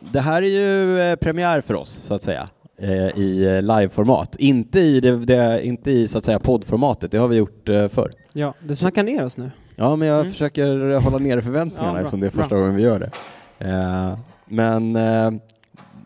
det 0.00 0.20
här 0.20 0.42
är 0.42 0.46
ju 0.46 1.00
eh, 1.00 1.16
premiär 1.16 1.60
för 1.60 1.74
oss, 1.74 1.90
så 1.90 2.14
att 2.14 2.22
säga, 2.22 2.48
eh, 2.78 2.90
i 3.18 3.44
eh, 3.46 3.62
liveformat. 3.62 4.36
Inte 4.38 4.80
i, 4.80 5.00
det, 5.00 5.24
det, 5.24 5.66
inte 5.66 5.90
i 5.90 6.08
så 6.08 6.18
att 6.18 6.24
säga 6.24 6.38
poddformatet, 6.38 7.10
det 7.10 7.18
har 7.18 7.28
vi 7.28 7.36
gjort 7.36 7.68
eh, 7.68 7.88
förr. 7.88 8.12
Ja, 8.32 8.54
du 8.66 8.76
snackar 8.76 9.02
ner 9.02 9.24
oss 9.24 9.36
nu. 9.36 9.50
Ja, 9.76 9.96
men 9.96 10.08
jag 10.08 10.20
Mm. 10.20 10.32
försöker 10.32 10.98
hålla 11.00 11.18
nere 11.18 11.42
förväntningarna 11.42 11.88
Ja, 11.88 11.92
bra, 11.92 12.00
eftersom 12.00 12.20
det 12.20 12.26
är 12.26 12.30
bra. 12.30 12.42
första 12.42 12.56
gången 12.56 12.74
vi 12.74 12.82
gör 12.82 12.98
det. 13.00 13.10
Eh, 13.68 14.18
men 14.46 14.96
eh, 14.96 15.30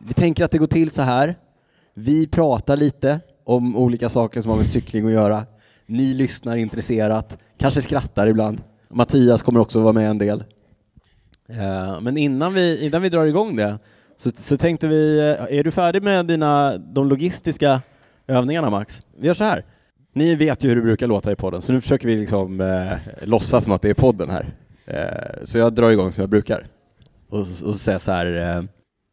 vi 0.07 0.15
tänker 0.15 0.45
att 0.45 0.51
det 0.51 0.59
går 0.59 0.67
till 0.67 0.91
så 0.91 1.03
här. 1.03 1.35
Vi 1.95 2.27
pratar 2.27 2.77
lite 2.77 3.21
om 3.45 3.77
olika 3.77 4.09
saker 4.09 4.43
som 4.43 4.51
har 4.51 4.57
med 4.59 4.67
cykling 4.67 5.07
att 5.07 5.13
göra. 5.13 5.47
Ni 5.87 6.15
lyssnar 6.15 6.57
intresserat, 6.57 7.39
kanske 7.59 7.83
skrattar 7.83 8.27
ibland. 8.27 8.61
Mattias 8.89 9.43
kommer 9.43 9.61
också 9.61 9.81
vara 9.81 9.93
med 9.93 10.11
en 10.11 10.19
del. 10.19 10.45
Eh, 11.49 12.01
men 12.01 12.17
innan 12.17 12.55
vi, 12.55 12.87
innan 12.87 13.03
vi 13.03 13.09
drar 13.09 13.27
igång 13.27 13.57
det 13.57 13.79
så, 14.17 14.31
så 14.37 14.57
tänkte 14.57 14.89
vi, 14.89 15.19
eh, 15.19 15.59
är 15.59 15.65
du 15.65 15.71
färdig 15.71 16.03
med 16.03 16.27
dina, 16.27 16.79
de 16.79 17.09
logistiska 17.09 17.81
övningarna 18.27 18.71
Max? 18.71 19.03
Vi 19.19 19.27
gör 19.27 19.35
så 19.35 19.45
här. 19.45 19.65
Ni 20.13 20.35
vet 20.35 20.65
ju 20.65 20.69
hur 20.69 20.77
det 20.77 20.83
brukar 20.83 21.07
låta 21.07 21.33
i 21.33 21.37
podden, 21.37 21.63
så 21.63 21.73
nu 21.73 21.81
försöker 21.81 22.09
vi 22.09 22.17
liksom 22.17 22.61
eh, 22.61 22.93
låtsas 23.23 23.65
som 23.65 23.73
att 23.73 23.83
det 23.83 23.91
är 23.91 23.95
podden 23.95 24.31
här. 24.31 24.55
Eh, 24.87 25.45
så 25.45 25.59
jag 25.59 25.75
drar 25.75 25.91
igång 25.91 26.13
som 26.13 26.23
jag 26.23 26.31
brukar. 26.31 26.67
Och, 27.31 27.39
och 27.41 27.47
så 27.47 27.75
säger 27.75 27.95
jag 27.95 28.03
så 28.03 28.13
här. 28.13 28.57
Eh, 28.57 28.65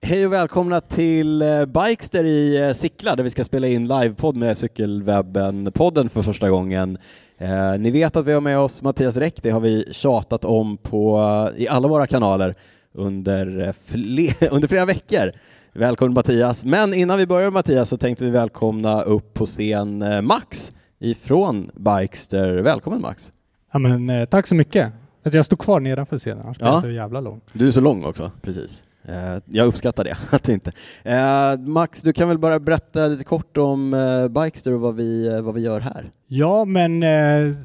Hej 0.03 0.25
och 0.25 0.33
välkomna 0.33 0.81
till 0.81 1.41
eh, 1.41 1.65
Bikester 1.65 2.23
i 2.23 2.61
eh, 2.61 2.73
Sickla 2.73 3.15
där 3.15 3.23
vi 3.23 3.29
ska 3.29 3.43
spela 3.43 3.67
in 3.67 3.87
livepodd 3.87 4.35
med 4.35 4.57
Cykelwebben-podden 4.57 6.09
för 6.09 6.21
första 6.21 6.49
gången. 6.49 6.97
Eh, 7.41 7.79
ni 7.79 7.91
vet 7.91 8.15
att 8.15 8.25
vi 8.25 8.33
har 8.33 8.41
med 8.41 8.59
oss 8.59 8.81
Mattias 8.81 9.17
Räck, 9.17 9.39
det 9.41 9.49
har 9.49 9.59
vi 9.59 9.85
tjatat 9.91 10.45
om 10.45 10.77
på, 10.77 11.19
i 11.57 11.67
alla 11.67 11.87
våra 11.87 12.07
kanaler 12.07 12.55
under, 12.93 13.59
eh, 13.67 13.73
fle- 13.87 14.47
under 14.51 14.67
flera 14.67 14.85
veckor. 14.85 15.31
Välkommen 15.73 16.13
Mattias. 16.13 16.65
Men 16.65 16.93
innan 16.93 17.17
vi 17.17 17.27
börjar 17.27 17.51
Mattias 17.51 17.89
så 17.89 17.97
tänkte 17.97 18.25
vi 18.25 18.31
välkomna 18.31 19.01
upp 19.01 19.33
på 19.33 19.45
scen 19.45 20.01
eh, 20.01 20.21
Max 20.21 20.73
ifrån 20.99 21.71
Bikester. 21.75 22.57
Välkommen 22.57 23.01
Max. 23.01 23.31
Ja, 23.73 23.79
men, 23.79 24.09
eh, 24.09 24.25
tack 24.25 24.47
så 24.47 24.55
mycket. 24.55 24.91
Alltså, 25.25 25.37
jag 25.37 25.45
stod 25.45 25.59
kvar 25.59 25.79
nedanför 25.79 26.17
scenen, 26.17 26.41
annars 26.43 26.57
Ja. 26.59 26.67
jag 26.67 26.81
så 26.81 26.89
jävla 26.89 27.21
lång. 27.21 27.41
Du 27.53 27.67
är 27.67 27.71
så 27.71 27.81
lång 27.81 28.03
också, 28.05 28.31
precis. 28.41 28.83
Eh, 29.05 29.37
jag 29.45 29.67
uppskattar 29.67 30.03
det, 30.03 30.17
att 30.29 30.49
inte. 30.49 30.71
Eh, 31.03 31.57
Max, 31.59 32.01
du 32.01 32.13
kan 32.13 32.27
väl 32.27 32.37
bara 32.37 32.59
berätta 32.59 33.07
lite 33.07 33.23
kort 33.23 33.57
om 33.57 33.93
eh, 33.93 34.43
Bikester 34.43 34.73
och 34.73 34.81
vad 34.81 34.95
vi, 34.95 35.41
vad 35.41 35.53
vi 35.53 35.61
gör 35.61 35.79
här? 35.79 36.11
Ja, 36.27 36.65
men 36.65 37.03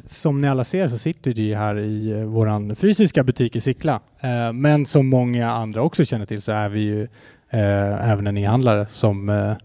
som 0.07 0.41
ni 0.41 0.49
alla 0.49 0.65
ser 0.65 0.89
så 0.89 0.99
sitter 0.99 1.35
vi 1.35 1.55
här 1.55 1.79
i 1.79 2.25
vår 2.25 2.75
fysiska 2.75 3.25
butik 3.25 3.57
i 3.57 3.61
Sickla. 3.61 4.01
Men 4.55 4.87
som 4.87 5.07
många 5.07 5.53
andra 5.53 5.83
också 5.83 6.05
känner 6.05 6.27
till 6.27 6.43
så 6.43 6.53
är 6.53 6.69
vi 6.69 6.81
ju 6.81 7.09
även 7.51 8.27
en 8.27 8.37
e-handlare 8.37 8.87
som 8.87 9.29
eh, 9.29 9.57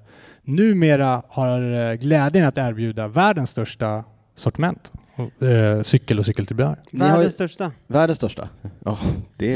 numera 0.44 1.22
har 1.28 1.96
glädjen 1.96 2.46
att 2.46 2.58
erbjuda 2.58 3.08
världens 3.08 3.50
största 3.50 4.04
sortiment. 4.36 4.92
Eh, 5.42 5.82
cykel 5.84 6.20
och 6.20 6.26
ju- 7.08 7.14
Världens 7.14 7.34
största. 7.34 7.72
Världens 7.88 8.18
största. 8.18 8.50
Ja, 8.86 8.98
det 9.38 9.54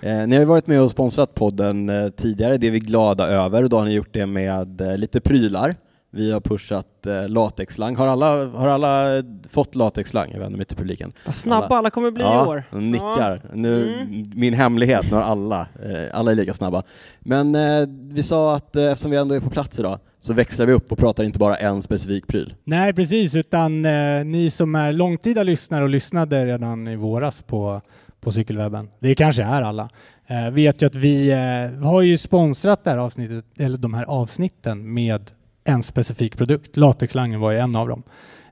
eh, 0.00 0.26
ni 0.26 0.36
har 0.36 0.40
ju 0.40 0.44
varit 0.44 0.66
med 0.66 0.80
och 0.82 0.90
sponsrat 0.90 1.34
podden 1.34 1.88
eh, 1.88 2.08
tidigare, 2.08 2.56
det 2.56 2.66
är 2.66 2.70
vi 2.70 2.78
glada 2.78 3.26
över. 3.28 3.62
Och 3.62 3.68
då 3.70 3.78
har 3.78 3.84
ni 3.84 3.92
gjort 3.92 4.12
det 4.12 4.26
med 4.26 4.80
eh, 4.80 4.96
lite 4.98 5.20
prylar. 5.20 5.74
Vi 6.16 6.32
har 6.32 6.40
pushat 6.40 7.06
eh, 7.06 7.28
latexslang. 7.28 7.96
Har 7.96 8.06
alla, 8.06 8.46
har 8.46 8.68
alla 8.68 9.22
fått 9.50 9.74
latexslang? 9.74 10.30
Jag 10.32 10.40
vänder 10.40 10.56
mig 10.56 10.66
till 10.66 10.76
publiken. 10.76 11.12
Vad 11.26 11.34
snabba 11.34 11.76
alla 11.76 11.90
kommer 11.90 12.10
bli 12.10 12.22
i 12.24 12.26
ja, 12.26 12.46
år. 12.46 12.64
de 12.70 12.90
nickar. 12.90 13.40
Nu, 13.54 13.76
Mm. 13.76 14.30
Min 14.34 14.54
hemlighet, 14.54 15.04
nu 15.10 15.16
har 15.16 15.22
alla, 15.22 15.60
eh, 15.60 16.18
alla 16.18 16.30
är 16.30 16.34
lika 16.34 16.54
snabba. 16.54 16.82
Men 17.20 17.54
eh, 17.54 17.88
vi 17.88 18.22
sa 18.22 18.56
att 18.56 18.76
eh, 18.76 18.84
eftersom 18.84 19.10
vi 19.10 19.16
ändå 19.16 19.34
är 19.34 19.40
på 19.40 19.50
plats 19.50 19.78
idag 19.78 19.98
så 20.20 20.32
växlar 20.32 20.66
vi 20.66 20.72
upp 20.72 20.92
och 20.92 20.98
pratar 20.98 21.24
inte 21.24 21.38
bara 21.38 21.56
en 21.56 21.82
specifik 21.82 22.26
pryl. 22.26 22.54
Nej, 22.64 22.92
precis, 22.92 23.34
utan 23.34 23.84
eh, 23.84 24.24
ni 24.24 24.50
som 24.50 24.74
är 24.74 24.92
långtida 24.92 25.42
lyssnare 25.42 25.82
och 25.82 25.90
lyssnade 25.90 26.44
redan 26.46 26.88
i 26.88 26.96
våras 26.96 27.42
på, 27.42 27.80
på 28.20 28.32
cykelwebben, 28.32 28.88
det 29.00 29.14
kanske 29.14 29.42
är 29.42 29.62
alla, 29.62 29.88
eh, 30.26 30.50
vet 30.50 30.82
ju 30.82 30.86
att 30.86 30.94
vi 30.94 31.30
eh, 31.30 31.84
har 31.84 32.02
ju 32.02 32.18
sponsrat 32.18 32.84
det 32.84 32.90
här 32.90 32.98
avsnittet, 32.98 33.44
eller 33.58 33.78
de 33.78 33.94
här 33.94 34.04
avsnitten 34.04 34.94
med 34.94 35.30
en 35.66 35.82
specifik 35.82 36.36
produkt. 36.36 36.76
Latexslangen 36.76 37.40
var 37.40 37.50
ju 37.50 37.58
en 37.58 37.76
av 37.76 37.88
dem. 37.88 38.02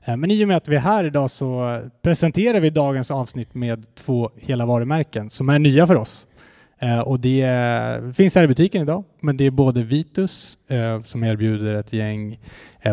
Eh, 0.05 0.17
men 0.17 0.31
i 0.31 0.43
och 0.43 0.47
med 0.47 0.57
att 0.57 0.67
vi 0.67 0.75
är 0.75 0.79
här 0.79 1.03
idag 1.03 1.31
så 1.31 1.79
presenterar 2.01 2.59
vi 2.59 2.69
dagens 2.69 3.11
avsnitt 3.11 3.53
med 3.53 3.95
två 3.95 4.31
hela 4.35 4.65
varumärken 4.65 5.29
som 5.29 5.49
är 5.49 5.59
nya 5.59 5.87
för 5.87 5.95
oss. 5.95 6.27
Eh, 6.79 6.99
och 6.99 7.19
det 7.19 8.15
finns 8.15 8.35
här 8.35 8.43
i 8.43 8.47
butiken 8.47 8.81
idag, 8.81 9.03
men 9.19 9.37
det 9.37 9.45
är 9.45 9.51
både 9.51 9.83
Vitus 9.83 10.57
eh, 10.67 11.03
som 11.03 11.23
erbjuder 11.23 11.73
ett 11.73 11.93
gäng 11.93 12.39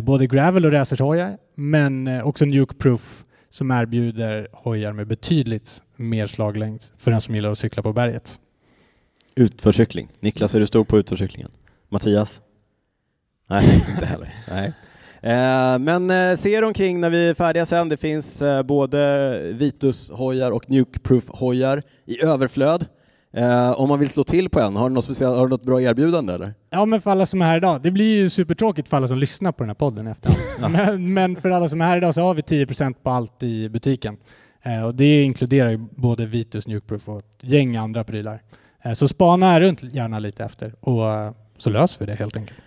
både 0.02 0.26
gravel 0.26 0.66
och 0.66 0.72
racerhojar, 0.72 1.38
men 1.54 2.22
också 2.22 2.44
Nuke 2.44 2.74
Proof 2.74 3.24
som 3.50 3.70
erbjuder 3.70 4.48
hojar 4.52 4.92
med 4.92 5.06
betydligt 5.06 5.82
mer 5.96 6.26
slaglängd 6.26 6.82
för 6.96 7.10
den 7.10 7.20
som 7.20 7.34
gillar 7.34 7.50
att 7.50 7.58
cykla 7.58 7.82
på 7.82 7.92
berget. 7.92 8.38
Utförcykling. 9.34 10.08
Niklas, 10.20 10.54
är 10.54 10.60
du 10.60 10.66
stor 10.66 10.84
på 10.84 10.98
utförcyklingen? 10.98 11.50
Mattias? 11.88 12.41
Nej, 13.48 13.84
inte 13.94 14.06
heller. 14.06 14.34
Nej. 14.48 14.72
Eh, 15.22 15.78
men 15.78 16.10
eh, 16.10 16.36
se 16.36 16.54
er 16.54 16.64
omkring 16.64 17.00
när 17.00 17.10
vi 17.10 17.28
är 17.28 17.34
färdiga 17.34 17.66
sen. 17.66 17.88
Det 17.88 17.96
finns 17.96 18.42
eh, 18.42 18.62
både 18.62 19.38
Vitus-hojar 19.52 20.50
och 20.50 20.70
Nuke-proof-hojar 20.70 21.82
i 22.04 22.24
överflöd. 22.24 22.86
Om 23.76 23.88
man 23.88 23.98
vill 23.98 24.08
slå 24.08 24.24
till 24.24 24.50
på 24.50 24.60
en, 24.60 24.76
har 24.76 24.88
du 24.88 24.94
något, 24.94 25.04
speciellt, 25.04 25.36
har 25.36 25.46
du 25.46 25.50
något 25.50 25.62
bra 25.62 25.80
erbjudande 25.80 26.32
eller? 26.32 26.54
Ja, 26.70 26.84
men 26.84 27.00
för 27.00 27.10
alla 27.10 27.26
som 27.26 27.42
är 27.42 27.46
här 27.46 27.56
idag, 27.56 27.82
det 27.82 27.90
blir 27.90 28.16
ju 28.16 28.28
supertråkigt 28.28 28.88
för 28.88 28.96
alla 28.96 29.08
som 29.08 29.18
lyssnar 29.18 29.52
på 29.52 29.62
den 29.62 29.68
här 29.68 29.74
podden 29.74 30.06
efter. 30.06 30.32
men, 30.68 31.14
men 31.14 31.36
för 31.36 31.50
alla 31.50 31.68
som 31.68 31.80
är 31.80 31.86
här 31.86 31.96
idag 31.96 32.14
så 32.14 32.20
har 32.20 32.34
vi 32.34 32.42
10% 32.42 32.94
på 33.02 33.10
allt 33.10 33.42
i 33.42 33.68
butiken. 33.68 34.16
Och 34.86 34.94
det 34.94 35.22
inkluderar 35.22 35.70
ju 35.70 35.76
både 35.76 36.26
Vitus, 36.26 36.66
Nuke 36.66 36.86
Proof 36.86 37.08
och 37.08 37.18
ett 37.18 37.24
gäng 37.40 37.76
andra 37.76 38.04
prylar. 38.04 38.42
Så 38.94 39.08
spana 39.08 39.60
runt 39.60 39.82
gärna 39.82 40.18
lite 40.18 40.44
efter 40.44 40.74
och 40.80 41.34
så 41.56 41.70
löser 41.70 42.00
vi 42.00 42.06
det 42.06 42.14
helt 42.14 42.36
enkelt. 42.36 42.58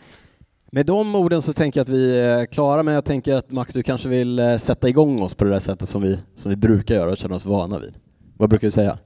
Med 0.75 0.85
de 0.85 1.15
orden 1.15 1.41
så 1.41 1.53
tänker 1.53 1.79
jag 1.79 1.83
att 1.83 1.89
vi 1.89 2.19
är 2.19 2.45
klara, 2.45 2.83
men 2.83 2.93
jag 2.93 3.05
tänker 3.05 3.35
att 3.35 3.51
Max, 3.51 3.73
du 3.73 3.83
kanske 3.83 4.09
vill 4.09 4.39
eh, 4.39 4.57
sätta 4.57 4.89
igång 4.89 5.21
oss 5.21 5.35
på 5.35 5.43
det 5.43 5.51
där 5.51 5.59
sättet 5.59 5.89
som 5.89 6.01
vi, 6.01 6.19
som 6.35 6.49
vi 6.49 6.55
brukar 6.55 6.95
göra 6.95 7.11
och 7.11 7.17
känna 7.17 7.35
oss 7.35 7.45
vana 7.45 7.79
vid. 7.79 7.93
Vad 8.37 8.49
brukar 8.49 8.67
vi 8.67 8.71
säga? 8.71 8.97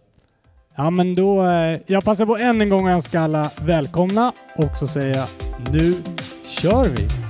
Ja, 0.75 0.90
men 0.90 1.16
då, 1.16 1.44
eh, 1.44 1.79
jag 1.88 2.03
passar 2.03 2.25
på 2.25 2.38
än 2.38 2.62
en 2.62 2.69
gång 2.69 2.88
att 2.88 2.94
önska 2.94 3.22
alla 3.22 3.52
välkomna 3.62 4.31
och 4.58 4.78
så 4.78 4.88
säger 4.88 5.16
jag 5.16 5.28
nu 5.74 5.94
kör 6.44 6.84
vi! 6.84 7.28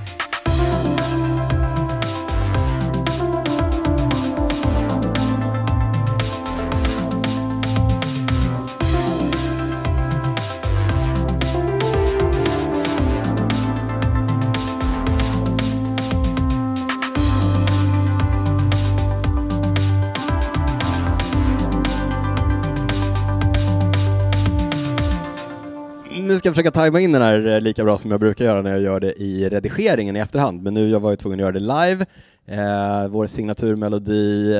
Nu 26.30 26.38
ska 26.38 26.48
jag 26.48 26.54
försöka 26.54 26.70
tajma 26.70 27.00
in 27.00 27.12
den 27.12 27.22
här 27.22 27.46
eh, 27.46 27.60
lika 27.60 27.84
bra 27.84 27.98
som 27.98 28.10
jag 28.10 28.20
brukar 28.20 28.44
göra 28.44 28.62
när 28.62 28.70
jag 28.70 28.80
gör 28.80 29.00
det 29.00 29.22
i 29.22 29.48
redigeringen 29.48 30.16
i 30.16 30.20
efterhand, 30.20 30.62
men 30.62 30.74
nu 30.74 30.90
jag 30.90 31.00
var 31.00 31.10
jag 31.10 31.18
tvungen 31.18 31.40
att 31.40 31.42
göra 31.42 31.52
det 31.52 31.60
live. 31.60 32.06
Eh, 32.46 33.08
vår 33.08 33.26
signaturmelodi 33.26 34.54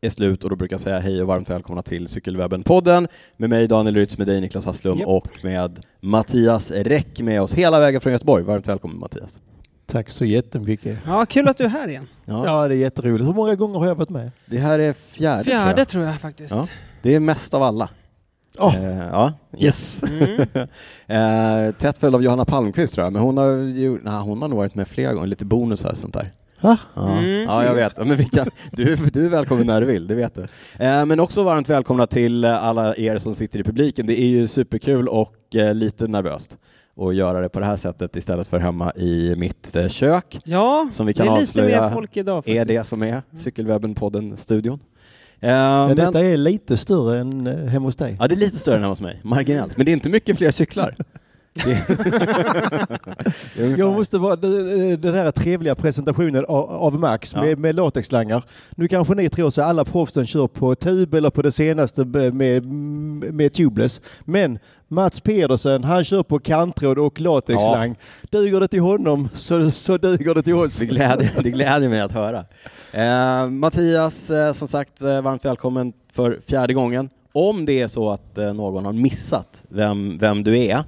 är 0.00 0.10
slut 0.10 0.44
och 0.44 0.50
då 0.50 0.56
brukar 0.56 0.74
jag 0.74 0.80
säga 0.80 0.98
hej 0.98 1.22
och 1.22 1.28
varmt 1.28 1.50
välkomna 1.50 1.82
till 1.82 2.06
Cykelwebben-podden 2.06 3.08
med 3.36 3.50
mig 3.50 3.68
Daniel 3.68 3.94
Rytz, 3.94 4.18
med 4.18 4.26
dig 4.26 4.40
Niklas 4.40 4.66
Hasslum 4.66 4.98
Japp. 4.98 5.08
och 5.08 5.28
med 5.44 5.80
Mattias 6.00 6.70
Räck 6.70 7.20
med 7.20 7.42
oss 7.42 7.54
hela 7.54 7.80
vägen 7.80 8.00
från 8.00 8.12
Göteborg. 8.12 8.44
Varmt 8.44 8.68
välkommen 8.68 8.98
Mattias. 8.98 9.40
Tack 9.86 10.10
så 10.10 10.24
jättemycket. 10.24 10.98
Ja, 11.06 11.26
kul 11.28 11.48
att 11.48 11.56
du 11.58 11.64
är 11.64 11.68
här 11.68 11.88
igen. 11.88 12.08
Ja, 12.24 12.44
Ja, 12.46 12.68
det 12.68 12.74
är 12.74 12.78
jätteroligt. 12.78 13.28
Hur 13.28 13.34
många 13.34 13.54
gånger 13.54 13.78
har 13.78 13.86
jag 13.86 13.94
varit 13.94 14.10
med? 14.10 14.30
Det 14.46 14.58
här 14.58 14.78
är 14.78 14.92
fjärde, 14.92 15.44
tror 15.44 15.52
Fjärde 15.54 15.80
jag. 15.80 15.88
tror 15.88 16.04
jag 16.04 16.20
faktiskt. 16.20 16.50
Ja. 16.54 16.66
Det 17.02 17.14
är 17.14 17.20
mest 17.20 17.54
av 17.54 17.62
alla. 17.62 17.88
Åh, 18.58 18.76
Eh, 18.76 18.98
ja. 19.12 19.32
yes! 19.58 20.02
Mm. 20.02 20.40
eh, 21.68 21.74
tätt 21.74 21.98
följd 21.98 22.14
av 22.14 22.22
Johanna 22.22 22.44
Palmqvist 22.44 22.94
tror 22.94 23.04
jag, 23.06 23.12
men 23.12 23.22
hon 23.22 23.36
har, 23.36 23.46
ju, 23.68 23.98
nej, 24.02 24.20
hon 24.22 24.42
har 24.42 24.48
nog 24.48 24.58
varit 24.58 24.74
med 24.74 24.88
flera 24.88 25.12
gånger, 25.12 25.26
lite 25.26 25.44
bonusar 25.44 25.90
och 25.90 25.98
sånt 25.98 26.14
där. 26.14 26.32
Va? 26.60 26.76
Ja, 26.94 27.18
Mm. 27.18 27.42
ja 27.42 27.64
jag 27.64 27.74
vet. 27.74 27.96
Men 27.96 28.16
vi 28.16 28.24
kan, 28.24 28.46
du, 28.72 28.96
du 28.96 29.24
är 29.24 29.28
välkommen 29.28 29.66
när 29.66 29.80
du 29.80 29.86
vill, 29.86 30.06
det 30.06 30.14
vet 30.14 30.34
du. 30.34 30.42
Eh, 30.84 31.06
men 31.06 31.20
också 31.20 31.42
varmt 31.42 31.68
välkomna 31.68 32.06
till 32.06 32.44
alla 32.44 32.96
er 32.96 33.18
som 33.18 33.34
sitter 33.34 33.58
i 33.60 33.64
publiken. 33.64 34.06
Det 34.06 34.20
är 34.20 34.26
ju 34.26 34.46
superkul 34.48 35.08
och 35.08 35.56
eh, 35.56 35.74
lite 35.74 36.06
nervöst 36.06 36.56
att 37.00 37.14
göra 37.14 37.40
det 37.40 37.48
på 37.48 37.60
det 37.60 37.66
här 37.66 37.76
sättet 37.76 38.16
istället 38.16 38.46
för 38.48 38.58
hemma 38.58 38.92
i 38.96 39.34
mitt 39.36 39.76
eh, 39.76 39.88
kök, 39.88 40.40
Ja, 40.44 40.88
som 40.92 41.06
vi 41.06 41.12
det 41.12 41.16
kan 41.24 41.26
är 41.26 41.40
lite 41.40 41.42
avslöja 41.42 41.80
mer 41.82 41.90
folk 41.90 42.16
idag 42.16 42.44
faktiskt. 42.44 42.56
är 42.60 42.64
det 42.64 42.84
som 42.84 43.02
är 43.02 43.22
Cykelwebben-podden-studion. 43.32 44.78
Eh, 45.40 45.50
Ja, 45.50 45.86
men, 45.88 45.96
detta 45.96 46.20
är 46.24 46.36
lite 46.36 46.76
större 46.76 47.20
än 47.20 47.46
eh, 47.46 47.54
hemma 47.66 47.86
hos 47.86 47.96
dig. 47.96 48.16
ja, 48.20 48.28
det 48.28 48.34
är 48.34 48.36
lite 48.36 48.58
större 48.58 48.76
än 48.76 48.84
hos 48.84 49.00
mig, 49.00 49.20
marginellt. 49.22 49.76
Men 49.76 49.86
det 49.86 49.92
är 49.92 49.94
inte 49.94 50.08
mycket 50.08 50.38
fler 50.38 50.50
cyklar. 50.50 50.94
Jag 53.78 53.92
måste 53.92 54.18
vara 54.18 54.36
den 54.36 55.14
här 55.14 55.30
trevliga 55.30 55.74
presentationen 55.74 56.44
av, 56.48 56.70
av 56.70 56.94
Max 57.00 57.32
Ja. 57.34 57.42
med, 57.42 57.58
med 57.58 57.74
latexslangar. 57.74 58.44
Nu 58.76 58.88
kanske 58.88 59.14
ni 59.14 59.28
tror 59.28 59.50
så 59.50 59.62
alla 59.62 59.84
proffsen 59.84 60.26
kör 60.26 60.46
på 60.46 60.74
tub 60.74 61.14
eller 61.14 61.30
på 61.30 61.42
det 61.42 61.52
senaste 61.52 62.04
med, 62.04 62.34
med, 62.34 62.64
med 63.34 63.52
tubeless. 63.52 64.00
Men 64.24 64.58
Mats 64.88 65.20
Pedersen, 65.20 65.84
han 65.84 66.04
kör 66.04 66.22
på 66.22 66.38
kanttråd 66.38 66.98
och 66.98 67.20
latexslang. 67.20 67.96
Duger 68.30 68.60
det 68.60 68.68
till 68.68 68.80
honom 68.80 69.28
så, 69.34 69.70
så 69.70 69.96
duger 69.98 70.34
det 70.34 70.42
till 70.42 70.54
oss. 70.54 70.78
Det 70.78 70.86
gläder, 70.86 71.30
det 71.42 71.50
gläder 71.50 71.88
mig 71.88 72.00
att 72.00 72.12
höra. 72.12 72.44
Eh, 72.92 73.48
Mattias, 73.50 74.30
eh, 74.30 74.52
som 74.52 74.68
sagt, 74.68 75.02
eh, 75.02 75.22
varmt 75.22 75.44
välkommen 75.44 75.92
för 76.12 76.40
fjärde 76.46 76.74
gången. 76.74 77.10
Om 77.32 77.66
det 77.66 77.80
är 77.82 77.88
så 77.88 78.10
att 78.10 78.38
eh, 78.38 78.52
någon 78.52 78.84
har 78.84 78.92
missat 78.92 79.62
vem, 79.68 80.18
vem 80.18 80.44
du 80.44 80.58
är, 80.58 80.84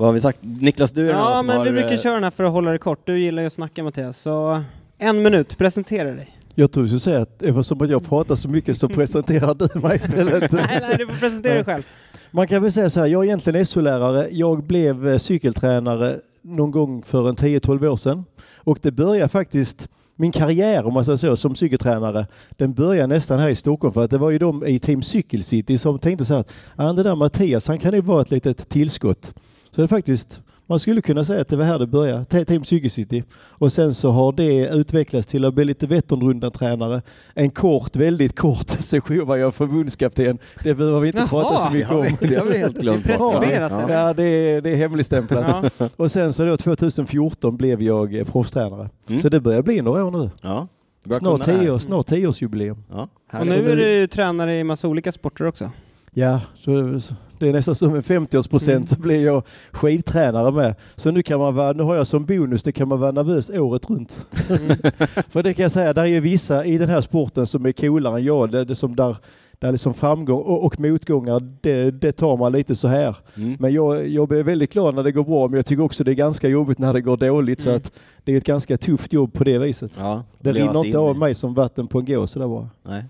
vad 0.00 0.08
har 0.08 0.12
vi 0.12 0.20
sagt? 0.20 0.38
Niklas, 0.42 0.92
du 0.92 1.10
är 1.10 1.12
Ja, 1.12 1.42
men 1.42 1.56
har... 1.56 1.64
vi 1.64 1.70
brukar 1.70 1.92
eh, 1.92 1.98
köra 1.98 2.14
den 2.14 2.24
här 2.24 2.30
för 2.30 2.44
att 2.44 2.52
hålla 2.52 2.70
det 2.70 2.78
kort. 2.78 3.06
Du 3.06 3.20
gillar 3.20 3.42
ju 3.42 3.46
att 3.46 3.52
snacka 3.52 3.82
Mattias, 3.82 4.20
så 4.20 4.62
en 4.98 5.22
minut, 5.22 5.58
presentera 5.58 6.10
dig. 6.10 6.36
Jag 6.54 6.72
tror 6.72 6.82
du 6.82 6.88
skulle 6.88 7.00
säga 7.00 7.20
att 7.20 7.42
eftersom 7.42 7.80
att 7.80 7.90
jag 7.90 8.08
pratar 8.08 8.36
så 8.36 8.48
mycket 8.48 8.76
så 8.76 8.88
presenterar 8.88 9.54
du 9.54 9.80
mig 9.80 9.96
istället. 9.96 10.52
nej, 10.52 10.78
nej, 10.80 10.96
du 10.98 11.06
får 11.06 11.16
presentera 11.16 11.54
dig 11.54 11.64
själv. 11.64 11.82
Man 12.30 12.48
kan 12.48 12.62
väl 12.62 12.72
säga 12.72 12.90
så 12.90 13.00
här, 13.00 13.06
jag 13.06 13.22
är 13.22 13.26
egentligen 13.26 13.66
SO-lärare. 13.66 14.28
Jag 14.30 14.62
blev 14.62 15.08
eh, 15.08 15.18
cykeltränare 15.18 16.18
någon 16.42 16.70
gång 16.70 17.02
för 17.02 17.28
en 17.28 17.36
10-12 17.36 17.86
år 17.86 17.96
sedan. 17.96 18.24
Och 18.56 18.78
det 18.82 18.90
började 18.90 19.28
faktiskt, 19.28 19.88
min 20.16 20.32
karriär 20.32 20.86
om 20.86 20.94
man 20.94 21.04
säger 21.04 21.16
så, 21.16 21.36
som 21.36 21.54
cykeltränare, 21.54 22.26
den 22.50 22.74
började 22.74 23.14
nästan 23.14 23.38
här 23.38 23.48
i 23.48 23.56
Stockholm 23.56 23.94
för 23.94 24.04
att 24.04 24.10
det 24.10 24.18
var 24.18 24.30
ju 24.30 24.38
de 24.38 24.66
i 24.66 24.78
Team 24.78 25.02
Cykel 25.02 25.42
City 25.42 25.78
som 25.78 25.98
tänkte 25.98 26.24
så 26.24 26.34
här 26.34 26.40
att 26.40 26.50
ah, 26.76 26.92
det 26.92 27.02
där 27.02 27.14
Mattias, 27.14 27.68
han 27.68 27.78
kan 27.78 27.94
ju 27.94 28.00
vara 28.00 28.22
ett 28.22 28.30
litet 28.30 28.68
tillskott. 28.68 29.32
Så 29.70 29.80
det 29.80 29.82
är 29.82 29.86
faktiskt, 29.86 30.42
man 30.66 30.78
skulle 30.78 31.00
kunna 31.02 31.24
säga 31.24 31.40
att 31.40 31.48
det 31.48 31.56
var 31.56 31.64
här 31.64 31.78
det 31.78 31.86
började, 31.86 32.24
Te- 32.24 32.44
Team 32.44 32.64
City. 32.64 33.24
Och 33.34 33.72
sen 33.72 33.94
så 33.94 34.10
har 34.10 34.32
det 34.32 34.68
utvecklats 34.68 35.26
till 35.26 35.44
att 35.44 35.54
bli 35.54 35.64
lite 35.64 35.86
Vätternrundan-tränare. 35.86 37.02
En 37.34 37.50
kort, 37.50 37.96
väldigt 37.96 38.38
kort 38.38 38.68
session 38.78 39.26
var 39.26 39.36
jag 39.36 39.54
förbundskapten. 39.54 40.38
Det 40.64 40.74
behöver 40.74 41.00
vi 41.00 41.06
inte 41.06 41.18
Jaha, 41.18 41.28
prata 41.28 41.56
så 41.56 41.70
mycket 41.70 41.90
om. 41.90 42.06
Det 42.20 42.36
har 42.36 42.46
vi 42.46 42.58
helt 42.58 42.80
glömt. 42.80 43.04
Det 43.06 43.12
är 43.12 43.18
preskriberat, 43.18 43.72
Ja. 43.88 43.92
Ja, 43.92 44.14
det 44.14 44.24
är, 44.24 44.60
det 44.60 44.70
är 44.70 44.76
hemligstämplat. 44.76 45.72
Ja. 45.78 45.88
Och 45.96 46.10
sen 46.10 46.32
så 46.32 46.44
då 46.44 46.56
2014 46.56 47.56
blev 47.56 47.82
jag 47.82 48.14
eh, 48.14 48.24
proffstränare. 48.24 48.90
Mm. 49.08 49.20
Så 49.20 49.28
det 49.28 49.40
börjar 49.40 49.62
bli 49.62 49.80
några 49.82 50.04
år 50.04 50.10
nu. 50.10 50.30
Ja. 50.42 50.68
Snart, 51.18 51.44
det 51.46 51.58
tio, 51.58 51.78
snart 51.78 52.06
tioårsjubileum. 52.06 52.84
Ja, 52.90 53.08
Och 53.40 53.46
nu 53.46 53.70
är 53.70 53.76
du 53.76 54.06
tränare 54.06 54.58
i 54.58 54.64
massa 54.64 54.88
olika 54.88 55.12
sporter 55.12 55.46
också. 55.46 55.70
Ja, 56.12 56.40
så 56.56 57.00
det 57.40 57.48
är 57.48 57.52
nästan 57.52 57.74
som 57.74 57.94
en 57.94 58.02
50-årsprocent 58.02 58.70
Mm. 58.76 58.86
så 58.86 58.98
blir 58.98 59.24
jag 59.24 59.42
skidtränare 59.72 60.52
med. 60.52 60.74
Så 60.96 61.10
nu 61.10 61.22
kan 61.22 61.38
man 61.38 61.54
vara, 61.54 61.72
nu 61.72 61.82
har 61.82 61.94
jag 61.94 62.06
som 62.06 62.24
bonus, 62.24 62.62
det 62.62 62.72
kan 62.72 62.88
man 62.88 63.00
vara 63.00 63.10
nervös 63.12 63.50
året 63.50 63.90
runt. 63.90 64.26
Mm. 64.50 64.60
För 65.28 65.42
det 65.42 65.54
kan 65.54 65.62
jag 65.62 65.72
säga, 65.72 65.92
där 65.92 66.02
är 66.02 66.06
ju 66.06 66.20
vissa 66.20 66.64
i 66.64 66.78
den 66.78 66.88
här 66.88 67.00
sporten 67.00 67.46
som 67.46 67.66
är 67.66 67.72
coolare 67.72 68.18
än 68.18 68.24
jag. 68.24 68.50
Det, 68.50 68.64
det 68.64 68.74
som 68.74 68.96
där, 68.96 69.16
där 69.58 69.72
liksom 69.72 69.94
framgång 69.94 70.40
och, 70.42 70.64
och 70.64 70.80
motgångar, 70.80 71.40
det, 71.60 71.90
det 71.90 72.12
tar 72.12 72.36
man 72.36 72.52
lite 72.52 72.74
så 72.74 72.88
här. 72.88 73.16
Mm. 73.36 73.56
Men 73.60 73.72
jag, 73.72 74.08
jag 74.08 74.28
blir 74.28 74.42
väldigt 74.42 74.72
glad 74.72 74.94
när 74.94 75.02
det 75.02 75.12
går 75.12 75.24
bra, 75.24 75.48
men 75.48 75.56
jag 75.56 75.66
tycker 75.66 75.82
också 75.82 76.04
det 76.04 76.10
är 76.10 76.14
ganska 76.14 76.48
jobbigt 76.48 76.78
när 76.78 76.92
det 76.92 77.00
går 77.00 77.16
dåligt. 77.16 77.60
Så 77.60 77.68
Mm. 77.68 77.76
att 77.84 77.92
det 78.24 78.32
är 78.32 78.36
ett 78.36 78.44
ganska 78.44 78.76
tufft 78.76 79.12
jobb 79.12 79.32
på 79.32 79.44
det 79.44 79.58
viset. 79.58 79.92
Ja, 79.98 80.22
Det 80.38 80.52
rinner 80.52 80.76
inte 80.76 80.88
in 80.88 80.96
av 80.96 81.18
mig 81.18 81.34
som 81.34 81.54
vatten 81.54 81.86
på 81.86 81.98
en 81.98 82.04
gås 82.04 82.30
sådär 82.30 82.46
bara. 82.48 82.68
Nej. 82.82 83.04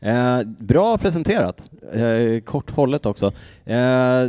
Eh, 0.00 0.40
bra 0.58 0.98
presenterat. 0.98 1.70
Eh, 1.92 2.40
kort 2.40 2.70
hållet 2.70 3.06
också. 3.06 3.32
Eh, 3.64 4.22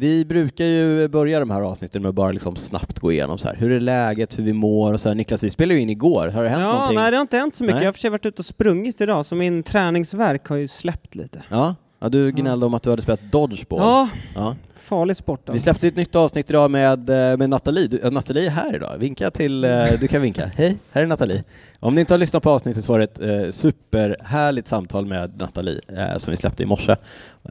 vi 0.00 0.24
brukar 0.24 0.64
ju 0.64 1.08
börja 1.08 1.40
de 1.40 1.50
här 1.50 1.60
avsnitten 1.62 2.02
med 2.02 2.08
att 2.08 2.14
bara 2.14 2.32
liksom 2.32 2.56
snabbt 2.56 2.98
gå 2.98 3.12
igenom 3.12 3.38
så 3.38 3.48
här. 3.48 3.56
Hur 3.56 3.72
är 3.72 3.80
läget, 3.80 4.38
hur 4.38 4.44
vi 4.44 4.52
mår 4.52 4.92
och 4.92 5.00
så 5.00 5.08
här. 5.08 5.14
Niklas, 5.16 5.42
vi 5.42 5.50
spelade 5.50 5.74
ju 5.74 5.80
in 5.80 5.90
igår. 5.90 6.28
Har 6.28 6.42
det 6.42 6.48
hänt 6.48 6.62
Ja, 6.62 6.72
någonting? 6.72 6.96
nej 6.96 7.10
det 7.10 7.16
har 7.16 7.22
inte 7.22 7.36
hänt 7.36 7.56
så 7.56 7.62
mycket. 7.64 7.74
Nej. 7.76 7.84
Jag 7.84 7.88
har 7.88 7.92
för 7.92 8.00
sig 8.00 8.10
varit 8.10 8.26
ute 8.26 8.38
och 8.42 8.46
sprungit 8.46 9.00
idag, 9.00 9.26
så 9.26 9.34
min 9.34 9.62
träningsverk 9.62 10.46
har 10.46 10.56
ju 10.56 10.68
släppt 10.68 11.14
lite. 11.14 11.42
Ja? 11.48 11.74
Ja, 12.00 12.08
du 12.08 12.30
gnällde 12.32 12.66
om 12.66 12.74
att 12.74 12.82
du 12.82 12.90
hade 12.90 13.02
spelat 13.02 13.32
dodgeball. 13.32 13.78
Ja, 13.80 14.08
Ja. 14.34 14.56
farlig 14.76 15.16
sport 15.16 15.40
Vi 15.44 15.50
alltså. 15.52 15.62
släppte 15.64 15.88
ett 15.88 15.96
nytt 15.96 16.14
avsnitt 16.16 16.50
idag 16.50 16.70
med, 16.70 17.10
eh, 17.10 17.36
med 17.36 17.50
Nathalie. 17.50 17.86
Du, 17.88 17.98
äh, 17.98 18.10
Nathalie 18.10 18.46
är 18.46 18.50
här 18.50 18.74
idag. 18.76 18.94
Vinka 18.98 19.30
till, 19.30 19.64
eh, 19.64 19.84
du 20.00 20.08
kan 20.08 20.22
vinka. 20.22 20.50
Hej, 20.56 20.76
här 20.92 21.02
är 21.02 21.06
Nathalie. 21.06 21.44
Om 21.80 21.94
ni 21.94 22.00
inte 22.00 22.12
har 22.14 22.18
lyssnat 22.18 22.42
på 22.42 22.50
avsnittet 22.50 22.84
så 22.84 22.92
var 22.92 22.98
det 22.98 23.04
ett 23.04 23.20
eh, 23.20 23.50
superhärligt 23.50 24.68
samtal 24.68 25.06
med 25.06 25.38
Nathalie 25.38 25.80
eh, 25.88 26.16
som 26.16 26.30
vi 26.30 26.36
släppte 26.36 26.62
i 26.62 26.66
morse. 26.66 26.96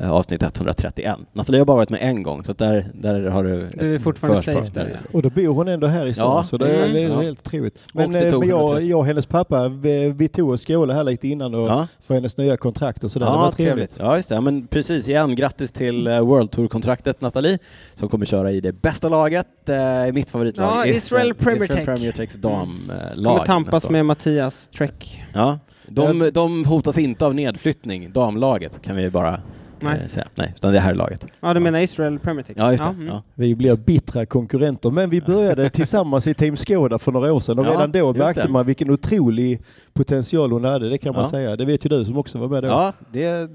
Eh, 0.01 0.11
avsnitt 0.11 0.44
131. 0.44 1.17
Nathalie 1.33 1.61
har 1.61 1.65
bara 1.65 1.77
varit 1.77 1.89
med 1.89 1.99
en 2.01 2.23
gång 2.23 2.44
så 2.44 2.51
att 2.51 2.57
där, 2.57 2.85
där 2.94 3.23
har 3.29 3.44
du 3.44 3.67
Du 3.73 3.94
är 3.94 3.99
fortfarande 3.99 4.41
safe 4.41 4.71
där, 4.73 4.89
ja. 4.94 5.07
Och 5.11 5.21
då 5.21 5.29
bor 5.29 5.47
hon 5.53 5.67
ändå 5.67 5.88
här 5.88 6.05
i 6.05 6.13
stan, 6.13 6.25
Ja, 6.35 6.44
så 6.44 6.57
det 6.57 6.75
är, 6.75 6.94
det 6.94 6.99
är 7.03 7.09
Ja. 7.09 7.21
helt 7.21 7.44
trevligt. 7.44 7.79
Men, 7.94 8.11
det 8.11 8.19
eh, 8.27 8.39
men 8.39 8.49
jag, 8.49 8.59
130. 8.59 8.89
jag 8.89 8.99
och 8.99 9.05
hennes 9.05 9.25
pappa, 9.25 9.67
vi, 9.67 10.09
vi 10.09 10.27
tog 10.27 10.49
och 10.49 10.59
skålade 10.67 10.94
här 10.94 11.03
lite 11.03 11.27
innan 11.27 11.55
och 11.55 11.69
Ja, 11.69 11.88
för 11.99 12.13
hennes 12.13 12.38
nya 12.38 12.57
kontrakt 12.57 13.03
och 13.03 13.11
sådär. 13.11 13.25
det 13.25 13.31
ja 13.31 13.38
var 13.38 13.51
trevligt. 13.51 13.95
Ja, 13.99 14.15
just 14.15 14.29
det. 14.29 14.41
Men 14.41 14.67
precis 14.67 15.09
igen, 15.09 15.35
grattis 15.35 15.71
till 15.71 16.07
eh, 16.07 16.19
World 16.21 16.51
Tour-kontraktet 16.51 17.21
Nathalie 17.21 17.59
som 17.95 18.09
kommer 18.09 18.25
köra 18.25 18.51
i 18.51 18.61
det 18.61 18.71
bästa 18.81 19.09
laget, 19.09 19.69
eh, 19.69 20.13
mitt 20.13 20.29
favoritlag. 20.29 20.65
Ja, 20.77 20.85
Israel 20.85 21.33
Premier 21.33 21.63
Israel 21.63 21.77
Tech. 21.77 21.85
Premier 21.85 22.11
Techs 22.11 22.35
damlag. 22.35 23.25
Kommer 23.25 23.45
tampas 23.45 23.89
med 23.89 24.05
Mattias 24.05 24.67
Trek. 24.67 25.23
Ja, 25.33 25.59
de, 25.88 26.29
de 26.33 26.65
hotas 26.65 26.97
inte 26.97 27.25
av 27.25 27.35
nedflyttning, 27.35 28.11
damlaget 28.11 28.81
kan 28.81 28.95
vi 28.95 29.09
bara 29.09 29.39
Nej. 29.81 30.00
eh, 30.01 30.07
säga. 30.07 30.27
Nej, 30.35 30.53
utan 30.56 30.74
det 30.74 30.79
här 30.79 30.94
laget. 30.95 31.27
Ja, 31.39 31.53
du 31.53 31.59
menar 31.59 31.79
Israel 31.79 32.19
Premier 32.19 32.44
Tech? 32.44 32.56
Ja, 32.59 32.71
just 32.71 32.83
det. 32.83 32.89
mm. 32.89 33.07
Ja. 33.07 33.24
Vi 33.35 33.56
blir 33.56 33.75
bittra 33.75 34.25
konkurrenter, 34.25 34.89
men 34.91 35.09
vi 35.09 35.21
började 35.21 35.69
tillsammans 35.79 36.27
i 36.27 36.33
Team 36.33 36.57
Skoda 36.57 37.00
för 37.00 37.12
några 37.12 37.33
år 37.33 37.39
sedan 37.39 37.59
och 37.59 37.65
Ja, 37.65 37.71
redan 37.71 37.91
då 37.91 38.13
märkte 38.13 38.44
det. 38.44 38.50
man 38.50 38.65
vilken 38.65 38.91
otrolig 38.91 39.62
potential 39.94 40.51
hon 40.51 40.63
hade, 40.65 40.89
det 40.89 40.97
kan 40.97 41.13
man 41.13 41.24
Ja. 41.24 41.29
säga. 41.29 41.56
Det 41.56 41.65
vet 41.65 41.85
ju 41.85 41.89
du 41.89 42.06
som 42.06 42.18
också 42.18 42.38
var 42.38 42.47
med 42.47 42.63
då. 42.63 42.68
Ja, 42.69 42.94
det 43.12 43.24
är 43.24 43.50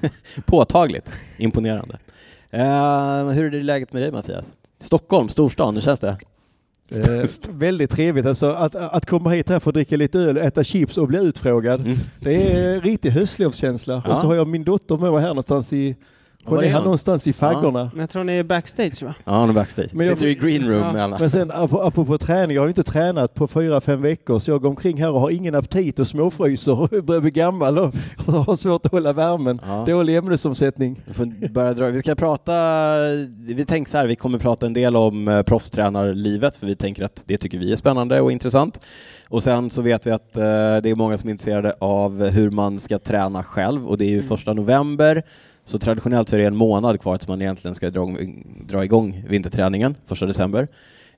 påtagligt 0.46 1.12
imponerande. 1.36 1.98
Eh, 2.50 3.28
hur 3.28 3.44
är 3.44 3.50
det 3.50 3.62
läget 3.62 3.92
med 3.92 4.02
dig 4.02 4.12
Mattias? 4.12 4.52
Stockholm, 4.78 5.28
storstan, 5.28 5.74
hur 5.74 5.82
känns 5.82 6.00
det? 6.00 6.16
Eh, 6.98 7.24
väldigt 7.50 7.90
trevligt 7.90 8.26
alltså 8.26 8.46
att, 8.46 8.74
att 8.74 9.06
komma 9.06 9.30
hit 9.30 9.48
här 9.48 9.60
för 9.60 9.70
att 9.70 9.74
dricka 9.74 9.96
lite 9.96 10.18
öl, 10.18 10.36
äta 10.36 10.64
chips 10.64 10.98
och 10.98 11.08
bli 11.08 11.24
utfrågad. 11.24 11.80
Mm. 11.80 11.98
Det 12.20 12.52
är 12.52 12.80
riktig 12.80 13.10
höstlovskänsla. 13.10 14.02
Ja. 14.04 14.10
Och 14.10 14.16
så 14.16 14.26
har 14.26 14.34
jag 14.34 14.48
min 14.48 14.64
dotter 14.64 14.96
med 14.96 15.12
mig 15.12 15.20
här 15.20 15.28
någonstans 15.28 15.72
i, 15.72 15.96
Var 16.44 16.50
hon 16.56 16.58
är 16.58 16.62
är 16.62 16.70
här 16.70 16.78
hon? 16.78 16.84
någonstans 16.84 17.26
i 17.26 17.32
faggorna. 17.32 17.90
Jag 17.96 18.10
tror 18.10 18.24
ni 18.24 18.32
är 18.32 18.42
backstage 18.42 19.02
va? 19.02 19.14
Ja, 19.24 19.32
han 19.32 19.48
är 19.48 19.52
backstage. 19.52 19.88
Men 19.92 20.06
jag- 20.06 20.18
Sitter 20.18 20.26
i 20.30 20.34
green 20.34 20.68
room 20.68 20.78
Ja. 20.82 20.92
med 20.92 21.02
alla. 21.02 21.16
Men 21.18 21.30
sen 21.30 21.50
apropå, 21.50 21.82
apropå 21.82 22.18
träning, 22.18 22.54
jag 22.54 22.62
har 22.62 22.66
ju 22.66 22.70
inte 22.70 22.82
tränat 22.82 23.34
på 23.34 23.48
fyra, 23.48 23.80
fem 23.80 24.02
veckor 24.02 24.38
så 24.38 24.50
jag 24.50 24.60
går 24.62 24.68
omkring 24.68 25.02
här 25.02 25.10
och 25.10 25.20
har 25.20 25.30
ingen 25.30 25.54
aptit 25.54 25.98
och 25.98 26.06
småfryser 26.06 26.80
och 26.80 26.88
börjar 27.04 27.20
bli 27.20 27.30
gammal 27.30 27.78
och, 27.78 27.94
och 28.26 28.32
har 28.32 28.56
svårt 28.56 28.86
att 28.86 28.92
hålla 28.92 29.12
värmen. 29.12 29.58
Ja. 29.66 29.84
Dålig 29.86 30.16
ämnesomsättning. 30.16 31.00
Vi 31.06 31.14
får 31.14 31.48
börja 31.48 31.72
dra. 31.72 31.86
Vi 31.86 31.98
ska 32.00 32.14
prata, 32.14 32.52
vi 33.38 33.64
tänkte 33.64 33.90
så 33.90 33.98
här, 33.98 34.06
vi 34.06 34.16
kommer 34.16 34.38
prata 34.38 34.66
en 34.66 34.72
del 34.72 34.96
om 34.96 35.28
eh, 35.28 35.42
proffstränarlivet 35.42 36.56
för 36.56 36.66
vi 36.66 36.76
tänker 36.76 37.02
att 37.04 37.22
det 37.26 37.36
tycker 37.36 37.58
vi 37.58 37.72
är 37.72 37.76
spännande 37.76 38.20
och 38.20 38.32
intressant. 38.32 38.80
Och 39.28 39.42
sen 39.42 39.70
så 39.70 39.82
vet 39.82 40.06
vi 40.06 40.10
att 40.10 40.36
eh, 40.36 40.42
det 40.42 40.90
är 40.90 40.94
många 40.94 41.18
som 41.18 41.28
är 41.28 41.30
intresserade 41.30 41.74
av 41.80 42.24
hur 42.28 42.50
man 42.50 42.78
ska 42.80 42.98
träna 42.98 43.42
själv 43.44 43.88
och 43.88 43.98
det 43.98 44.04
är 44.04 44.08
ju 44.08 44.14
Mm. 44.20 44.28
första 44.28 44.52
november. 44.52 45.22
Så 45.70 45.78
traditionellt 45.78 46.28
så 46.28 46.36
är 46.36 46.40
det 46.40 46.46
en 46.46 46.56
månad 46.56 47.00
kvar 47.00 47.16
tills 47.16 47.28
man 47.28 47.42
egentligen 47.42 47.74
ska 47.74 47.90
dra, 47.90 48.08
dra 48.66 48.84
igång 48.84 49.24
vinterträningen, 49.28 49.94
första 50.06 50.26
december. 50.26 50.68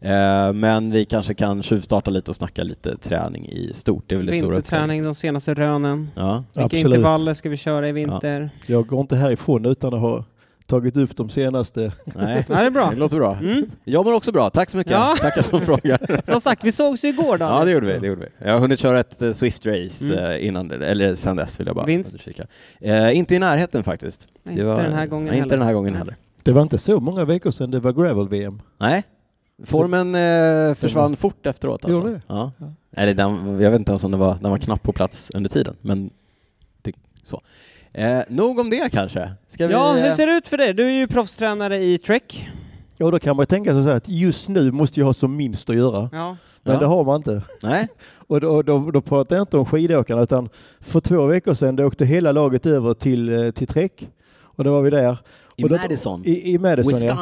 Eh, 0.00 0.52
men 0.52 0.90
vi 0.90 1.04
kanske 1.04 1.34
kan 1.34 1.62
tjuvstarta 1.62 2.10
lite 2.10 2.30
och 2.30 2.36
snacka 2.36 2.62
lite 2.62 2.96
träning 2.96 3.48
i 3.48 3.70
stort. 3.74 4.04
Det 4.06 4.14
är 4.14 4.16
väl 4.16 4.26
det 4.26 4.32
stora. 4.32 4.54
Vinterträning, 4.54 5.04
de 5.04 5.14
senaste 5.14 5.54
rönen. 5.54 6.10
Ja. 6.14 6.44
Vilka 6.52 6.64
Absolut. 6.64 6.84
intervaller 6.84 7.34
ska 7.34 7.48
vi 7.48 7.56
köra 7.56 7.88
i 7.88 7.92
vinter? 7.92 8.50
Jag 8.66 8.86
går 8.86 9.00
inte 9.00 9.16
härifrån 9.16 9.66
utan 9.66 9.94
att 9.94 10.00
ha 10.00 10.24
tagit 10.66 10.96
upp 10.96 11.16
de 11.16 11.28
senaste. 11.30 11.92
Nej, 12.04 12.44
det 12.48 12.54
är 12.54 12.70
bra. 12.70 12.90
det 12.90 12.96
låter 12.96 13.16
bra. 13.16 13.36
Mm. 13.36 13.70
Jag 13.84 14.04
mår 14.04 14.14
också 14.14 14.32
bra, 14.32 14.50
tack 14.50 14.70
så 14.70 14.76
mycket. 14.76 14.92
Ja. 14.92 15.16
Tackar 15.20 15.42
som 15.42 15.60
frågar. 15.60 16.20
Som 16.30 16.40
sagt, 16.40 16.64
vi 16.64 16.72
sågs 16.72 17.04
ju 17.04 17.08
igår 17.08 17.38
då. 17.38 17.44
Ja, 17.44 17.64
det 17.64 17.70
gjorde 17.70 17.86
vi. 17.86 17.98
Det 17.98 18.06
gjorde 18.06 18.20
vi. 18.20 18.46
Jag 18.46 18.52
har 18.52 18.58
hunnit 18.58 18.80
köra 18.80 19.00
ett 19.00 19.22
eh, 19.22 19.28
Swift-race 19.28 20.12
Mm. 20.12 20.24
eh, 20.32 20.46
innan, 20.46 20.70
eller 20.70 21.14
sen 21.14 21.36
dess 21.36 21.60
vill 21.60 21.66
jag 21.66 21.76
bara 21.76 21.86
Vinst? 21.86 22.10
understryka. 22.10 22.46
Eh, 22.80 23.16
inte 23.18 23.34
i 23.34 23.38
närheten 23.38 23.84
faktiskt. 23.84 24.28
Nej, 24.42 24.54
Det 24.54 24.60
inte 24.60 24.64
var- 24.74 24.82
den 24.82 24.92
här 24.92 25.06
gången 25.06 25.26
nej, 25.28 25.36
Inte 25.38 25.44
heller. 25.44 25.56
den 25.56 25.66
här 25.66 25.74
gången 25.74 25.94
heller. 25.94 26.16
Det 26.42 26.52
var 26.52 26.62
inte 26.62 26.78
så 26.78 27.00
många 27.00 27.24
veckor 27.24 27.50
sedan 27.50 27.70
det 27.70 27.80
var 27.80 27.92
gravel-VM. 27.92 28.60
Nej. 28.78 29.02
Formen 29.64 30.14
eh, 30.14 30.74
försvann 30.74 31.16
fort 31.16 31.46
efteråt. 31.46 31.84
Alltså. 31.84 31.98
Gjorde 31.98 32.10
det? 32.12 32.20
Ja. 32.26 32.52
Ja. 32.58 32.72
Eller 32.96 33.14
den, 33.14 33.60
jag 33.60 33.70
vet 33.70 33.78
inte 33.78 33.92
ens 33.92 34.04
om 34.04 34.10
det 34.10 34.16
var, 34.16 34.38
den 34.40 34.50
var 34.50 34.58
knappt 34.58 34.82
på 34.82 34.92
plats 34.92 35.30
under 35.34 35.50
tiden, 35.50 35.76
men 35.80 36.10
så. 37.22 37.42
Eh, 37.92 38.20
nog 38.28 38.58
om 38.58 38.70
det 38.70 38.92
kanske. 38.92 39.32
Ska 39.48 39.66
vi, 39.66 39.72
Ja, 39.72 39.92
hur 39.92 40.06
eh, 40.06 40.12
ser 40.12 40.26
det 40.26 40.32
ut 40.32 40.48
för 40.48 40.56
dig? 40.56 40.74
Du 40.74 40.86
är 40.86 40.90
ju 40.92 41.06
proffstränare 41.06 41.78
i 41.84 41.98
Trek. 41.98 42.48
Ja, 42.96 43.10
då 43.10 43.18
kan 43.18 43.36
man 43.36 43.42
ju 43.42 43.46
tänka 43.46 43.72
sig 43.72 43.82
så 43.82 43.88
här 43.88 43.96
att 43.96 44.08
just 44.08 44.48
nu 44.48 44.70
måste 44.70 45.00
jag 45.00 45.06
ha 45.06 45.12
som 45.12 45.36
minst 45.36 45.70
att 45.70 45.76
göra. 45.76 46.08
Ja. 46.12 46.36
Men 46.62 46.74
Ja. 46.74 46.80
det 46.80 46.86
har 46.86 47.04
man 47.04 47.16
inte. 47.16 47.42
Nej? 47.62 47.88
Och 48.26 48.40
då, 48.40 48.62
då, 48.62 48.90
då 48.90 49.00
pratar 49.00 49.36
jag 49.36 49.42
inte 49.42 49.58
om 49.58 49.64
skidåkarna 49.64 50.22
utan 50.22 50.48
för 50.80 51.00
två 51.00 51.26
veckor 51.26 51.54
sedan 51.54 51.76
då 51.76 51.84
åkte 51.84 52.04
hela 52.04 52.32
laget 52.32 52.66
över 52.66 52.94
till, 52.94 53.44
eh, 53.44 53.50
till 53.50 53.66
Trek. 53.66 54.08
Och 54.42 54.64
då 54.64 54.72
var 54.72 54.82
vi 54.82 54.90
där. 54.90 55.16
I 55.56 55.64
Och 55.64 55.68
då- 55.68 55.76
Madison? 55.76 56.22
I, 56.24 56.52
i 56.54 56.58
Madison 56.58 56.92
ja. 57.02 57.14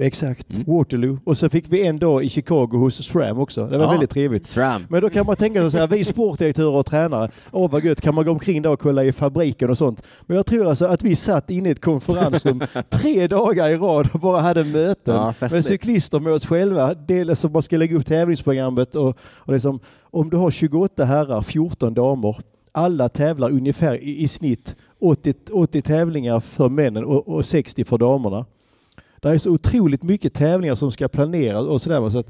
Exakt, 0.00 0.54
Mm. 0.54 0.64
Waterloo. 0.66 1.18
Och 1.24 1.38
så 1.38 1.48
fick 1.48 1.64
vi 1.68 1.86
en 1.86 1.98
dag 1.98 2.24
i 2.24 2.28
Chicago 2.28 2.68
hos 2.76 3.04
SRAM 3.06 3.38
också. 3.38 3.66
Det 3.66 3.78
var 3.78 3.84
Ja. 3.84 3.90
väldigt 3.90 4.10
trevligt. 4.10 4.46
SRAM. 4.46 4.86
Men 4.88 5.00
då 5.02 5.10
kan 5.10 5.26
man 5.26 5.36
tänka 5.36 5.60
sig 5.60 5.70
så 5.70 5.78
här, 5.78 5.86
vi 5.86 6.04
sportdirektörer 6.04 6.68
och 6.76 6.86
tränare, 6.86 7.30
åh 7.52 7.70
vad 7.70 7.84
gött, 7.84 8.00
kan 8.00 8.14
man 8.14 8.24
gå 8.24 8.30
omkring 8.30 8.62
där 8.62 8.70
och 8.70 8.80
kolla 8.80 9.04
i 9.04 9.12
fabriken 9.12 9.70
och 9.70 9.78
sånt. 9.78 10.02
Men 10.26 10.36
jag 10.36 10.46
tror 10.46 10.66
alltså 10.66 10.84
att 10.86 11.02
vi 11.02 11.16
satt 11.16 11.50
inne 11.50 11.68
i 11.68 11.72
ett 11.72 11.80
konferensrum 11.80 12.62
tre 12.90 13.26
dagar 13.26 13.68
i 13.70 13.76
rad 13.76 14.08
och 14.12 14.20
bara 14.20 14.40
hade 14.40 14.64
möten 14.64 15.14
Ja, 15.14 15.34
med 15.40 15.64
cyklister 15.64 16.20
med 16.20 16.32
oss 16.32 16.46
själva. 16.46 16.94
Dels 16.94 17.40
som 17.40 17.52
man 17.52 17.62
ska 17.62 17.76
lägga 17.76 17.96
upp 17.96 18.06
tävlingsprogrammet 18.06 18.94
och, 18.96 19.16
och 19.20 19.52
liksom, 19.52 19.80
om 20.02 20.30
du 20.30 20.36
har 20.36 20.50
28 20.50 21.04
herrar, 21.04 21.42
14 21.42 21.94
damer, 21.94 22.36
alla 22.72 23.08
tävlar 23.08 23.50
ungefär 23.50 23.94
i, 24.02 24.22
i 24.22 24.28
snitt 24.28 24.76
80, 25.00 25.34
80 25.52 25.82
tävlingar 25.82 26.40
för 26.40 26.68
männen 26.68 27.04
och, 27.04 27.28
och 27.28 27.44
60 27.44 27.84
för 27.84 27.98
damerna. 27.98 28.46
Det 29.20 29.28
är 29.28 29.38
så 29.38 29.50
otroligt 29.50 30.02
mycket 30.02 30.34
tävlingar 30.34 30.74
som 30.74 30.90
ska 30.92 31.08
planeras 31.08 31.66
och 31.66 31.82
sådär. 31.82 32.10
Så 32.10 32.18
att, 32.18 32.26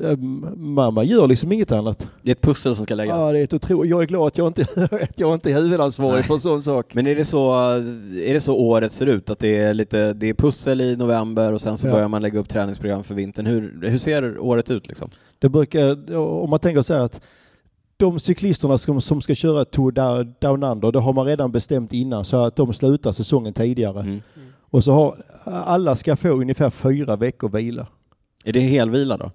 eh, 0.00 0.16
man, 0.56 0.94
man 0.94 1.06
gör 1.06 1.26
liksom 1.26 1.52
inget 1.52 1.72
annat. 1.72 2.06
Det 2.22 2.30
är 2.30 2.32
ett 2.32 2.40
pussel 2.40 2.76
som 2.76 2.84
ska 2.84 2.94
läggas. 2.94 3.16
Ja, 3.16 3.32
det 3.32 3.38
är 3.38 3.44
ett 3.44 3.52
otroligt. 3.52 3.90
Jag 3.90 4.02
är 4.02 4.06
glad 4.06 4.26
att 4.26 4.38
jag 4.38 4.46
inte, 4.46 4.62
att 5.02 5.20
jag 5.20 5.34
inte 5.34 5.50
är 5.50 5.54
huvudansvarig 5.54 6.14
Nej. 6.14 6.22
för 6.22 6.34
en 6.34 6.40
sån 6.40 6.62
sak. 6.62 6.94
Men 6.94 7.06
är 7.06 7.14
det, 7.14 7.24
så, 7.24 7.52
är 8.24 8.34
det 8.34 8.40
så 8.40 8.56
året 8.56 8.92
ser 8.92 9.06
ut? 9.06 9.30
Att 9.30 9.38
det 9.38 9.56
är, 9.56 9.74
lite, 9.74 10.12
det 10.12 10.28
är 10.28 10.34
pussel 10.34 10.80
i 10.80 10.96
november 10.96 11.52
och 11.52 11.60
sen 11.60 11.78
så 11.78 11.86
Ja. 11.86 11.92
börjar 11.92 12.08
man 12.08 12.22
lägga 12.22 12.38
upp 12.40 12.48
träningsprogram 12.48 13.04
för 13.04 13.14
vintern. 13.14 13.46
Hur, 13.46 13.88
hur 13.88 13.98
ser 13.98 14.38
året 14.38 14.70
ut 14.70 14.88
liksom? 14.88 15.10
Det 15.38 15.48
brukar, 15.48 16.16
om 16.16 16.50
man 16.50 16.58
tänker 16.58 16.82
så 16.82 16.94
här 16.94 17.04
att 17.04 17.20
de 17.96 18.20
cyklisterna 18.20 18.78
som, 18.78 19.00
som 19.00 19.20
ska 19.22 19.34
köra 19.34 19.64
Tour 19.64 19.92
Down 19.92 20.34
Down 20.40 20.62
Under, 20.62 20.92
det 20.92 20.98
har 20.98 21.12
man 21.12 21.26
redan 21.26 21.52
bestämt 21.52 21.92
innan 21.92 22.24
så 22.24 22.44
att 22.44 22.56
de 22.56 22.72
slutar 22.72 23.12
säsongen 23.12 23.52
tidigare. 23.52 24.00
Mm. 24.00 24.20
Och 24.70 24.84
så 24.84 24.92
har 24.92 25.22
alla 25.44 25.96
ska 25.96 26.16
få 26.16 26.28
ungefär 26.28 26.70
fyra 26.70 27.16
veckor 27.16 27.48
vila. 27.48 27.86
Är 28.44 28.52
det 28.52 28.60
helvila 28.60 29.16
då? 29.16 29.30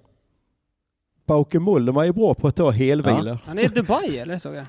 Bauke 1.26 1.58
Mollema 1.58 2.06
är 2.06 2.12
bra 2.12 2.34
på 2.34 2.48
att 2.48 2.56
ta 2.56 2.70
helvila. 2.70 3.38
Han 3.44 3.58
är 3.58 3.62
i 3.62 3.68
Dubai 3.68 4.18
eller 4.18 4.38
såg 4.38 4.54
jag? 4.54 4.66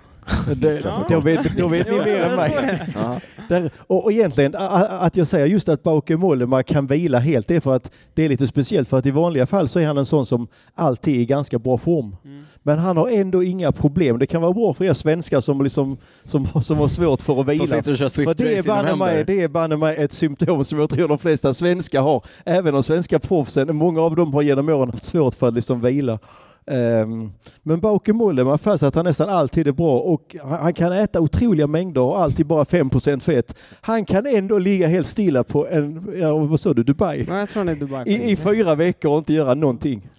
Det, 0.56 0.80
då 1.10 1.20
vet, 1.20 1.58
då 1.58 1.68
vet 1.68 1.92
ni 1.92 1.98
mer 1.98 2.20
än 2.20 2.36
mig. 2.36 2.80
Ja. 2.96 3.20
Där, 3.50 3.70
och, 3.78 4.04
och 4.04 4.12
egentligen, 4.12 4.56
att 4.56 5.18
jag 5.18 5.28
säger 5.28 5.46
just 5.46 5.70
att 5.70 5.84
Bauke 5.84 6.18
Mollema 6.18 6.64
kan 6.64 6.88
vila 6.88 7.20
helt, 7.20 7.48
det 7.48 7.56
är 7.56 7.60
för 7.60 7.76
att 7.76 7.92
det 8.14 8.26
är 8.26 8.30
lite 8.30 8.48
speciellt. 8.48 8.90
För 8.90 9.00
att 9.00 9.06
i 9.06 9.12
vanliga 9.12 9.46
fall 9.46 9.68
så 9.68 9.80
är 9.80 9.88
han 9.88 9.98
en 9.98 10.06
sån 10.06 10.26
som 10.26 10.48
alltid 10.76 11.16
är 11.16 11.20
i 11.20 11.26
ganska 11.26 11.60
bra 11.60 11.78
form. 11.78 12.16
Mm. 12.26 12.44
Men 12.64 12.80
han 12.80 12.98
har 12.98 13.10
ändå 13.10 13.44
inga 13.44 13.72
problem. 13.72 14.20
Det 14.20 14.28
kan 14.28 14.42
vara 14.42 14.54
bra 14.54 14.74
för 14.74 14.86
er 14.86 14.94
svenskar 14.94 15.42
som, 15.42 15.64
liksom, 15.64 15.98
som, 16.26 16.48
som 16.62 16.78
har 16.78 16.88
svårt 16.88 17.22
för 17.22 17.42
att 17.42 17.48
vila. 17.48 17.66
För 17.66 18.34
det 18.34 18.58
är, 18.58 18.64
banne 18.64 18.96
mig, 18.96 19.24
det 19.26 19.42
är 19.42 19.48
banne 19.48 19.78
mig 19.78 19.96
ett 19.98 20.14
symptom 20.14 20.64
som 20.64 20.80
jag 20.80 20.90
tror 20.90 21.08
de 21.08 21.18
flesta 21.18 21.54
svenskar 21.54 22.02
har. 22.02 22.24
Även 22.46 22.74
de 22.74 22.84
svenska 22.84 23.20
proffsen. 23.20 23.76
Många 23.76 24.02
av 24.02 24.16
dem 24.16 24.34
har 24.34 24.42
genom 24.42 24.70
åren 24.70 24.92
haft 24.92 25.06
svårt 25.06 25.34
för 25.34 25.48
att 25.48 25.54
liksom 25.54 25.82
vila. 25.82 26.20
Ehm, 26.68 27.32
men 27.64 27.80
Bauke 27.80 28.14
Mollema, 28.14 28.58
fast 28.58 28.84
att 28.84 28.96
han 28.96 29.06
nästan 29.06 29.30
alltid 29.30 29.68
är 29.68 29.72
bra 29.72 30.00
och 30.00 30.36
han, 30.44 30.60
han 30.60 30.74
kan 30.74 30.92
äta 30.92 31.22
otroliga 31.22 31.68
mängder 31.68 32.02
och 32.02 32.20
alltid 32.20 32.46
bara 32.46 32.64
5% 32.64 33.20
fett. 33.20 33.56
Han 33.82 34.06
kan 34.06 34.26
ändå 34.26 34.58
ligga 34.58 34.88
helt 34.88 35.08
stilla 35.08 35.44
på 35.44 35.68
en, 35.68 36.14
ja, 36.20 36.38
vad 36.38 36.60
sa 36.60 36.74
du, 36.74 36.84
Dubai? 36.84 37.26
Ja, 37.28 37.40
jag 37.40 37.50
tror 37.50 37.60
han 37.60 37.70
är 37.70 37.76
Dubai. 37.76 38.04
I, 38.06 38.32
I 38.32 38.36
fyra 38.36 38.76
veckor 38.76 39.12
och 39.12 39.18
inte 39.18 39.34
göra 39.34 39.54
någonting. 39.54 40.10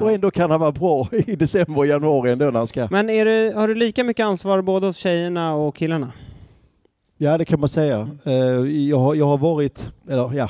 Och 0.00 0.12
ändå 0.12 0.30
kan 0.30 0.50
han 0.50 0.60
vara 0.60 0.72
bra 0.72 1.08
i 1.12 1.36
december 1.36 1.78
och 1.78 1.86
januari 1.86 2.32
ändå 2.32 2.44
när 2.44 2.58
han 2.58 2.66
ska. 2.66 2.88
Men 2.90 3.06
du, 3.06 3.52
har 3.54 3.68
du 3.68 3.74
lika 3.74 4.04
mycket 4.04 4.26
ansvar 4.26 4.62
både 4.62 4.86
hos 4.86 4.96
tjejerna 4.96 5.54
och 5.54 5.76
killarna? 5.76 6.12
Ja, 7.16 7.38
det 7.38 7.44
kan 7.44 7.60
man 7.60 7.68
säga. 7.68 8.08
Eh, 8.24 8.32
jag, 8.88 8.98
har, 8.98 9.14
jag 9.14 9.26
har 9.26 9.38
varit, 9.38 9.92
eller 10.08 10.34
ja, 10.34 10.48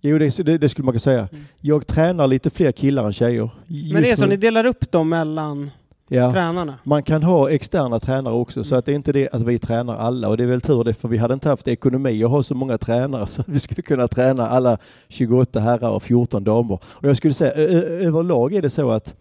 jo 0.00 0.18
det, 0.18 0.36
det, 0.36 0.58
det 0.58 0.68
skulle 0.68 0.84
man 0.84 0.92
kunna 0.92 1.00
säga. 1.00 1.28
Mm. 1.32 1.44
Jag 1.60 1.86
tränar 1.86 2.26
lite 2.26 2.50
fler 2.50 2.72
killar 2.72 3.06
än 3.06 3.12
tjejer. 3.12 3.50
Men 3.92 4.02
det 4.02 4.10
är 4.10 4.16
så, 4.16 4.22
nu- 4.22 4.28
ni 4.30 4.36
delar 4.36 4.66
upp 4.66 4.90
dem 4.92 5.08
mellan 5.08 5.70
ja. 6.08 6.32
tränarna? 6.32 6.78
Man 6.84 7.02
kan 7.02 7.22
ha 7.22 7.50
externa 7.50 8.00
tränare 8.00 8.34
också, 8.34 8.64
så 8.64 8.76
att 8.76 8.86
det 8.86 8.92
är 8.92 8.96
inte 8.96 9.12
det 9.12 9.28
att 9.32 9.42
vi 9.42 9.58
tränar 9.58 9.96
alla. 9.96 10.28
Och 10.28 10.36
det 10.36 10.42
är 10.42 10.46
väl 10.46 10.60
tur 10.60 10.84
det, 10.84 10.94
för 10.94 11.08
vi 11.08 11.16
hade 11.16 11.34
inte 11.34 11.48
haft 11.48 11.68
ekonomi 11.68 12.24
att 12.24 12.30
ha 12.30 12.42
så 12.42 12.54
många 12.54 12.78
tränare 12.78 13.26
så 13.30 13.40
att 13.40 13.48
vi 13.48 13.60
skulle 13.60 13.82
kunna 13.82 14.08
träna 14.08 14.48
alla 14.48 14.78
28 15.08 15.60
herrar 15.60 15.90
och 15.90 16.02
14 16.02 16.44
damer. 16.44 16.78
Och 16.84 17.08
jag 17.08 17.16
skulle 17.16 17.34
säga, 17.34 17.52
överlag 17.52 18.54
är 18.54 18.62
det 18.62 18.70
så 18.70 18.90
att 18.90 19.14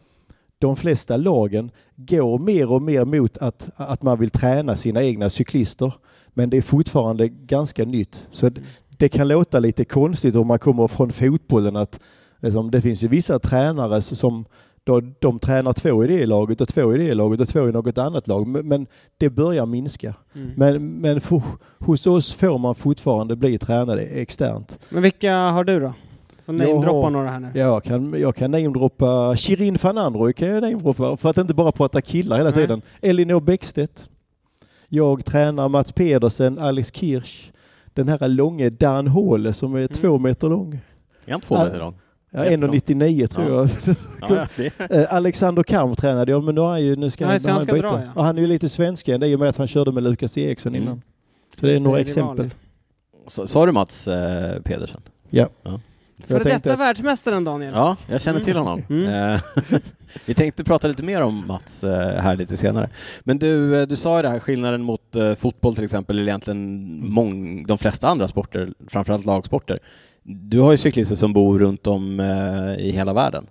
de 0.59 0.75
flesta 0.75 1.17
lagen 1.17 1.71
går 1.95 2.39
mer 2.39 2.71
och 2.71 2.81
mer 2.81 3.05
mot 3.05 3.37
att, 3.37 3.67
att 3.75 4.03
man 4.03 4.19
vill 4.19 4.29
träna 4.29 4.75
sina 4.75 5.03
egna 5.03 5.29
cyklister. 5.29 5.93
Men 6.33 6.49
det 6.49 6.57
är 6.57 6.61
fortfarande 6.61 7.27
ganska 7.27 7.85
nytt. 7.85 8.27
Så 8.31 8.51
det, 8.99 9.09
kan 9.09 9.27
låta 9.27 9.59
lite 9.59 9.85
konstigt 9.85 10.35
om 10.35 10.47
man 10.47 10.59
kommer 10.59 10.87
från 10.87 11.11
fotbollen 11.11 11.75
att 11.75 11.99
liksom, 12.39 12.71
det 12.71 12.81
finns 12.81 13.03
ju 13.03 13.07
vissa 13.07 13.39
tränare 13.39 14.01
som 14.01 14.45
då 14.83 15.01
de 15.19 15.39
tränar 15.39 15.73
två 15.73 16.03
i 16.03 16.07
det 16.07 16.25
laget 16.25 16.61
och 16.61 16.67
två 16.67 16.95
i 16.95 16.97
det 16.97 17.13
laget 17.13 17.41
och 17.41 17.47
två 17.47 17.69
i 17.69 17.71
något 17.71 17.97
annat 17.97 18.27
lag. 18.27 18.47
Men, 18.47 18.87
det 19.17 19.29
börjar 19.29 19.65
minska. 19.65 20.13
Mm. 20.35 20.51
Men, 20.55 21.01
men 21.01 21.21
för, 21.21 21.41
hos 21.79 22.07
oss 22.07 22.33
får 22.33 22.57
man 22.57 22.75
fortfarande 22.75 23.35
bli 23.35 23.57
tränade 23.57 24.01
externt. 24.01 24.79
Men 24.89 25.03
vilka 25.03 25.35
har 25.35 25.63
du 25.63 25.79
då? 25.79 25.93
Får 26.45 26.53
namedroppa 26.53 27.09
några 27.09 27.29
här 27.29 27.39
nu. 27.39 27.51
Jag 27.53 27.83
kan, 27.83 28.15
jag 28.19 28.35
kan 28.35 28.51
namedroppa 28.51 29.35
Shirin 29.37 29.77
van 29.81 29.97
Androoy 29.97 30.33
kan 30.33 30.47
jag 30.47 30.61
namedroppa 30.61 31.17
för 31.17 31.29
att 31.29 31.37
inte 31.37 31.53
bara 31.53 31.71
prata 31.71 32.01
killar 32.01 32.37
hela 32.37 32.49
Nej. 32.49 32.59
tiden. 32.59 32.81
Elinor 33.01 33.39
Bäckstedt. 33.41 34.09
Jag 34.87 35.25
tränar 35.25 35.69
Mats 35.69 35.91
Pedersen, 35.91 36.59
Alice 36.59 36.91
Kirsch. 36.93 37.51
Den 37.99 38.07
här 38.21 38.27
långe 38.27 38.69
Dan 38.69 39.07
Håle 39.07 39.53
som 39.53 39.75
är 39.75 39.87
två 39.87 40.17
meter 40.19 40.49
lång. 40.49 40.79
Är 41.25 41.31
han 41.31 41.41
två 41.41 41.63
meter 41.63 41.79
lång? 41.79 41.95
Ja, 42.31 42.45
Jättelång. 42.45 42.75
1,99 42.75 43.27
tror 43.27 43.49
Ja. 43.49 43.67
jag. 44.21 44.39
Ja. 44.59 44.65
Eh, 44.89 45.13
Alexander 45.13 45.63
Kam 45.63 45.95
tränade 45.95 46.31
jag, 46.31 46.43
men 46.43 46.55
nu 46.55 46.61
har 46.61 46.69
han 46.69 46.83
ju, 46.83 46.95
nu 46.95 47.09
ska 47.09 47.23
Ja, 47.23 47.29
han, 47.31 47.39
han 47.45 47.61
ska 47.61 47.73
byta. 47.73 47.87
dra, 47.89 47.99
ja. 48.01 48.11
Och 48.15 48.23
han 48.23 48.37
är 48.37 48.41
ju 48.41 48.47
lite 48.47 48.69
svenskkänd 48.69 49.23
i 49.23 49.35
och 49.35 49.39
med 49.39 49.49
att 49.49 49.57
han 49.57 49.67
körde 49.67 49.91
med 49.91 50.03
Lukas 50.03 50.37
Eriksson 50.37 50.75
Mm. 50.75 50.83
innan. 50.83 51.01
Så 51.59 51.65
det 51.65 51.75
är 51.75 51.79
några 51.79 51.99
exempel. 51.99 52.49
Sa 53.27 53.65
du 53.65 53.71
Mats 53.71 54.07
eh, 54.07 54.61
Pedersen? 54.61 55.01
Ja. 55.29 55.47
Ja. 55.63 55.79
För 56.27 56.39
tänkte 56.43 56.69
detta 56.69 56.75
världsmästaren 56.75 57.43
Daniel. 57.43 57.73
Ja, 57.75 57.95
jag 58.07 58.21
känner 58.21 58.39
till 58.39 58.57
honom. 58.57 58.83
Mm. 58.89 59.33
Eh, 59.33 59.41
Vi 60.25 60.33
tänkte 60.33 60.63
prata 60.63 60.87
lite 60.87 61.03
mer 61.03 61.21
om 61.21 61.47
Mats 61.47 61.83
eh, 61.83 62.21
här 62.21 62.35
lite 62.35 62.57
senare. 62.57 62.89
Men 63.23 63.39
du, 63.39 63.81
eh, 63.81 63.87
du 63.87 63.95
sa 63.95 64.17
ju 64.17 64.21
det 64.21 64.29
här, 64.29 64.39
skillnaden 64.39 64.81
mot 64.81 65.15
fotboll 65.37 65.75
till 65.75 65.83
exempel, 65.83 66.19
eller 66.19 66.27
egentligen 66.27 66.85
mång, 67.09 67.65
de 67.65 67.77
flesta 67.77 68.07
andra 68.07 68.27
sporter, 68.27 68.73
framförallt 68.87 69.25
lagsporter. 69.25 69.79
Du 70.23 70.59
har 70.59 70.71
ju 70.71 70.77
cyklister 70.77 71.15
som 71.15 71.33
bor 71.33 71.59
runt 71.59 71.87
om 71.87 72.19
i 72.79 72.91
hela 72.91 73.13
världen. 73.13 73.47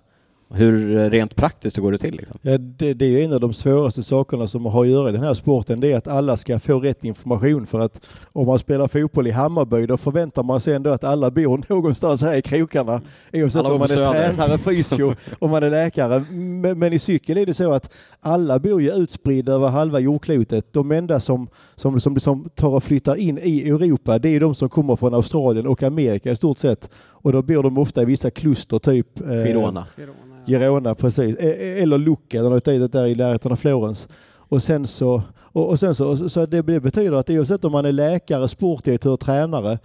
Hur 0.53 0.97
eh, 0.97 1.09
rent 1.09 1.35
praktiskt 1.35 1.77
hur 1.77 1.83
går 1.83 1.91
det 1.91 1.97
till? 1.97 2.15
Liksom? 2.15 2.39
Ja, 2.41 2.57
det, 2.57 2.93
det 2.93 3.05
är 3.05 3.25
en 3.25 3.33
av 3.33 3.39
de 3.39 3.53
svåraste 3.53 4.03
sakerna 4.03 4.47
som 4.47 4.65
har 4.65 4.81
att 4.81 4.89
göra 4.89 5.09
i 5.09 5.11
den 5.11 5.23
här 5.23 5.33
sporten. 5.33 5.79
Det 5.79 5.91
är 5.91 5.97
att 5.97 6.07
alla 6.07 6.37
ska 6.37 6.59
få 6.59 6.79
rätt 6.79 7.03
information. 7.03 7.67
För 7.67 7.79
att 7.79 8.05
om 8.31 8.47
man 8.47 8.59
spelar 8.59 8.87
fotboll 8.87 9.27
i 9.27 9.31
Hammarby 9.31 9.85
då 9.85 9.97
förväntar 9.97 10.43
man 10.43 10.61
sig 10.61 10.73
ändå 10.73 10.89
att 10.89 11.03
alla 11.03 11.31
bor 11.31 11.65
någonstans 11.69 12.21
här 12.21 12.35
i 12.35 12.41
krokarna. 12.41 13.01
Oavsett 13.33 13.59
Alla 13.59 13.73
om 13.73 13.79
man 13.79 13.91
är 13.91 13.95
Söder. 13.95 14.11
tränare, 14.11 14.57
fysio, 14.57 15.15
om 15.39 15.51
man 15.51 15.63
är 15.63 15.69
läkare. 15.69 16.25
Men, 16.29 16.79
men 16.79 16.93
i 16.93 16.99
cykel 16.99 17.37
är 17.37 17.45
det 17.45 17.53
så 17.53 17.73
att 17.73 17.91
alla 18.19 18.59
bor 18.59 18.81
ju 18.81 18.93
utspridda 18.93 19.53
över 19.53 19.67
halva 19.67 19.99
jordklotet. 19.99 20.73
De 20.73 20.91
enda 20.91 21.19
som, 21.19 21.47
som, 21.75 21.99
som, 21.99 22.19
som 22.19 22.49
tar 22.55 22.69
och 22.69 22.83
flyttar 22.83 23.15
in 23.15 23.39
i 23.43 23.69
Europa 23.69 24.19
det 24.19 24.29
är 24.29 24.39
de 24.39 24.55
som 24.55 24.69
kommer 24.69 24.95
från 24.95 25.13
Australien 25.13 25.67
och 25.67 25.83
Amerika 25.83 26.31
i 26.31 26.35
stort 26.35 26.57
sett. 26.57 26.89
Och 27.21 27.31
då 27.31 27.41
bor 27.41 27.63
de 27.63 27.77
ofta 27.77 28.01
i 28.01 28.05
vissa 28.05 28.31
kluster, 28.31 28.79
typ 28.79 29.21
eh, 29.21 29.27
Girona. 29.27 29.85
Girona, 29.97 30.15
ja. 30.45 30.59
Girona, 30.59 30.95
precis. 30.95 31.37
E- 31.39 31.55
e- 31.59 31.81
Eller 31.81 31.97
Lucca, 31.97 32.39
eller 32.39 32.49
något 32.49 32.65
dit 32.65 32.91
där 32.91 33.05
i 33.05 33.15
närheten 33.15 33.51
av 33.51 33.55
Florens. 33.55 34.07
Och 34.31 34.63
sen 34.63 34.87
så, 34.87 35.21
och, 35.37 35.69
och 35.69 35.79
sen 35.79 35.95
så, 35.95 36.29
så 36.29 36.45
det, 36.45 36.61
det 36.61 36.79
betyder 36.79 37.13
att 37.13 37.29
oavsett 37.29 37.65
om 37.65 37.71
man 37.71 37.85
är 37.85 37.91
läkare, 37.91 38.47
sportdirektör, 38.47 39.17
tränare, 39.17 39.79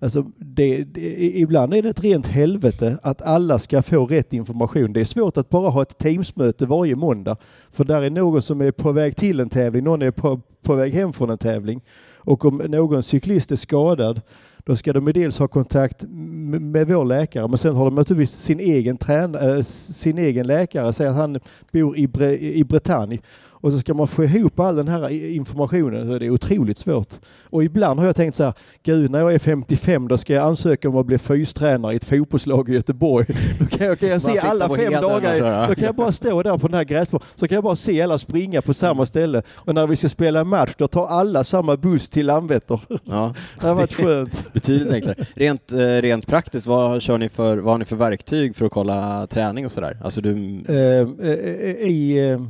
alltså 0.00 0.24
det, 0.36 0.84
det, 0.84 1.30
ibland 1.38 1.74
är 1.74 1.82
det 1.82 1.88
ett 1.88 2.04
rent 2.04 2.26
helvete 2.26 2.98
att 3.02 3.22
alla 3.22 3.58
ska 3.58 3.82
få 3.82 4.06
rätt 4.06 4.32
information. 4.32 4.92
Det 4.92 5.00
är 5.00 5.04
svårt 5.04 5.36
att 5.36 5.48
bara 5.48 5.70
ha 5.70 5.82
ett 5.82 5.98
teamsmöte 5.98 6.66
varje 6.66 6.96
måndag, 6.96 7.36
för 7.70 7.84
där 7.84 8.02
är 8.02 8.10
någon 8.10 8.42
som 8.42 8.60
är 8.60 8.70
på 8.72 8.92
väg 8.92 9.16
till 9.16 9.40
en 9.40 9.48
tävling, 9.48 9.84
någon 9.84 10.02
är 10.02 10.10
på, 10.10 10.40
på 10.62 10.74
väg 10.74 10.94
hem 10.94 11.12
från 11.12 11.30
en 11.30 11.38
tävling. 11.38 11.80
Och 12.16 12.44
om 12.44 12.56
någon 12.56 13.02
cyklist 13.02 13.52
är 13.52 13.56
skadad, 13.56 14.20
då 14.70 14.76
ska 14.76 14.92
de 14.92 15.06
ju 15.06 15.12
dels 15.12 15.38
ha 15.38 15.48
kontakt 15.48 16.04
med, 16.08 16.88
vår 16.88 17.04
läkare, 17.04 17.48
men 17.48 17.58
sen 17.58 17.76
har 17.76 17.84
de 17.84 17.94
naturligtvis 17.94 18.40
sin 18.40 18.60
egen, 18.60 18.96
trän, 18.96 19.34
eh, 19.34 19.62
sin 19.64 20.18
egen 20.18 20.46
läkare, 20.46 20.92
säger 20.92 21.10
att 21.10 21.16
han 21.16 21.40
bor 21.72 21.96
i, 21.98 22.06
Bre, 22.06 22.38
i 22.38 22.64
Bretagne 22.64 23.18
och 23.60 23.72
så 23.72 23.78
ska 23.78 23.94
man 23.94 24.08
få 24.08 24.24
ihop 24.24 24.60
all 24.60 24.76
den 24.76 24.88
här 24.88 25.10
informationen. 25.10 26.12
Så 26.12 26.18
det 26.18 26.26
är 26.26 26.30
otroligt 26.30 26.78
svårt. 26.78 27.14
Och 27.44 27.64
ibland 27.64 28.00
har 28.00 28.06
jag 28.06 28.16
tänkt 28.16 28.34
så 28.34 28.44
här, 28.44 28.52
gud 28.82 29.10
när 29.10 29.18
jag 29.18 29.34
är 29.34 29.38
55 29.38 30.08
då 30.08 30.18
ska 30.18 30.32
jag 30.32 30.44
ansöka 30.46 30.88
om 30.88 30.96
att 30.96 31.06
bli 31.06 31.18
fystränare 31.18 31.92
i 31.92 31.96
ett 31.96 32.04
fotbollslag 32.04 32.68
i 32.68 32.72
Göteborg. 32.72 33.26
Då 33.58 33.66
kan 33.66 33.86
jag, 33.86 33.98
kan 33.98 34.08
jag 34.08 34.22
se 34.22 34.38
alla 34.38 34.68
fem 34.68 34.92
dagar, 34.92 35.68
då 35.68 35.74
kan 35.74 35.84
jag 35.84 35.94
bara 35.94 36.12
stå 36.12 36.42
där 36.42 36.58
på 36.58 36.68
den 36.68 36.76
här 36.76 36.84
gräsplanen, 36.84 37.26
så 37.34 37.48
kan 37.48 37.54
jag 37.54 37.64
bara 37.64 37.76
se 37.76 38.02
alla 38.02 38.18
springa 38.18 38.62
på 38.62 38.74
samma 38.74 39.06
ställe. 39.06 39.42
Och 39.54 39.74
när 39.74 39.86
vi 39.86 39.96
ska 39.96 40.08
spela 40.08 40.40
en 40.40 40.48
match 40.48 40.70
då 40.78 40.88
tar 40.88 41.06
alla 41.06 41.44
samma 41.44 41.76
buss 41.76 42.08
till 42.08 42.26
Landvetter. 42.26 42.80
Ja, 43.04 43.34
Det 43.60 43.66
har 43.66 43.74
varit 43.74 43.92
skönt. 43.94 44.52
betydligt 44.52 44.92
enklare. 44.92 45.16
Rent, 45.34 45.72
eh, 45.72 45.78
rent 45.78 46.26
praktiskt, 46.26 46.66
vad, 46.66 47.02
kör 47.02 47.18
ni 47.18 47.28
för, 47.28 47.56
vad 47.58 47.74
har 47.74 47.78
ni 47.78 47.84
för 47.84 47.96
verktyg 47.96 48.56
för 48.56 48.66
att 48.66 48.72
kolla 48.72 49.26
träning 49.26 49.64
och 49.64 49.72
sådär? 49.72 49.98
Alltså 50.04 50.20
du... 50.20 50.62
Eh, 50.68 51.28
eh, 51.28 51.88
i, 51.90 52.28
eh, 52.30 52.40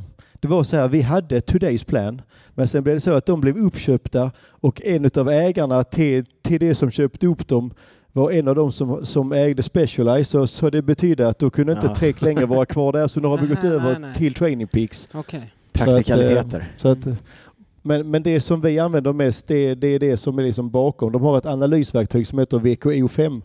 det 0.41 0.47
var 0.47 0.63
så 0.63 0.77
här, 0.77 0.87
vi 0.87 1.01
hade 1.01 1.39
Today's 1.39 1.85
Plan, 1.85 2.21
men 2.53 2.67
sen 2.67 2.83
blev 2.83 2.95
det 2.95 3.01
så 3.01 3.13
att 3.13 3.25
de 3.25 3.41
blev 3.41 3.57
uppköpta 3.57 4.31
och 4.49 4.81
en 4.85 5.09
av 5.15 5.29
ägarna 5.29 5.83
till, 5.83 6.25
till 6.41 6.59
det 6.59 6.75
som 6.75 6.91
köpte 6.91 7.27
upp 7.27 7.47
dem 7.47 7.73
var 8.11 8.31
en 8.31 8.47
av 8.47 8.55
dem 8.55 8.71
som, 8.71 9.05
som 9.05 9.31
ägde 9.31 9.63
Specialized, 9.63 10.27
så, 10.27 10.47
så 10.47 10.69
det 10.69 10.81
betyder 10.81 11.25
att 11.25 11.39
då 11.39 11.49
kunde 11.49 11.73
inte 11.73 11.87
Ja. 11.87 11.95
Trek 11.95 12.21
längre 12.21 12.45
vara 12.45 12.65
kvar 12.65 12.91
där, 12.91 13.07
så 13.07 13.19
nu 13.19 13.27
har 13.27 13.37
vi 13.37 13.47
gått 13.47 13.63
över 13.63 13.91
nej, 13.91 13.99
nej. 13.99 14.15
till 14.15 14.33
Training 14.33 14.67
Peaks. 14.67 15.07
Okej. 15.13 15.53
Praktikaliteter. 15.73 16.67
Så 16.77 16.87
att, 16.87 17.07
eh, 17.07 17.13
men, 17.81 18.09
men 18.11 18.23
det 18.23 18.41
som 18.41 18.61
vi 18.61 18.79
använder 18.79 19.13
mest, 19.13 19.47
det, 19.47 19.75
det 19.75 19.87
är 19.87 19.99
det 19.99 20.17
som 20.17 20.39
är 20.39 20.43
liksom 20.43 20.69
bakom. 20.69 21.11
De 21.11 21.21
har 21.21 21.37
ett 21.37 21.45
analysverktyg 21.45 22.27
som 22.27 22.39
heter 22.39 22.57
VKO5. 22.57 23.41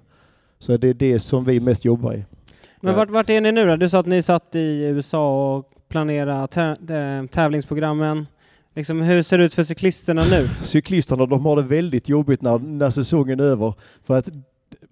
Så 0.59 0.76
det 0.76 0.88
är 0.88 0.95
det 0.95 1.21
som 1.21 1.45
vi 1.45 1.61
mest 1.61 1.85
jobbar 1.85 2.15
i. 2.15 2.25
Men 2.81 2.95
vart, 2.95 3.11
vart 3.11 3.29
är 3.29 3.41
ni 3.41 3.53
nu 3.53 3.65
då? 3.65 3.76
Du 3.76 3.88
sa 3.88 3.99
att 3.99 4.07
ni 4.07 4.23
satt 4.23 4.55
i 4.55 4.83
USA 4.83 5.57
och 5.57 5.71
planera 5.88 6.47
tävlingsprogrammen. 7.31 8.26
Liksom, 8.75 9.00
hur 9.00 9.23
ser 9.23 9.38
det 9.38 9.45
ut 9.45 9.55
för 9.55 9.64
cyklisterna 9.64 10.25
nu? 10.31 10.49
cyklisterna 10.62 11.26
de 11.26 11.47
har 11.47 11.57
det 11.57 11.62
väldigt 11.62 12.09
jobbigt 12.09 12.43
när, 12.43 12.59
när 12.59 12.90
säsongen 12.90 13.40
är 13.40 13.45
över. 13.45 13.75
För 14.07 14.19
att 14.19 14.28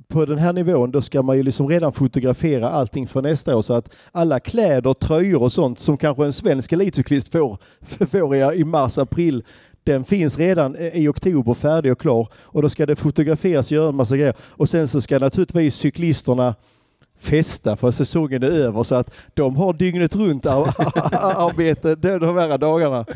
på 0.09 0.25
den 0.25 0.39
här 0.39 0.53
nivån 0.53 0.91
då 0.91 1.03
ska 1.03 1.23
man 1.23 1.37
ju 1.37 1.43
liksom 1.43 1.69
redan 1.69 1.93
fotografera 1.93 2.69
allting 2.69 3.07
för 3.07 3.23
nästa 3.23 3.57
år 3.57 3.63
så 3.63 3.73
att 3.73 3.95
alla 4.13 4.41
kläder, 4.41 4.95
tröjor 4.95 5.43
och 5.43 5.53
sånt 5.53 5.79
som 5.79 5.97
kanske 5.97 6.25
en 6.25 6.33
svensk 6.33 6.73
elitcyklist 6.73 7.29
får, 7.29 7.59
får 8.11 8.37
i, 8.37 8.61
i 8.61 8.65
mars, 8.65 8.99
april 8.99 9.45
den 9.85 10.05
finns 10.05 10.39
redan 10.39 10.77
i 10.77 11.09
oktober 11.09 11.55
färdig 11.55 11.93
och 11.93 12.01
klar 12.01 12.29
och 12.35 12.63
då 12.63 12.69
ska 12.69 12.87
det 12.87 12.97
fotograferas 12.97 13.67
och 13.71 13.77
göra 13.77 13.89
en 13.89 13.97
massa 13.97 14.17
grejer. 14.17 14.35
Och 14.41 14.69
sen 14.69 14.89
så 14.89 15.01
ska 15.01 15.19
naturligtvis 15.19 15.75
cyklisterna 15.75 16.55
festa 17.25 17.77
för 17.77 17.91
säsongen 17.91 18.43
är 18.43 18.51
över 18.51 18.83
så 18.83 18.95
att 18.95 19.15
de 19.35 19.57
har 19.57 19.73
dygnet 19.73 20.17
runt 20.17 20.47
ar- 20.47 20.75
arbete 21.51 21.95
de 21.95 22.37
här 22.37 22.59
dagarna. 22.59 23.07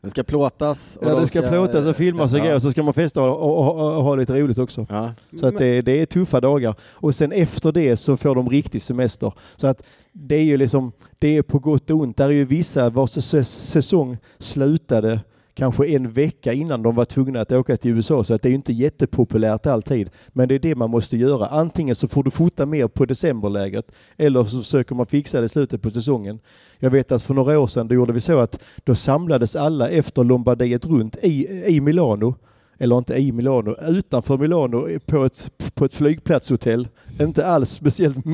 Den 0.00 0.10
ska 0.10 0.22
plåtas. 0.22 0.98
Ja, 1.02 1.08
de 1.10 1.20
det 1.20 1.26
ska 1.26 1.42
plåtas 1.42 1.86
och 1.86 1.96
filmas 1.96 2.32
och 2.32 2.38
ja. 2.38 2.44
grejer, 2.44 2.58
så 2.58 2.70
ska 2.70 2.82
man 2.82 2.94
festa 2.94 3.22
och, 3.22 3.40
och, 3.40 3.76
och, 3.76 3.96
och 3.96 4.02
ha 4.04 4.14
lite 4.14 4.40
roligt 4.40 4.58
också. 4.58 4.86
Ja. 4.90 5.12
Så 5.40 5.46
att 5.46 5.58
det, 5.58 5.82
det 5.82 6.00
är 6.00 6.06
tuffa 6.06 6.40
dagar. 6.40 6.74
Och 6.80 7.14
sen 7.14 7.32
efter 7.32 7.72
det 7.72 7.96
så 7.96 8.16
får 8.16 8.34
de 8.34 8.48
riktig 8.48 8.82
semester. 8.82 9.32
Så 9.56 9.66
att 9.66 9.82
det 10.12 10.34
är 10.36 10.42
ju 10.42 10.56
liksom, 10.56 10.92
det 11.18 11.36
är 11.36 11.42
på 11.42 11.58
gott 11.58 11.90
och 11.90 11.96
ont. 11.96 12.16
Där 12.16 12.26
är 12.26 12.30
ju 12.32 12.44
vissa 12.44 12.90
vars 12.90 13.10
säs- 13.10 13.44
säsong 13.70 14.18
slutade 14.38 15.20
kanske 15.56 15.86
en 15.86 16.12
vecka 16.12 16.52
innan 16.52 16.82
de 16.82 16.94
var 16.94 17.04
tvungna 17.04 17.40
att 17.40 17.52
åka 17.52 17.76
till 17.76 17.90
USA. 17.90 18.24
Så 18.24 18.34
att 18.34 18.42
det 18.42 18.48
är 18.48 18.52
inte 18.52 18.72
jättepopulärt 18.72 19.66
alltid. 19.66 20.10
Men 20.28 20.48
det 20.48 20.54
är 20.54 20.58
det 20.58 20.74
man 20.74 20.90
måste 20.90 21.16
göra. 21.16 21.46
Antingen 21.46 21.94
så 21.94 22.08
får 22.08 22.22
du 22.24 22.30
fota 22.30 22.66
mer 22.66 22.88
på 22.88 23.04
decemberläget 23.04 23.92
eller 24.16 24.44
så 24.44 24.58
försöker 24.58 24.94
man 24.94 25.06
fixa 25.06 25.40
det 25.40 25.46
i 25.46 25.48
slutet 25.48 25.82
på 25.82 25.90
säsongen. 25.90 26.38
Jag 26.78 26.90
vet 26.90 27.12
att 27.12 27.22
för 27.22 27.34
några 27.34 27.58
år 27.60 27.66
sedan 27.66 27.88
då 27.88 27.94
gjorde 27.94 28.12
vi 28.12 28.20
så 28.20 28.38
att 28.38 28.58
då 28.84 28.94
samlades 28.94 29.56
alla 29.56 29.88
efter 29.88 30.24
Lombardiet 30.24 30.86
runt 30.86 31.16
i, 31.22 31.62
i 31.66 31.80
Milano 31.80 32.34
eller 32.78 32.98
inte 32.98 33.14
i 33.14 33.32
Milano, 33.32 33.76
utanför 33.88 34.38
Milano 34.38 34.98
på 35.06 35.24
ett, 35.24 35.50
på 35.74 35.84
ett 35.84 35.94
flygplatshotell. 35.94 36.88
Inte 37.20 37.46
alls 37.46 37.70
speciellt, 37.70 38.16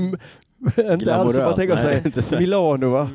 inte 0.93 1.15
alls 1.15 1.35
som 1.35 1.45
man 1.45 1.55
tänker 1.55 1.77
sig. 2.23 2.41
Milano 2.41 2.91
va. 2.91 3.11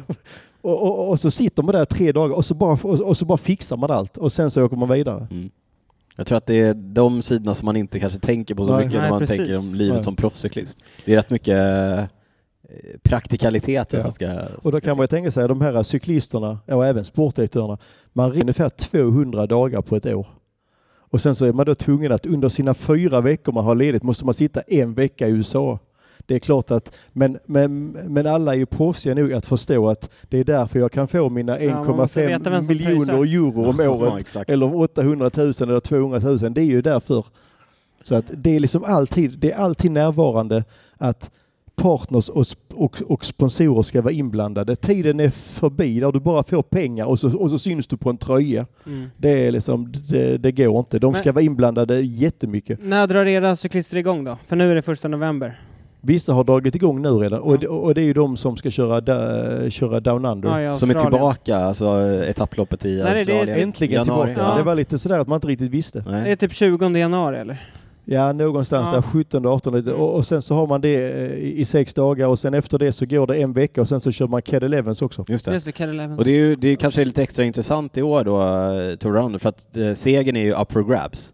Och, 0.67 0.81
och, 0.83 1.09
och 1.09 1.19
så 1.19 1.31
sitter 1.31 1.63
man 1.63 1.75
där 1.75 1.85
tre 1.85 2.11
dagar 2.11 2.35
och 2.35 2.45
så, 2.45 2.53
bara, 2.55 2.73
och, 2.83 2.99
och 2.99 3.17
så 3.17 3.25
bara 3.25 3.37
fixar 3.37 3.77
man 3.77 3.91
allt 3.91 4.17
och 4.17 4.31
sen 4.31 4.51
så 4.51 4.63
åker 4.65 4.77
man 4.77 4.89
vidare. 4.89 5.27
Mm. 5.31 5.49
Jag 6.17 6.27
tror 6.27 6.37
att 6.37 6.45
det 6.45 6.55
är 6.61 6.73
de 6.73 7.21
sidorna 7.21 7.55
som 7.55 7.65
man 7.65 7.75
inte 7.75 7.99
kanske 7.99 8.19
tänker 8.19 8.55
på 8.55 8.65
så 8.65 8.71
Nej. 8.75 8.85
mycket 8.85 8.93
Nej, 8.93 9.01
när 9.01 9.09
man 9.09 9.19
precis. 9.19 9.37
tänker 9.37 9.57
om 9.57 9.75
livet 9.75 9.95
Nej. 9.95 10.03
som 10.03 10.15
proffscyklist. 10.15 10.77
Det 11.05 11.13
är 11.13 11.17
rätt 11.17 11.29
mycket 11.29 11.57
eh, 11.57 12.03
praktikaliteter 13.03 13.97
Ja. 13.97 14.03
som 14.03 14.11
ska... 14.11 14.29
Och 14.63 14.71
då 14.71 14.79
kan 14.79 14.97
man 14.97 15.03
ju 15.03 15.07
tänka 15.07 15.31
sig 15.31 15.47
de 15.47 15.61
här 15.61 15.83
cyklisterna 15.83 16.59
och 16.65 16.85
även 16.85 17.05
sportdirektörerna, 17.05 17.77
man 18.13 18.29
ringer 18.31 18.43
ungefär 18.43 18.69
200 18.69 19.47
dagar 19.47 19.81
på 19.81 19.95
ett 19.95 20.05
år. 20.05 20.27
Och 21.09 21.21
sen 21.21 21.35
så 21.35 21.45
är 21.45 21.53
man 21.53 21.65
då 21.65 21.75
tvungen 21.75 22.11
att 22.11 22.25
under 22.25 22.49
sina 22.49 22.73
fyra 22.73 23.21
veckor 23.21 23.51
man 23.51 23.65
har 23.65 23.75
ledigt 23.75 24.03
måste 24.03 24.25
man 24.25 24.33
sitta 24.33 24.61
en 24.61 24.93
vecka 24.93 25.27
i 25.27 25.31
USA. 25.31 25.79
Det 26.25 26.35
är 26.35 26.39
klart 26.39 26.71
att, 26.71 26.95
men, 27.13 27.39
men, 27.45 27.87
men 27.89 28.27
alla 28.27 28.53
är 28.53 28.57
ju 28.57 28.65
proffsiga 28.65 29.13
nog 29.15 29.33
att 29.33 29.45
förstå 29.45 29.87
att 29.89 30.09
det 30.29 30.37
är 30.39 30.43
därför 30.43 30.79
jag 30.79 30.91
kan 30.91 31.07
få 31.07 31.29
mina 31.29 31.59
Ja, 31.59 31.83
man 31.83 31.95
måste 31.97 32.25
veta 32.27 32.49
vem 32.49 32.61
1,5 32.61 32.65
som 32.65 32.67
miljoner 32.77 33.13
euro 33.13 33.65
om 33.69 33.79
Ja, 33.83 33.89
året. 33.89 34.21
exakt. 34.21 34.49
Eller 34.49 34.75
800 34.75 35.31
000 35.35 35.45
eller 35.61 35.79
200 35.79 36.19
000. 36.19 36.53
Det 36.53 36.61
är 36.61 36.65
ju 36.65 36.81
därför. 36.81 37.25
Så 38.03 38.15
att 38.15 38.25
det 38.33 38.55
är 38.55 38.59
liksom 38.59 38.83
alltid, 38.83 39.39
det 39.39 39.51
är 39.51 39.57
alltid 39.57 39.91
närvarande 39.91 40.63
att 40.97 41.31
partners 41.75 42.29
och, 42.29 42.45
och, 42.73 43.01
och 43.07 43.25
sponsorer 43.25 43.83
ska 43.83 44.01
vara 44.01 44.13
inblandade. 44.13 44.75
Tiden 44.75 45.19
är 45.19 45.29
förbi 45.29 45.99
där 45.99 46.11
du 46.11 46.19
bara 46.19 46.43
får 46.43 46.61
pengar 46.61 47.05
och 47.05 47.19
så, 47.19 47.37
och 47.37 47.49
så 47.49 47.59
syns 47.59 47.87
du 47.87 47.97
på 47.97 48.09
en 48.09 48.17
tröja. 48.17 48.65
Mm. 48.85 49.09
Det, 49.17 49.29
är 49.47 49.51
liksom, 49.51 49.93
det, 50.09 50.37
det 50.37 50.51
går 50.51 50.79
inte. 50.79 50.99
De 50.99 51.13
ska 51.13 51.23
Men- 51.25 51.33
vara 51.33 51.43
inblandade 51.43 52.01
jättemycket. 52.01 52.79
När 52.83 53.07
drar 53.07 53.25
era 53.25 53.55
cyklister 53.55 53.97
igång 53.97 54.23
då? 54.23 54.37
För 54.45 54.55
nu 54.55 54.71
är 54.71 54.75
det 54.75 54.81
första 54.81 55.07
november. 55.07 55.61
Vissa 56.07 56.33
har 56.33 56.43
dragit 56.43 56.75
igång 56.75 57.01
nu 57.01 57.09
redan 57.09 57.39
och, 57.39 57.59
det, 57.59 57.67
och 57.67 57.93
det 57.93 58.01
är 58.01 58.05
ju 58.05 58.13
de 58.13 58.37
som 58.37 58.57
ska 58.57 58.69
köra, 58.69 59.01
da, 59.01 59.69
köra 59.69 59.99
Down 59.99 60.25
Under. 60.25 60.59
Ja, 60.59 60.73
Som 60.73 60.89
är 60.89 60.93
Australien. 60.93 61.19
tillbaka, 61.19 61.57
alltså 61.57 61.85
etapploppet 62.27 62.85
i 62.85 62.87
Nej, 62.87 62.97
det 63.03 63.09
är 63.09 63.15
Australien. 63.17 63.59
Äntligen 63.59 63.93
Januari, 63.93 64.27
tillbaka. 64.29 64.51
ja. 64.51 64.57
Det 64.57 64.63
var 64.63 64.75
lite 64.75 64.99
sådär 64.99 65.19
att 65.19 65.27
man 65.27 65.35
inte 65.37 65.47
riktigt 65.47 65.71
visste. 65.71 65.99
Det 65.99 66.09
är 66.09 66.21
Nej. 66.23 66.37
typ 66.37 66.53
20 66.53 66.97
januari 66.97 67.37
eller? 67.37 67.69
Ja, 68.05 68.33
någonstans 68.33 68.87
Ja. 68.87 68.95
där 68.95 69.01
17, 69.01 69.45
18 69.45 69.75
lite. 69.75 69.93
Och, 69.93 70.15
och 70.15 70.27
sen 70.27 70.41
så 70.41 70.55
har 70.55 70.67
man 70.67 70.81
det 70.81 70.95
eh, 70.95 71.31
i, 71.33 71.59
i 71.61 71.65
sex 71.65 71.93
dagar 71.93 72.27
och 72.27 72.39
sen 72.39 72.53
efter 72.53 72.77
det 72.79 72.91
så 72.93 73.05
går 73.05 73.27
det 73.27 73.35
en 73.35 73.53
vecka 73.53 73.81
och 73.81 73.87
sen 73.87 74.01
så 74.01 74.11
kör 74.11 74.27
man 74.27 74.41
Ked 74.41 74.63
Elevens 74.63 75.01
också. 75.01 75.25
Just 75.27 75.45
det. 75.45 75.53
Just 75.53 75.77
det. 75.77 76.15
Och 76.17 76.23
det 76.23 76.31
är 76.31 76.35
ju 76.35 76.55
det 76.55 76.67
är 76.67 76.75
kanske 76.75 77.05
lite 77.05 77.23
extra 77.23 77.43
intressant 77.43 77.97
i 77.97 78.01
år 78.01 78.23
då, 78.23 78.37
uh, 78.41 78.95
Tour 78.95 79.13
Round, 79.13 79.41
för 79.41 79.49
att 79.49 79.67
uh, 79.77 79.93
segern 79.93 80.35
är 80.35 80.41
ju 80.43 80.53
up 80.61 80.71
for 80.71 80.83
grabs. 80.83 81.33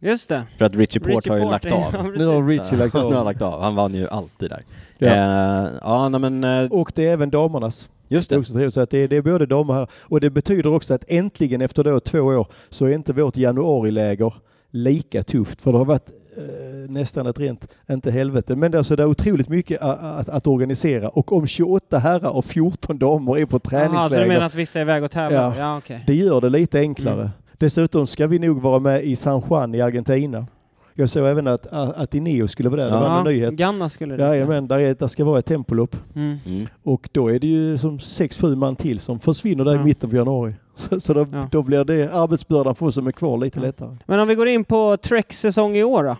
Just 0.00 0.28
det. 0.28 0.42
För 0.58 0.64
att 0.64 0.74
Richie 0.76 1.00
Port 1.00 1.08
Richie 1.10 1.32
har 1.32 1.36
ju 1.38 1.42
Porte. 1.42 1.50
lagt 1.52 1.64
Ja, 1.64 1.86
av. 1.86 2.02
precis. 2.02 2.18
Nu 2.18 2.26
har 2.26 2.46
Richie 2.46 2.78
lagt 2.78 2.94
Nu 2.94 3.00
har 3.00 3.14
av. 3.14 3.24
lagt 3.24 3.42
av. 3.42 3.60
Han 3.62 3.74
vann 3.74 3.94
ju 3.94 4.08
alltid 4.08 4.50
där. 4.50 4.62
Ja. 4.98 5.06
Eh, 5.08 5.68
ja, 5.82 6.08
nej, 6.08 6.20
men 6.30 6.44
uh, 6.44 6.72
Och 6.72 6.92
det 6.94 7.06
är 7.06 7.12
även 7.12 7.30
damernas. 7.30 7.88
just 8.08 8.30
Det 8.30 8.36
också 8.38 8.52
trevligt. 8.52 8.74
så 8.74 8.80
att 8.80 8.90
det, 8.90 9.06
det 9.06 9.16
är 9.16 9.22
både 9.22 9.46
damer 9.46 9.74
här 9.74 9.86
och 10.02 10.20
det 10.20 10.30
betyder 10.30 10.72
också 10.74 10.94
att 10.94 11.04
äntligen 11.08 11.60
efter 11.60 11.84
då 11.84 12.00
två 12.00 12.20
år 12.20 12.46
så 12.70 12.86
är 12.86 12.90
inte 12.90 13.12
vårt 13.12 13.36
januariläger 13.36 14.34
lika 14.70 15.22
tufft. 15.22 15.60
För 15.60 15.72
det 15.72 15.78
har 15.78 15.84
varit 15.84 16.08
eh, 16.36 16.90
nästan 16.90 17.26
ett 17.26 17.38
rent, 17.38 17.66
inte 17.90 18.10
helvete, 18.10 18.56
men 18.56 18.70
det 18.70 18.76
är, 18.76 18.78
alltså, 18.78 18.96
det 18.96 19.02
är 19.02 19.06
otroligt 19.06 19.48
mycket 19.48 19.82
att, 19.82 20.00
att, 20.02 20.28
att 20.28 20.46
organisera. 20.46 21.08
Och 21.08 21.32
om 21.32 21.46
28 21.46 21.98
herrar 21.98 22.30
och 22.36 22.44
14 22.44 22.98
damer 22.98 23.38
är 23.38 23.46
på 23.46 23.60
Jaha, 23.64 23.70
så 23.70 23.78
du 23.78 23.88
träningsläger 23.88 24.28
menar 24.28 24.46
att 24.46 24.54
vissa 24.54 24.78
är 24.78 24.82
iväg 24.82 25.02
och 25.04 25.10
tävlar? 25.10 25.42
Ja. 25.42 25.54
Ja, 25.58 25.78
okej. 25.78 26.04
Det 26.06 26.14
gör 26.14 26.40
det 26.40 26.48
lite 26.48 26.78
enklare. 26.80 27.20
Mm. 27.20 27.30
Dessutom 27.60 28.06
ska 28.06 28.26
vi 28.26 28.38
nog 28.38 28.60
vara 28.62 28.78
med 28.78 29.04
i 29.04 29.16
San 29.16 29.42
Juan 29.50 29.74
i 29.74 29.80
Argentina. 29.80 30.46
Jag 30.94 31.08
såg 31.08 31.26
även 31.26 31.46
att, 31.46 31.66
att 31.72 32.14
Ineo 32.14 32.48
skulle 32.48 32.68
vara 32.68 32.80
där. 32.84 32.90
Det 32.90 32.96
Ja. 32.96 33.00
var 33.00 33.08
en 33.10 33.16
Ja, 33.16 33.22
nyhet. 33.30 33.54
Ganna 33.54 33.88
skulle 33.88 34.16
det. 34.16 34.22
Jajamän, 34.22 34.68
där, 34.68 34.80
är, 34.80 34.94
där 34.94 35.06
ska 35.08 35.24
vara 35.24 35.38
ett 35.38 35.46
tempolopp. 35.46 35.96
Mm. 36.14 36.38
Mm. 36.46 36.66
Och 36.82 37.08
då 37.12 37.28
är 37.32 37.38
det 37.38 37.46
ju 37.46 37.78
som 37.78 37.98
6-7 37.98 38.56
man 38.56 38.76
till 38.76 39.00
som 39.00 39.20
försvinner 39.20 39.64
där 39.64 39.74
Ja. 39.74 39.80
i 39.80 39.84
mitten 39.84 40.10
på 40.10 40.16
januari. 40.16 40.54
Så, 40.74 41.00
så 41.00 41.14
då, 41.14 41.26
Ja. 41.32 41.48
då 41.50 41.62
blir 41.62 41.84
det 41.84 42.10
arbetsbördan 42.12 42.74
för 42.74 42.86
oss 42.86 42.94
som 42.94 43.06
är 43.06 43.12
kvar 43.12 43.38
lite 43.38 43.58
Ja. 43.58 43.62
lättare. 43.66 43.96
Men 44.06 44.20
om 44.20 44.28
vi 44.28 44.34
går 44.34 44.48
in 44.48 44.64
på 44.64 44.96
Trek-säsong 44.96 45.76
i 45.76 45.82
år 45.84 46.04
då? 46.04 46.16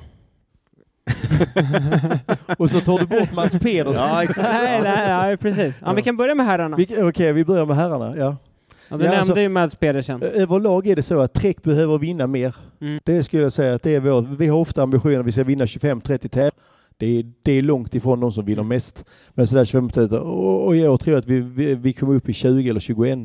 Och 2.59 2.71
så 2.71 2.81
tar 2.81 2.99
du 2.99 3.07
bort 3.07 3.33
Mats 3.35 3.59
Pedersen. 3.59 4.05
Ja, 4.09 4.23
exakt. 4.23 4.49
nej, 4.53 4.81
nej, 4.83 5.09
nej, 5.09 5.37
precis. 5.37 5.79
Ja, 5.81 5.87
Ja. 5.87 5.93
Vi 5.93 6.03
kan 6.03 6.17
börja 6.17 6.35
med 6.35 6.47
herrarna. 6.47 6.77
Okej, 7.09 7.33
vi 7.33 7.45
börjar 7.45 7.67
med 7.67 7.77
herrarna. 7.77 8.17
Ja. 8.17 8.37
Ja, 8.91 8.97
du 8.97 9.05
Ja, 9.05 9.11
nämnde 9.11 9.19
alltså- 9.21 9.41
ju 9.41 9.49
Mads 9.49 9.75
Pedersen. 9.75 10.23
Överlag 10.23 10.87
är 10.87 10.97
det 10.97 11.03
så 11.03 11.21
att 11.21 11.33
Trek 11.35 11.63
behöver 11.63 11.99
vinna 11.99 12.27
mer. 12.27 12.57
Mm. 12.81 13.01
Det 13.05 13.25
skulle 13.25 13.43
jag 13.43 13.53
säga 13.53 13.75
att 13.75 13.83
det 13.83 13.95
är 13.95 14.01
vår, 14.01 14.37
vi 14.39 14.47
har 14.47 14.59
ofta 14.59 14.83
ambitionen 14.83 15.21
att 15.21 15.27
vi 15.27 15.33
ska 15.33 15.45
vinna 15.45 15.67
25-30 15.67 16.29
tävlingar. 16.29 16.53
Det 16.97 17.23
det 17.43 17.53
är 17.53 17.63
långt 17.63 17.95
ifrån 17.95 18.21
de 18.21 18.33
som 18.33 18.45
vinner 18.45 18.63
mest. 18.63 19.05
Men 19.35 19.47
sådär 19.47 19.65
25 19.65 19.91
tävlingar. 19.91 20.23
Och, 20.25 20.67
och 20.67 20.77
jag 20.77 21.01
tror 21.01 21.19
att 21.19 21.27
vi, 21.27 21.41
vi, 21.41 21.75
vi 21.75 21.93
kommer 21.93 22.15
upp 22.15 22.29
i 22.29 22.33
20 22.33 22.71
eller 22.71 22.81
21. 22.81 23.19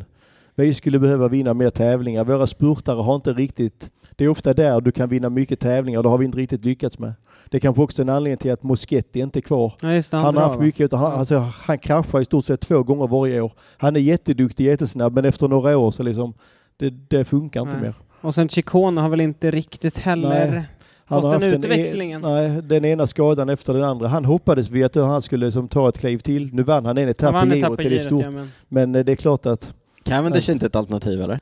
Vi 0.56 0.74
skulle 0.74 1.00
behöva 1.00 1.28
vinna 1.28 1.54
mer 1.54 1.70
tävlingar. 1.70 2.24
Våra 2.26 2.48
spurtare 2.48 3.02
har 3.02 3.16
inte 3.16 3.34
riktigt, 3.34 3.90
det 4.16 4.24
är 4.24 4.28
ofta 4.30 4.54
där 4.54 4.82
du 4.82 4.92
kan 4.92 5.10
vinna 5.10 5.30
mycket 5.30 5.60
tävlingar, 5.60 6.04
det 6.04 6.10
har 6.10 6.18
vi 6.18 6.26
inte 6.26 6.38
riktigt 6.38 6.66
lyckats 6.66 7.00
med. 7.00 7.14
Det 7.50 7.58
är 7.58 7.62
kanske 7.62 7.82
också 7.82 8.02
en 8.02 8.10
anledning 8.10 8.38
till 8.38 8.52
att 8.52 8.64
Moschetti 8.64 9.20
inte 9.20 9.40
är 9.40 9.42
kvar. 9.42 9.74
Ja, 9.82 9.88
det, 9.88 10.12
Han, 10.12 10.24
har 10.24 10.34
drar, 10.34 10.42
haft 10.42 10.60
mycket, 10.60 10.92
han, 10.92 11.06
alltså, 11.06 11.38
han 11.38 11.80
kraschar 11.80 12.22
i 12.22 12.26
stort 12.26 12.46
sett 12.46 12.62
två 12.62 12.84
gånger 12.84 13.08
varje 13.08 13.42
år. 13.42 13.52
Han 13.78 13.96
är 13.96 14.00
jätteduktig, 14.00 14.66
jättesnabb, 14.66 15.14
men 15.14 15.26
efter 15.26 15.48
några 15.48 15.78
år 15.78 15.92
så 15.92 16.04
liksom, 16.04 16.34
det, 16.78 16.90
det 16.90 17.26
funkar 17.26 17.62
inte 17.62 17.74
Nej. 17.74 17.82
mer. 17.82 17.94
Och 18.22 18.36
sen 18.36 18.50
Chicone 18.50 19.02
har 19.02 19.10
väl 19.10 19.22
inte 19.22 19.52
riktigt 19.52 19.98
heller 19.98 20.52
Nej. 20.52 20.64
Han 21.08 21.22
fått 21.22 21.32
har 21.32 21.40
den 21.40 21.50
en 21.50 21.56
e- 21.64 21.68
utväxlingen. 21.68 22.22
nej, 22.22 22.62
den 22.62 22.86
ena 22.86 23.08
skadan 23.08 23.50
efter 23.50 23.74
den 23.74 23.84
andra. 23.84 24.08
Han 24.08 24.26
hoppades 24.26 24.70
vi 24.70 24.84
att 24.84 24.96
han 24.96 25.22
skulle 25.22 25.46
liksom, 25.46 25.68
ta 25.68 25.90
ett 25.90 25.98
kliv 25.98 26.18
till. 26.18 26.54
Nu 26.54 26.64
vann 26.64 26.86
han 26.86 26.98
en 26.98 27.04
Han 27.04 27.10
etapp 27.10 27.34
vann 27.34 27.52
i 27.52 27.56
girot, 27.62 27.82
i 27.82 27.90
det 27.90 27.96
är 27.96 28.00
stort. 28.00 28.22
ja, 28.24 28.32
men... 28.32 28.50
Men 28.68 28.96
eh, 28.96 29.06
det 29.06 29.12
är 29.12 29.16
klart 29.16 29.46
att 29.46 29.74
Cavendish 30.06 30.50
är 30.50 30.54
inte 30.54 30.66
ett 30.66 30.76
alternativ 30.76 31.22
eller? 31.22 31.40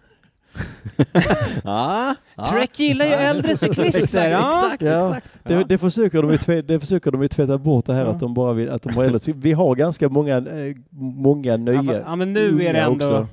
ja, 1.63 2.15
ja. 2.35 2.45
Trek 2.45 2.79
gillar 2.79 3.05
ju 3.05 3.11
äldre 3.11 3.57
cyklister. 3.57 4.29
ja. 4.29 4.61
Exakt, 4.65 4.81
Ja. 4.81 5.07
exakt. 5.07 5.39
det, 5.43 5.53
Ja. 5.53 5.63
det, 5.63 5.77
försöker 5.77 6.21
de 6.21 6.31
ju 6.31 6.37
tve, 6.37 6.61
det 6.61 6.79
försöker 6.79 7.11
de 7.11 7.21
ju 7.21 7.27
tvätta 7.27 7.57
bort 7.57 7.85
det 7.85 7.93
här 7.93 8.01
Ja. 8.01 8.07
att 8.07 8.19
de 8.19 8.33
bara 8.33 8.53
vill 8.53 8.69
att 8.69 8.81
de 8.81 8.93
har 8.93 9.03
äldre. 9.03 9.33
Vi 9.35 9.51
har 9.51 9.75
ganska 9.75 10.09
många, 10.09 10.37
eh, 10.37 10.75
många 10.99 11.57
nya 11.57 11.73
Ja, 11.83 11.93
ja, 12.05 12.15
men 12.15 12.33
nu 12.33 12.63
är 12.65 12.73
det 12.73 12.79
ändå... 12.79 12.95
också. 13.05 13.27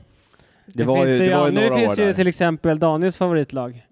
Det 0.67 0.85
var 0.85 1.07
ju, 1.07 1.19
finns 1.19 1.31
det 1.31 1.37
var 1.37 1.47
ju 1.47 1.53
nu 1.53 1.61
några 1.61 1.77
finns 1.77 1.91
år 1.91 1.99
ju 2.01 2.07
där. 2.07 2.13
till 2.13 2.27
exempel 2.27 2.79
Daniels 2.79 3.17
favoritlag. 3.17 3.87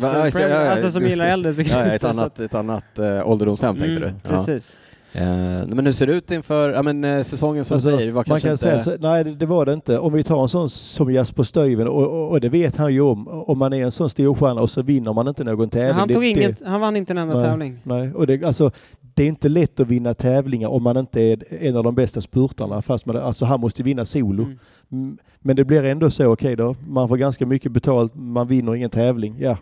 Va, 0.00 0.08
alltså, 0.08 0.40
ja, 0.42 0.48
ja, 0.48 0.70
alltså 0.70 0.90
som 0.90 1.02
du- 1.02 1.08
gillar 1.08 1.26
äldre 1.28 1.50
Ja, 1.50 1.54
cyklister. 1.54 1.86
ett 1.86 2.00
så 2.00 2.06
att- 2.06 2.16
annat, 2.16 2.40
ett 2.40 2.54
annat 2.54 2.98
äh, 2.98 3.28
ålderdomshem 3.28 3.76
tänkte 3.76 3.96
Mm, 3.96 4.00
du? 4.22 4.30
Ja. 4.30 4.36
Precis. 4.36 4.78
Eh, 5.18 5.66
men 5.66 5.86
hur 5.86 5.92
ser 5.92 6.06
det 6.06 6.12
ut 6.12 6.30
inför 6.30 6.70
ja, 6.70 6.82
men, 6.82 7.04
eh, 7.04 7.22
säsongen 7.22 7.64
som 7.64 7.74
Alltså, 7.74 7.90
säger? 7.90 8.06
Det 8.06 8.12
var 8.12 8.24
Man 8.28 8.40
kan 8.40 8.50
inte... 8.50 8.62
säga 8.62 8.80
så, 8.80 8.96
nej 9.00 9.24
det, 9.24 9.34
det 9.34 9.46
var 9.46 9.66
det 9.66 9.72
inte. 9.72 9.98
Om 9.98 10.12
vi 10.12 10.24
tar 10.24 10.42
en 10.42 10.48
sån 10.48 10.70
som 10.70 11.12
Jasper 11.12 11.42
Stuyven 11.42 11.88
och, 11.88 12.06
och, 12.06 12.30
och 12.30 12.40
det 12.40 12.48
vet 12.48 12.76
han 12.76 12.94
ju 12.94 13.00
om. 13.00 13.28
Om 13.28 13.58
man 13.58 13.72
är 13.72 13.84
en 13.84 13.90
sån 13.90 14.10
storstjärna 14.10 14.60
och 14.60 14.70
så 14.70 14.82
vinner 14.82 15.12
man 15.12 15.28
inte 15.28 15.44
någon 15.44 15.70
tävling. 15.70 15.94
han, 15.94 16.08
det, 16.08 16.14
tog 16.14 16.22
det, 16.22 16.28
inget, 16.28 16.62
han 16.66 16.80
vann 16.80 16.96
inte 16.96 17.12
en 17.12 17.18
enda 17.18 17.34
Nej. 17.34 17.44
tävling. 17.44 17.78
Nej, 17.82 18.12
och 18.14 18.26
det, 18.26 18.44
alltså, 18.44 18.70
det 19.14 19.22
är 19.22 19.26
inte 19.26 19.48
lätt 19.48 19.80
att 19.80 19.88
vinna 19.88 20.14
tävlingar 20.14 20.68
om 20.68 20.82
man 20.82 20.96
inte 20.96 21.20
är 21.22 21.44
en 21.60 21.76
av 21.76 21.84
de 21.84 21.94
bästa 21.94 22.20
spurtarna. 22.20 22.82
Fast 22.82 23.06
man, 23.06 23.16
alltså, 23.16 23.44
han 23.44 23.60
måste 23.60 23.82
vinna 23.82 24.04
solo. 24.04 24.46
Mm. 24.92 25.18
Men 25.40 25.56
det 25.56 25.64
blir 25.64 25.84
ändå 25.84 26.10
så, 26.10 26.32
okej 26.32 26.56
då, 26.56 26.76
man 26.88 27.08
får 27.08 27.16
ganska 27.16 27.46
mycket 27.46 27.72
betalt, 27.72 28.12
man 28.14 28.46
vinner 28.48 28.74
ingen 28.74 28.90
tävling. 28.90 29.36
Ja. 29.38 29.56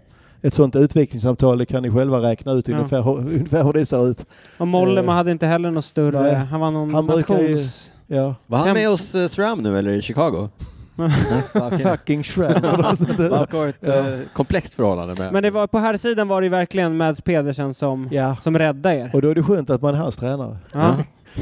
Ett 0.46 0.54
sånt 0.54 0.76
utvecklingssamtal 0.76 1.58
det 1.58 1.66
kan 1.66 1.82
ni 1.82 1.90
själva 1.90 2.18
räkna 2.22 2.52
ut 2.52 2.68
Ja. 2.68 2.74
ungefär, 2.76 3.02
hur- 3.02 3.18
ungefär 3.18 3.64
hur 3.64 3.72
det 3.72 3.86
ser 3.86 4.08
ut. 4.10 4.26
Och 4.58 4.68
Mollema 4.68 5.12
Eh, 5.12 5.16
hade 5.16 5.32
inte 5.32 5.46
heller 5.46 5.70
något 5.70 5.84
större. 5.84 6.22
nej. 6.22 6.34
Han 6.34 6.60
var 6.60 6.70
någon 6.70 6.94
Han 6.94 7.06
brukar 7.06 7.34
ju- 7.38 7.42
nations... 7.42 7.92
Ja. 8.06 8.34
Var 8.46 8.58
han 8.58 8.72
med 8.72 8.88
hos 8.88 9.14
uh, 9.14 9.26
SRAM 9.26 9.58
nu 9.62 9.78
eller 9.78 9.90
i 9.90 10.02
Chicago? 10.02 10.48
Fucking 11.82 12.22
Ja. 12.36 13.94
eh, 13.94 14.04
komplext 14.32 14.74
förhållande 14.74 15.14
med... 15.14 15.32
Men 15.32 15.42
det 15.42 15.50
var, 15.50 15.66
på 15.66 15.78
här 15.78 15.96
sidan 15.96 16.28
var 16.28 16.40
det 16.40 16.44
ju 16.44 16.50
verkligen 16.50 16.96
Mads 16.96 17.20
Pedersen 17.20 17.74
som, 17.74 18.08
ja. 18.12 18.36
som 18.40 18.58
räddade 18.58 18.96
er. 18.96 19.10
Och 19.12 19.22
då 19.22 19.28
är 19.30 19.34
det 19.34 19.42
skönt 19.42 19.70
att 19.70 19.82
man 19.82 19.94
är 19.94 19.98
hans 19.98 20.16
tränare. 20.16 20.56
Ja. 20.74 20.96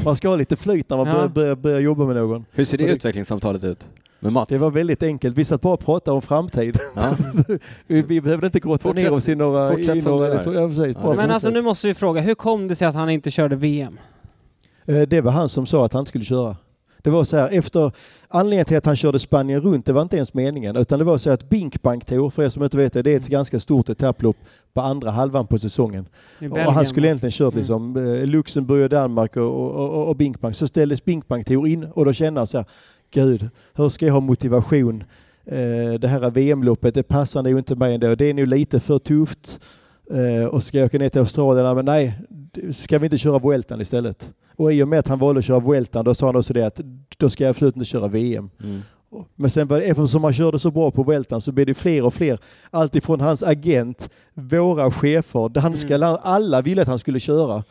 Man 0.05 0.15
ska 0.15 0.29
ha 0.29 0.35
lite 0.35 0.55
flyt 0.55 0.89
när 0.89 0.97
man 0.97 1.07
Ja. 1.07 1.13
börjar, 1.13 1.27
börjar, 1.29 1.55
börjar 1.55 1.79
jobba 1.79 2.05
med 2.05 2.15
någon. 2.15 2.45
Hur 2.51 2.65
ser 2.65 2.77
det 2.77 2.83
utvecklingssamtalet 2.87 3.63
ut? 3.63 3.87
Med 4.19 4.33
Mats? 4.33 4.49
Det 4.49 4.57
var 4.57 4.71
väldigt 4.71 5.03
enkelt. 5.03 5.37
Vi 5.37 5.45
satt 5.45 5.61
bara 5.61 5.73
och 5.73 5.79
pratade 5.79 6.15
om 6.15 6.21
framtid. 6.21 6.79
Ja. 6.95 7.15
vi, 7.87 8.01
vi 8.01 8.21
behövde 8.21 8.45
inte 8.47 8.59
grotta 8.59 8.81
Fortsätt- 8.83 9.03
ner 9.03 9.13
oss 9.13 9.29
i 9.29 9.35
några... 9.35 9.69
fortsätt 9.71 9.95
i 9.95 10.01
som 10.01 10.11
några 10.11 10.27
du 10.27 10.33
gör. 10.33 10.69
så, 10.71 10.85
ja, 10.85 10.93
Ja, 11.03 11.13
Men 11.15 11.31
alltså 11.31 11.49
nu 11.49 11.61
måste 11.61 11.87
vi 11.87 11.93
fråga, 11.93 12.21
hur 12.21 12.35
kom 12.35 12.67
det 12.67 12.75
sig 12.75 12.87
att 12.87 12.95
han 12.95 13.09
inte 13.09 13.31
körde 13.31 13.55
VM? 13.55 13.97
Eh, 14.85 15.01
Det 15.01 15.21
var 15.21 15.31
han 15.31 15.49
som 15.49 15.65
sa 15.65 15.85
att 15.85 15.93
han 15.93 16.05
skulle 16.05 16.25
köra. 16.25 16.57
Det 17.05 17.11
var 17.11 17.23
så 17.23 17.37
här, 17.37 17.49
efter 17.51 17.91
anledningen 18.27 18.65
till 18.65 18.77
att 18.77 18.85
han 18.85 18.95
körde 18.95 19.19
Spanien 19.19 19.61
runt, 19.61 19.85
det 19.85 19.93
var 19.93 20.01
inte 20.01 20.15
ens 20.15 20.33
meningen, 20.33 20.75
utan 20.75 20.99
det 20.99 21.05
var 21.05 21.17
så 21.17 21.29
att 21.29 21.49
Binkbank 21.49 22.05
Tour, 22.05 22.29
för 22.29 22.43
er 22.43 22.49
som 22.49 22.63
inte 22.63 22.77
vet 22.77 22.93
det, 22.93 23.01
det 23.01 23.13
är 23.13 23.17
ett 23.17 23.27
ganska 23.27 23.59
stort 23.59 23.89
etapplopp 23.89 24.37
på 24.73 24.81
andra 24.81 25.11
halvan 25.11 25.47
på 25.47 25.57
säsongen. 25.57 26.05
Och 26.51 26.57
han 26.57 26.85
skulle 26.85 27.07
egentligen 27.07 27.31
kört 27.31 27.53
Mm. 27.53 27.59
liksom 27.59 27.97
eh, 27.97 28.25
Luxemburg 28.25 28.83
och 28.83 28.89
Danmark 28.89 29.37
och, 29.37 29.43
och, 29.43 29.89
och, 29.95 30.07
och 30.07 30.15
Binkbank. 30.15 30.55
Så 30.55 30.67
ställdes 30.67 31.05
Binkbank 31.05 31.47
Tour 31.47 31.67
in 31.67 31.83
och 31.83 32.05
då 32.05 32.13
kände 32.13 32.39
han 32.39 32.47
så 32.47 32.57
här, 32.57 32.65
gud, 33.11 33.49
hur 33.73 33.89
ska 33.89 34.05
jag 34.05 34.13
ha 34.13 34.19
motivation? 34.19 35.03
Eh, 35.45 35.93
det 35.99 36.07
här 36.07 36.31
VM-loppet, 36.31 36.93
det 36.93 37.03
passar 37.03 37.43
nog 37.43 37.57
inte 37.57 37.75
mig 37.75 37.93
ändå. 37.93 38.15
Det 38.15 38.25
är 38.25 38.33
nog 38.33 38.47
lite 38.47 38.79
för 38.79 38.99
tufft. 38.99 39.59
Eh, 40.11 40.45
och 40.45 40.63
ska 40.63 40.77
jag 40.77 40.85
åka 40.85 40.97
ner 40.97 41.09
till 41.09 41.19
Australien? 41.19 41.75
Men 41.75 41.85
nej, 41.85 42.13
ska 42.71 42.99
vi 42.99 43.05
inte 43.05 43.17
köra 43.17 43.39
Vueltan 43.39 43.81
istället? 43.81 44.31
Och 44.57 44.73
i 44.73 44.83
och 44.83 44.87
med 44.87 44.99
att 44.99 45.07
han 45.07 45.19
valde 45.19 45.39
att 45.39 45.45
köra 45.45 45.59
Vueltan, 45.59 46.05
då 46.05 46.13
sa 46.15 46.25
han 46.25 46.35
också 46.35 46.53
det 46.53 46.65
att 46.67 46.79
då 47.17 47.29
ska 47.29 47.43
jag 47.43 47.49
absolut 47.51 47.75
inte 47.75 47.85
köra 47.85 48.07
VM. 48.07 48.49
Mm. 48.63 48.81
Men 49.35 49.49
sen 49.49 49.67
var 49.67 49.77
det, 49.77 49.83
eftersom 49.83 50.23
han 50.23 50.33
körde 50.33 50.59
så 50.59 50.71
bra 50.71 50.91
på 50.91 51.03
Vueltan 51.03 51.41
så 51.41 51.51
blev 51.51 51.65
det 51.67 51.73
fler 51.73 52.05
och 52.05 52.13
fler. 52.13 52.39
Alltifrån 52.71 53.21
hans 53.21 53.43
agent, 53.43 54.09
våra 54.33 54.91
chefer, 54.91 55.49
danska, 55.49 55.95
Mm. 55.95 56.17
alla 56.21 56.61
ville 56.61 56.81
att 56.81 56.87
han 56.87 56.99
skulle 56.99 57.19
köra. 57.19 57.53
Han 57.53 57.63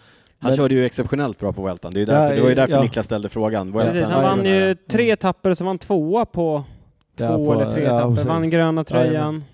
Men- 0.50 0.56
körde 0.56 0.74
ju 0.74 0.84
exceptionellt 0.84 1.38
bra 1.38 1.52
på 1.52 1.62
Weltan. 1.62 1.92
Det, 1.94 1.98
är 1.98 2.00
ju 2.00 2.06
därför, 2.06 2.28
Ja, 2.28 2.34
det 2.36 2.40
var 2.42 2.48
ju 2.48 2.54
därför 2.54 2.74
ja. 2.74 2.82
Niklas 2.82 3.06
ställde 3.06 3.28
frågan. 3.28 3.72
Vueltan 3.72 3.92
Precis, 3.94 4.10
han 4.10 4.22
vann 4.22 4.44
ju 4.46 4.74
tre 4.90 5.10
etapper 5.10 5.50
och 5.50 5.58
så 5.58 5.64
vann 5.64 5.78
tvåa 5.78 6.24
på 6.24 6.64
två 7.18 7.24
Ja, 7.24 7.36
på- 7.36 7.52
eller 7.52 7.70
tre 7.72 7.82
ja, 7.84 7.98
etapper. 8.12 8.28
Vann 8.28 8.50
gröna 8.50 8.84
tröjan. 8.84 9.44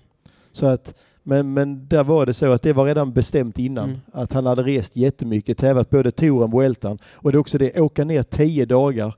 Så 0.51 0.65
att, 0.65 0.93
men, 1.23 1.53
men 1.53 1.87
där 1.87 2.03
var 2.03 2.25
det 2.25 2.33
så 2.33 2.51
att 2.51 2.61
det 2.61 2.73
var 2.73 2.85
redan 2.85 3.11
bestämt 3.13 3.59
innan. 3.59 3.89
Mm. 3.89 3.99
Att 4.11 4.33
han 4.33 4.45
hade 4.45 4.63
rest 4.63 4.95
jättemycket, 4.95 5.57
tävlat 5.57 5.89
både 5.89 6.11
touren 6.11 6.43
och 6.43 6.51
Vueltan. 6.51 6.99
Och 7.13 7.31
det 7.31 7.35
är 7.35 7.39
också 7.39 7.57
det, 7.57 7.79
åka 7.81 8.05
ner 8.05 8.23
tio 8.23 8.65
dagar 8.65 9.15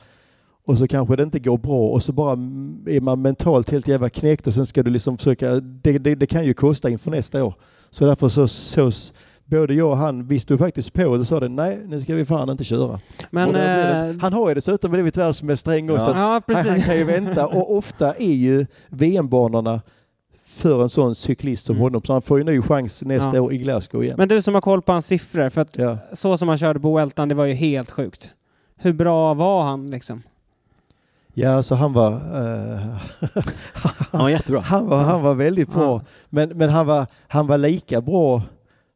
och 0.66 0.78
så 0.78 0.88
kanske 0.88 1.16
det 1.16 1.24
inte 1.24 1.40
går 1.40 1.58
bra 1.58 1.90
och 1.90 2.04
så 2.04 2.12
bara 2.12 2.32
är 2.88 3.02
man 3.02 3.22
mentalt 3.22 3.72
helt 3.72 3.88
jävla 3.88 4.10
knäckt 4.10 4.48
och 4.48 4.54
sen 4.54 4.66
ska 4.66 4.84
du 4.84 4.92
liksom 4.92 5.18
försöka, 5.18 5.50
det, 5.60 5.98
det, 5.98 6.16
det 6.16 6.26
kan 6.26 6.46
ju 6.46 6.54
kosta 6.54 6.90
inför 6.90 7.12
nästa 7.12 7.44
år. 7.44 7.54
Så 7.90 8.06
därför 8.06 8.30
så, 8.30 8.48
så 8.48 8.92
både 9.46 9.74
jag 9.74 9.90
och 9.90 9.98
han, 9.98 10.28
vi 10.28 10.40
stod 10.40 10.60
faktiskt 10.60 10.94
på 10.94 11.06
och 11.06 11.28
sa 11.28 11.40
det, 11.40 11.50
nej 11.50 11.80
nu 11.86 12.02
ska 12.02 12.16
vi 12.16 12.26
fan 12.26 12.50
inte 12.50 12.64
köra. 12.64 13.00
Men... 13.32 13.54
Det- 13.54 14.10
eh, 14.10 14.22
han 14.22 14.34
har 14.34 14.50
ju 14.50 14.56
dessutom 14.56 14.92
blivit 14.92 15.18
världsmästare 15.18 15.92
också. 15.92 16.06
Ja. 16.16 16.36
att 16.36 16.44
ja, 16.48 16.56
han, 16.56 16.82
kan 16.82 16.98
ju 16.98 17.04
vänta 17.04 17.48
och 17.48 17.78
ofta 17.78 18.14
är 18.14 18.34
ju 18.34 18.66
VM-banorna 18.90 19.82
för 20.54 20.84
en 20.84 20.90
sån 20.90 21.16
cyklist 21.16 21.66
som 21.66 21.76
Mm. 21.76 21.84
honom. 21.84 22.02
Så 22.04 22.14
han 22.14 22.22
får 22.22 22.38
ju 22.40 22.44
ny 22.46 22.62
chans 22.62 23.02
nästa 23.02 23.36
Ja. 23.36 23.42
år 23.42 23.54
i 23.54 23.58
Glasgow 23.58 24.04
igen. 24.04 24.16
Men 24.18 24.28
du 24.30 24.42
som 24.42 24.54
har 24.54 24.62
koll 24.62 24.82
på 24.82 24.92
hans 24.92 25.06
siffror, 25.06 25.50
för 25.50 25.62
att 25.62 25.78
ja. 25.78 25.98
så 26.14 26.38
som 26.38 26.48
han 26.50 26.58
körde 26.58 26.80
på 26.80 26.96
Weltan, 26.96 27.30
det 27.30 27.36
var 27.36 27.46
ju 27.46 27.54
helt 27.54 27.92
sjukt. 27.92 28.30
Hur 28.76 28.94
bra 28.94 29.34
var 29.34 29.64
han 29.64 29.90
liksom? 29.92 30.24
ja, 31.36 31.64
så 31.64 31.76
han 31.76 31.94
var, 31.94 32.12
eh, 32.12 32.80
Han 34.12 34.22
var 34.22 34.30
jättebra. 34.30 34.60
han 34.62 34.88
var, 34.88 34.98
han 35.04 35.22
var 35.22 35.34
väldigt 35.34 35.70
bra. 35.74 35.82
Ja. 35.84 36.02
Men, 36.30 36.50
men 36.50 36.70
han, 36.70 36.86
var, 36.86 37.06
han 37.28 37.48
var 37.48 37.58
lika 37.58 38.02
bra 38.02 38.42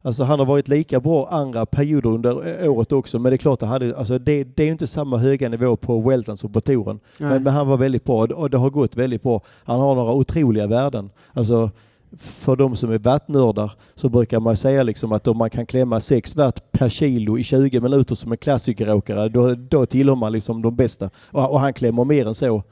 Alltså 0.02 0.24
han 0.24 0.38
har 0.38 0.46
varit 0.46 0.68
lika 0.68 1.00
bra 1.00 1.28
andra 1.30 1.66
perioder 1.66 2.10
under 2.10 2.68
året 2.68 2.92
också, 2.92 3.18
men 3.18 3.30
det 3.30 3.36
är 3.36 3.38
klart 3.38 3.62
att 3.62 3.68
hade, 3.68 3.96
alltså 3.96 4.18
det, 4.18 4.44
det 4.44 4.62
är 4.62 4.68
inte 4.70 4.86
samma 4.86 5.16
höga 5.18 5.48
nivå 5.48 5.76
på 5.76 6.00
Welton 6.00 6.36
som 6.36 6.52
på 6.52 6.60
touren. 6.60 7.00
Men, 7.18 7.42
men 7.42 7.52
han 7.52 7.68
var 7.68 7.76
väldigt 7.76 8.04
bra 8.04 8.26
och- 8.26 8.50
det 8.50 8.58
har 8.58 8.70
gått 8.70 8.96
väldigt 8.96 9.22
bra. 9.22 9.40
Han 9.64 9.80
har 9.80 9.94
några 9.94 10.12
otroliga 10.12 10.66
värden. 10.66 11.10
Alltså 11.32 11.70
för 12.18 12.56
de 12.56 12.76
som 12.76 12.92
är 12.92 12.98
wattnördar 12.98 13.72
så 13.94 14.08
brukar 14.08 14.40
man 14.40 14.56
säga 14.56 14.82
liksom 14.82 15.12
att 15.12 15.26
om 15.26 15.36
man 15.38 15.50
kan 15.50 15.66
klämma 15.66 16.00
6 16.00 16.36
watt 16.36 16.72
per 16.72 16.88
kilo 16.88 17.38
i 17.38 17.42
20 17.44 17.80
minuter 17.80 18.14
som 18.14 18.32
en 18.32 18.38
klassikeråkare, 18.38 19.28
då, 19.28 19.54
då 19.54 19.86
tillhör 19.86 20.14
man 20.16 20.32
liksom 20.32 20.62
de 20.62 20.76
bästa. 20.76 21.10
Och, 21.30 21.50
och 21.50 21.60
han 21.60 21.72
klämmer 21.72 22.04
mer 22.04 22.26
än 22.26 22.34
så. 22.34 22.62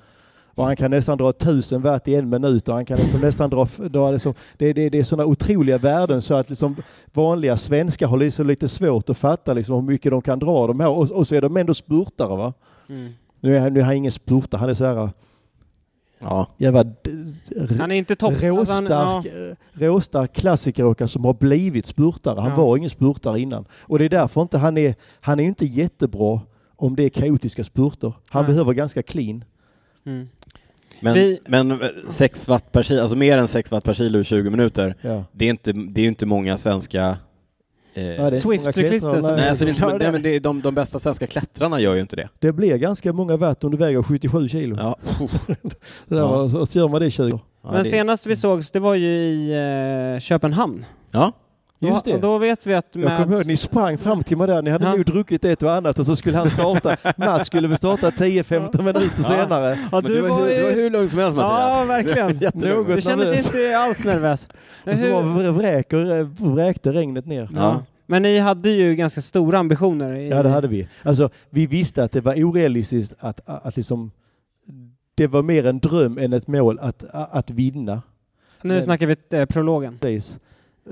Och 0.56 0.64
han 0.64 0.76
kan 0.76 0.90
nästan 0.90 1.18
dra 1.18 1.30
1000 1.30 1.82
watt 1.82 2.08
i 2.08 2.14
en 2.14 2.28
minut 2.28 2.68
och 2.68 2.74
han 2.74 2.84
kan 2.84 2.98
liksom 2.98 3.20
nästan 3.20 3.50
dra... 3.50 3.68
dra 3.90 4.10
liksom, 4.10 4.34
det, 4.56 4.72
det, 4.72 4.88
det 4.88 4.98
är 4.98 5.04
sådana 5.04 5.26
otroliga 5.26 5.78
värden 5.78 6.22
så 6.22 6.34
att 6.36 6.48
liksom 6.50 6.76
vanliga 7.12 7.56
svenskar 7.56 8.06
har 8.06 8.16
liksom 8.16 8.46
lite 8.46 8.68
svårt 8.68 9.10
att 9.10 9.18
fatta 9.18 9.52
liksom 9.54 9.74
hur 9.74 9.82
mycket 9.92 10.10
de 10.12 10.22
kan 10.22 10.38
dra 10.38 10.66
de 10.66 10.80
här. 10.80 10.88
Och, 10.88 11.10
och 11.10 11.26
så 11.26 11.34
är 11.34 11.40
de 11.42 11.56
ändå 11.56 11.74
spurtare 11.74 12.36
va. 12.36 12.52
Mm. 12.88 13.12
Nu 13.40 13.56
är, 13.56 13.60
han- 13.60 13.72
nu 13.74 13.80
är 13.80 13.84
han 13.84 13.94
ingen 13.94 14.12
spurtare, 14.12 14.58
han 14.58 14.68
är 14.70 14.74
så 14.74 14.84
här 14.84 15.10
Ja. 16.18 16.46
jävla 16.56 16.84
Han 17.78 17.90
är 17.90 17.96
inte 17.96 18.16
topp... 18.16 18.32
alltså, 18.32 18.46
han- 18.46 18.56
råstark, 18.56 19.26
ja. 19.78 19.86
råstark 19.88 20.32
klassikeråkare 20.32 21.08
som 21.08 21.24
har 21.24 21.34
blivit 21.34 21.86
spurtare. 21.86 22.40
Han 22.40 22.50
Ja. 22.50 22.56
var 22.56 22.76
ingen 22.76 22.90
spurtare 22.90 23.40
innan. 23.40 23.64
Och 23.80 23.98
det 23.98 24.04
är 24.04 24.08
därför 24.08 24.42
inte 24.42 24.58
han 24.58 24.78
är, 24.78 24.94
han 25.20 25.40
är 25.40 25.44
inte 25.44 25.66
jättebra 25.66 26.40
om 26.76 26.96
det 26.96 27.02
är 27.04 27.08
kaotiska 27.08 27.64
spurter. 27.64 28.12
Han 28.28 28.42
Nej. 28.44 28.52
behöver 28.52 28.72
ganska 28.72 29.02
clean. 29.02 29.44
Mm. 30.06 30.28
Men, 31.00 31.14
Vi- 31.14 31.38
men 31.46 31.70
eh, 31.70 31.78
6 32.08 32.48
watt 32.48 32.72
per 32.72 32.82
kilo, 32.82 33.00
alltså 33.02 33.16
mer 33.16 33.38
än 33.38 33.48
6 33.48 33.72
watt 33.72 33.84
per 33.84 33.94
kilo 33.94 34.18
i 34.20 34.24
20 34.24 34.50
minuter, 34.50 34.94
Ja. 35.00 35.24
det 35.32 35.44
är 35.44 35.50
inte, 35.50 35.72
det 35.72 36.00
är 36.00 36.06
inte 36.06 36.26
många 36.26 36.58
svenska... 36.58 37.16
Eh, 37.94 38.30
Swift-cyklister 38.32 39.20
som- 39.20 39.36
nej, 39.36 39.48
alltså 39.48 39.64
det, 39.64 39.70
inte, 39.70 39.86
nej, 39.98 40.12
men 40.12 40.22
det 40.22 40.28
är 40.36 40.40
de, 40.40 40.62
de 40.62 40.74
bästa 40.74 40.98
svenska 40.98 41.26
klättrarna 41.26 41.80
gör 41.80 41.94
ju 41.94 42.00
inte 42.00 42.16
det. 42.16 42.28
Det 42.38 42.52
blir 42.52 42.76
ganska 42.76 43.12
många 43.12 43.36
watt 43.36 43.64
om 43.64 43.70
du 43.70 43.76
väger 43.76 44.02
77 44.02 44.48
kilo. 44.48 44.76
Ja. 44.80 44.96
Det 45.46 46.14
där 46.14 46.16
Ja. 46.16 46.26
var, 46.48 46.64
så, 46.66 46.78
gör 46.78 46.88
man 46.88 47.00
det 47.00 47.06
i 47.06 47.10
20 47.10 47.40
Ja, 47.62 47.70
Men 47.72 47.82
det- 47.82 47.88
senast 47.90 48.26
vi 48.26 48.36
sågs, 48.36 48.70
det 48.70 48.80
var 48.80 48.94
ju 48.94 49.08
i 49.08 49.52
eh, 50.14 50.20
Köpenhamn. 50.20 50.84
Ja, 51.10 51.32
Just 51.78 52.04
Då, 52.04 52.10
det. 52.10 52.14
och 52.14 52.20
då 52.20 52.38
vet 52.38 52.66
vi 52.66 52.74
att 52.74 52.86
Jag 52.92 53.22
kommer 53.22 53.36
ihåg, 53.36 53.46
ni 53.46 53.56
sprang 53.56 53.98
fram 53.98 54.22
till 54.22 54.36
mig 54.36 54.46
där, 54.46 54.62
ni 54.62 54.70
hade 54.70 54.84
Ja. 54.84 54.90
nog 54.94 55.04
druckit 55.04 55.44
ett 55.44 55.62
och 55.62 55.74
annat 55.74 55.98
och 55.98 56.06
så 56.06 56.16
skulle 56.16 56.38
han 56.38 56.50
starta. 56.50 56.96
Mats 57.16 57.46
skulle 57.46 57.68
väl 57.68 57.76
starta 57.78 58.10
10-15 58.10 58.82
minuter 58.82 59.22
senare. 59.22 59.78
Ja, 59.92 60.00
du, 60.00 60.20
var, 60.20 60.28
du 60.48 60.62
var 60.62 60.70
hur 60.70 60.90
lugn 60.90 61.08
som 61.08 61.20
helst 61.20 61.36
Mattias. 61.36 61.70
Ja, 61.70 61.84
verkligen. 61.84 62.38
Jättelugn. 62.40 62.94
Du 62.94 63.00
kändes 63.00 63.28
nervös. 63.30 63.46
inte 63.54 63.78
alls 63.78 64.04
nervös. 64.04 64.48
Och 64.86 64.98
så 64.98 65.12
var 65.12 65.50
vräker, 65.52 66.22
vräkte 66.54 66.92
regnet 66.92 67.26
ner. 67.26 67.48
Ja. 67.56 67.82
Men 68.06 68.22
ni 68.22 68.38
hade 68.38 68.70
ju 68.70 68.94
ganska 68.94 69.20
stora 69.22 69.58
ambitioner. 69.58 70.14
I... 70.16 70.28
Ja, 70.28 70.42
det 70.42 70.48
hade 70.48 70.68
vi. 70.68 70.88
Alltså, 71.02 71.30
vi 71.50 71.66
visste 71.66 72.04
att 72.04 72.12
det 72.12 72.20
var 72.20 72.34
orealistiskt 72.44 73.14
att, 73.18 73.40
att 73.48 73.76
liksom... 73.76 74.10
Det 75.14 75.26
var 75.26 75.42
mer 75.42 75.66
en 75.66 75.78
dröm 75.78 76.18
än 76.18 76.32
ett 76.32 76.46
mål 76.46 76.78
att, 76.82 77.04
att 77.12 77.50
vinna. 77.50 78.02
Nu 78.62 78.74
Men- 78.74 78.82
snackar 78.84 79.06
vi 79.06 79.16
eh, 79.30 79.44
prologen. 79.46 79.98
Precis. 80.00 80.36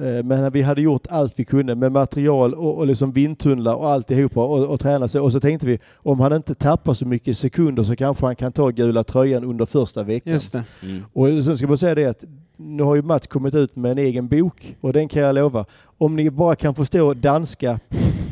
Eh, 0.03 0.25
Men 0.25 0.53
vi 0.53 0.63
hade 0.63 0.83
gjort 0.83 1.07
allt 1.11 1.35
vi 1.37 1.45
kunde 1.45 1.75
med 1.75 1.93
material 1.93 2.55
och, 2.55 2.79
och 2.79 2.87
liksom 2.87 3.13
vindtunnlar 3.13 3.75
och 3.75 3.89
alltihopa 3.91 4.45
och, 4.45 4.67
och 4.67 4.81
träna 4.81 5.09
sig. 5.09 5.21
Och 5.21 5.33
så 5.33 5.41
tänkte 5.41 5.67
vi, 5.67 5.79
om 5.95 6.21
han 6.21 6.33
inte 6.33 6.55
tappar 6.55 6.95
så 6.95 7.07
mycket 7.07 7.39
sekunder 7.39 7.83
så 7.83 7.97
kanske 7.97 8.27
han 8.27 8.37
kan 8.37 8.53
ta 8.53 8.69
gula 8.69 9.05
tröjan 9.05 9.45
under 9.45 9.67
första 9.67 10.03
veckan. 10.03 10.33
Just 10.33 10.53
det. 10.53 10.65
Mm. 10.83 11.03
Och 11.13 11.45
sen 11.45 11.57
ska 11.57 11.67
man 11.67 11.79
säga 11.79 11.95
det 11.95 12.07
att 12.07 12.25
nu 12.57 12.83
har 12.83 12.95
ju 12.95 13.03
Mats 13.03 13.27
kommit 13.27 13.55
ut 13.55 13.77
med 13.77 13.93
en 13.93 13.99
egen 13.99 14.29
bok 14.29 14.77
och 14.81 14.93
den 14.93 15.09
kan 15.09 15.23
jag 15.23 15.35
lova. 15.35 15.65
Om 16.05 16.17
ni 16.17 16.31
bara 16.31 16.57
kan 16.57 16.75
förstå 16.75 17.15
danska, 17.15 17.81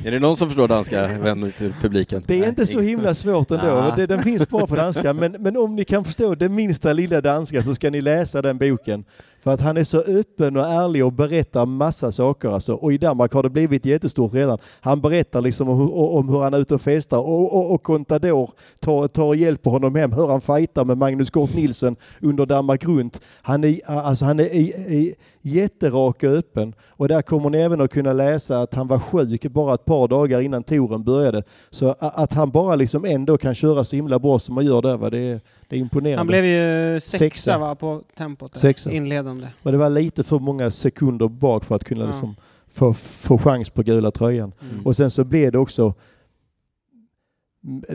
Är 0.04 0.10
det 0.10 0.18
någon 0.18 0.36
som 0.36 0.48
förstår 0.48 0.68
danska, 0.68 1.10
ut 1.46 1.56
till 1.56 1.74
publiken? 1.80 2.22
det 2.26 2.38
är 2.44 2.48
inte 2.48 2.66
så 2.66 2.80
himla 2.80 3.14
svårt 3.14 3.50
ändå. 3.50 3.92
Det, 3.96 4.06
den 4.06 4.22
finns 4.22 4.48
bara 4.48 4.66
på 4.66 4.76
danska. 4.76 5.12
Men, 5.12 5.32
men 5.38 5.56
om 5.56 5.76
ni 5.76 5.84
kan 5.84 6.04
förstå 6.04 6.34
det 6.34 6.48
minsta 6.48 6.92
lilla 6.92 7.20
danska 7.20 7.62
så 7.62 7.74
ska 7.74 7.90
ni 7.90 8.00
läsa 8.00 8.42
den 8.42 8.58
boken. 8.58 9.04
För 9.42 9.52
att 9.54 9.60
han 9.60 9.76
är 9.76 9.84
så 9.84 9.98
öppen 9.98 10.56
och 10.56 10.66
ärlig 10.66 11.04
och 11.04 11.12
berättar 11.12 11.66
massa 11.66 12.12
saker 12.12 12.48
alltså. 12.48 12.74
Och 12.74 12.92
i 12.92 12.98
Danmark 12.98 13.32
har 13.32 13.42
det 13.42 13.50
blivit 13.50 13.86
jättestort 13.86 14.34
redan. 14.34 14.58
Han 14.80 15.00
berättar 15.00 15.40
liksom 15.40 15.68
om, 15.68 15.78
hur- 15.78 15.94
om 15.94 16.28
hur 16.28 16.40
han 16.40 16.54
är 16.54 16.58
ute 16.58 16.74
och 16.74 16.80
festar 16.82 17.18
och, 17.18 17.54
och, 17.56 17.74
och 17.74 17.82
Contador 17.82 18.50
tar, 18.80 19.08
tar 19.08 19.24
och 19.24 19.36
hjälper 19.36 19.70
honom 19.70 19.94
hem. 19.94 20.12
Hur 20.12 20.26
han 20.26 20.40
fightar 20.40 20.84
med 20.84 20.98
Magnus 20.98 21.30
Kort 21.30 21.54
Nilsson 21.54 21.96
under 22.20 22.46
Danmark 22.46 22.84
runt. 22.84 23.20
Han 23.42 23.64
är, 23.64 23.80
alltså 23.90 24.24
han 24.24 24.40
är, 24.40 24.44
är, 24.54 24.92
är 24.92 25.14
jätterak 25.42 26.22
och 26.22 26.30
öppen. 26.30 26.74
Och 26.88 27.08
där 27.08 27.22
kommer 27.22 27.50
ni 27.50 27.61
även 27.64 27.80
att 27.80 27.90
kunna 27.90 28.12
läsa 28.12 28.60
att 28.60 28.74
han 28.74 28.88
var 28.88 28.98
sjuk 28.98 29.42
bara 29.46 29.74
ett 29.74 29.84
par 29.84 30.08
dagar 30.08 30.40
innan 30.40 30.62
touren 30.62 31.02
började. 31.04 31.42
Så 31.70 31.94
att 31.98 32.32
han 32.32 32.50
bara 32.50 32.74
liksom 32.76 33.04
ändå 33.04 33.38
kan 33.38 33.54
köra 33.54 33.84
så 33.84 33.96
himla 33.96 34.18
bra 34.18 34.38
som 34.38 34.56
han 34.56 34.66
gör 34.66 34.82
där, 34.82 34.96
va? 34.96 35.10
Det, 35.10 35.18
är, 35.18 35.40
det 35.68 35.76
är 35.76 35.80
imponerande. 35.80 36.18
Han 36.18 36.26
blev 36.26 36.44
ju 36.44 37.00
sexa, 37.00 37.18
Sexa. 37.18 37.58
va, 37.58 37.74
på 37.74 38.02
tempot. 38.16 38.52
där. 38.52 38.60
Sexa. 38.60 38.90
Inledande. 38.90 39.46
Och 39.62 39.72
det 39.72 39.78
var 39.78 39.90
lite 39.90 40.22
för 40.24 40.38
många 40.38 40.70
sekunder 40.70 41.28
bak 41.28 41.64
för 41.64 41.74
att 41.74 41.84
kunna 41.84 42.00
Ja. 42.00 42.06
liksom 42.06 42.36
få, 42.68 42.94
få 42.94 43.38
chans 43.38 43.70
på 43.70 43.82
gula 43.82 44.10
tröjan. 44.10 44.52
Mm. 44.72 44.86
Och 44.86 44.96
sen 44.96 45.10
så 45.10 45.24
blev 45.24 45.52
det 45.52 45.58
också 45.58 45.94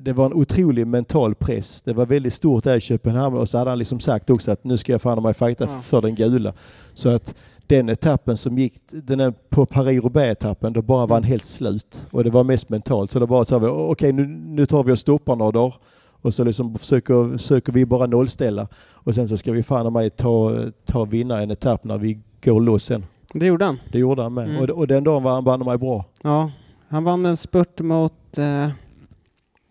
det 0.02 0.14
var 0.14 0.26
en 0.26 0.34
otrolig 0.34 0.88
mental 0.88 1.36
press. 1.36 1.82
Det 1.84 1.94
var 1.94 2.06
väldigt 2.06 2.34
stort 2.34 2.64
där 2.64 2.76
i 2.78 2.80
Köpenhamn 2.82 3.38
och 3.38 3.50
så 3.50 3.58
hade 3.58 3.70
han 3.72 3.80
liksom 3.80 4.00
sagt 4.00 4.30
också 4.30 4.52
att 4.52 4.64
nu 4.64 4.78
ska 4.78 4.92
jag 4.92 5.02
fan 5.02 5.24
mig 5.24 5.34
fighta 5.34 5.64
Ja. 5.64 5.80
för 5.82 6.02
den 6.02 6.16
gula. 6.16 6.54
Så 6.94 7.10
att 7.10 7.36
den 7.68 7.90
etappen 7.90 8.38
som 8.38 8.58
gick, 8.58 8.74
den 8.92 9.20
är 9.20 9.32
på 9.50 9.66
Paris-Roubaix-etappen, 9.66 10.74
då 10.74 10.82
bara 10.82 11.06
var 11.06 11.16
han 11.16 11.24
helt 11.24 11.44
slut. 11.46 12.06
Och 12.12 12.24
det 12.24 12.30
var 12.30 12.44
mest 12.44 12.70
mentalt. 12.70 13.12
Så 13.12 13.20
då 13.20 13.28
bara 13.28 13.46
tar 13.46 13.60
vi, 13.60 13.68
okej 13.68 14.14
nu, 14.14 14.28
nu 14.28 14.66
tar 14.66 14.84
vi 14.84 14.92
och 14.92 15.00
stoppar 15.00 15.36
några 15.36 15.52
dagar. 15.52 15.76
Och 16.22 16.34
så 16.34 16.44
liksom 16.44 16.78
försöker, 16.78 17.38
försöker 17.38 17.74
vi 17.74 17.86
bara 17.86 18.06
nollställa. 18.08 18.68
Och 18.92 19.16
sen 19.16 19.28
så 19.28 19.38
ska 19.38 19.52
vi 19.52 19.64
fan 19.64 19.94
mig 19.94 20.10
ta, 20.10 20.56
ta 20.86 21.04
vinna 21.06 21.42
en 21.42 21.52
etapp 21.52 21.84
när 21.84 21.98
vi 21.98 22.20
går 22.44 22.62
loss 22.62 22.84
sen. 22.84 23.06
Det 23.34 23.46
gjorde 23.46 23.66
han. 23.66 23.80
Det 23.92 24.00
gjorde 24.00 24.24
han 24.24 24.34
med. 24.34 24.50
Mm. 24.50 24.62
Och, 24.62 24.70
och 24.70 24.88
den 24.88 25.04
dagen 25.04 25.24
var 25.24 25.32
han 25.34 25.44
banne 25.44 25.66
mig 25.66 25.78
bra. 25.78 26.06
Ja. 26.24 26.52
Han 26.90 27.04
vann 27.04 27.26
en 27.26 27.38
spurt 27.38 27.80
mot... 27.80 28.38
Eh, 28.38 28.68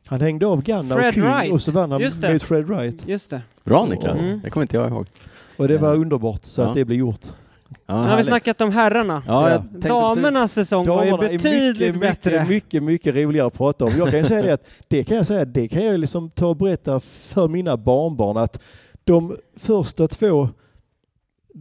Han 0.07 0.21
hängde 0.21 0.47
av 0.47 0.63
Ganna 0.63 0.95
Fred 0.95 1.09
och 1.09 1.15
Kuhn 1.15 1.25
Wright. 1.25 1.53
och 1.53 1.63
så 1.63 1.73
vann 1.73 1.91
han 1.93 2.01
Just 2.01 2.21
det. 2.23 2.33
mot 2.33 2.43
Fred 2.43 2.65
Wright. 2.67 3.09
just 3.09 3.31
det. 3.31 3.43
Bra 3.65 3.87
Niklas, 3.87 4.21
Mm. 4.21 4.41
det 4.45 4.51
kommer 4.51 4.65
inte 4.65 4.77
jag 4.77 4.89
ihåg. 4.89 5.07
Och 5.59 5.69
det 5.69 5.79
var 5.79 5.89
Ja. 5.89 5.95
underbart 6.01 6.45
så 6.45 6.61
Ja. 6.61 6.67
att 6.69 6.75
det 6.75 6.85
blev 6.85 6.99
gjort. 6.99 7.21
Ja, 7.87 8.03
Nu 8.03 8.09
har 8.09 8.17
vi 8.17 8.25
snackat 8.25 8.61
om 8.61 8.73
herrarna. 8.73 9.23
Ja, 9.27 9.51
jag 9.51 9.63
Damernas 9.63 10.33
precis- 10.33 10.53
säsong 10.55 10.87
var 10.87 11.05
ju 11.05 11.11
Damerna 11.11 11.29
är 11.29 11.33
betydligt 11.39 11.79
mycket, 11.95 12.01
bättre. 12.01 12.31
Mycket, 12.31 12.49
mycket, 12.49 12.83
mycket 12.83 13.15
roligare 13.15 13.47
att 13.47 13.55
prata 13.55 13.85
om. 13.85 13.91
Jag 13.99 14.11
kan 14.11 14.25
säga 14.25 14.43
det 14.43 14.53
att 14.53 14.65
det 14.89 15.05
kan 15.05 15.17
jag 15.17 15.27
säga, 15.27 15.45
det 15.45 15.69
kan 15.69 15.85
jag 15.85 16.01
liksom 16.01 16.31
ta 16.31 16.47
och 16.47 16.57
berätta 16.57 17.01
för 17.01 17.49
mina 17.49 17.77
barnbarn 17.77 18.37
att 18.37 18.63
de 19.05 19.37
första 19.57 20.09
två 20.09 20.49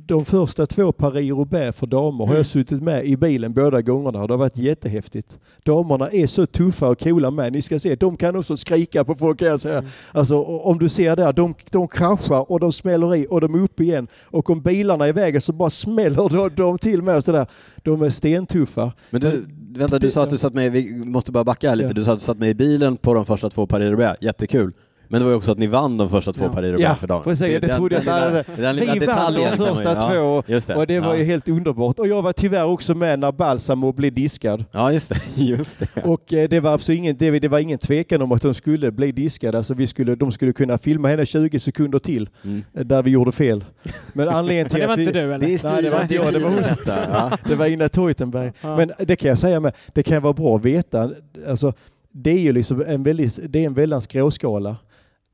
de 0.07 0.25
första 0.25 0.65
två 0.67 0.91
Paris-Roubaix 0.91 1.77
för 1.77 1.87
damer 1.87 2.17
har 2.17 2.25
Mm. 2.25 2.37
jag 2.37 2.45
suttit 2.45 2.81
med 2.83 3.05
i 3.05 3.17
bilen 3.17 3.53
båda 3.53 3.81
gångerna 3.81 4.21
och 4.21 4.27
det 4.27 4.33
har 4.33 4.37
varit 4.39 4.57
jättehäftigt. 4.57 5.39
Damerna 5.63 6.09
är 6.11 6.27
så 6.27 6.45
tuffa 6.45 6.89
och 6.89 6.99
coola 6.99 7.31
med. 7.31 7.53
Ni 7.53 7.61
ska 7.61 7.79
se, 7.79 7.95
de 7.95 8.17
kan 8.17 8.35
också 8.35 8.57
skrika 8.57 9.03
på 9.03 9.15
folk 9.15 9.39
kan 9.39 9.47
jag 9.47 9.59
säga. 9.59 9.77
Mm. 9.77 9.89
Alltså 10.11 10.41
om 10.43 10.77
du 10.79 10.89
ser 10.89 11.15
där, 11.15 11.33
de, 11.33 11.53
de 11.71 11.87
kraschar 11.87 12.51
och 12.51 12.59
de 12.59 12.71
smäller 12.71 13.15
i 13.15 13.27
och 13.29 13.41
de 13.41 13.55
är 13.55 13.59
uppe 13.63 13.83
igen. 13.83 14.07
Och 14.23 14.49
om 14.49 14.61
bilarna 14.61 15.05
är 15.05 15.09
i 15.09 15.11
vägen 15.11 15.41
så 15.41 15.53
bara 15.53 15.69
smäller 15.69 16.29
de, 16.29 16.49
de 16.55 16.77
till 16.77 17.01
med 17.01 17.15
och 17.17 17.23
sådär. 17.23 17.47
De 17.83 18.01
är 18.01 18.09
stentuffa. 18.09 18.91
Men 19.09 19.21
du, 19.21 19.45
vänta, 19.79 19.99
du 19.99 20.11
sa 20.11 20.23
att 20.23 20.29
du 20.29 20.37
satt 20.37 20.53
med, 20.53 20.71
vi 20.71 21.05
måste 21.05 21.31
bara 21.31 21.43
backa 21.43 21.69
här 21.69 21.75
lite, 21.75 21.87
Ja. 21.89 21.93
du 21.93 22.03
sa 22.03 22.11
att 22.11 22.19
du 22.19 22.23
satt 22.25 22.37
med 22.39 22.49
i 22.49 22.53
bilen 22.53 22.97
på 22.97 23.13
de 23.13 23.25
första 23.25 23.49
två 23.49 23.65
Paris-Roubaix, 23.65 24.17
jättekul. 24.21 24.73
Men 25.07 25.19
det 25.19 25.25
var 25.25 25.31
ju 25.31 25.37
också 25.37 25.51
att 25.51 25.57
ni 25.57 25.67
vann 25.67 25.97
de 25.97 26.09
första 26.09 26.33
två 26.33 26.43
Ja. 26.45 26.49
Paris-Roubaix 26.53 26.81
Ja, 26.83 26.95
för 26.95 27.07
dagen. 27.07 27.23
precis. 27.23 27.47
Det 27.47 27.59
den- 27.59 27.75
trodde 27.75 27.95
jag 27.95 28.07
att 28.09 28.45
den 28.47 28.55
den 28.63 28.75
lilla 28.75 28.93
Vi 28.93 29.05
vann 29.05 29.33
de 29.33 29.57
första 29.57 29.93
ja, 29.93 30.01
två 30.09 30.43
det. 30.67 30.75
och 30.75 30.87
det 30.87 30.99
var 30.99 31.07
ja. 31.13 31.17
ju 31.17 31.23
helt 31.23 31.49
underbart. 31.49 31.99
Och 31.99 32.07
jag 32.07 32.21
var 32.21 32.33
tyvärr 32.33 32.65
också 32.65 32.95
med 32.95 33.19
när 33.19 33.31
Balsamo 33.31 33.91
blev 33.93 34.13
diskad. 34.13 34.65
Ja, 34.71 34.91
just 34.91 35.09
det. 35.09 35.19
Just 35.43 35.79
det. 35.79 36.01
Och 36.03 36.33
eh, 36.33 36.49
det 36.49 36.59
var 36.59 36.73
absolut 36.73 36.97
ingen, 36.99 37.17
det, 37.17 37.39
det 37.39 37.47
var 37.47 37.59
ingen 37.59 37.77
tvekan 37.79 38.21
om 38.21 38.31
att 38.31 38.41
de 38.41 38.53
skulle 38.53 38.91
bli 38.91 39.11
diskade. 39.11 39.57
Alltså 39.57 39.73
vi 39.73 39.87
skulle, 39.87 40.15
de 40.15 40.31
skulle 40.31 40.53
kunna 40.53 40.77
filma 40.77 41.07
henne 41.07 41.25
20 41.25 41.59
sekunder 41.59 41.99
till 41.99 42.29
Mm. 42.43 42.63
eh, 42.73 42.85
där 42.85 43.03
vi 43.03 43.11
gjorde 43.11 43.31
fel. 43.31 43.65
Men 44.13 44.29
anledningen 44.29 44.67
Men 44.71 44.71
till 44.71 44.79
det 44.79 44.85
var 44.87 44.93
att 44.93 44.99
vi, 44.99 45.03
inte 45.03 45.13
du 45.19 45.33
eller? 45.33 45.47
Det 45.47 45.63
Nej, 45.63 45.83
det 45.83 45.89
var 45.89 46.01
inte 46.01 46.15
jag, 46.15 46.33
det 46.33 46.39
var 46.39 46.49
hon 46.49 46.59
ja. 46.85 47.31
Det 47.47 47.55
var 47.55 47.65
Ina 47.65 47.89
Teutenberg. 47.89 48.51
Ja. 48.61 48.77
Men 48.77 48.91
det 48.97 49.15
kan 49.15 49.29
jag 49.29 49.39
säga 49.39 49.59
med, 49.59 49.73
det 49.93 50.03
kan 50.03 50.21
vara 50.23 50.33
bra 50.33 50.55
att 50.55 50.65
veta. 50.65 51.09
Alltså, 51.49 51.73
det 52.11 52.31
är 52.31 52.39
ju 52.39 52.53
liksom 52.53 52.83
en 52.87 53.03
väldigt, 53.03 53.39
det 53.49 53.59
är 53.59 53.65
en 53.65 53.73
väldans 53.73 54.07
gråskala. 54.07 54.75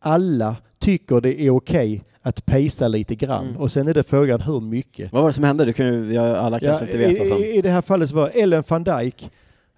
Alla 0.04 0.56
tycker 0.80 1.22
det 1.22 1.42
är 1.42 1.50
okej 1.50 2.04
att 2.22 2.46
pejsa 2.46 2.88
lite 2.88 3.16
grann 3.16 3.46
Mm. 3.48 3.58
och 3.58 3.72
sen 3.72 3.88
är 3.88 3.94
det 3.94 4.04
frågan 4.04 4.42
hur 4.42 4.60
mycket. 4.62 5.14
Vad 5.14 5.22
var 5.22 5.30
det 5.30 5.34
som 5.34 5.44
hände? 5.44 5.66
Du 5.66 5.74
kan 5.74 5.86
ju, 5.86 6.18
alla 6.18 6.60
kanske 6.60 6.86
inte 6.86 6.98
vet 6.98 7.20
i, 7.20 7.58
I 7.58 7.62
det 7.62 7.70
här 7.70 7.82
fallet 7.82 8.10
så 8.10 8.16
var 8.16 8.32
Ellen 8.34 8.64
van 8.68 8.84
Dijk 8.84 9.32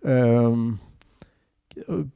ehm, 0.06 0.78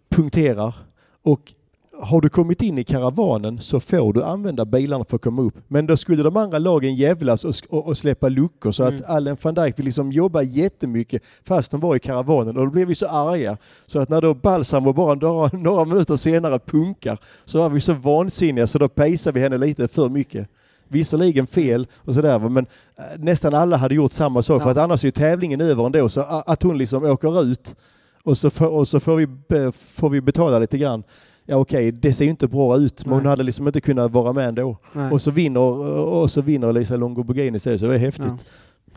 punkterar 0.09 0.73
och 1.21 1.53
har 1.99 2.21
du 2.21 2.29
kommit 2.29 2.61
in 2.61 2.77
i 2.77 2.83
karavanen 2.83 3.59
så 3.61 3.79
får 3.79 4.13
du 4.13 4.23
använda 4.23 4.65
bilarna 4.65 5.05
för 5.05 5.15
att 5.15 5.21
komma 5.21 5.41
upp. 5.41 5.53
Men 5.67 5.85
då 5.87 5.97
skulle 5.97 6.23
de 6.23 6.37
andra 6.37 6.59
lagen 6.59 6.95
jävlas 6.95 7.43
och, 7.45 7.53
och, 7.69 7.87
och 7.87 7.97
släppa 7.97 8.29
luckor 8.29 8.71
så 8.71 8.83
Mm. 8.83 8.95
att 8.95 9.09
Allen 9.09 9.37
van 9.41 9.53
Dijk 9.53 9.79
vill 9.79 9.85
liksom 9.85 10.11
jobba 10.11 10.41
jättemycket 10.41 11.21
fast 11.47 11.71
de 11.71 11.79
var 11.79 11.95
i 11.95 11.99
karavanen 11.99 12.57
och 12.57 12.65
då 12.65 12.71
blev 12.71 12.87
vi 12.87 12.95
så 12.95 13.07
arga. 13.07 13.57
Så 13.87 13.99
att 13.99 14.09
när 14.09 14.21
då 14.21 14.33
Balsamo 14.33 14.93
bara 14.93 15.15
några, 15.15 15.49
några 15.57 15.85
minuter 15.85 16.15
senare 16.15 16.59
punkar 16.59 17.17
så 17.45 17.59
var 17.59 17.69
vi 17.69 17.79
så 17.81 17.93
vansinniga 17.93 18.67
så 18.67 18.77
då 18.77 18.87
pejsade 18.89 19.33
vi 19.33 19.39
henne 19.43 19.57
lite 19.57 19.87
för 19.87 20.09
mycket. 20.09 20.47
Visserligen 20.87 21.47
fel 21.47 21.87
och 21.95 22.13
sådär 22.13 22.39
men 22.39 22.65
eh, 22.97 23.03
nästan 23.17 23.53
alla 23.53 23.77
hade 23.77 23.95
gjort 23.95 24.11
samma 24.11 24.41
sak 24.41 24.61
för 24.61 24.67
Ja. 24.69 24.71
att 24.71 24.77
annars 24.77 25.05
är 25.05 25.11
tävlingen 25.11 25.61
över 25.61 25.85
ändå 25.85 26.09
så 26.09 26.21
att 26.45 26.63
hon 26.63 26.77
liksom 26.77 27.03
åker 27.03 27.43
ut 27.43 27.75
och 28.23 28.37
så, 28.37 28.49
får, 28.49 28.67
och 28.67 28.87
så 28.87 28.99
får, 28.99 29.15
vi, 29.15 29.27
får 29.71 30.09
vi 30.09 30.21
betala 30.21 30.59
lite 30.59 30.77
grann. 30.77 31.03
Ja 31.49 31.55
okej, 31.57 31.91
det 31.91 32.13
ser 32.13 32.23
ju 32.25 32.29
inte 32.31 32.47
bra 32.47 32.77
ut 32.77 33.05
men 33.05 33.13
hon 33.13 33.23
Nej. 33.23 33.29
hade 33.29 33.43
liksom 33.43 33.67
inte 33.67 33.81
kunnat 33.81 34.11
vara 34.11 34.33
med 34.33 34.47
ändå. 34.47 34.77
Nej. 34.93 35.11
Och 35.11 35.21
så 35.21 35.31
vinner, 35.31 35.59
och 35.99 36.31
så 36.31 36.41
vinner 36.41 36.73
Lisa 36.73 36.95
Longoborghini 36.97 37.59
så 37.59 37.69
det 37.69 37.81
är 37.95 37.97
häftigt. 37.97 38.25
Ja. 38.27 38.37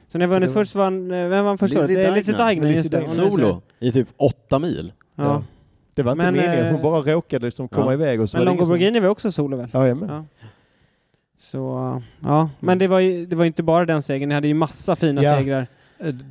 Så 0.09 0.19
ni 0.19 0.25
har 0.25 0.33
vunnit 0.33 0.53
först 0.53 0.75
vann, 0.75 1.11
eh, 1.11 1.27
vem 1.29 1.45
vann 1.45 1.59
först? 1.59 1.75
Lizzie 1.75 2.35
Deignan. 2.37 2.71
Just 2.71 2.91
det. 2.91 2.99
Hon 2.99 3.09
Solo 3.09 3.63
i 3.79 3.93
typ 3.93 4.09
åtta 4.17 4.59
mil. 4.59 4.93
Ja. 5.17 5.43
Det 5.95 6.03
var 6.03 6.13
inte 6.13 6.25
Men, 6.25 6.35
meningen, 6.35 6.67
eh, 6.67 6.73
hon 6.73 6.83
bara 6.83 7.03
råkade 7.15 7.47
liksom 7.47 7.69
komma 7.69 7.87
ja. 7.87 7.93
iväg 7.93 8.21
och 8.21 8.31
så 8.31 8.37
Men 8.37 8.47
det 8.47 8.53
ingen 8.53 8.95
som- 8.95 9.03
var 9.03 9.11
också 9.11 9.33
solo 9.33 9.57
väl? 9.57 9.69
Ja, 9.73 9.81
jajamän. 9.83 10.09
Ja. 10.11 10.25
Så, 11.39 12.03
ja. 12.21 12.51
Men 12.61 12.79
det 12.79 12.87
var 12.87 13.01
ju 13.01 13.27
det 13.27 13.37
var 13.37 13.45
inte 13.45 13.63
bara 13.63 13.87
den 13.87 14.03
segern, 14.03 14.29
ni 14.29 14.35
hade 14.35 14.49
ju 14.49 14.55
massa 14.55 14.97
fina 14.97 15.23
Ja. 15.23 15.39
segrar. 15.39 15.67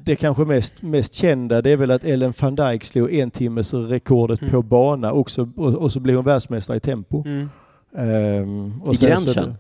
Det 0.03 0.15
kanske 0.15 0.45
mest, 0.45 0.81
mest 0.81 1.13
kända 1.13 1.61
det 1.61 1.71
är 1.71 1.77
väl 1.77 1.91
att 1.91 2.03
Ellen 2.03 2.33
van 2.41 2.55
Dijk 2.55 2.83
slog 2.83 3.13
en 3.13 3.31
timmes 3.31 3.73
rekordet 3.73 4.41
Mm. 4.41 4.51
på 4.51 4.61
bana 4.61 5.11
också, 5.13 5.49
och, 5.57 5.73
och 5.75 5.91
så 5.91 5.99
blev 5.99 6.15
hon 6.15 6.25
världsmästare 6.25 6.77
i 6.77 6.79
tempo. 6.79 7.23
Mm. 7.25 7.49
Ehm, 7.97 8.81
och 8.81 8.93
I 8.93 8.97
sen 8.97 9.21
så- 9.21 9.33
Grenchen? 9.33 9.55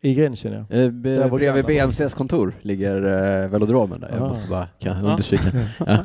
I 0.00 0.14
Grenchen 0.14 0.52
ja. 0.52 0.76
Eh, 0.76 0.90
be, 0.90 1.10
Där 1.10 1.28
var 1.28 1.38
bredvid. 1.38 1.64
BMCs 1.66 2.14
kontor 2.14 2.52
ligger 2.62 2.96
eh, 3.42 3.48
velodromen 3.48 4.00
där. 4.00 4.10
Jag 4.12 4.22
Ah. 4.22 4.28
måste 4.28 4.48
bara 4.48 4.66
kan 4.78 4.96
Ja. 5.04 5.10
understryka. 5.10 5.44
Ja. 5.86 6.04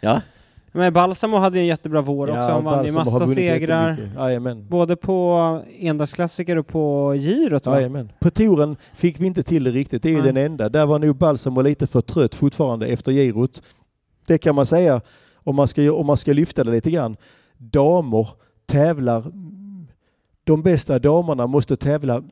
ja. 0.00 0.20
Men 0.72 0.92
Balsamo 0.92 1.36
hade 1.36 1.56
ju 1.58 1.60
en 1.62 1.66
jättebra 1.66 2.00
vår 2.00 2.28
också. 2.28 2.40
Han 2.40 2.64
vann 2.64 2.86
ju 2.86 2.92
Balsamo 2.92 2.98
har 2.98 3.04
massa 3.04 3.18
vunnit 3.18 3.34
segrar. 3.34 3.90
jättemycket. 3.90 4.18
Jajamän. 4.18 4.66
Både 4.68 4.96
på 4.96 5.62
endagsklassiker 5.78 6.56
och 6.58 6.66
på 6.66 7.12
girot 7.14 7.66
va? 7.66 7.74
Jajamän. 7.76 8.12
På 8.20 8.30
touren 8.30 8.76
fick 8.94 9.20
vi 9.20 9.26
inte 9.26 9.42
till 9.42 9.64
det 9.64 9.70
riktigt. 9.70 10.02
Det 10.02 10.08
är 10.08 10.12
ju 10.12 10.22
Nej. 10.22 10.32
den 10.32 10.36
enda. 10.36 10.68
Där 10.68 10.86
var 10.86 10.98
nog 10.98 11.16
Balsamo 11.16 11.62
lite 11.62 11.86
för 11.86 12.00
trött 12.00 12.34
fortfarande 12.34 12.86
efter 12.86 13.12
girot. 13.12 13.62
Det 14.26 14.38
kan 14.38 14.54
man 14.54 14.66
säga 14.66 15.00
om 15.34 15.56
man 15.56 15.68
ska, 15.68 15.92
om 15.92 16.06
man 16.06 16.16
ska 16.16 16.32
lyfta 16.32 16.64
det 16.64 16.70
lite 16.70 16.90
grann. 16.90 17.16
Damer 17.58 18.28
tävlar. 18.66 19.24
De 20.44 20.62
bästa 20.62 20.98
damerna 20.98 21.46
måste 21.46 21.76
tävla 21.76 22.22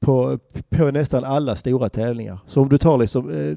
på, 0.00 0.38
på 0.68 0.90
nästan 0.90 1.24
alla 1.24 1.56
stora 1.56 1.88
tävlingar. 1.88 2.38
Så 2.46 2.60
om 2.62 2.68
du 2.68 2.78
tar 2.78 2.98
liksom 2.98 3.30
eh, 3.30 3.56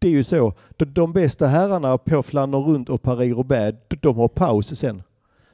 det 0.00 0.08
är 0.08 0.12
ju 0.12 0.24
så. 0.24 0.52
De, 0.76 0.84
de 0.84 1.12
bästa 1.12 1.46
herrarna 1.46 1.98
på 1.98 2.22
Flandern 2.22 2.64
runt 2.64 2.88
och 2.88 3.02
Paris-Roubaix, 3.02 3.78
de, 3.88 3.96
de 3.96 4.16
har 4.16 4.28
paus 4.28 4.78
sen. 4.78 5.02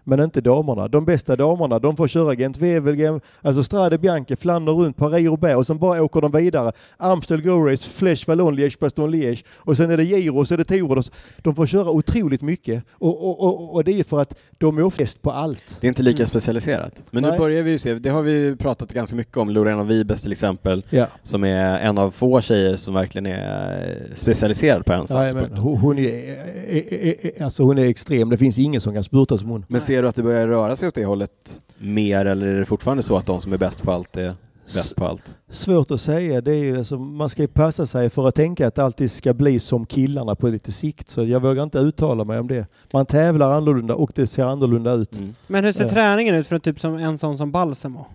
Men 0.09 0.21
inte 0.21 0.41
damerna. 0.41 0.89
De 0.89 1.05
bästa 1.05 1.37
damerna, 1.37 1.79
de 1.79 1.97
får 1.97 2.09
köra 2.09 2.35
Gent 2.35 2.59
Wevelgem, 2.59 3.21
alltså 3.43 3.63
Strade 3.63 3.99
Bianche, 3.99 4.37
Flandern 4.37 4.77
runt, 4.77 4.97
Paris-Roubaix 4.97 5.57
och 5.57 5.67
sen 5.67 5.79
bara 5.79 6.03
åker 6.03 6.21
de 6.21 6.33
vidare. 6.33 6.73
Amstel 6.97 7.43
Go 7.43 7.51
Race, 7.67 7.89
Flesh 7.89 8.29
Wallon, 8.29 8.55
Liège, 8.57 8.79
Bastogne 8.81 9.17
Liège 9.17 9.45
och 9.57 9.77
sen 9.77 9.91
är 9.91 9.97
det 9.97 10.05
Giro 10.05 10.39
och 10.39 10.49
så 10.49 10.55
är 10.55 10.59
det 10.59 10.65
Tour. 10.65 11.03
De 11.39 11.55
får 11.55 11.67
köra 11.67 11.91
otroligt 11.91 12.43
mycket 12.43 12.85
och, 12.93 13.25
och, 13.29 13.41
och, 13.45 13.75
och 13.75 13.85
det 13.85 13.93
är 13.93 13.97
ju 13.97 14.05
för 14.05 14.21
att 14.21 14.35
de 14.59 14.79
är 14.79 14.83
oftast 14.83 15.23
på 15.23 15.31
allt. 15.31 15.79
Det 15.81 15.87
är 15.87 15.89
inte 15.89 16.03
lika 16.03 16.17
Mm. 16.23 16.27
specialiserat. 16.27 17.03
Men 17.11 17.23
nu 17.23 17.29
Nej. 17.29 17.39
börjar 17.39 17.63
vi 17.63 17.71
ju 17.71 17.79
se, 17.79 17.95
det 17.95 18.09
har 18.11 18.23
vi 18.23 18.33
ju 18.33 18.57
pratat 18.57 18.93
ganska 18.93 19.17
mycket 19.17 19.37
om, 19.37 19.51
Lorena 19.51 19.85
Vibes 19.85 20.23
till 20.23 20.33
exempel, 20.33 20.85
Ja. 20.91 21.07
som 21.23 21.45
är 21.45 21.79
en 21.81 21.99
av 21.99 22.11
få 22.11 22.41
tjejer 22.41 22.77
som 22.77 22.95
verkligen 22.95 23.27
är 23.27 24.07
specialiserad 24.15 24.85
på 24.87 24.93
en 24.93 25.07
sak 25.09 25.19
Jajamän. 25.19 25.47
sport. 25.47 25.59
Hon, 25.59 25.77
hon, 25.79 25.99
är, 25.99 27.43
alltså 27.43 27.63
hon 27.63 27.79
är 27.79 27.85
extrem. 27.85 28.29
Det 28.31 28.39
finns 28.39 28.59
ingen 28.59 28.81
som 28.81 28.95
kan 28.95 29.05
spurta 29.05 29.39
som 29.39 29.49
hon. 29.51 29.65
Men 29.69 29.81
ser 29.81 29.96
du 30.03 30.09
att 30.09 30.15
det 30.17 30.23
börjar 30.23 30.49
röra 30.49 30.77
sig 30.77 30.89
åt 30.89 30.95
det 30.95 31.05
hållet 31.05 31.61
mer 31.79 32.25
eller 32.27 32.47
är 32.47 32.59
det 32.59 32.65
fortfarande 32.65 33.03
så 33.03 33.17
att 33.17 33.27
de 33.27 33.41
som 33.41 33.53
är 33.53 33.59
bäst 33.59 33.83
på 33.83 33.93
allt 33.93 34.17
är 34.17 34.33
bäst 34.65 34.97
på 34.97 35.07
allt? 35.07 35.37
Svårt 35.51 35.91
att 35.91 36.01
säga. 36.01 36.41
Det 36.41 36.51
är 36.53 36.65
ju 36.65 36.85
som, 36.85 37.17
man 37.17 37.29
ska 37.29 37.43
ju 37.43 37.49
passa 37.49 37.87
sig 37.87 38.11
för 38.11 38.29
att 38.29 38.35
tänka 38.35 38.67
att 38.67 38.79
alltid 38.79 39.11
ska 39.11 39.35
bli 39.35 39.61
som 39.61 39.87
killarna 39.87 40.35
på 40.35 40.49
lite 40.49 40.73
sikt. 40.73 41.11
Så 41.11 41.25
jag 41.25 41.41
vågar 41.41 41.63
inte 41.63 41.79
uttala 41.79 42.25
mig 42.25 42.39
om 42.39 42.49
det. 42.49 42.67
Man 42.93 43.07
tävlar 43.07 43.51
annorlunda 43.51 43.95
och 43.95 44.11
det 44.15 44.27
ser 44.27 44.45
annorlunda 44.45 44.93
ut. 44.93 45.19
Mm. 45.19 45.35
Men 45.47 45.65
hur 45.65 45.73
ser 45.73 45.85
Ja. 45.85 45.91
träningen 45.91 46.35
ut 46.35 46.47
för 46.47 46.59
typ 46.59 46.81
som 46.81 46.95
en 46.97 47.19
sån 47.19 47.39
som 47.39 47.51
Balsamo? 47.53 48.07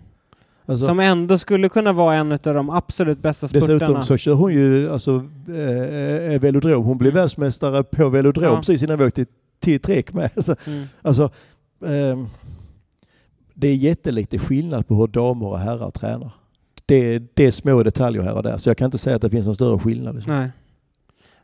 Alltså, 0.66 0.86
som 0.86 1.00
ändå 1.00 1.38
skulle 1.38 1.68
kunna 1.68 1.92
vara 1.92 2.14
en 2.16 2.32
av 2.32 2.38
de 2.42 2.70
absolut 2.70 3.18
bästa 3.22 3.48
spurtarna. 3.48 3.74
dessutom 3.78 4.02
så 4.04 4.16
kör 4.16 4.32
hon 4.32 4.52
ju 4.52 4.90
alltså, 4.92 5.24
eh, 5.48 6.40
velodrom. 6.40 6.84
Hon 6.84 6.98
blev 6.98 7.12
Mm. 7.12 7.20
världsmästare 7.22 7.82
på 7.82 8.08
velodrom 8.08 8.44
Ja. 8.44 8.56
precis 8.56 8.82
innan 8.82 8.98
vi 8.98 9.04
åkte 9.04 9.24
till 9.60 9.80
Trek 9.80 10.12
med. 10.12 10.30
Alltså, 10.36 10.56
Mm. 10.66 10.84
alltså, 11.02 11.30
ehm, 11.86 12.26
det 13.54 13.68
är 13.68 13.74
jättelite 13.74 14.38
skillnad 14.38 14.86
på 14.88 14.94
hur 14.94 15.06
damer 15.06 15.46
och 15.46 15.58
herrar 15.58 15.90
tränar. 15.90 16.30
Det, 16.86 17.22
det 17.34 17.44
är 17.44 17.50
små 17.50 17.82
detaljer 17.82 18.22
här 18.22 18.34
och 18.34 18.42
där, 18.42 18.58
så 18.58 18.70
jag 18.70 18.76
kan 18.76 18.84
inte 18.84 18.98
säga 18.98 19.16
att 19.16 19.22
det 19.22 19.30
finns 19.30 19.46
någon 19.46 19.54
större 19.54 19.78
skillnad. 19.78 20.14
Liksom. 20.14 20.32
Nej. 20.34 20.50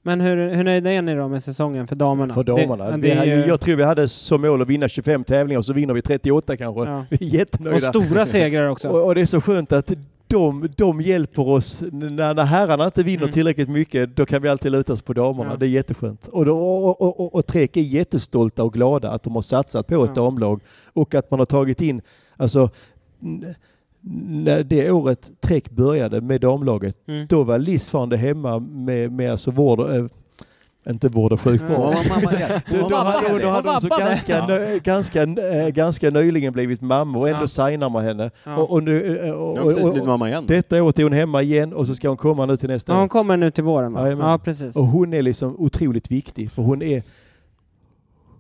Men 0.03 0.21
hur, 0.21 0.55
hur 0.55 0.65
nöjda 0.65 0.91
är 0.91 1.03
ni 1.03 1.15
då 1.15 1.29
med 1.29 1.45
säsongen 1.45 1.87
för 1.87 1.97
damerna? 1.97 2.35
För 2.35 2.45
damerna. 2.45 2.91
Det, 2.91 2.97
det 2.97 3.13
är 3.13 3.25
ju, 3.25 3.33
Jag 3.47 3.61
tror 3.61 3.77
vi 3.77 3.83
hade 3.83 4.09
som 4.09 4.43
mål 4.43 4.63
att 4.63 4.69
vinna 4.69 4.89
25 4.89 5.25
tävlingar 5.25 5.59
och 5.59 5.65
så 5.65 5.73
vinner 5.73 5.95
vi 5.95 6.03
38 6.03 6.57
kanske. 6.57 6.85
ja. 6.85 7.05
Vi 7.11 7.17
är 7.29 7.35
jättenöjda. 7.35 7.77
Och 7.77 7.83
stora 7.83 8.27
segrar 8.27 8.69
också. 8.69 8.89
Och, 8.89 9.07
och 9.07 9.15
det 9.15 9.21
är 9.21 9.27
så 9.27 9.41
skönt 9.41 9.73
att 9.73 9.93
de, 10.29 10.69
de 10.77 11.01
hjälper 11.01 11.49
oss. 11.49 11.83
När, 11.93 12.35
när 12.35 12.45
herrarna 12.45 12.85
inte 12.85 13.03
vinner 13.03 13.23
Mm. 13.23 13.33
tillräckligt 13.33 13.69
mycket, 13.69 14.17
då 14.17 14.27
kan 14.27 14.43
vi 14.43 14.49
alltid 14.49 14.73
luta 14.73 14.93
oss 14.93 15.03
på 15.03 15.13
damerna. 15.13 15.51
Ja. 15.51 15.57
Det 15.57 15.67
är 15.67 15.71
jätteskönt. 15.71 16.27
Och, 16.29 16.45
då, 16.45 16.59
och, 16.59 17.01
och, 17.03 17.21
och, 17.21 17.35
och 17.35 17.47
Trek 17.47 17.77
är 17.77 17.81
jättestolta 17.81 18.65
och 18.65 18.73
glada 18.73 19.11
att 19.11 19.23
de 19.23 19.35
har 19.35 19.43
satsat 19.43 19.87
på 19.87 20.05
ett 20.05 20.11
Ja. 20.17 20.23
damlag 20.23 20.61
och 20.93 21.15
att 21.15 21.31
man 21.31 21.39
har 21.41 21.47
tagit 21.47 21.81
in, 21.81 22.01
alltså 22.37 22.71
när 24.01 24.63
det 24.63 24.91
året 24.91 25.31
Trek 25.41 25.71
började 25.71 26.21
med 26.21 26.41
damlaget, 26.41 26.97
Mm. 27.09 27.27
då 27.27 27.43
var 27.43 27.59
Liz 27.59 27.85
fortfarande 27.85 28.17
hemma 28.17 28.59
med, 28.59 29.13
med 29.13 29.31
alltså 29.31 29.51
vård, 29.51 29.81
äh, 29.81 30.05
inte 30.89 31.09
vård 31.09 31.33
och 31.33 31.41
sjukvård. 31.41 31.69
Då, 32.71 32.77
Hon 32.81 32.91
då, 32.91 32.97
hade, 32.97 33.29
vabbade. 33.29 33.43
då 33.45 33.49
hade 33.49 33.71
hon 33.71 33.81
så 33.81 33.89
Hon 33.91 33.99
ganska, 33.99 34.47
nö, 34.47 34.79
ganska, 34.79 35.23
äh, 35.23 35.69
ganska 35.69 36.11
nyligen 36.11 36.53
blivit 36.53 36.81
mamma 36.81 37.19
och 37.19 37.29
ändå 37.29 37.43
Ja. 37.43 37.49
signar 37.49 37.89
man 37.89 38.05
henne. 38.05 38.31
Ja. 38.45 38.57
Och, 38.57 38.71
och 38.71 38.83
nu, 38.83 39.19
äh, 39.19 39.31
och, 39.31 39.59
och, 39.59 39.97
och, 39.99 40.07
mamma 40.07 40.29
igen. 40.29 40.45
detta 40.47 40.83
året 40.83 40.99
är 40.99 41.03
hon 41.03 41.13
hemma 41.13 41.43
igen 41.43 41.73
och 41.73 41.87
så 41.87 41.95
ska 41.95 42.09
hon 42.09 42.17
komma 42.17 42.47
nu 42.47 42.57
till 42.57 42.69
nästa 42.69 42.93
Ja, 42.93 42.97
år. 42.97 43.01
hon 43.01 43.09
kommer 43.09 43.37
nu 43.37 43.51
till 43.51 43.65
våren. 43.65 44.19
Ja, 44.19 44.39
precis. 44.45 44.77
Och 44.77 44.87
hon 44.87 45.15
är 45.15 45.23
liksom 45.23 45.57
otroligt 45.59 46.11
viktig 46.11 46.51
för 46.53 46.63
hon 46.63 46.83
är 46.83 47.03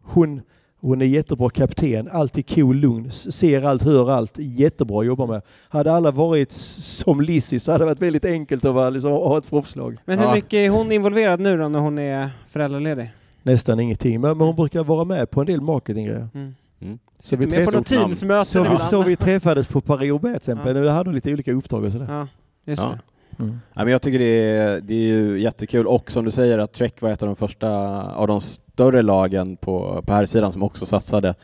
hon, 0.02 0.40
hon 0.80 1.00
är 1.02 1.06
jättebra 1.06 1.50
kapten, 1.50 2.08
alltid 2.12 2.48
cool, 2.54 2.76
lugn, 2.76 3.10
ser 3.10 3.62
allt, 3.62 3.82
hör 3.82 4.10
allt, 4.10 4.38
jättebra 4.38 5.00
att 5.00 5.06
jobba 5.06 5.26
med. 5.26 5.42
Hade 5.68 5.92
alla 5.92 6.10
varit 6.10 6.52
som 6.52 7.20
Lizzie 7.20 7.60
så 7.60 7.72
hade 7.72 7.84
det 7.84 7.88
varit 7.88 8.02
väldigt 8.02 8.24
enkelt 8.24 8.64
att 8.64 8.74
vara, 8.74 8.90
liksom, 8.90 9.10
ha 9.12 9.38
ett 9.38 9.50
proffslag. 9.50 9.96
Men 10.04 10.18
hur 10.18 10.26
Ja. 10.26 10.34
mycket 10.34 10.52
är 10.54 10.68
hon 10.70 10.92
involverad 10.92 11.40
nu 11.40 11.56
då 11.58 11.68
när 11.68 11.78
hon 11.78 11.98
är 11.98 12.30
föräldraledig? 12.48 13.10
Nästan 13.42 13.80
ingenting, 13.80 14.20
men, 14.20 14.38
men 14.38 14.46
hon 14.46 14.56
brukar 14.56 14.84
vara 14.84 15.04
med 15.04 15.30
på 15.30 15.40
en 15.40 15.46
del 15.46 15.60
marketinggrejer. 15.60 16.28
Mm. 16.34 16.54
Mm. 16.80 16.98
Så 17.20 17.36
vi, 17.36 17.46
Med 17.46 17.50
på 17.50 17.54
träff, 17.56 17.66
något 17.74 17.90
namn. 17.90 18.04
teamsmöte 18.04 18.44
så, 18.48 18.62
vi, 18.62 18.76
så 18.78 19.02
vi 19.02 19.16
träffades 19.16 19.66
på 19.66 19.80
Paris-Roubaix 19.80 20.44
till 20.44 20.52
exempel, 20.52 20.76
Ja. 20.84 20.92
hade 20.92 21.08
hon 21.08 21.14
lite 21.14 21.32
olika 21.32 21.52
uppdrag 21.52 21.84
och 21.84 21.92
sådär. 21.92 22.06
Ja, 22.10 22.28
just 22.64 22.82
Ja. 22.82 22.88
det. 22.88 22.98
Mm. 23.38 23.60
Ja, 23.74 23.84
men 23.84 23.92
jag 23.92 24.02
tycker 24.02 24.18
det 24.18 24.24
är, 24.24 24.80
det 24.80 24.94
är 24.94 25.08
ju 25.08 25.40
jättekul 25.40 25.86
och 25.86 26.10
som 26.10 26.24
du 26.24 26.30
säger 26.30 26.58
att 26.58 26.72
Trek 26.72 27.02
var 27.02 27.10
ett 27.10 27.22
av 27.22 27.26
de 27.26 27.36
första 27.36 27.70
av 28.12 28.26
de 28.26 28.40
större 28.40 29.02
lagen 29.02 29.56
på, 29.56 30.02
på 30.06 30.12
här 30.12 30.26
sidan 30.26 30.52
som 30.52 30.62
också 30.62 30.86
satsade 30.86 31.34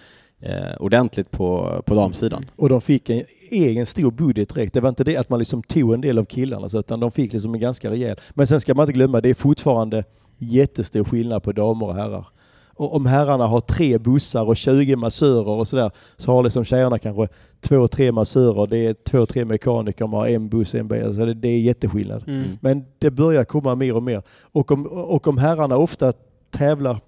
eh, 0.41 0.77
ordentligt 0.81 1.31
på, 1.31 1.83
på 1.87 1.95
damsidan. 1.95 2.45
Och 2.57 2.69
de 2.69 2.81
fick 2.81 3.11
en 3.11 3.25
egen 3.51 3.87
stor 3.87 4.11
budget 4.11 4.55
direkt. 4.55 4.75
Det 4.75 4.81
var 4.81 4.89
inte 4.89 5.05
det 5.05 5.17
att 5.17 5.29
man 5.29 5.39
liksom 5.39 5.63
tog 5.63 5.95
en 5.95 6.01
del 6.01 6.19
av 6.19 6.25
killarna, 6.25 6.69
utan 6.75 7.01
de 7.01 7.13
fick 7.13 7.33
liksom 7.33 7.55
en 7.55 7.61
ganska 7.61 7.91
rejäl. 7.91 8.17
Men 8.35 8.47
sen 8.47 8.61
ska 8.61 8.75
man 8.75 8.83
inte 8.83 8.93
glömma, 8.93 9.21
det 9.21 9.31
är 9.31 9.35
fortfarande 9.35 10.05
jättestor 10.39 11.05
skillnad 11.05 11.43
på 11.43 11.53
damer 11.53 11.87
och 11.87 11.95
herrar. 11.95 12.27
Och 12.77 12.97
om 12.97 13.07
herrarna 13.07 13.47
har 13.47 13.61
tre 13.61 13.99
bussar 13.99 14.45
och 14.45 14.57
20 14.57 14.97
massörer 14.97 15.49
och 15.49 15.69
sådär, 15.69 15.91
så 16.17 16.33
har 16.33 16.43
liksom 16.43 16.65
tjejerna 16.65 16.99
kanske 16.99 17.29
två, 17.61 17.89
tre 17.89 18.13
massörer, 18.13 18.67
det 18.67 18.79
är 18.79 18.95
två, 18.95 19.27
tre 19.27 19.45
mekaniker, 19.45 20.07
man 20.07 20.21
har 20.21 20.27
en 20.27 20.49
buss, 20.49 20.75
en 20.75 20.89
bil. 20.89 21.05
Alltså 21.05 21.25
det, 21.25 21.35
det 21.35 21.49
är 21.49 21.61
jätteskillnad. 21.61 22.25
Mm. 22.27 22.45
Men 22.61 22.85
det 22.99 23.11
börjar 23.11 23.45
komma 23.45 23.75
mer 23.75 23.97
och 23.97 24.03
mer. 24.03 24.23
Och 24.43 24.71
om, 24.71 24.87
och 24.87 25.29
om 25.29 25.39
herrarna 25.39 25.77
ofta 25.77 26.13
tävlar 26.51 27.01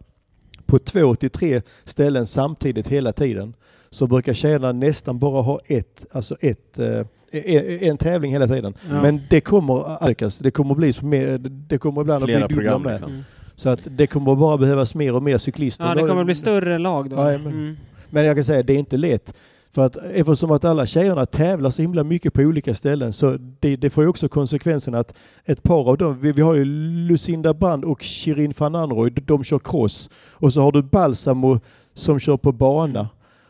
på 0.67 0.79
två 0.79 1.15
till 1.15 1.31
tre 1.31 1.63
ställen 1.85 2.27
samtidigt 2.27 2.89
hela 2.89 3.13
tiden 3.13 3.55
så 3.91 4.07
brukar 4.07 4.33
tjejerna 4.33 4.73
nästan 4.73 5.19
bara 5.19 5.43
ha 5.43 5.61
ett, 5.67 6.07
alltså 6.13 6.37
ett, 6.41 6.79
eh, 6.79 7.07
en, 7.31 7.81
en 7.81 7.99
tävling 7.99 8.33
hela 8.33 8.47
tiden. 8.47 8.75
Ja. 8.91 9.03
Men 9.03 9.21
det 9.31 9.41
kommer 9.41 9.95
att 9.95 10.03
ökas. 10.09 10.39
Det 10.39 10.51
kommer 10.51 10.71
att 10.71 10.77
bli 10.77 10.93
så 10.93 11.05
mer, 11.07 11.39
det 11.39 11.79
kommer 11.79 12.01
ibland 12.01 12.25
Flera 12.25 12.45
att 12.45 12.49
bli 12.49 12.57
dubbla 12.57 12.79
med. 12.79 12.93
liksom. 12.93 13.25
Så 13.57 13.69
att 13.69 13.81
det 13.85 14.07
kommer 14.07 14.35
bara 14.35 14.59
behövas 14.59 14.95
mer 14.95 15.15
och 15.15 15.23
mer 15.23 15.39
cyklister. 15.39 15.85
Ja, 15.87 15.95
det 15.95 16.09
kommer 16.09 16.25
bli 16.25 16.35
större 16.35 16.79
lag 16.79 17.11
då. 17.11 17.17
Jajamän. 17.17 17.53
Mm. 17.53 17.77
Men 18.11 18.25
jag 18.25 18.37
kan 18.37 18.45
säga 18.45 18.63
det 18.63 18.73
är 18.73 18.79
inte 18.79 18.97
lätt. 18.97 19.33
För 19.77 19.87
att 19.87 19.97
eftersom 19.97 20.51
att 20.51 20.65
alla 20.65 20.87
tjejerna 20.87 21.27
tävlar 21.27 21.71
så 21.71 21.83
himla 21.83 22.05
mycket 22.05 22.33
på 22.33 22.43
olika 22.43 22.75
ställen 22.75 23.13
så 23.13 23.37
det, 23.61 23.77
det 23.77 23.91
får 23.91 24.05
ju 24.05 24.11
också 24.11 24.29
konsekvensen 24.29 24.95
att 24.95 25.15
ett 25.45 25.63
par 25.63 25.89
av 25.89 25.99
dem, 25.99 26.21
vi, 26.21 26.33
vi 26.33 26.43
har 26.43 26.55
ju 26.55 26.65
Lucinda 27.09 27.55
Brand 27.55 27.85
och 27.85 28.03
Shirin 28.03 28.55
van 28.59 28.75
Anrooy, 28.75 29.11
de, 29.11 29.21
de 29.21 29.45
kör 29.45 29.59
cross. 29.59 30.11
Och 30.33 30.53
så 30.53 30.61
har 30.61 30.73
du 30.73 30.83
Balsamo 30.83 31.61
som 31.95 32.21
kör 32.21 32.37
på 32.37 32.53
bana. 32.53 33.09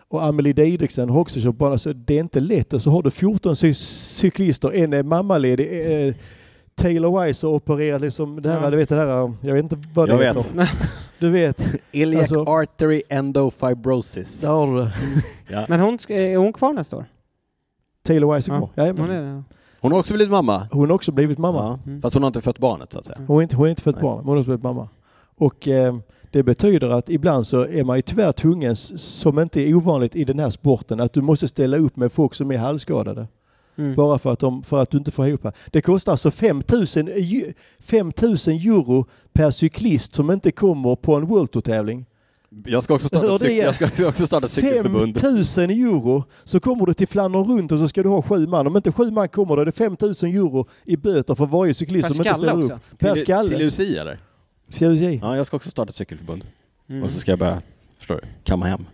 Och 0.09 0.25
Amelie 0.25 0.53
Didriksen 0.53 1.11
har 1.11 1.21
också 1.21 1.41
kört 1.41 1.59
på 1.59 1.65
bana. 1.65 1.79
Så 1.79 1.93
det 1.93 2.15
är 2.15 2.21
inte 2.21 2.41
lätt. 2.41 2.73
Och 2.73 2.83
så 2.83 2.91
har 2.91 3.03
du 3.03 3.11
14 3.11 3.57
cy 3.57 3.75
cyklister, 3.75 4.75
en 4.75 4.93
är 4.93 5.03
mammaledig. 5.03 5.69
Eh, 6.09 6.15
Taylor 6.77 7.25
Wise 7.25 7.47
har 7.47 7.55
opererat 7.55 8.01
liksom 8.01 8.43
det 8.43 8.51
här, 8.51 8.63
Ja. 8.63 8.71
du 8.71 8.77
vet 8.77 8.89
det 8.89 8.97
här, 8.97 9.33
jag 9.41 9.55
vet 9.55 9.63
inte 9.63 9.79
vad 9.95 10.09
det 10.09 10.13
Jag 10.25 10.35
heter. 10.35 10.55
vet. 10.57 10.69
Du 11.19 11.31
vet, 11.31 11.61
Iliac 11.93 12.21
Alltså- 12.33 12.45
artery 12.53 13.03
endofibrosis. 13.09 14.41
där 14.41 14.49
har 14.49 14.67
du 14.75 14.81
det. 14.81 14.93
Ja. 15.49 15.67
Men 15.69 15.81
hon, 15.81 15.99
är 16.09 16.37
hon 16.37 16.53
kvar 16.53 16.73
nästa 16.73 16.97
år? 16.97 17.05
Taylor 18.07 18.35
Wise 18.35 18.51
är 18.51 18.55
Ja, 18.55 18.59
kvar. 18.61 18.71
Jajamän. 18.85 19.01
Hon 19.07 19.11
är 19.11 19.23
det. 19.23 19.43
Hon 19.81 19.93
har 19.93 19.99
också 19.99 20.15
blivit 20.15 20.31
mamma. 20.33 20.69
Hon 20.73 20.89
har 20.89 20.95
också 20.95 21.13
blivit 21.13 21.39
mamma. 21.39 21.59
Ja. 21.59 21.79
Mm. 21.91 22.03
Fast 22.03 22.15
hon 22.15 22.23
har 22.23 22.29
inte 22.29 22.41
fött 22.41 22.59
barnet 22.59 22.93
så 22.93 22.99
att 22.99 23.05
säga. 23.05 23.19
Hon 23.27 23.39
är 23.39 23.43
inte, 23.43 23.57
hon 23.57 23.67
är 23.67 23.71
inte 23.71 23.83
fött 23.83 23.95
Nej. 23.95 24.03
barn, 24.03 24.17
men 24.17 24.25
hon 24.25 24.35
har 24.35 24.39
också 24.39 24.49
blivit 24.49 24.63
mamma. 24.63 24.89
Och 25.37 25.69
eh, 25.69 25.97
det 26.31 26.43
betyder 26.43 26.89
att 26.91 27.11
ibland 27.11 27.47
så 27.47 27.67
är 27.67 27.85
man 27.85 27.97
ju 27.99 28.03
tyvärr 28.03 28.33
tvungen, 28.33 28.77
som 28.77 29.39
inte 29.39 29.61
är 29.61 29.75
ovanligt 29.75 30.17
i 30.17 30.25
den 30.25 30.39
här 30.39 30.51
sporten, 30.51 31.01
att 31.01 31.13
du 31.13 31.23
måste 31.23 31.49
ställa 31.49 31.77
upp 31.77 31.97
med 31.97 32.13
folk 32.13 32.35
som 32.35 32.51
är 32.53 32.59
halvskadade. 32.59 33.27
Mm. 33.79 33.95
Bara 33.95 34.19
för 34.19 34.33
att, 34.33 34.39
de, 34.39 34.63
för 34.63 34.79
att 34.83 34.91
du 34.91 34.99
inte 34.99 35.11
får 35.11 35.27
ihop 35.29 35.43
det. 35.43 35.53
Det 35.73 35.81
kostar 35.83 36.13
alltså 36.13 36.31
5000 36.31 37.07
ju- 37.17 37.53
5000 37.81 38.55
euro 38.55 39.07
per 39.33 39.51
cyklist 39.51 40.15
som 40.15 40.31
inte 40.31 40.53
kommer 40.53 40.97
på 40.97 41.15
en 41.15 41.27
World 41.27 41.51
Tour-tävling. 41.51 42.07
Jag 42.67 42.83
ska 42.83 42.95
också 42.95 43.09
starta, 43.09 43.27
cyk- 43.27 43.65
jag 43.65 43.75
ska 43.75 44.09
också 44.09 44.27
starta 44.27 44.49
cykelförbund. 44.49 45.19
5000 45.21 45.71
euro! 45.71 46.25
Så 46.45 46.61
kommer 46.61 46.87
du 46.87 46.95
till 46.95 47.09
Flandern 47.09 47.45
runt 47.45 47.73
och 47.73 47.79
så 47.79 47.89
ska 47.89 48.03
du 48.03 48.09
ha 48.09 48.23
sju 48.23 48.47
man. 48.47 48.67
Om 48.67 48.77
inte 48.77 48.93
sju 48.93 49.11
man 49.11 49.29
kommer 49.29 49.57
då 49.57 49.63
är 49.63 49.67
det 49.67 49.73
5000 49.73 50.31
euro 50.31 50.67
i 50.85 50.97
böter 50.97 51.35
för 51.35 51.47
varje 51.47 51.75
cyklist 51.75 52.09
Per 52.09 52.15
som 52.15 52.27
inte 52.27 52.39
ställer 52.39 52.59
också. 52.63 52.73
upp. 52.75 52.99
Per 52.99 53.13
Till, 53.13 53.23
skalle. 53.23 53.49
till 53.49 53.61
UCI 53.67 53.97
eller? 53.97 54.19
Vi 54.67 54.73
se? 54.99 55.19
Ja, 55.23 55.37
jag 55.37 55.47
ska 55.47 55.57
också 55.57 55.71
starta 55.71 55.89
ett 55.91 55.95
cykelförbund. 55.97 56.45
Mm. 56.89 57.03
och 57.03 57.11
så 57.11 57.21
ska 57.21 57.33
jag 57.33 57.39
börja, 57.39 57.61
förstår 57.99 58.15
du, 58.15 58.21
kamma 58.45 58.67
hem. 58.67 58.85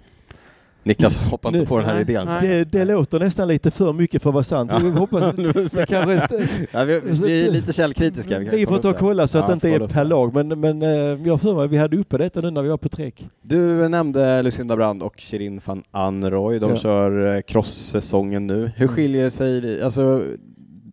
Niklas 0.84 1.16
hoppar 1.16 1.48
inte 1.48 1.60
Nu- 1.60 1.66
på 1.66 1.76
den 1.76 1.86
här 1.86 1.92
Nej, 1.94 2.02
idén. 2.02 2.26
nej. 2.26 2.48
Det, 2.48 2.64
det 2.64 2.84
låter 2.84 3.18
nästan 3.20 3.48
lite 3.48 3.70
för 3.70 3.92
mycket 3.92 4.22
för 4.22 4.30
att 4.30 4.34
vara 4.34 4.44
sant. 4.44 4.72
Vi, 4.82 4.90
hoppas, 4.90 5.34
vi, 5.38 5.86
kanske, 5.88 6.28
Ja, 6.72 6.84
vi, 6.84 7.00
vi 7.24 7.46
är 7.46 7.50
lite 7.50 7.72
källkritiska. 7.72 8.38
vi, 8.38 8.46
kan 8.66 8.74
får 8.74 8.83
ta 8.83 8.90
och 8.90 8.96
kolla 8.98 9.26
så 9.26 9.38
att 9.38 9.42
Ja, 9.44 9.48
det 9.48 9.54
inte 9.54 9.85
är 9.85 9.88
per 9.88 10.04
lag. 10.04 10.35
Men, 10.35 10.60
men 10.60 10.83
eh, 10.83 10.88
jag 11.26 11.40
för 11.40 11.54
mig 11.54 11.64
att 11.64 11.70
vi 11.70 11.76
hade 11.76 11.96
uppe 11.96 12.18
detta 12.18 12.40
nu 12.40 12.50
när 12.50 12.62
vi 12.62 12.68
var 12.68 12.76
på 12.76 12.88
Trek. 12.88 13.26
Du 13.42 13.88
nämnde 13.88 14.42
Lucinda 14.42 14.76
Brand 14.76 15.02
och 15.02 15.14
Shirin 15.18 15.60
van 15.64 15.83
Anroy. 15.90 16.58
De 16.58 16.70
Ja. 16.70 16.76
kör 16.76 17.35
eh, 17.37 17.40
cross-säsongen 17.40 18.46
nu. 18.46 18.70
Hur 18.76 18.88
skiljer 18.88 19.30
sig, 19.30 19.83
alltså 19.83 20.22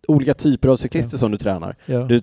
olika 0.08 0.34
typer 0.34 0.68
av 0.68 0.76
cyklister 0.76 1.14
Ja. 1.16 1.18
som 1.18 1.30
du 1.30 1.38
tränar? 1.38 1.74
Ja. 1.86 1.98
Du, 2.04 2.20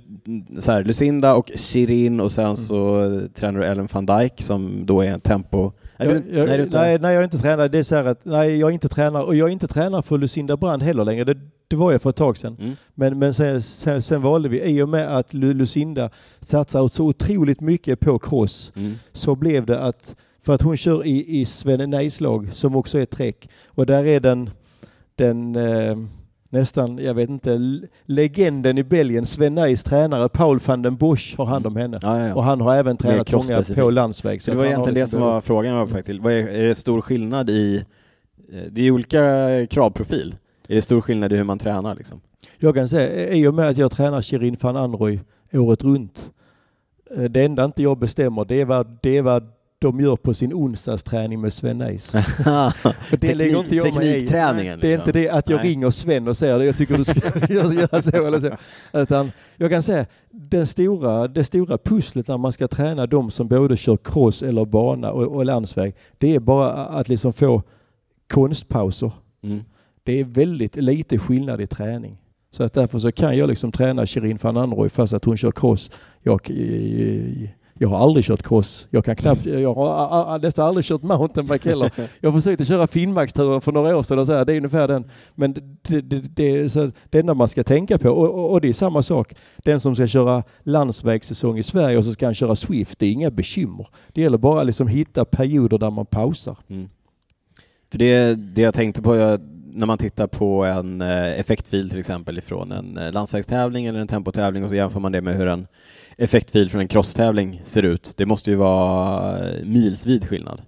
så 0.59 0.71
här, 0.71 0.83
Lucinda 0.83 1.35
och 1.35 1.51
Shirin 1.55 2.19
och 2.19 2.31
sen 2.31 2.43
Mm. 2.45 2.55
så 2.55 3.21
tränar 3.33 3.59
du 3.59 3.65
Ellen 3.65 3.87
van 3.91 4.05
Dijk 4.05 4.41
som 4.41 4.85
då 4.85 5.01
är 5.01 5.07
en 5.11 5.19
tempo... 5.19 5.71
Är 5.99 6.05
jag, 6.05 6.23
du, 6.23 6.37
jag, 6.37 6.47
nej, 6.47 6.47
nej, 6.47 6.57
du 6.57 6.63
inte, 6.63 6.97
nej, 7.01 7.13
jag 7.13 7.19
är 7.19 7.23
inte 7.23 7.37
tränare. 7.37 7.67
Det 7.67 7.79
är 7.79 7.83
så 7.83 7.95
här 7.95 8.05
att, 8.05 8.25
nej, 8.25 8.57
jag 8.57 8.69
är 8.69 8.73
inte 8.73 8.87
tränare 8.89 9.23
och 9.23 9.35
jag 9.35 9.47
är 9.47 9.51
inte 9.53 9.67
tränare 9.67 10.01
för 10.01 10.17
Lucinda 10.17 10.57
Brand 10.57 10.83
heller 10.83 11.05
längre. 11.05 11.23
Det, 11.23 11.37
det 11.67 11.75
var 11.75 11.91
jag 11.91 12.01
för 12.01 12.09
ett 12.09 12.15
tag 12.15 12.37
sedan. 12.37 12.57
Mm. 12.59 12.75
Men, 12.95 13.19
men 13.19 13.33
sen, 13.33 13.61
sen, 13.61 14.01
sen 14.01 14.21
valde 14.21 14.49
vi, 14.49 14.61
i 14.63 14.81
och 14.81 14.89
med 14.89 15.17
att 15.17 15.33
Lu- 15.33 15.53
Lucinda 15.53 16.09
satsar 16.41 16.87
så 16.87 17.05
otroligt 17.05 17.61
mycket 17.61 17.99
på 17.99 18.19
cross, 18.19 18.71
Mm. 18.75 18.93
så 19.13 19.35
blev 19.35 19.65
det 19.65 19.79
att, 19.79 20.15
för 20.41 20.53
att 20.53 20.61
hon 20.61 20.77
kör 20.77 21.05
i, 21.05 21.39
i 21.39 21.45
Svenne 21.45 22.09
lag 22.19 22.49
som 22.53 22.75
också 22.75 22.99
är 22.99 23.05
Trek, 23.05 23.49
och 23.67 23.85
där 23.85 24.05
är 24.05 24.19
den, 24.19 24.49
den 25.15 25.55
eh, 25.55 25.97
nästan, 26.49 26.97
jag 26.97 27.13
vet 27.13 27.29
inte, 27.29 27.59
legenden 28.05 28.77
i 28.77 28.83
Belgien, 28.83 29.25
Sven 29.25 29.55
Neis 29.55 29.83
tränare 29.83 30.29
Paul 30.29 30.59
van 30.65 30.81
den 30.81 30.95
Bosch 30.95 31.35
har 31.37 31.45
hand 31.45 31.67
om 31.67 31.75
henne. 31.75 31.99
Ja, 32.01 32.19
ja, 32.19 32.27
ja. 32.27 32.35
Och 32.35 32.43
han 32.43 32.61
har 32.61 32.75
även 32.75 32.97
tränat 32.97 33.31
många 33.31 33.63
på 33.75 33.89
landsväg. 33.91 34.41
Så 34.41 34.51
det 34.51 34.57
var 34.57 34.65
egentligen 34.65 34.93
det 34.93 34.99
liksom 34.99 35.11
som 35.17 35.19
både- 35.21 35.33
var 35.33 35.41
frågan 35.41 35.71
jag 35.73 35.79
var 35.79 35.87
på 35.87 35.93
väg 35.93 36.05
till. 36.05 36.19
Vad 36.21 36.33
är, 36.33 36.47
är 36.47 36.67
det 36.67 36.75
stor 36.75 37.01
skillnad 37.01 37.49
i... 37.49 37.85
eh, 38.53 38.59
Det 38.71 38.81
är 38.81 38.91
olika 38.91 39.21
kravprofil. 39.69 40.35
Är 40.67 40.75
det 40.75 40.81
stor 40.81 41.01
skillnad 41.01 41.33
i 41.33 41.35
hur 41.35 41.43
man 41.43 41.59
tränar 41.59 41.95
liksom? 41.95 42.21
Jag 42.57 42.75
kan 42.75 42.87
säga, 42.87 43.33
i 43.33 43.47
och 43.47 43.53
med 43.53 43.67
att 43.69 43.77
jag 43.77 43.91
tränar 43.91 44.21
Shirin 44.21 44.57
van 44.61 44.75
Anroy 44.75 45.19
året 45.53 45.83
runt, 45.83 46.25
eh, 47.17 47.23
det 47.23 47.43
enda 47.45 47.65
inte 47.65 47.83
jag 47.83 47.97
bestämmer 47.97 48.45
det 48.45 48.61
är 48.61 48.65
vad, 48.65 48.97
det 49.01 49.17
är 49.17 49.21
vad 49.21 49.43
de 49.79 49.99
gör 49.99 50.15
på 50.15 50.33
sin 50.33 50.53
onsdagsträning 50.53 51.41
med 51.41 51.53
Sven 51.53 51.77
Neis. 51.77 52.11
Det 53.19 53.35
lägger 53.35 53.59
inte 53.59 53.75
jag 53.75 53.95
mig 53.95 54.09
i. 54.09 54.13
teknikträningen. 54.13 54.79
Det 54.79 54.87
är 54.87 54.91
liksom. 54.91 55.09
inte 55.09 55.19
det 55.19 55.29
att 55.29 55.49
jag 55.49 55.57
Nej. 55.57 55.67
ringer 55.67 55.89
Sven 55.89 56.27
och 56.27 56.37
säger 56.37 56.59
det, 56.59 56.65
jag 56.65 56.77
tycker 56.77 56.97
du 56.97 57.03
ska 57.03 57.19
göra 57.53 57.73
göra 57.73 58.01
så 58.01 58.25
eller 58.25 58.39
så. 58.39 58.57
Utan 58.97 59.31
jag 59.55 59.71
kan 59.71 59.83
säga, 59.83 60.05
den 60.29 60.67
stora, 60.67 61.27
det 61.27 61.43
stora 61.43 61.77
pusslet 61.77 62.27
när 62.27 62.37
man 62.37 62.51
ska 62.51 62.67
träna 62.67 63.07
de 63.07 63.31
som 63.31 63.47
både 63.47 63.77
kör 63.77 63.97
cross 64.03 64.41
eller 64.43 64.65
bana 64.65 65.11
och, 65.11 65.35
och 65.35 65.45
landsväg, 65.45 65.95
det 66.17 66.35
är 66.35 66.39
bara 66.39 66.71
att 66.71 67.09
liksom 67.09 67.33
få 67.33 67.63
konstpauser. 68.27 69.11
Mm. 69.43 69.63
Det 70.03 70.19
är 70.19 70.25
väldigt 70.25 70.75
lite 70.75 71.19
skillnad 71.19 71.61
i 71.61 71.67
träning. 71.67 72.17
Så 72.51 72.63
att 72.63 72.73
därför 72.73 72.99
så 72.99 73.11
kan 73.11 73.37
jag 73.37 73.49
liksom 73.49 73.71
träna 73.71 74.05
Shirin 74.05 74.39
van 74.41 74.57
Anroy 74.57 74.89
fast 74.89 75.13
att 75.13 75.25
hon 75.25 75.37
kör 75.37 75.51
cross. 75.51 75.91
Jag, 76.21 76.41
jag 77.79 77.89
har 77.89 77.97
aldrig 77.97 78.25
kört 78.25 78.43
cross. 78.43 78.87
Jag 78.89 79.05
kan 79.05 79.15
knappt, 79.15 79.45
jag 79.45 79.73
har 79.73 80.39
nästan 80.39 80.67
aldrig 80.67 80.85
kört 80.85 81.03
mountainbike 81.03 81.69
heller. 81.69 81.91
Jag 82.21 82.33
försökte 82.33 82.65
köra 82.65 82.87
Finnmarksturen 82.87 83.61
för 83.61 83.71
några 83.71 83.97
år 83.97 84.03
sedan 84.03 84.19
och 84.19 84.25
så 84.25 84.33
här, 84.33 84.45
det 84.45 84.53
är 84.53 84.57
ungefär 84.57 84.87
den. 84.87 85.11
Men 85.35 85.53
det, 85.53 86.01
det, 86.01 86.21
det, 86.35 86.43
är 86.43 86.67
så, 86.67 86.91
det 87.09 87.19
enda 87.19 87.33
man 87.33 87.47
ska 87.47 87.63
tänka 87.63 87.97
på, 87.97 88.09
och, 88.09 88.29
och, 88.29 88.51
och 88.51 88.61
det 88.61 88.69
är 88.69 88.73
samma 88.73 89.03
sak, 89.03 89.33
den 89.57 89.79
som 89.79 89.95
ska 89.95 90.07
köra 90.07 90.43
landsvägssäsong 90.63 91.57
i 91.57 91.63
Sverige 91.63 91.97
och 91.97 92.05
så 92.05 92.11
ska 92.11 92.25
han 92.25 92.35
köra 92.35 92.55
Swift, 92.55 92.99
det 92.99 93.05
är 93.05 93.11
inga 93.11 93.31
bekymmer. 93.31 93.87
Det 94.13 94.21
gäller 94.21 94.37
bara 94.37 94.63
liksom 94.63 94.87
hitta 94.87 95.25
perioder 95.25 95.77
där 95.77 95.91
man 95.91 96.05
pausar. 96.05 96.57
Mm. 96.69 96.89
För 97.91 97.99
det, 97.99 98.35
det 98.35 98.61
jag 98.61 98.73
tänkte 98.73 99.01
på 99.01 99.15
jag, 99.15 99.41
när 99.77 99.85
man 99.85 99.97
tittar 99.97 100.27
på 100.27 100.65
en 100.65 101.01
eh, 101.01 101.39
effektfil 101.39 101.89
till 101.89 101.99
exempel 101.99 102.37
ifrån 102.37 102.71
en 102.71 102.97
eh, 102.97 103.11
landsvägstävling 103.11 103.85
eller 103.85 103.99
en 103.99 104.07
tempotävling 104.07 104.63
och 104.63 104.69
så 104.69 104.75
jämför 104.75 104.99
man 104.99 105.11
det 105.11 105.21
med 105.21 105.35
hur 105.35 105.47
en 105.47 105.67
effektfil 106.17 106.69
från 106.69 106.81
en 106.81 106.87
crosstävling 106.87 107.61
ser 107.63 107.83
ut. 107.83 108.13
Det 108.17 108.25
måste 108.25 108.51
ju 108.51 108.55
vara 108.55 109.39
eh, 109.39 109.65
milsvid 109.65 110.27
skillnad. 110.27 110.61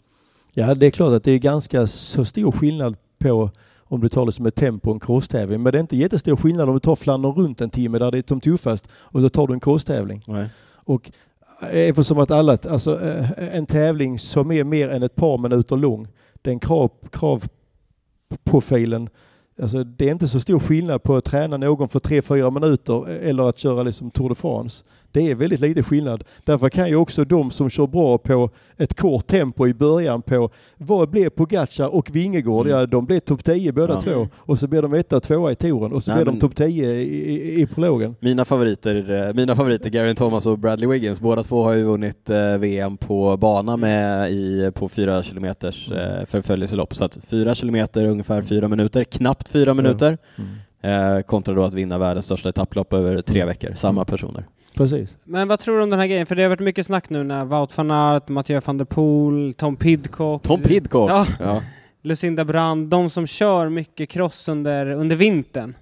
Ja, 0.54 0.76
det 0.76 0.86
är 0.86 0.91
klart 0.91 1.14
att 1.14 1.24
det 1.24 1.32
är 1.32 1.39
ganska 1.39 1.88
så 1.88 2.26
stor 2.26 2.52
skillnad 2.52 2.95
på 3.20 3.52
om 3.78 4.02
du 4.02 4.10
tar 4.10 4.26
det 4.26 4.32
som 4.32 4.45
ett 4.45 4.56
tempo 4.56 4.91
en 4.91 5.00
crosstävling. 5.00 5.64
Men 5.64 5.72
det 5.72 5.78
är 5.78 5.82
inte 5.82 5.97
jättestor 5.97 6.36
skillnad 6.36 6.70
om 6.70 6.76
du 6.76 6.80
tar 6.80 6.95
Flandern 6.95 7.34
runt 7.34 7.62
en 7.62 7.70
timme 7.70 8.00
där 8.00 8.12
det 8.12 8.18
är 8.18 8.24
som 8.28 8.41
tuffast 8.41 8.88
och 8.93 9.22
så 9.22 9.30
tar 9.30 9.47
du 9.47 9.54
en 9.54 9.60
crosstävling. 9.60 10.24
Nej. 10.28 10.50
Och 10.74 11.12
eftersom 11.62 12.20
att 12.20 12.32
alla, 12.32 12.58
alltså 12.70 13.02
eh, 13.02 13.56
en 13.56 13.66
tävling 13.66 14.20
som 14.20 14.52
är 14.52 14.64
mer 14.64 14.89
än 14.89 15.04
ett 15.04 15.16
par 15.16 15.38
minuter 15.38 15.78
lång, 15.78 16.08
den 16.41 16.60
krav, 16.60 16.91
kravprofilen, 17.12 19.10
alltså 19.62 19.84
det 19.84 20.08
är 20.08 20.12
inte 20.12 20.28
så 20.28 20.39
stor 20.39 20.60
skillnad 20.60 21.04
på 21.04 21.16
att 21.16 21.26
träna 21.26 21.58
någon 21.58 21.89
för 21.89 22.00
3-4 22.00 22.52
minuter 22.52 23.08
eller 23.08 23.50
att 23.50 23.58
köra 23.58 23.84
liksom 23.84 24.12
Tour 24.12 24.30
de 24.30 24.36
France. 24.36 24.84
Det 25.12 25.32
är 25.32 25.36
väldigt 25.36 25.60
lite 25.60 25.84
skillnad. 25.84 26.24
Därför 26.43 26.70
kan 26.70 26.88
ju 26.89 26.95
också 26.95 27.26
de 27.26 27.51
som 27.51 27.70
kör 27.70 27.88
bra 27.88 28.18
på 28.18 28.49
ett 28.78 28.93
kort 28.99 29.28
tempo 29.28 29.68
i 29.68 29.74
början 29.74 30.22
på 30.22 30.49
vad 30.78 31.10
blev 31.10 31.30
Pogacar 31.30 31.88
och 31.95 32.16
Vingegård? 32.16 32.68
Mm. 32.68 32.80
Ja, 32.80 32.86
de 32.86 33.05
blev 33.05 33.20
topp 33.20 33.43
10 33.43 33.72
båda 33.72 33.93
Ja. 33.93 33.99
två 34.01 34.28
och 34.36 34.60
så 34.60 34.68
blev 34.68 34.82
de 34.82 34.93
etta 34.93 35.18
och 35.18 35.24
tvåa 35.24 35.51
i 35.51 35.55
touren 35.55 35.93
och 35.93 36.03
så 36.03 36.12
Nej, 36.12 36.24
blev 36.24 36.34
de 36.34 36.39
topp 36.39 36.55
10 36.55 36.91
i, 36.91 37.01
i, 37.32 37.62
i 37.62 37.66
prologen. 37.68 38.16
Mina 38.20 38.45
favoriter, 38.45 39.28
eh, 39.28 39.34
mina 39.34 39.55
favoriter 39.55 39.89
Garen 39.89 40.16
Thomas 40.16 40.45
och 40.45 40.60
Bradley 40.60 40.89
Wiggins, 40.89 41.20
båda 41.20 41.43
två 41.43 41.64
har 41.64 41.74
ju 41.74 41.84
vunnit 41.84 42.30
eh, 42.30 42.57
VM 42.57 42.97
på 42.97 43.38
bana 43.38 43.78
med 43.78 44.32
i, 44.32 44.72
på 44.76 44.89
fyra 44.89 45.24
kilometers 45.24 45.91
eh, 45.91 46.26
förföljelselopp. 46.26 46.95
Så 46.95 47.05
att 47.05 47.18
fyra 47.28 47.55
kilometer, 47.55 48.07
ungefär 48.07 48.41
fyra 48.41 48.68
minuter, 48.68 49.03
knappt 49.03 49.47
fyra 49.47 49.74
minuter, 49.74 50.18
eh, 50.82 51.20
kontra 51.26 51.53
då 51.55 51.64
att 51.64 51.74
vinna 51.74 51.97
världens 51.97 52.26
största 52.26 52.49
etapplopp 52.49 52.93
över 52.93 53.22
tre 53.22 53.45
veckor, 53.45 53.74
samma 53.76 54.05
personer. 54.05 54.45
Precis. 54.80 55.18
Men 55.24 55.48
vad 55.48 55.60
tror 55.60 55.78
du 55.78 55.84
om 55.84 55.90
den 55.90 56.00
här 56.00 56.08
grejen? 56.08 56.26
För 56.26 56.36
det 56.36 56.42
har 56.44 56.50
varit 56.50 56.60
mycket 56.60 56.86
snack 56.86 57.10
nu 57.10 57.24
när 57.24 57.46
Wout 57.46 57.78
van 57.78 57.92
Aert, 57.92 58.28
Mathieu 58.28 58.62
van 58.66 58.78
der 58.78 58.86
Poel, 58.86 59.54
Tom 59.54 59.76
Pidcock, 59.76 60.44
Tom 60.44 60.62
Pidcock! 60.62 61.10
Ja. 61.12 61.26
Ja. 61.40 61.62
Lucinda 62.02 62.46
Brand, 62.46 62.88
de 62.88 63.10
som 63.10 63.28
kör 63.28 63.70
mycket 63.70 64.10
cross 64.10 64.48
under, 64.48 64.90
under 64.92 65.16
vintern. 65.16 65.76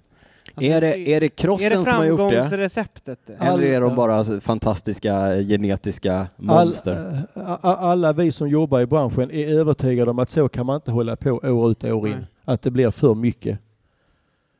Alltså, 0.56 0.72
Är, 0.72 0.82
det, 0.82 0.98
är 1.16 1.20
det 1.22 1.30
crossen 1.30 1.66
är 1.66 1.70
det 1.70 1.76
som 1.76 1.86
har 1.94 2.06
gjort 2.06 2.20
det? 2.20 2.30
framgångsreceptet? 2.32 3.20
Eller 3.40 3.64
är 3.64 3.82
de 3.82 3.90
All- 3.90 3.96
bara 3.96 4.42
fantastiska 4.42 5.36
genetiska 5.44 6.14
All, 6.18 6.28
monster? 6.38 7.22
a- 7.34 7.58
a- 7.62 7.78
alla 7.80 8.14
vi 8.14 8.32
som 8.32 8.50
jobbar 8.50 8.80
i 8.82 8.86
branschen 8.86 9.32
är 9.32 9.60
övertygade 9.60 10.12
om 10.12 10.20
att 10.20 10.30
så 10.30 10.50
kan 10.50 10.66
man 10.66 10.76
inte 10.76 10.92
hålla 10.92 11.16
på 11.16 11.30
år 11.32 11.72
ut 11.72 11.84
och 11.84 11.98
år 11.98 12.08
in. 12.08 12.14
Nej. 12.14 12.26
Att 12.46 12.62
det 12.62 12.72
blir 12.72 12.92
för 12.92 13.16
mycket. 13.16 13.60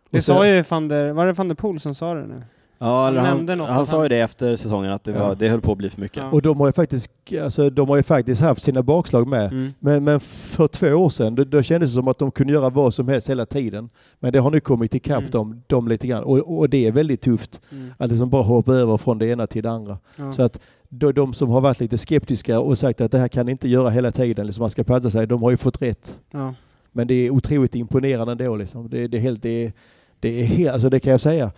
Det 0.10 0.22
så- 0.22 0.34
sa 0.34 0.48
ju 0.48 0.64
van 0.70 0.88
der, 0.88 1.10
var 1.12 1.26
det 1.26 1.34
van 1.34 1.48
der 1.48 1.56
Poel 1.56 1.80
som 1.80 1.96
sa 1.96 2.14
det 2.14 2.26
nu? 2.28 2.42
Ja, 2.80 3.08
eller 3.08 3.22
han 3.22 3.50
han, 3.50 3.60
han 3.60 3.86
sa 3.86 4.04
ju 4.04 4.10
det 4.10 4.20
efter 4.20 4.56
säsongen 4.56 4.92
att 4.92 5.04
det, 5.04 5.12
Ja. 5.12 5.28
var, 5.28 5.36
det 5.36 5.50
höll 5.50 5.62
på 5.62 5.72
att 5.72 5.78
bli 5.78 5.90
för 5.90 6.02
mycket. 6.02 6.18
Ja. 6.18 6.30
Och 6.32 6.42
de 6.42 6.60
har 6.60 6.68
ju 6.68 6.74
faktiskt, 6.74 7.12
alltså, 7.44 7.70
de 7.70 7.90
har 7.90 7.96
ju 7.98 8.04
faktiskt 8.04 8.42
haft 8.42 8.62
sina 8.64 8.84
bakslag 8.84 9.28
med. 9.28 9.52
Mm. 9.52 9.74
Men, 9.80 10.04
men 10.04 10.20
för 10.20 10.68
två 10.68 10.88
år 10.88 11.10
sedan, 11.10 11.36
då, 11.36 11.44
då 11.44 11.62
kändes 11.62 11.90
det 11.90 11.94
som 11.94 12.08
att 12.08 12.18
de 12.20 12.32
kunde 12.32 12.54
göra 12.54 12.70
vad 12.70 12.94
som 12.94 13.08
helst 13.08 13.30
hela 13.30 13.46
tiden. 13.46 13.90
Men 14.20 14.34
det 14.34 14.40
har 14.40 14.52
nu 14.52 14.60
kommit 14.60 14.96
ikapp 14.96 15.20
Mm. 15.20 15.32
dem, 15.32 15.62
dem 15.68 15.88
lite 15.88 16.08
grann. 16.08 16.24
Och, 16.24 16.58
och 16.58 16.70
det 16.70 16.86
är 16.88 16.92
väldigt 16.92 17.22
tufft 17.22 17.60
Mm. 17.72 17.94
att 17.98 18.10
liksom 18.10 18.30
bara 18.30 18.44
hoppa 18.44 18.74
över 18.74 18.98
från 18.98 19.18
det 19.18 19.28
ena 19.28 19.48
till 19.48 19.64
det 19.64 19.72
andra. 19.72 19.98
Ja. 20.18 20.32
Så 20.34 20.42
att 20.42 20.60
då, 20.90 21.12
de 21.12 21.34
som 21.34 21.50
har 21.50 21.62
varit 21.62 21.80
lite 21.80 21.98
skeptiska 21.98 22.60
och 22.60 22.78
sagt 22.78 23.02
att 23.02 23.12
det 23.12 23.18
här 23.20 23.28
kan 23.28 23.50
inte 23.50 23.68
göra 23.70 23.90
hela 23.90 24.12
tiden, 24.12 24.46
liksom 24.46 24.62
man 24.62 24.70
ska 24.70 24.84
passa 24.84 25.12
sig, 25.12 25.28
de 25.28 25.44
har 25.44 25.52
ju 25.52 25.58
fått 25.58 25.82
rätt. 25.82 26.20
Ja. 26.32 26.54
Men 26.92 27.08
det 27.08 27.14
är 27.14 27.30
otroligt 27.30 27.76
imponerande 27.76 28.32
ändå. 28.32 28.56
Liksom. 28.56 28.90
Det, 28.90 29.08
det 29.08 29.18
är 29.18 29.22
helt, 29.22 29.44
det, 29.44 29.66
är- 29.66 29.74
det 30.20 30.42
är 30.42 30.46
helt, 30.46 30.72
alltså 30.74 30.90
det 30.90 31.00
kan 31.00 31.12
jag 31.12 31.22
säga. 31.22 31.52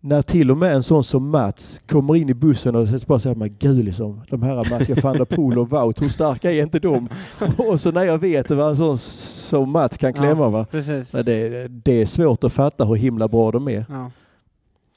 När 0.00 0.22
till 0.22 0.50
och 0.50 0.56
med 0.56 0.74
en 0.74 0.82
sån 0.82 1.04
som 1.04 1.30
Mats 1.30 1.80
kommer 1.86 2.16
in 2.16 2.28
i 2.28 2.34
bussen 2.34 2.76
och 2.76 2.88
så 2.88 2.98
bara 3.06 3.18
säger 3.18 3.36
man 3.36 3.56
gud 3.58 3.84
liksom, 3.84 4.20
de 4.30 4.42
här 4.42 4.70
Mattias 4.70 5.02
van 5.04 5.16
der 5.16 5.24
Poel 5.24 5.58
och 5.58 5.70
Wout, 5.70 6.02
hur 6.02 6.08
starka 6.08 6.52
är 6.52 6.62
inte 6.62 6.78
de? 6.78 7.08
och 7.58 7.80
så 7.80 7.92
när 7.92 8.02
jag 8.04 8.18
vet 8.18 8.50
vad 8.50 8.70
en 8.70 8.76
sån 8.76 8.98
som 8.98 9.70
Mats 9.70 9.96
kan 9.98 10.12
klämma 10.12 10.42
Ja. 10.44 10.48
va. 10.48 10.66
Precis. 10.70 11.12
Men 11.14 11.24
Det, 11.24 11.68
det 11.68 12.02
är 12.02 12.06
svårt 12.06 12.44
att 12.44 12.52
fatta 12.52 12.84
hur 12.84 12.94
himla 12.94 13.28
bra 13.28 13.50
de 13.50 13.68
är. 13.68 13.86
Ja. 13.88 14.10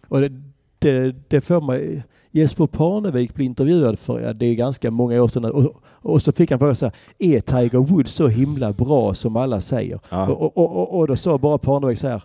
Och 0.07 0.21
det, 0.21 0.31
det, 0.79 1.15
det 1.27 1.41
får 1.41 1.61
mig... 1.61 2.03
Jesper 2.33 2.67
Parnevik 2.67 3.33
blir 3.35 3.45
intervjuad 3.45 3.99
för, 3.99 4.19
ja, 4.19 4.33
det 4.33 4.45
är 4.45 4.55
ganska 4.55 4.91
många 4.91 5.23
år 5.23 5.27
sedan, 5.27 5.45
och, 5.45 5.81
och 5.85 6.21
så 6.21 6.31
fick 6.31 6.49
han 6.51 6.59
frågan 6.59 6.75
så 6.75 6.85
här, 6.85 6.95
är 7.19 7.39
Tiger 7.39 7.79
Woods 7.79 8.11
så 8.11 8.27
himla 8.27 8.73
bra 8.73 9.13
som 9.13 9.35
alla 9.35 9.61
säger? 9.61 9.99
Ja. 10.09 10.27
Och, 10.27 10.57
och, 10.57 10.77
och, 10.77 10.99
och 10.99 11.07
då 11.07 11.15
sa 11.15 11.37
bara 11.37 11.57
Parnevik 11.57 11.99
så 11.99 12.07
här, 12.07 12.23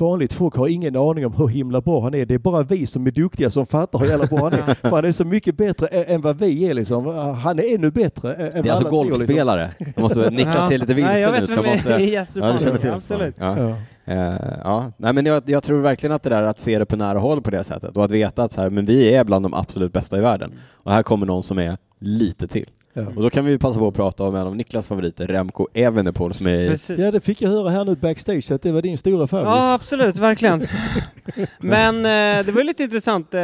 vanligt 0.00 0.32
folk 0.32 0.54
har 0.54 0.68
ingen 0.68 0.96
aning 0.96 1.26
om 1.26 1.32
hur 1.32 1.48
himla 1.48 1.80
bra 1.80 2.02
han 2.02 2.14
är. 2.14 2.26
Det 2.26 2.34
är 2.34 2.38
bara 2.38 2.62
vi 2.62 2.86
som 2.86 3.06
är 3.06 3.10
duktiga 3.10 3.50
som 3.50 3.66
fattar 3.66 3.98
hur 3.98 4.06
jävla 4.06 4.26
bra 4.26 4.38
han 4.38 4.52
är. 4.52 4.74
För 4.82 4.90
han 4.90 5.04
är 5.04 5.12
så 5.12 5.24
mycket 5.24 5.56
bättre 5.56 5.86
än 5.86 6.20
vad 6.20 6.38
vi 6.38 6.68
är 6.68 6.74
liksom. 6.74 7.06
Han 7.42 7.58
är 7.58 7.74
ännu 7.74 7.90
bättre 7.90 8.34
än 8.34 8.38
Det 8.38 8.44
är 8.44 8.62
vad 8.62 8.70
alltså 8.70 8.84
liksom. 8.84 9.08
golfspelare. 9.08 9.70
Jag 9.78 10.02
måste, 10.02 10.30
Niklas 10.30 10.68
ser 10.68 10.78
lite 10.78 10.94
Nej, 10.94 11.20
jag 11.20 11.32
vilsen 11.32 11.32
vet 11.32 11.42
ut. 11.42 11.50
Så 11.50 11.64
jag 11.64 11.76
måste, 11.76 11.92
är 11.94 12.26
ja, 12.34 12.52
du 12.52 12.64
känner 12.64 12.78
till 12.78 12.90
absolut. 12.90 13.34
Ja. 13.38 13.58
Ja. 13.58 13.74
Eh, 14.12 14.34
ja. 14.64 14.92
Nej, 14.96 15.12
men 15.12 15.26
jag, 15.26 15.42
jag 15.46 15.62
tror 15.62 15.80
verkligen 15.80 16.12
att 16.12 16.22
det 16.22 16.30
där 16.30 16.42
att 16.42 16.58
se 16.58 16.78
det 16.78 16.86
på 16.86 16.96
nära 16.96 17.18
håll 17.18 17.42
på 17.42 17.50
det 17.50 17.64
sättet 17.64 17.96
och 17.96 18.04
att 18.04 18.10
veta 18.10 18.42
att 18.42 18.52
så 18.52 18.60
här, 18.60 18.70
men 18.70 18.84
vi 18.84 19.14
är 19.14 19.24
bland 19.24 19.44
de 19.44 19.54
absolut 19.54 19.92
bästa 19.92 20.18
i 20.18 20.20
världen. 20.20 20.52
Och 20.72 20.92
här 20.92 21.02
kommer 21.02 21.26
någon 21.26 21.42
som 21.42 21.58
är 21.58 21.76
lite 21.98 22.46
till. 22.46 22.66
Ja. 22.98 23.06
Och 23.16 23.22
då 23.22 23.30
kan 23.30 23.44
vi 23.44 23.58
passa 23.58 23.78
på 23.78 23.88
att 23.88 23.94
prata 23.94 24.24
om 24.24 24.34
en 24.34 24.46
av 24.46 24.56
Niklas 24.56 24.88
favoriter, 24.88 25.26
Remco 25.26 25.66
Evenepoel, 25.74 26.34
som 26.34 26.46
är 26.46 26.68
Precis. 26.68 26.98
ja, 26.98 27.10
det 27.10 27.20
fick 27.20 27.42
jag 27.42 27.50
höra 27.50 27.70
här 27.70 27.84
nu 27.84 27.96
backstage 27.96 28.50
att 28.50 28.62
det 28.62 28.72
var 28.72 28.82
din 28.82 28.98
stora 28.98 29.26
favorit. 29.26 29.48
Ja, 29.48 29.74
absolut, 29.74 30.16
verkligen. 30.16 30.66
Men 31.58 31.96
eh, 31.96 32.46
det 32.46 32.52
var 32.52 32.60
ju 32.60 32.66
lite 32.66 32.82
intressant. 32.82 33.34
Eh, 33.34 33.42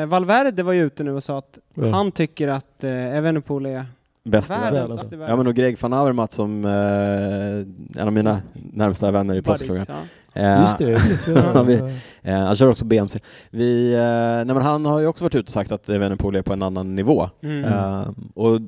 eh, 0.00 0.06
Valverde 0.06 0.62
var 0.62 0.72
ju 0.72 0.86
ute 0.86 1.02
nu 1.02 1.12
och 1.12 1.24
sa 1.24 1.38
att 1.38 1.58
Ja. 1.74 1.88
han 1.90 2.12
tycker 2.12 2.48
att 2.48 2.84
eh, 2.84 3.16
Evenepoel 3.16 3.66
är 3.66 3.84
bäst 4.24 4.50
i 4.50 4.54
världen. 4.54 4.90
i 4.92 5.16
Ja 5.28 5.36
men 5.36 5.46
och 5.46 5.54
Greg 5.54 5.76
van 5.80 5.92
Avermaet 5.92 6.32
som 6.32 6.64
eh, 6.64 8.00
en 8.00 8.06
av 8.06 8.12
mina 8.12 8.42
närmsta 8.72 9.10
vänner 9.10 9.34
i 9.34 9.42
proffsklubben. 9.42 9.86
ja. 9.88 9.94
Eh, 10.34 10.60
Just 10.60 10.78
det. 10.78 10.90
Just 10.90 11.24
det. 11.26 11.62
Vi- 11.66 11.94
Eh, 12.22 12.38
han 12.38 12.56
kör 12.56 12.68
också 12.70 12.84
BMC. 12.84 13.18
Vi, 13.50 13.94
eh, 13.94 14.00
nej 14.00 14.44
men 14.46 14.62
han 14.62 14.84
har 14.86 15.00
ju 15.00 15.06
också 15.06 15.24
varit 15.24 15.34
ute 15.34 15.42
och 15.48 15.52
sagt 15.52 15.72
att 15.72 15.88
Evenepoel 15.88 16.36
är 16.36 16.42
på 16.42 16.52
en 16.52 16.62
annan 16.62 16.94
nivå. 16.94 17.30
Mm. 17.42 17.64
Eh, 17.64 18.08
och 18.34 18.60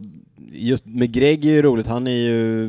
just 0.52 0.86
med 0.86 1.12
Greg 1.12 1.44
är 1.44 1.50
ju 1.50 1.62
roligt, 1.62 1.86
han 1.86 2.06
är 2.06 2.10
ju 2.16 2.68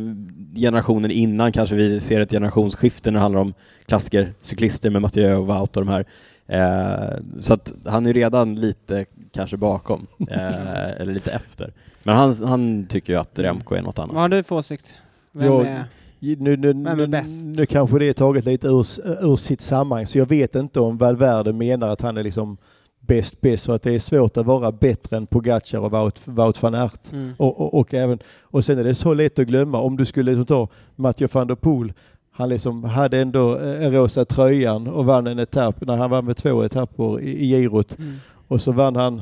generationen 0.56 1.12
innan 1.12 1.52
kanske 1.52 1.76
vi 1.76 2.00
ser 2.00 2.22
ett 2.22 2.32
generationsskifte 2.32 3.12
när 3.12 3.18
det 3.20 3.22
handlar 3.22 3.42
om 3.42 3.54
klassiker, 3.86 4.34
cyklister 4.42 4.90
med 4.90 5.02
Mathieu 5.02 5.36
och 5.36 5.48
Wout 5.48 5.78
och 5.78 5.86
de 5.86 5.88
här. 5.92 6.06
Eh, 6.48 7.18
så 7.42 7.54
att 7.54 7.74
han 7.86 8.06
är 8.06 8.14
redan 8.14 8.56
lite 8.56 9.06
kanske 9.34 9.58
bakom, 9.58 10.08
eh, 10.30 10.92
eller 11.02 11.14
lite 11.14 11.32
efter. 11.32 11.74
Men 12.04 12.16
han, 12.16 12.36
han 12.48 12.86
tycker 12.90 13.14
ju 13.14 13.20
att 13.20 13.40
Remco 13.40 13.76
är 13.76 13.82
något 13.82 14.00
annat. 14.00 14.14
Vad 14.14 14.22
har 14.22 14.30
du 14.30 14.44
för 14.44 14.56
åsikt? 14.56 14.86
Vem 15.32 15.46
Jag- 15.46 15.66
är... 15.68 15.84
Nu, 16.24 16.58
nu, 16.58 16.74
nu, 16.74 17.08
nu 17.46 17.66
kanske 17.66 18.00
det 18.00 18.10
är 18.10 18.14
taget 18.14 18.46
lite 18.46 18.68
ur, 18.68 18.86
ur 19.26 19.36
sitt 19.36 19.62
sammanhang 19.62 20.06
så 20.06 20.18
jag 20.18 20.30
vet 20.30 20.56
inte 20.56 20.80
om 20.80 20.98
Valverde 20.98 21.54
menar 21.54 21.88
att 21.88 22.02
han 22.02 22.18
är 22.18 22.24
liksom 22.24 22.58
bäst 23.00 23.42
bäst 23.42 23.64
så 23.64 23.72
att 23.72 23.84
det 23.84 23.96
är 23.96 24.00
svårt 24.00 24.38
att 24.38 24.46
vara 24.46 24.72
bättre 24.72 25.18
än 25.18 25.28
Pogacar 25.28 25.80
och 25.80 25.92
Wout, 25.92 26.22
Wout 26.26 26.64
van 26.64 26.76
Aert. 26.76 27.12
Mm. 27.12 27.34
Och, 27.38 27.62
och, 27.62 27.80
och, 27.80 27.94
även, 27.94 28.20
och 28.42 28.66
sen 28.66 28.80
är 28.80 28.84
det 28.84 28.96
så 28.96 29.14
lätt 29.14 29.40
att 29.40 29.48
glömma 29.48 29.80
om 29.80 29.98
du 29.98 30.06
skulle 30.06 30.32
liksom 30.32 30.46
ta 30.46 30.68
Mathieu 30.96 31.28
van 31.32 31.48
der 31.48 31.56
Poel 31.56 31.94
han 32.36 32.50
liksom 32.50 32.84
hade 32.84 33.20
ändå 33.20 33.58
eh, 33.58 33.92
rosa 33.92 34.26
tröjan 34.26 34.88
och 34.88 35.06
vann 35.06 35.28
en 35.28 35.40
etapp 35.40 35.82
när 35.82 35.98
han 35.98 36.10
vann 36.10 36.26
med 36.26 36.38
två 36.38 36.64
etapper 36.64 37.20
i, 37.20 37.32
i 37.32 37.48
girot 37.48 38.00
Mm. 38.00 38.16
och 38.48 38.62
så 38.62 38.72
vann 38.72 38.96
han 38.96 39.22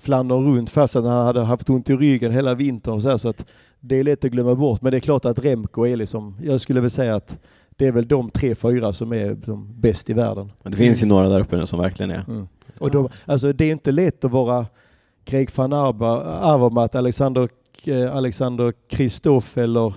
Flandern 0.00 0.56
runt 0.56 0.70
fast 0.70 0.94
han 0.94 1.06
hade 1.06 1.44
haft 1.44 1.70
ont 1.70 1.90
i 1.90 1.96
ryggen 1.96 2.32
hela 2.32 2.54
vintern 2.54 3.00
så, 3.00 3.08
här, 3.08 3.16
så 3.16 3.28
att 3.28 3.44
det 3.88 3.96
är 3.96 4.04
lätt 4.04 4.24
att 4.24 4.30
glömma 4.30 4.54
bort 4.54 4.82
men 4.82 4.90
det 4.90 4.98
är 4.98 5.00
klart 5.00 5.24
att 5.24 5.38
Remco 5.38 5.86
är 5.86 5.96
liksom, 5.96 6.36
jag 6.42 6.60
skulle 6.60 6.80
väl 6.80 6.90
säga 6.90 7.14
att 7.14 7.38
det 7.76 7.86
är 7.86 7.92
väl 7.92 8.08
de 8.08 8.30
tre, 8.30 8.54
fyra 8.54 8.92
som 8.92 9.12
är 9.12 9.34
de 9.34 9.80
bäst 9.80 10.10
i 10.10 10.12
världen. 10.12 10.52
Men 10.62 10.72
det 10.72 10.78
finns 10.78 11.02
ju 11.02 11.06
några 11.06 11.28
där 11.28 11.40
uppe 11.40 11.56
nu 11.56 11.66
som 11.66 11.78
verkligen 11.78 12.10
är. 12.10 12.24
Mm. 12.28 12.48
Och 12.78 12.90
de, 12.90 13.08
alltså 13.24 13.52
det 13.52 13.64
är 13.64 13.72
inte 13.72 13.92
lätt 13.92 14.24
att 14.24 14.30
vara 14.30 14.66
Greg 15.24 15.50
van 15.56 15.72
Arba- 15.72 16.40
Avermaet, 16.40 16.94
Alexander, 16.94 17.48
eh, 17.84 18.16
Alexander 18.16 18.72
Kristoff 18.88 19.58
eller 19.58 19.94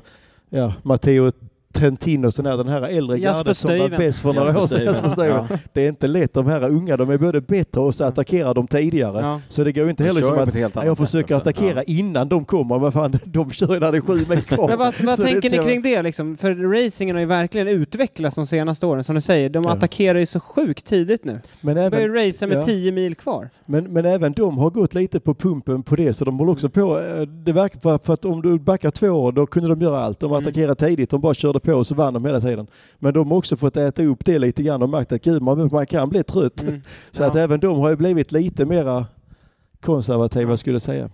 ja, 0.50 0.74
Matteo 0.84 1.32
Trentin 1.74 2.26
och 2.26 2.34
sån 2.34 2.46
här, 2.46 2.58
den 2.58 2.68
här 2.68 2.82
äldre 2.82 3.20
gardet 3.20 3.58
som 3.58 3.80
var 3.80 3.90
bäst 3.90 4.20
för 4.20 4.34
några 4.34 4.62
år 4.64 4.68
sedan. 4.68 4.96
Ja. 5.18 5.48
Det 5.74 5.84
är 5.86 5.90
inte 5.90 6.08
lätt, 6.08 6.34
de 6.34 6.46
här 6.48 6.70
unga, 6.70 6.98
de 6.98 7.10
är 7.10 7.18
både 7.18 7.42
bättre 7.42 7.82
och 7.82 7.96
så 7.96 8.04
attackerar 8.04 8.54
de 8.54 8.68
tidigare. 8.68 9.20
Ja. 9.22 9.42
Så 9.48 9.64
det 9.64 9.72
går 9.72 9.84
ju 9.84 9.90
inte 9.90 10.04
heller 10.04 10.22
som 10.22 10.40
att 10.40 10.56
jag 10.86 10.98
sätt 10.98 11.10
försöker 11.10 11.36
attackera 11.36 11.74
Ja. 11.76 11.84
innan 11.88 12.30
de 12.30 12.46
kommer, 12.46 12.80
men 12.80 12.92
fan 12.92 13.20
de 13.26 13.52
kör 13.52 13.74
ju 13.74 13.80
när 13.80 13.92
det 13.92 13.98
är 13.98 14.02
sju 14.02 14.26
mil 14.30 14.42
kvar. 14.48 14.68
Men 14.68 14.78
vad, 14.78 14.94
vad 15.04 15.20
är 15.20 15.24
tänker 15.26 15.50
ni 15.50 15.58
kring 15.58 15.82
det 15.82 16.02
liksom? 16.02 16.36
För 16.38 16.56
racingen 16.86 17.16
har 17.16 17.20
ju 17.22 17.26
verkligen 17.26 17.68
utvecklats 17.68 18.36
de 18.36 18.48
senaste 18.48 18.86
åren, 18.86 19.04
som 19.04 19.16
du 19.16 19.22
säger. 19.22 19.50
De 19.50 19.66
attackerar 19.66 20.20
ju 20.20 20.26
så 20.26 20.40
sjukt 20.40 20.86
tidigt 20.86 21.26
nu. 21.26 21.40
Men 21.62 21.76
De 21.76 21.90
börjar 21.90 22.04
även, 22.04 22.24
ju 22.24 22.28
racea 22.28 22.48
med 22.48 22.58
ja. 22.58 22.64
10 22.66 22.92
mil 22.92 23.16
kvar. 23.16 23.50
men, 23.66 23.84
men 23.94 24.06
även 24.06 24.34
de 24.34 24.58
har 24.58 24.70
gått 24.70 24.94
lite 24.94 25.20
på 25.20 25.34
pumpen 25.34 25.84
på 25.84 25.96
det, 25.96 26.14
så 26.14 26.26
de 26.26 26.40
håller 26.40 26.52
också 26.52 26.70
på. 26.70 27.00
eh, 27.00 27.22
Det 27.22 27.52
verkar 27.52 27.80
för, 27.80 27.98
för 28.04 28.14
att 28.14 28.26
om 28.26 28.42
du 28.42 28.60
backar 28.60 28.92
två 28.92 29.08
år, 29.10 29.32
då 29.32 29.46
kunde 29.46 29.70
de 29.70 29.82
göra 29.82 30.00
allt. 30.00 30.20
De 30.20 30.32
Mm. 30.32 30.42
attackerade 30.42 30.76
tidigt, 30.76 31.10
de 31.10 31.22
bara 31.22 31.34
körde 31.34 31.60
på 31.60 31.69
och 31.74 31.88
så 31.88 31.96
vann 31.96 32.14
de 32.14 32.26
hela 32.26 32.42
tiden. 32.42 32.68
Men 33.00 33.14
de 33.14 33.32
har 33.32 33.38
också 33.38 33.58
fått 33.58 33.78
äta 33.78 34.04
upp 34.04 34.26
det 34.26 34.40
lite 34.40 34.64
grann 34.64 34.82
och 34.84 34.90
märkt 34.90 35.12
att 35.12 35.22
gud, 35.24 35.42
man, 35.42 35.70
man 35.72 35.86
kan 35.88 36.10
bli 36.10 36.24
trött. 36.24 36.62
Mm. 36.62 36.82
Så 37.12 37.24
Ja. 37.24 37.28
att 37.28 37.36
även 37.36 37.60
de 37.60 37.80
har 37.80 37.90
ju 37.90 37.96
blivit 37.96 38.32
lite 38.32 38.66
mera 38.66 39.06
konservativa 39.82 40.58
skulle 40.58 40.76
jag 40.76 40.82
säga. 40.82 41.10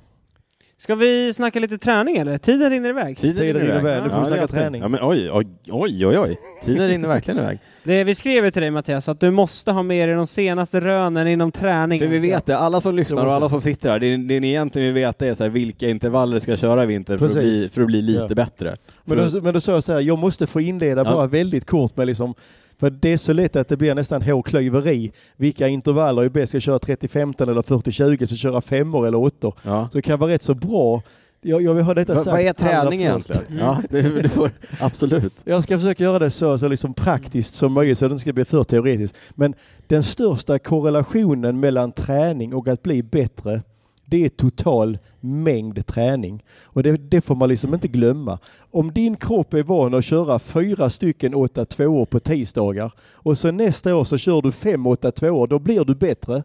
Ska 0.78 0.96
vi 0.96 1.34
snacka 1.34 1.60
lite 1.60 1.78
träning 1.78 2.18
eller? 2.18 2.38
Tiden 2.38 2.70
rinner 2.70 2.90
iväg. 2.90 3.18
Tiden 3.18 3.36
Tiden 3.38 3.62
rinner 3.62 3.80
iväg. 3.80 4.04
Nu 4.04 4.10
får 4.10 4.18
Ja, 4.18 4.20
vi 4.20 4.26
snacka 4.26 4.42
alltid. 4.42 4.56
träning. 4.58 4.82
Ja, 4.82 4.88
men 4.88 5.00
oj, 5.04 5.32
oj, 5.32 5.48
oj, 5.70 6.08
oj, 6.08 6.20
oj. 6.20 6.38
Tiden 6.64 6.88
rinner 6.88 7.08
verkligen 7.08 7.40
iväg. 7.40 7.60
Det, 7.84 8.04
vi 8.04 8.16
skrev 8.16 8.46
ju 8.46 8.52
till 8.52 8.62
dig 8.62 8.72
Mattias 8.72 9.10
att 9.10 9.20
du 9.20 9.32
måste 9.32 9.72
ha 9.72 9.84
med 9.84 10.10
dig 10.10 10.16
de 10.16 10.28
senaste 10.28 10.82
rönen 10.82 11.28
inom 11.28 11.52
träning. 11.52 12.00
För 12.00 12.08
vi 12.08 12.20
vet 12.20 12.46
det, 12.46 12.58
alla 12.58 12.82
som 12.82 12.96
lyssnar 12.96 13.26
och 13.26 13.34
alla 13.34 13.50
som 13.50 13.62
sitter 13.62 13.90
här, 13.90 14.00
det, 14.00 14.18
det 14.18 14.40
ni 14.40 14.48
egentligen 14.50 14.86
vill 14.94 15.04
veta 15.04 15.26
är 15.26 15.34
så 15.34 15.44
här, 15.44 15.50
vilka 15.52 15.90
intervaller 15.90 16.40
ska 16.40 16.52
jag 16.52 16.60
köra 16.60 16.84
i 16.84 16.86
vinter 16.86 17.18
för 17.18 17.26
att, 17.26 17.34
bli, 17.34 17.70
för 17.74 17.82
att 17.82 17.88
bli 17.88 18.02
lite 18.02 18.26
Ja. 18.30 18.36
bättre. 18.36 18.76
Men 19.04 19.18
då, 19.18 19.42
men 19.42 19.54
då 19.54 19.62
sa 19.62 19.72
jag 19.72 19.84
så 19.84 19.94
här, 19.94 20.00
jag 20.02 20.18
måste 20.20 20.48
få 20.48 20.62
inleda 20.62 21.04
Ja. 21.06 21.12
bara 21.14 21.28
väldigt 21.28 21.66
kort 21.66 21.98
med 21.98 22.08
liksom 22.08 22.34
för 22.80 22.90
det 22.90 23.10
är 23.14 23.18
så 23.18 23.34
lätt 23.34 23.56
att 23.56 23.68
det 23.68 23.78
blir 23.78 23.96
nästan 23.96 24.22
hårklyveri. 24.22 25.12
Vilka 25.38 25.68
intervaller 25.68 26.22
är 26.22 26.30
bäst? 26.30 26.50
Ska 26.50 26.56
jag 26.56 26.62
köra 26.64 26.78
30-15 26.78 27.50
eller 27.50 27.62
40-20? 27.62 27.92
Ska 27.92 28.34
jag 28.34 28.40
köra 28.40 28.62
femmor 28.62 29.08
eller 29.08 29.18
åttor? 29.18 29.54
ja. 29.64 29.90
Så 29.92 29.98
det 29.98 30.02
kan 30.02 30.20
vara 30.20 30.32
rätt 30.32 30.44
så 30.44 30.54
bra. 30.54 31.02
Jag, 31.42 31.62
jag 31.62 31.74
vill 31.74 31.84
ha 31.84 31.94
detta 31.94 32.14
Va, 32.14 32.20
sagt 32.20 32.32
vad 32.32 32.42
är 32.42 32.54
träning 32.54 33.02
egentligen? 33.02 33.42
Ja, 33.60 33.82
det, 33.90 34.22
det 34.22 34.30
får, 34.30 34.52
absolut. 34.80 35.34
Jag 35.46 35.64
ska 35.64 35.78
försöka 35.78 36.04
göra 36.04 36.20
det 36.20 36.32
så, 36.32 36.58
så 36.58 36.68
liksom 36.68 36.94
praktiskt 36.94 37.54
som 37.54 37.74
möjligt 37.74 37.98
så 37.98 38.08
det 38.08 38.12
inte 38.12 38.22
ska 38.22 38.34
bli 38.34 38.46
för 38.46 38.64
teoretiskt. 38.64 39.18
Men 39.36 39.54
den 39.88 40.04
största 40.04 40.60
korrelationen 40.60 41.60
mellan 41.60 41.92
träning 41.92 42.54
och 42.54 42.68
att 42.68 42.84
bli 42.84 43.04
bättre 43.04 43.62
det 44.06 44.26
är 44.26 44.30
total 44.30 44.98
mängd 45.20 45.88
träning. 45.88 46.44
Och 46.64 46.84
det, 46.84 46.98
det 46.98 47.22
får 47.22 47.36
man 47.36 47.50
liksom 47.50 47.74
inte 47.74 47.88
glömma. 47.88 48.40
Om 48.72 48.92
din 48.92 49.16
kropp 49.16 49.54
är 49.54 49.64
van 49.64 49.94
att 49.94 50.06
köra 50.06 50.40
fyra 50.40 50.90
stycken 50.90 51.34
8-2 51.34 52.06
på 52.06 52.20
tisdagar 52.20 52.92
och 53.14 53.38
så 53.38 53.52
nästa 53.52 53.96
år 53.96 54.04
så 54.04 54.18
kör 54.18 54.42
du 54.42 54.52
fem 54.52 54.88
8-2 54.88 55.48
då 55.48 55.60
blir 55.60 55.86
du 55.86 55.96
bättre. 55.96 56.44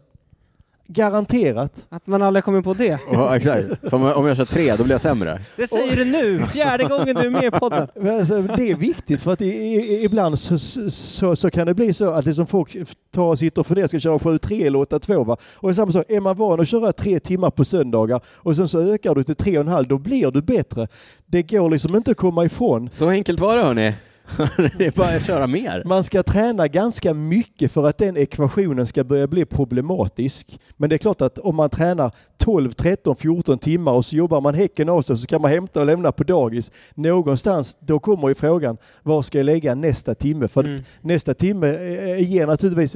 Garanterat. 0.93 1.87
Att 1.89 2.07
man 2.07 2.21
aldrig 2.21 2.43
kommer 2.43 2.61
på 2.61 2.73
det. 2.73 2.99
Ja, 3.11 3.35
exakt. 3.35 3.65
Som 3.89 4.03
om 4.03 4.25
jag 4.25 4.37
kör 4.37 4.45
tre, 4.45 4.75
då 4.75 4.83
blir 4.83 4.93
jag 4.93 5.01
sämre. 5.01 5.41
Det 5.55 5.67
säger 5.67 5.95
du 5.95 6.05
nu! 6.05 6.39
Fjärde 6.39 6.83
gången 6.83 7.15
du 7.15 7.21
är 7.21 7.29
med 7.29 7.43
i 7.43 7.51
podden. 7.51 7.87
Alltså, 8.21 8.41
Det 8.41 8.71
är 8.71 8.75
viktigt 8.75 9.21
för 9.21 9.33
att 9.33 9.41
i, 9.41 9.45
i, 9.45 10.03
ibland 10.03 10.39
så, 10.39 10.59
så, 10.59 11.35
så 11.35 11.49
kan 11.49 11.67
det 11.67 11.73
bli 11.73 11.93
så 11.93 12.09
att 12.09 12.25
liksom 12.25 12.47
folk 12.47 12.77
tar 13.13 13.23
och 13.23 13.39
sitter 13.39 13.61
och 13.61 13.67
funderar, 13.67 13.87
ska 13.87 13.99
köra 13.99 14.17
7-3 14.17 14.65
eller 14.65 14.79
8-2 14.79 15.25
va? 15.25 15.37
Och 15.55 15.75
samma 15.75 15.91
sak, 15.91 16.05
är 16.09 16.19
man 16.19 16.37
van 16.37 16.59
att 16.59 16.67
köra 16.67 16.93
tre 16.93 17.19
timmar 17.19 17.51
på 17.51 17.65
söndagar 17.65 18.21
och 18.27 18.55
sen 18.55 18.67
så 18.67 18.93
ökar 18.93 19.15
du 19.15 19.23
till 19.23 19.35
3,5 19.35 19.85
då 19.87 19.97
blir 19.97 20.31
du 20.31 20.41
bättre. 20.41 20.87
Det 21.25 21.43
går 21.43 21.69
liksom 21.69 21.95
inte 21.95 22.11
att 22.11 22.17
komma 22.17 22.45
ifrån. 22.45 22.89
Så 22.91 23.09
enkelt 23.09 23.39
var 23.39 23.57
det 23.57 23.63
hörni. 23.63 23.93
Det 24.77 24.85
är 24.87 24.91
bara 24.97 25.15
att 25.15 25.25
köra 25.25 25.47
mer. 25.47 25.83
Man 25.85 26.03
ska 26.03 26.23
träna 26.23 26.67
ganska 26.67 27.13
mycket 27.13 27.71
för 27.71 27.87
att 27.87 27.97
den 27.97 28.17
ekvationen 28.17 28.87
ska 28.87 29.03
börja 29.03 29.27
bli 29.27 29.45
problematisk. 29.45 30.59
Men 30.77 30.89
det 30.89 30.95
är 30.95 30.97
klart 30.97 31.21
att 31.21 31.37
om 31.39 31.55
man 31.55 31.69
tränar 31.69 32.11
12, 32.37 32.71
13, 32.71 33.15
14 33.15 33.57
timmar 33.59 33.91
och 33.91 34.05
så 34.05 34.15
jobbar 34.15 34.41
man 34.41 34.53
häcken 34.53 34.89
av 34.89 35.01
sig 35.01 35.17
så 35.17 35.21
ska 35.21 35.39
man 35.39 35.51
hämta 35.51 35.79
och 35.79 35.85
lämna 35.85 36.11
på 36.11 36.23
dagis. 36.23 36.71
Någonstans, 36.95 37.75
då 37.79 37.99
kommer 37.99 38.27
ju 38.29 38.35
frågan, 38.35 38.77
var 39.03 39.21
ska 39.21 39.37
jag 39.37 39.45
lägga 39.45 39.75
nästa 39.75 40.15
timme? 40.15 40.47
För 40.47 40.63
Mm. 40.63 40.83
nästa 41.01 41.33
timme 41.33 41.67
eh, 41.67 42.31
ger 42.31 42.47
naturligtvis 42.47 42.95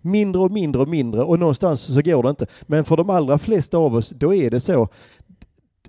mindre 0.00 0.42
och 0.42 0.50
mindre 0.50 0.82
och 0.82 0.88
mindre 0.88 1.22
och 1.22 1.38
någonstans 1.38 1.80
så 1.94 2.02
går 2.02 2.22
det 2.22 2.30
inte. 2.30 2.46
Men 2.62 2.84
för 2.84 2.96
de 2.96 3.10
allra 3.10 3.38
flesta 3.38 3.78
av 3.78 3.94
oss, 3.94 4.10
då 4.10 4.34
är 4.34 4.50
det 4.50 4.60
så. 4.60 4.88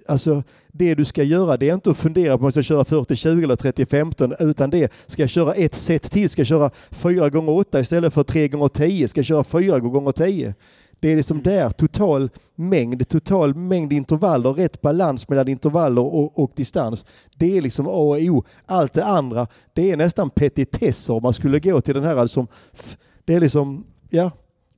Alltså 0.09 0.43
det 0.67 0.95
du 0.95 1.05
ska 1.05 1.23
göra 1.23 1.57
det 1.57 1.69
är 1.69 1.73
inte 1.73 1.89
att 1.91 1.97
fundera 1.97 2.37
på 2.37 2.41
om 2.41 2.45
jag 2.45 2.53
ska 2.53 2.63
köra 2.63 2.83
40-20 2.83 3.43
eller 3.43 3.55
30-15 3.55 4.49
utan 4.49 4.69
det 4.69 4.91
ska 5.07 5.23
jag 5.23 5.29
köra 5.29 5.53
ett 5.53 5.75
set 5.75 6.11
till, 6.11 6.29
ska 6.29 6.39
jag 6.39 6.47
köra 6.47 6.71
4 6.91 7.29
gånger 7.29 7.51
8 7.51 7.79
istället 7.79 8.13
för 8.13 8.23
3 8.23 8.47
gånger 8.47 8.67
10 8.67 9.07
ska 9.07 9.19
jag 9.19 9.25
köra 9.25 9.43
4 9.43 9.79
gånger 9.79 10.11
10 10.11 10.53
Det 10.99 11.11
är 11.11 11.15
liksom 11.15 11.41
där 11.43 11.69
total 11.69 12.29
mängd, 12.55 13.07
total 13.09 13.55
mängd 13.55 13.93
intervaller, 13.93 14.53
rätt 14.53 14.81
balans 14.81 15.29
mellan 15.29 15.47
intervaller 15.47 16.01
och, 16.01 16.39
och 16.39 16.51
distans. 16.55 17.05
Det 17.37 17.57
är 17.57 17.61
liksom 17.61 17.87
A 17.87 17.91
och 17.91 18.17
O. 18.19 18.43
Allt 18.65 18.93
det 18.93 19.05
andra, 19.05 19.47
det 19.73 19.91
är 19.91 19.97
nästan 19.97 20.29
petitesser 20.29 21.13
om 21.13 21.23
man 21.23 21.33
skulle 21.33 21.59
gå 21.59 21.81
till 21.81 21.93
den 21.93 22.03
här 22.03 22.27
f- 22.73 22.97
det 23.25 23.35
är 23.35 23.39
liksom, 23.39 23.83
ja, 24.09 24.31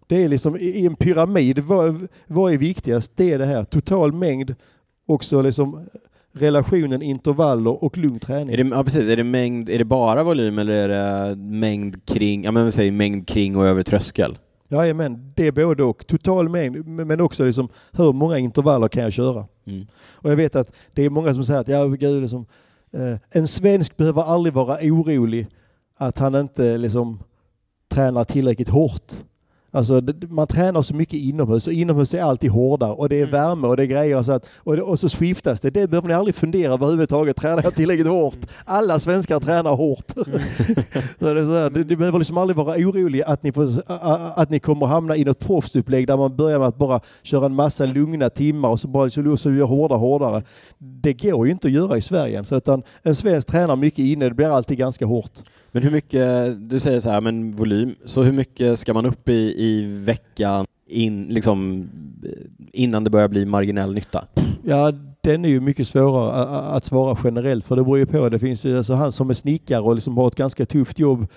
det 0.08 0.24
är 0.24 0.28
liksom 0.30 0.58
i 0.58 0.66
i 0.66 0.86
en 0.86 0.96
pyramid, 0.96 1.60
vad, 1.60 2.08
vad 2.28 2.54
är 2.54 2.58
viktigast? 2.58 3.12
Det 3.16 3.32
är 3.34 3.40
det 3.40 3.46
här, 3.46 3.64
total 3.64 4.14
mängd, 4.14 4.56
också 5.12 5.42
liksom 5.42 5.86
relationen 6.34 7.02
intervaller 7.02 7.84
och 7.84 7.98
lugn 7.98 8.20
träning. 8.20 8.54
Är 8.54 8.64
det, 8.64 8.70
ja, 8.76 8.84
precis. 8.84 9.10
Är 9.10 9.18
det, 9.18 9.24
mängd, 9.24 9.70
är 9.70 9.78
det 9.78 9.86
bara 9.86 10.24
volym 10.24 10.60
eller 10.60 10.74
är 10.74 10.88
det 10.90 11.36
mängd 11.36 12.06
kring, 12.06 12.44
ja 12.44 12.52
men 12.52 12.72
säger 12.72 12.92
mängd 12.92 13.28
kring 13.28 13.56
och 13.56 13.66
över 13.66 13.84
tröskel? 13.84 14.38
Jajamän, 14.68 15.34
det 15.36 15.48
är 15.48 15.52
både 15.52 15.84
och. 15.84 16.08
Total 16.08 16.50
mängd, 16.50 16.86
men 16.86 17.22
också 17.22 17.46
liksom 17.46 17.70
hur 17.92 18.14
många 18.14 18.38
intervaller 18.38 18.88
kan 18.88 19.04
jag 19.04 19.14
köra? 19.14 19.46
Mm. 19.66 19.88
Och 20.14 20.32
jag 20.32 20.36
vet 20.36 20.56
att 20.56 20.72
det 20.94 21.06
är 21.06 21.10
många 21.10 21.34
som 21.34 21.44
säger 21.44 21.60
att 21.60 21.68
ja, 21.68 21.86
gud, 21.86 22.22
liksom, 22.22 22.46
eh, 22.94 23.18
en 23.30 23.48
svensk 23.48 23.98
behöver 23.98 24.22
aldrig 24.22 24.54
vara 24.54 24.78
orolig 24.82 25.48
att 25.98 26.20
han 26.20 26.36
inte 26.36 26.78
liksom, 26.78 27.20
tränar 27.88 28.24
tillräckligt 28.24 28.70
hårt. 28.70 29.14
Alltså 29.74 30.02
man 30.30 30.48
tränar 30.48 30.82
så 30.82 30.96
mycket 30.96 31.20
inomhus 31.20 31.68
och 31.68 31.74
inomhus 31.74 32.14
är 32.14 32.22
alltid 32.22 32.52
hårdare 32.52 32.92
och 32.92 33.10
det 33.10 33.16
är 33.16 33.22
Mm. 33.22 33.32
värme 33.32 33.68
och 33.68 33.78
det 33.78 33.84
är 33.84 33.88
grejer 33.88 34.24
så 34.24 34.32
att, 34.32 34.46
och, 34.58 34.76
det, 34.76 34.82
och 34.82 35.00
så 35.00 35.10
skiftas 35.10 35.62
det. 35.62 35.70
Det 35.70 35.88
behöver 35.88 36.08
ni 36.08 36.14
aldrig 36.14 36.36
fundera 36.36 36.74
överhuvudtaget. 36.74 37.38
Tränar 37.38 37.64
jag 37.64 37.76
tillräckligt 37.76 38.08
hårt? 38.08 38.38
Alla 38.66 39.00
svenskar 39.00 39.40
tränar 39.40 39.76
hårt. 39.76 40.12
så 41.20 41.34
det, 41.34 41.46
så 41.46 41.52
här, 41.58 41.70
det, 41.70 41.84
det 41.84 41.96
behöver 41.96 42.20
liksom 42.20 42.38
aldrig 42.38 42.58
vara 42.58 42.76
orolig 42.76 43.22
att 43.22 43.44
ni, 43.44 43.52
får, 43.52 43.84
att 44.36 44.50
ni 44.50 44.60
kommer 44.60 44.86
hamna 44.86 45.16
i 45.16 45.24
något 45.24 45.40
proffsupplägg 45.40 46.08
där 46.08 46.18
man 46.18 46.36
börjar 46.36 46.60
med 46.60 46.68
att 46.68 46.78
bara 46.78 47.00
köra 47.24 47.46
en 47.46 47.56
massa 47.56 47.86
lugna 47.86 48.30
timmar 48.30 48.70
och 48.70 48.80
så 48.80 48.88
bara 48.88 49.10
så, 49.10 49.38
så 49.38 49.52
gör 49.52 49.66
hårdare 49.66 49.98
hårdare. 49.98 50.44
Det 50.78 51.14
går 51.14 51.46
ju 51.46 51.52
inte 51.52 51.68
att 51.68 51.74
göra 51.74 51.98
i 51.98 52.02
Sverige. 52.02 52.44
Så 52.46 52.56
utan 52.56 52.84
en 53.02 53.16
svensk 53.16 53.48
tränar 53.48 53.76
mycket 53.76 54.00
inne, 54.00 54.30
det 54.30 54.36
blir 54.36 54.48
alltid 54.48 54.78
ganska 54.78 55.06
hårt. 55.06 55.32
Men 55.72 55.84
hur 55.84 55.92
mycket, 55.92 56.56
du 56.70 56.80
säger 56.80 57.00
så 57.00 57.10
här, 57.10 57.22
men 57.22 57.52
volym, 57.52 57.96
så 58.06 58.24
hur 58.24 58.32
mycket 58.32 58.80
ska 58.80 58.94
man 58.94 59.06
upp 59.06 59.30
i, 59.30 59.54
i 59.58 59.86
veckan 60.06 60.66
in, 60.88 61.28
liksom, 61.28 61.90
innan 62.72 63.04
det 63.04 63.10
börjar 63.10 63.28
bli 63.28 63.46
marginell 63.46 63.94
nytta? 63.94 64.26
Ja, 64.64 64.94
den 65.22 65.46
är 65.46 65.50
ju 65.50 65.60
mycket 65.60 65.88
svårare 65.88 66.32
att 66.76 66.86
svara 66.86 67.18
generellt 67.24 67.66
för 67.66 67.76
det 67.76 67.84
beror 67.84 67.98
ju 67.98 68.06
på. 68.06 68.30
Det 68.30 68.40
finns 68.40 68.66
ju 68.66 68.78
alltså 68.78 68.94
han 68.94 69.12
som 69.12 69.30
är 69.30 69.34
snickare 69.34 69.82
och 69.82 69.96
liksom 69.96 70.18
har 70.18 70.28
ett 70.28 70.36
ganska 70.36 70.66
tufft 70.66 71.00
jobb 71.00 71.28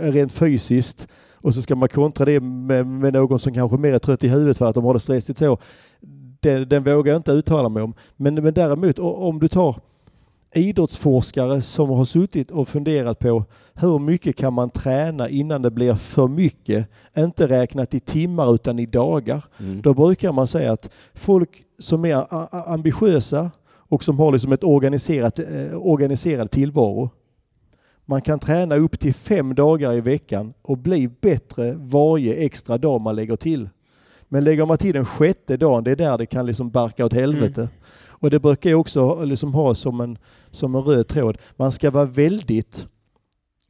rent 0.00 0.32
fysiskt 0.32 1.08
och 1.34 1.54
så 1.54 1.62
ska 1.62 1.74
man 1.74 1.88
kontra 1.88 2.24
det 2.24 2.40
med, 2.40 2.86
med 2.86 3.12
någon 3.12 3.38
som 3.38 3.54
kanske 3.54 3.76
mer 3.76 3.92
är 3.92 3.98
trött 3.98 4.24
i 4.24 4.28
huvudet 4.28 4.58
för 4.58 4.66
att 4.66 4.74
de 4.74 4.84
har 4.84 4.94
det 4.94 5.00
stressigt 5.00 5.38
så. 5.38 5.58
Den, 6.40 6.68
den 6.68 6.84
vågar 6.84 7.12
jag 7.12 7.18
inte 7.18 7.32
uttala 7.32 7.68
mig 7.68 7.82
om. 7.82 7.94
Men, 8.16 8.34
men 8.34 8.54
däremot 8.54 8.98
om 8.98 9.38
du 9.38 9.48
tar 9.48 9.76
idrottsforskare 10.52 11.62
som 11.62 11.90
har 11.90 12.04
suttit 12.04 12.50
och 12.50 12.68
funderat 12.68 13.18
på 13.18 13.44
hur 13.74 13.98
mycket 13.98 14.36
kan 14.36 14.52
man 14.52 14.70
träna 14.70 15.28
innan 15.28 15.62
det 15.62 15.70
blir 15.70 15.94
för 15.94 16.28
mycket? 16.28 16.88
Inte 17.16 17.46
räknat 17.46 17.94
i 17.94 18.00
timmar 18.00 18.54
utan 18.54 18.78
i 18.78 18.86
dagar. 18.86 19.44
Mm. 19.58 19.82
Då 19.82 19.94
brukar 19.94 20.32
man 20.32 20.46
säga 20.46 20.72
att 20.72 20.90
folk 21.14 21.64
som 21.78 22.04
är 22.04 22.26
ambitiösa 22.72 23.50
och 23.66 24.04
som 24.04 24.18
har 24.18 24.32
liksom 24.32 24.52
ett 24.52 24.64
organiserat, 24.64 25.38
eh, 25.38 25.46
organiserad 25.74 26.50
tillvaro. 26.50 27.10
Man 28.04 28.22
kan 28.22 28.38
träna 28.38 28.76
upp 28.76 29.00
till 29.00 29.14
fem 29.14 29.54
dagar 29.54 29.92
i 29.92 30.00
veckan 30.00 30.54
och 30.62 30.78
bli 30.78 31.08
bättre 31.08 31.74
varje 31.74 32.34
extra 32.34 32.78
dag 32.78 33.00
man 33.00 33.16
lägger 33.16 33.36
till. 33.36 33.68
Men 34.28 34.44
lägger 34.44 34.66
man 34.66 34.78
till 34.78 34.94
den 34.94 35.04
sjätte 35.04 35.56
dagen, 35.56 35.84
det 35.84 35.90
är 35.90 35.96
där 35.96 36.18
det 36.18 36.26
kan 36.26 36.46
liksom 36.46 36.70
barka 36.70 37.04
åt 37.04 37.12
helvete. 37.12 37.68
Och 38.20 38.30
det 38.30 38.40
brukar 38.40 38.70
jag 38.70 38.80
också 38.80 39.24
liksom 39.24 39.54
ha 39.54 39.74
som 39.74 40.00
en, 40.00 40.18
som 40.50 40.74
en 40.74 40.82
röd 40.82 41.08
tråd. 41.08 41.38
Man 41.56 41.72
ska 41.72 41.90
vara 41.90 42.04
väldigt 42.04 42.86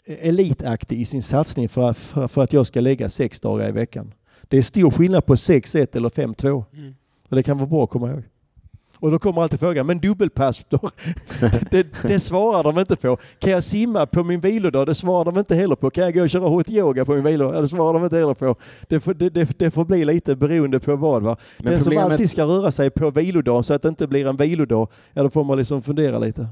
elitaktig 0.06 1.00
i 1.00 1.04
sin 1.04 1.22
satsning 1.22 1.68
för, 1.68 1.92
för, 1.92 2.28
för 2.28 2.42
att 2.42 2.52
jag 2.52 2.66
ska 2.66 2.80
lägga 2.80 3.08
sex 3.08 3.40
dagar 3.40 3.68
i 3.68 3.72
veckan. 3.72 4.14
Det 4.42 4.58
är 4.58 4.62
stor 4.62 4.90
skillnad 4.90 5.26
på 5.26 5.34
6-1 5.34 5.96
eller 5.96 6.08
5-2. 6.08 6.64
Mm. 6.72 6.94
Och 7.28 7.36
det 7.36 7.42
kan 7.42 7.58
vara 7.58 7.66
bra 7.68 7.84
att 7.84 7.90
komma 7.90 8.10
ihåg. 8.10 8.22
Och 9.00 9.10
då 9.10 9.18
kommer 9.18 9.42
alltid 9.42 9.60
frågan, 9.60 9.86
men 9.86 9.98
dubbelpass 9.98 10.64
då? 10.68 10.90
det, 11.70 11.86
det 12.02 12.20
svarar 12.20 12.62
de 12.62 12.78
inte 12.78 12.96
på. 12.96 13.16
Kan 13.38 13.52
jag 13.52 13.64
simma 13.64 14.06
på 14.06 14.24
min 14.24 14.40
vilodag? 14.40 14.86
Det 14.86 14.94
svarar 14.94 15.24
de 15.24 15.38
inte 15.38 15.54
heller 15.54 15.76
på. 15.76 15.90
Kan 15.90 16.04
jag 16.04 16.14
gå 16.14 16.22
och 16.22 16.30
köra 16.30 16.48
hot 16.48 16.70
yoga 16.70 17.04
på 17.04 17.12
min 17.14 17.24
vilodag? 17.24 17.62
Det 17.62 17.68
svarar 17.68 17.92
de 17.94 18.04
inte 18.04 18.16
heller 18.16 18.34
på. 18.34 18.56
Det 18.88 19.00
får, 19.00 19.14
det, 19.14 19.30
det, 19.30 19.58
det 19.58 19.70
får 19.70 19.84
bli 19.84 20.04
lite 20.04 20.36
beroende 20.36 20.80
på 20.80 20.96
vad. 20.96 21.22
Va? 21.22 21.36
Men 21.58 21.72
Den 21.72 21.80
som 21.80 21.90
problemet- 21.90 22.12
alltid 22.12 22.30
ska 22.30 22.44
röra 22.44 22.70
sig 22.72 22.90
på 22.90 23.10
vilodagen 23.10 23.64
så 23.64 23.74
att 23.74 23.82
det 23.82 23.88
inte 23.88 24.06
blir 24.06 24.26
en 24.26 24.36
vilodag, 24.36 24.88
ja 25.12 25.22
då 25.22 25.30
får 25.30 25.44
man 25.44 25.58
liksom 25.58 25.82
fundera 25.82 26.18
lite. 26.18 26.48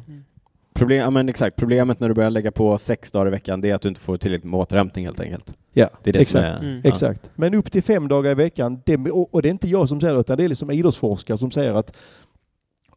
Problem, 0.74 0.99
ja, 0.99 1.11
men 1.11 1.28
exakt. 1.28 1.57
Problemet 1.57 2.01
när 2.01 2.09
du 2.09 2.14
börjar 2.14 2.30
lägga 2.30 2.51
på 2.51 2.78
sex 2.78 3.12
dagar 3.12 3.26
i 3.26 3.30
veckan, 3.30 3.61
det 3.61 3.70
är 3.70 3.74
att 3.74 3.82
du 3.82 3.88
inte 3.88 4.01
får 4.01 4.16
tillräckligt 4.16 4.51
med 4.51 4.61
återhämtning 4.61 5.05
helt 5.05 5.20
enkelt. 5.20 5.53
Ja, 5.72 5.88
Det 6.03 6.11
är 6.11 6.12
det 6.12 6.18
exakt. 6.18 6.59
som 6.59 6.66
är... 6.66 6.70
Mm. 6.72 6.80
ja. 6.84 6.90
Exakt. 6.90 7.30
Men 7.34 7.55
upp 7.55 7.72
till 7.72 7.82
fem 7.82 8.09
dagar 8.09 8.30
i 8.30 8.34
veckan, 8.34 8.80
det, 8.86 8.97
och 9.11 9.34
och 9.34 9.42
det 9.42 9.49
är 9.49 9.51
inte 9.51 9.68
jag 9.68 9.88
som 9.88 10.01
säger 10.01 10.14
det, 10.14 10.20
utan 10.20 10.36
det 10.36 10.44
är 10.44 10.49
liksom 10.49 10.70
idrottsforskare 10.70 11.38
som 11.38 11.51
säger 11.51 11.72
att 11.74 11.97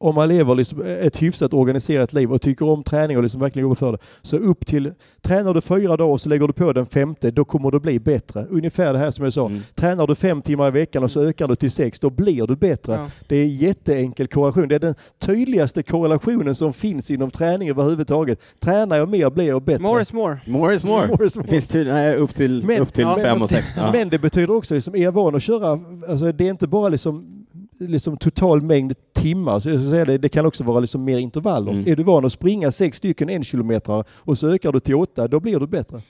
om 0.01 0.15
man 0.15 0.27
lever 0.27 0.55
liksom 0.55 0.81
ett 0.85 1.21
hyfsat 1.21 1.53
organiserat 1.53 2.13
liv 2.13 2.31
och 2.33 2.41
tycker 2.41 2.65
om 2.65 2.83
träning 2.83 3.17
och 3.17 3.23
liksom 3.23 3.41
verkligen 3.41 3.63
jobbar 3.63 3.75
för 3.75 3.91
det, 3.91 3.97
så 4.21 4.37
upp 4.37 4.65
till, 4.65 4.93
tränar 5.21 5.53
du 5.53 5.61
fyra 5.61 5.97
dagar 5.97 6.11
och 6.13 6.21
så 6.21 6.29
lägger 6.29 6.47
du 6.47 6.53
på 6.53 6.73
den 6.73 6.85
femte, 6.85 7.31
då 7.31 7.45
kommer 7.45 7.71
det 7.71 7.79
bli 7.79 7.99
bättre. 7.99 8.45
Ungefär 8.49 8.93
det 8.93 8.99
här 8.99 9.11
som 9.11 9.23
jag 9.23 9.33
sa. 9.33 9.45
Mm. 9.45 9.61
Tränar 9.75 10.07
du 10.07 10.15
fem 10.15 10.41
timmar 10.41 10.67
i 10.67 10.71
veckan 10.71 11.03
och 11.03 11.11
så 11.11 11.23
ökar 11.23 11.47
du 11.47 11.55
till 11.55 11.71
sex, 11.71 11.99
då 11.99 12.09
blir 12.09 12.47
du 12.47 12.55
bättre. 12.55 12.93
Ja. 12.93 13.07
Det 13.27 13.35
är 13.35 13.45
jätteenkel 13.45 14.27
korrelation. 14.27 14.67
Det 14.67 14.75
är 14.75 14.79
den 14.79 14.95
tydligaste 15.19 15.83
korrelationen 15.83 16.55
som 16.55 16.73
finns 16.73 17.11
inom 17.11 17.31
träning 17.31 17.69
överhuvudtaget. 17.69 18.39
Tränar 18.59 18.97
jag 18.97 19.09
mer 19.09 19.29
blir 19.29 19.47
jag 19.47 19.63
bättre. 19.63 19.83
More 19.83 20.01
is 20.01 20.13
more. 20.13 20.39
More 20.47 20.75
is 20.75 20.83
more. 20.83 21.07
More 21.07 21.25
is 21.25 21.35
more. 21.35 21.45
Det 21.45 21.51
finns 21.51 21.67
tydligen 21.67 21.99
nej, 21.99 22.15
upp 22.15 22.33
till, 22.33 22.63
Men- 22.65 22.81
upp 22.81 22.93
till 22.93 23.03
ja, 23.03 23.15
fem 23.15 23.23
men- 23.23 23.41
och 23.41 23.49
sex. 23.49 23.67
Ja. 23.75 23.91
Men 23.91 24.09
det 24.09 24.19
betyder 24.19 24.51
också, 24.55 24.73
liksom, 24.75 24.95
är 24.95 25.03
jag 25.03 25.11
van 25.11 25.35
att 25.35 25.43
köra, 25.43 25.79
alltså 26.09 26.31
det 26.31 26.45
är 26.45 26.49
inte 26.49 26.67
bara 26.67 26.89
liksom, 26.89 27.38
liksom 27.79 28.17
total 28.17 28.61
mängd 28.61 28.93
timmar, 29.13 29.59
så 29.59 29.69
jag 29.69 29.81
säga 29.81 30.05
det, 30.05 30.17
det 30.17 30.29
kan 30.29 30.45
också 30.45 30.63
vara 30.63 30.79
liksom 30.79 31.03
mer 31.03 31.17
intervaller. 31.17 31.71
Mm. 31.71 31.87
Är 31.87 31.95
du 31.95 32.03
van 32.03 32.25
att 32.25 32.33
springa 32.33 32.71
sex 32.71 32.97
stycken 32.97 33.29
en 33.29 33.43
kilometer 33.43 34.03
och 34.09 34.37
så 34.37 34.47
ökar 34.47 34.71
du 34.71 34.79
till 34.79 34.95
åtta, 34.95 35.27
då 35.27 35.39
blir 35.39 35.59
du 35.59 35.67
bättre. 35.67 36.01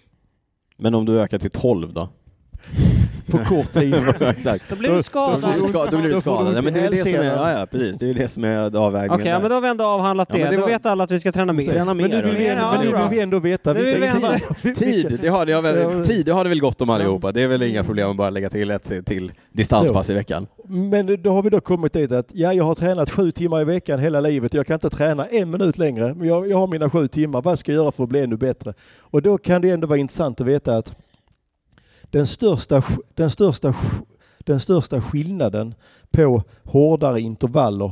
Men 0.78 0.96
om 0.96 1.06
du 1.06 1.22
ökar 1.22 1.38
till 1.38 1.52
tolv 1.52 1.94
då? 1.94 2.10
På 3.32 3.38
kort 3.46 3.72
tid. 3.74 3.96
exakt. 4.22 4.70
Då 4.70 4.76
blir 4.76 4.90
du 4.90 4.96
Då, 4.96 5.04
skadad. 5.04 5.54
du 5.56 5.62
ska, 5.62 5.86
då 5.86 5.98
blir 5.98 6.10
du 6.10 6.14
Då 6.16 6.22
skadad. 6.22 6.58
Ja, 6.58 6.62
men 6.62 6.74
det 6.74 6.80
är 6.80 6.90
det 6.90 6.98
som 6.98 7.14
är, 7.20 7.24
ja, 7.24 7.52
ja, 7.60 7.66
precis. 7.72 7.98
Det 7.98 8.06
är 8.06 8.08
ju 8.08 8.14
det 8.14 8.28
som 8.28 8.44
är 8.44 8.78
avvägningen 8.78 9.12
Okej, 9.14 9.26
ja, 9.28 9.34
där. 9.34 9.40
men 9.42 9.50
då 9.50 9.56
har 9.56 9.62
vi 9.62 9.68
ändå 9.68 9.84
avhandlat 9.84 10.28
Ja, 10.32 10.36
det. 10.38 10.42
men 10.44 10.52
det 10.52 10.58
Då 10.58 10.62
var- 10.62 10.70
vet 10.70 10.86
alla 10.86 11.04
att 11.04 11.12
vi 11.12 11.20
ska 11.20 11.32
träna 11.32 11.54
mer. 11.54 11.66
Träna 11.66 11.94
mer. 11.94 12.08
Men 12.10 12.18
nu 12.20 12.26
vill 12.26 12.38
vi, 12.38 12.48
ändå- 12.48 12.62
ja, 12.64 12.72
men 12.78 12.86
nu 12.92 12.98
vill 12.98 13.10
vi 13.10 13.20
ändå 13.20 13.40
veta 13.40 13.74
Nu 13.74 13.84
vill 13.86 14.10
vi 14.64 14.76
Tid, 14.76 15.20
det 15.22 15.28
har, 15.30 15.48
jag 15.48 15.58
Ja. 15.58 15.62
väl, 15.62 16.06
tid, 16.06 16.26
det 16.26 16.32
har 16.32 16.44
det 16.44 16.50
väl 16.50 16.60
gott 16.60 16.82
om 16.82 16.90
allihopa. 16.90 17.32
Det 17.32 17.42
är 17.44 17.48
väl 17.48 17.62
inga 17.64 17.84
problem 17.84 18.10
att 18.10 18.18
bara 18.18 18.30
lägga 18.30 18.50
till 18.50 18.72
ett 18.72 19.06
till 19.06 19.32
distanspass 19.52 20.10
i 20.10 20.14
veckan. 20.14 20.48
Men 20.68 21.22
då 21.22 21.30
har 21.34 21.44
vi 21.44 21.50
då 21.50 21.60
kommit 21.60 21.94
dit 21.94 22.12
att 22.12 22.28
ja, 22.34 22.54
jag 22.54 22.64
har 22.64 22.76
tränat 22.76 23.10
sju 23.12 23.32
timmar 23.32 23.62
i 23.62 23.64
veckan 23.64 24.00
hela 24.00 24.20
livet. 24.20 24.54
Jag 24.54 24.68
kan 24.68 24.74
inte 24.74 24.90
träna 24.90 25.26
en 25.26 25.50
minut 25.52 25.78
längre. 25.78 26.14
Men 26.14 26.28
jag, 26.28 26.50
jag 26.50 26.58
har 26.58 26.68
mina 26.68 26.90
sju 26.90 27.08
timmar. 27.08 27.42
Vad 27.42 27.60
ska 27.60 27.72
jag 27.72 27.82
göra 27.84 27.92
för 27.92 28.04
att 28.04 28.10
bli 28.10 28.20
ännu 28.20 28.38
bättre? 28.38 28.74
Och 29.02 29.22
då 29.22 29.38
kan 29.38 29.62
det 29.62 29.70
ändå 29.70 29.88
vara 29.88 29.98
intressant 30.00 30.42
att 30.42 30.48
veta 30.48 30.78
att 30.78 30.94
den 32.10 32.28
största, 32.28 32.84
den 33.14 33.30
största, 33.30 33.74
den 34.40 34.60
största 34.60 35.02
skillnaden 35.02 35.76
på 36.12 36.44
hårdare 36.64 37.22
intervaller 37.22 37.92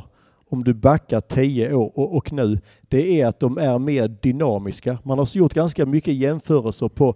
om 0.50 0.64
du 0.64 0.74
backar 0.74 1.22
10 1.22 1.74
år 1.74 1.92
och, 2.00 2.16
och 2.16 2.32
nu, 2.32 2.60
det 2.82 3.22
är 3.22 3.28
att 3.28 3.40
de 3.40 3.58
är 3.58 3.80
mer 3.80 4.08
dynamiska. 4.08 4.98
Man 5.04 5.18
har 5.18 5.38
gjort 5.38 5.54
ganska 5.54 5.86
mycket 5.86 6.14
jämförelser 6.14 6.90
på 6.90 7.16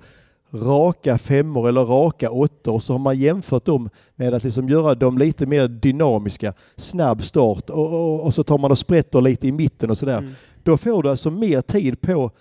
raka 0.54 1.18
femmor 1.18 1.70
eller 1.70 1.86
raka 1.86 2.32
åttor 2.32 2.74
och 2.74 2.84
så 2.84 2.94
har 2.94 3.00
man 3.00 3.20
jämfört 3.20 3.66
dem 3.66 3.90
med 4.16 4.34
att 4.34 4.44
liksom 4.44 4.70
göra 4.70 4.96
dem 4.96 5.18
lite 5.18 5.46
mer 5.46 5.68
dynamiska. 5.68 6.54
Snabb 6.76 7.24
start 7.24 7.70
och, 7.70 7.94
och, 7.94 8.26
och 8.26 8.34
så 8.34 8.44
tar 8.44 8.58
man 8.58 8.72
och 8.72 8.78
sprätter 8.78 9.22
lite 9.22 9.48
i 9.48 9.52
mitten 9.52 9.90
och 9.90 9.98
sådär. 9.98 10.18
Mm. 10.18 10.32
Då 10.64 10.78
får 10.78 11.04
du 11.04 11.10
alltså 11.10 11.32
mer 11.32 11.62
tid 11.62 12.02
på, 12.02 12.32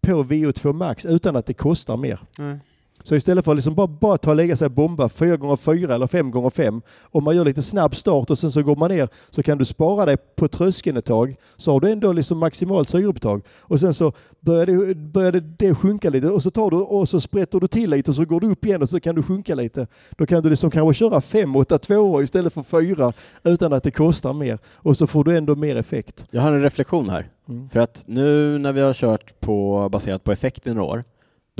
på 0.00 0.24
VO2 0.24 0.72
Max 0.72 1.04
utan 1.04 1.36
att 1.36 1.46
det 1.46 1.54
kostar 1.54 1.96
mer. 1.96 2.20
Nej. 2.38 2.58
Så 3.02 3.14
istället 3.16 3.44
för 3.44 3.52
att 3.52 3.56
liksom 3.56 3.74
bara, 3.74 3.86
bara 3.86 4.18
ta 4.18 4.30
och 4.30 4.36
lägga 4.36 4.56
sig 4.56 4.64
och 4.64 4.70
bomba 4.70 5.08
4 5.08 5.36
gånger 5.36 5.56
4 5.56 5.94
eller 5.94 6.06
5 6.06 6.30
gånger 6.30 6.50
5 6.50 6.82
om 7.02 7.24
man 7.24 7.36
gör 7.36 7.44
lite 7.44 7.62
snabb 7.62 7.96
start 7.96 8.30
och 8.30 8.38
sen 8.38 8.52
så 8.52 8.62
går 8.62 8.76
man 8.76 8.90
ner 8.90 9.08
så 9.30 9.42
kan 9.42 9.58
du 9.58 9.64
spara 9.64 10.06
dig 10.06 10.16
på 10.16 10.48
tröskeln 10.48 10.96
ett 10.96 11.04
tag 11.04 11.36
så 11.56 11.72
har 11.72 11.80
du 11.80 11.90
ändå 11.90 12.12
liksom 12.12 12.38
maximalt 12.38 12.88
syreupptag 12.88 13.42
och 13.60 13.80
sen 13.80 13.94
så 13.94 14.12
börjar 14.40 14.66
det, 14.66 14.94
börjar 14.94 15.32
det, 15.32 15.74
sjunka 15.74 16.10
lite 16.10 16.28
och 16.28 16.42
så 16.42 16.50
tar 16.50 16.70
du 16.70 16.76
och 16.76 17.08
så 17.08 17.20
sprätter 17.20 17.60
du 17.60 17.66
till 17.66 17.90
lite 17.90 18.10
och 18.10 18.14
så 18.14 18.24
går 18.24 18.40
du 18.40 18.50
upp 18.50 18.64
igen 18.64 18.82
och 18.82 18.88
så 18.88 19.00
kan 19.00 19.14
du 19.14 19.22
sjunka 19.22 19.54
lite. 19.54 19.86
Då 20.10 20.26
kan 20.26 20.42
du 20.42 20.50
liksom 20.50 20.70
kanske 20.70 20.98
köra 20.98 21.20
5, 21.20 21.56
8, 21.56 21.78
2 21.78 22.22
istället 22.22 22.52
för 22.52 22.62
4 22.62 23.12
utan 23.44 23.72
att 23.72 23.82
det 23.82 23.90
kostar 23.90 24.32
mer 24.32 24.58
och 24.76 24.96
så 24.96 25.06
får 25.06 25.24
du 25.24 25.36
ändå 25.36 25.56
mer 25.56 25.76
effekt. 25.76 26.24
Jag 26.30 26.42
har 26.42 26.52
en 26.52 26.62
reflektion 26.62 27.08
här. 27.08 27.28
Mm. 27.48 27.68
För 27.68 27.80
att 27.80 28.04
nu 28.06 28.58
när 28.58 28.72
vi 28.72 28.80
har 28.80 28.94
kört 28.94 29.40
på, 29.40 29.88
baserat 29.92 30.24
på 30.24 30.32
effekt 30.32 30.66
i 30.66 30.74
några 30.74 30.82
år, 30.82 31.04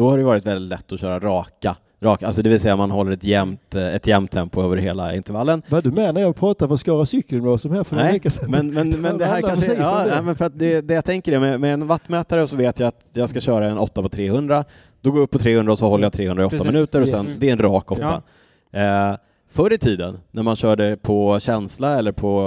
då 0.01 0.11
har 0.11 0.19
det 0.19 0.25
varit 0.25 0.47
väldigt 0.47 0.69
lätt 0.71 0.93
att 0.93 1.01
köra 1.01 1.19
raka, 1.21 1.77
raka 2.03 2.27
alltså 2.27 2.43
det 2.43 2.49
vill 2.51 2.61
säga 2.61 2.77
man 2.77 2.91
håller 2.91 3.13
ett 3.13 3.25
jämnt, 3.25 3.75
eh, 3.75 3.95
ett 3.95 4.07
jämnt 4.07 4.31
tempo 4.31 4.63
över 4.63 4.77
hela 4.77 5.15
intervallen. 5.15 5.63
Var 5.69 5.83
du 5.83 5.91
med 5.91 6.15
när 6.15 6.21
jag 6.21 6.37
pratade 6.37 6.69
för 6.69 6.77
Skara 6.77 7.07
cykelgymnasium 7.07 7.75
här 7.75 7.85
för 7.85 7.95
några 7.97 8.05
Nej, 8.05 8.13
veckor 8.15 8.31
sedan? 8.31 8.51
men, 8.51 8.75
men, 8.75 8.91
men 9.01 9.19
det 9.19 9.25
här 9.25 9.41
kanske... 9.43 9.75
Ja, 9.75 10.05
det. 10.05 10.11
nej, 10.15 10.23
men 10.23 10.35
för 10.37 10.45
att 10.45 10.59
det, 10.59 10.81
det 10.81 10.95
jag 10.95 11.05
tänker 11.05 11.33
är 11.33 11.41
med, 11.41 11.61
med 11.61 11.75
en 11.75 11.87
wattmätare 11.87 12.47
så 12.49 12.57
vet 12.57 12.81
jag 12.81 12.87
att 12.89 13.11
jag 13.13 13.29
ska 13.29 13.41
köra 13.41 13.67
en 13.67 13.79
8 13.79 14.03
på 14.03 14.09
300, 14.09 14.65
då 15.01 15.11
går 15.11 15.19
jag 15.21 15.25
upp 15.25 15.31
på 15.31 15.39
300 15.39 15.73
och 15.73 15.79
så 15.79 15.89
håller 15.89 16.05
jag 16.05 16.13
308 16.13 16.51
Precis. 16.51 16.67
minuter 16.73 17.01
och 17.01 17.09
Yes. 17.09 17.27
sen, 17.27 17.37
det 17.39 17.49
är 17.49 17.53
en 17.53 17.59
rak 17.59 17.91
8. 17.93 18.23
Ja. 18.71 18.81
Eh, 19.11 19.17
förr 19.51 19.73
i 19.73 19.79
tiden 19.79 20.19
när 20.31 20.43
man 20.43 20.57
körde 20.57 20.97
på 21.03 21.41
känsla 21.41 21.99
eller 21.99 22.13
på 22.13 22.41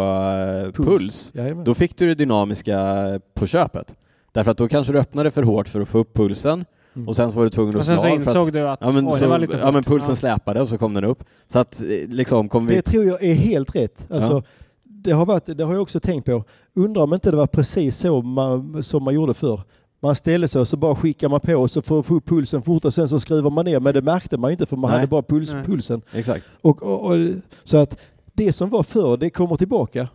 eh, 0.65 0.83
puls, 0.83 1.31
Jajamän. 1.35 1.63
då 1.63 1.73
fick 1.75 1.97
du 1.97 2.07
det 2.07 2.15
dynamiska 2.15 2.95
på 3.33 3.47
köpet. 3.47 3.95
Därför 4.31 4.51
att 4.51 4.57
då 4.57 4.67
kanske 4.67 4.93
du 4.93 4.99
öppnade 4.99 5.31
för 5.31 5.43
hårt 5.43 5.67
för 5.67 5.81
att 5.81 5.89
få 5.89 5.97
upp 5.97 6.13
pulsen 6.13 6.65
Mm. 6.95 7.07
och 7.07 7.15
sen 7.15 7.31
så 7.31 7.37
var 7.37 7.43
du 7.43 7.49
tvungen 7.49 7.75
Och 7.75 7.79
att 7.79 7.85
slå 7.85 7.97
sen 7.97 8.01
så 8.01 8.15
insåg 8.15 8.47
att, 8.47 8.53
du 8.53 8.69
att 8.69 8.79
ja, 8.81 8.91
men, 8.91 9.07
oj, 9.07 9.13
så, 9.13 9.19
det 9.19 9.27
var 9.27 9.39
lite 9.39 9.57
ja, 9.57 9.71
men 9.71 9.83
pulsen 9.83 10.09
Ja. 10.09 10.15
släpade 10.15 10.61
och 10.61 10.67
så 10.69 10.77
kom 10.77 10.93
den 10.93 11.03
upp. 11.03 11.23
Så 11.47 11.59
att 11.59 11.81
eh, 11.81 12.09
liksom 12.09 12.49
kom 12.49 12.65
vi... 12.65 12.75
Det 12.75 12.81
tror 12.81 13.05
jag 13.05 13.23
är 13.23 13.33
helt 13.33 13.75
rätt. 13.75 14.11
Alltså, 14.11 14.31
Ja. 14.33 14.43
det, 14.83 15.11
har 15.11 15.25
varit, 15.25 15.57
det 15.57 15.63
har 15.63 15.73
jag 15.73 15.81
också 15.81 15.99
tänkt 15.99 16.25
på. 16.25 16.43
Undrar 16.75 17.01
om 17.03 17.13
inte 17.13 17.31
det 17.31 17.37
var 17.37 17.47
precis 17.47 17.97
så 17.97 18.21
man, 18.21 18.83
som 18.83 19.03
man 19.03 19.13
gjorde 19.13 19.33
förr. 19.33 19.61
Man 20.01 20.15
ställde 20.15 20.47
sig 20.47 20.61
och 20.61 20.67
så 20.67 20.77
bara 20.77 20.95
skickar 20.95 21.29
man 21.29 21.39
på 21.39 21.55
och 21.55 21.71
så 21.71 21.81
får 21.81 22.01
få 22.01 22.15
upp 22.15 22.25
pulsen 22.27 22.61
fort 22.61 22.85
och 22.85 22.93
sen 22.93 23.09
så 23.09 23.19
skruvar 23.19 23.49
man 23.49 23.65
ner. 23.65 23.79
Men 23.79 23.93
det 23.93 24.01
märkte 24.01 24.37
man 24.37 24.51
inte 24.51 24.65
för 24.65 24.77
man 24.77 24.91
Nej. 24.91 24.99
hade 24.99 25.09
bara 25.09 25.21
puls, 25.21 25.51
Nej. 25.53 25.63
pulsen. 25.63 26.01
Exakt. 26.13 26.53
Och, 26.61 26.83
och, 26.83 27.05
och, 27.11 27.17
så 27.63 27.77
att 27.77 27.99
det 28.33 28.53
som 28.53 28.69
var 28.69 28.83
förr, 28.83 29.17
det 29.17 29.29
kommer 29.29 29.55
tillbaka. 29.55 30.07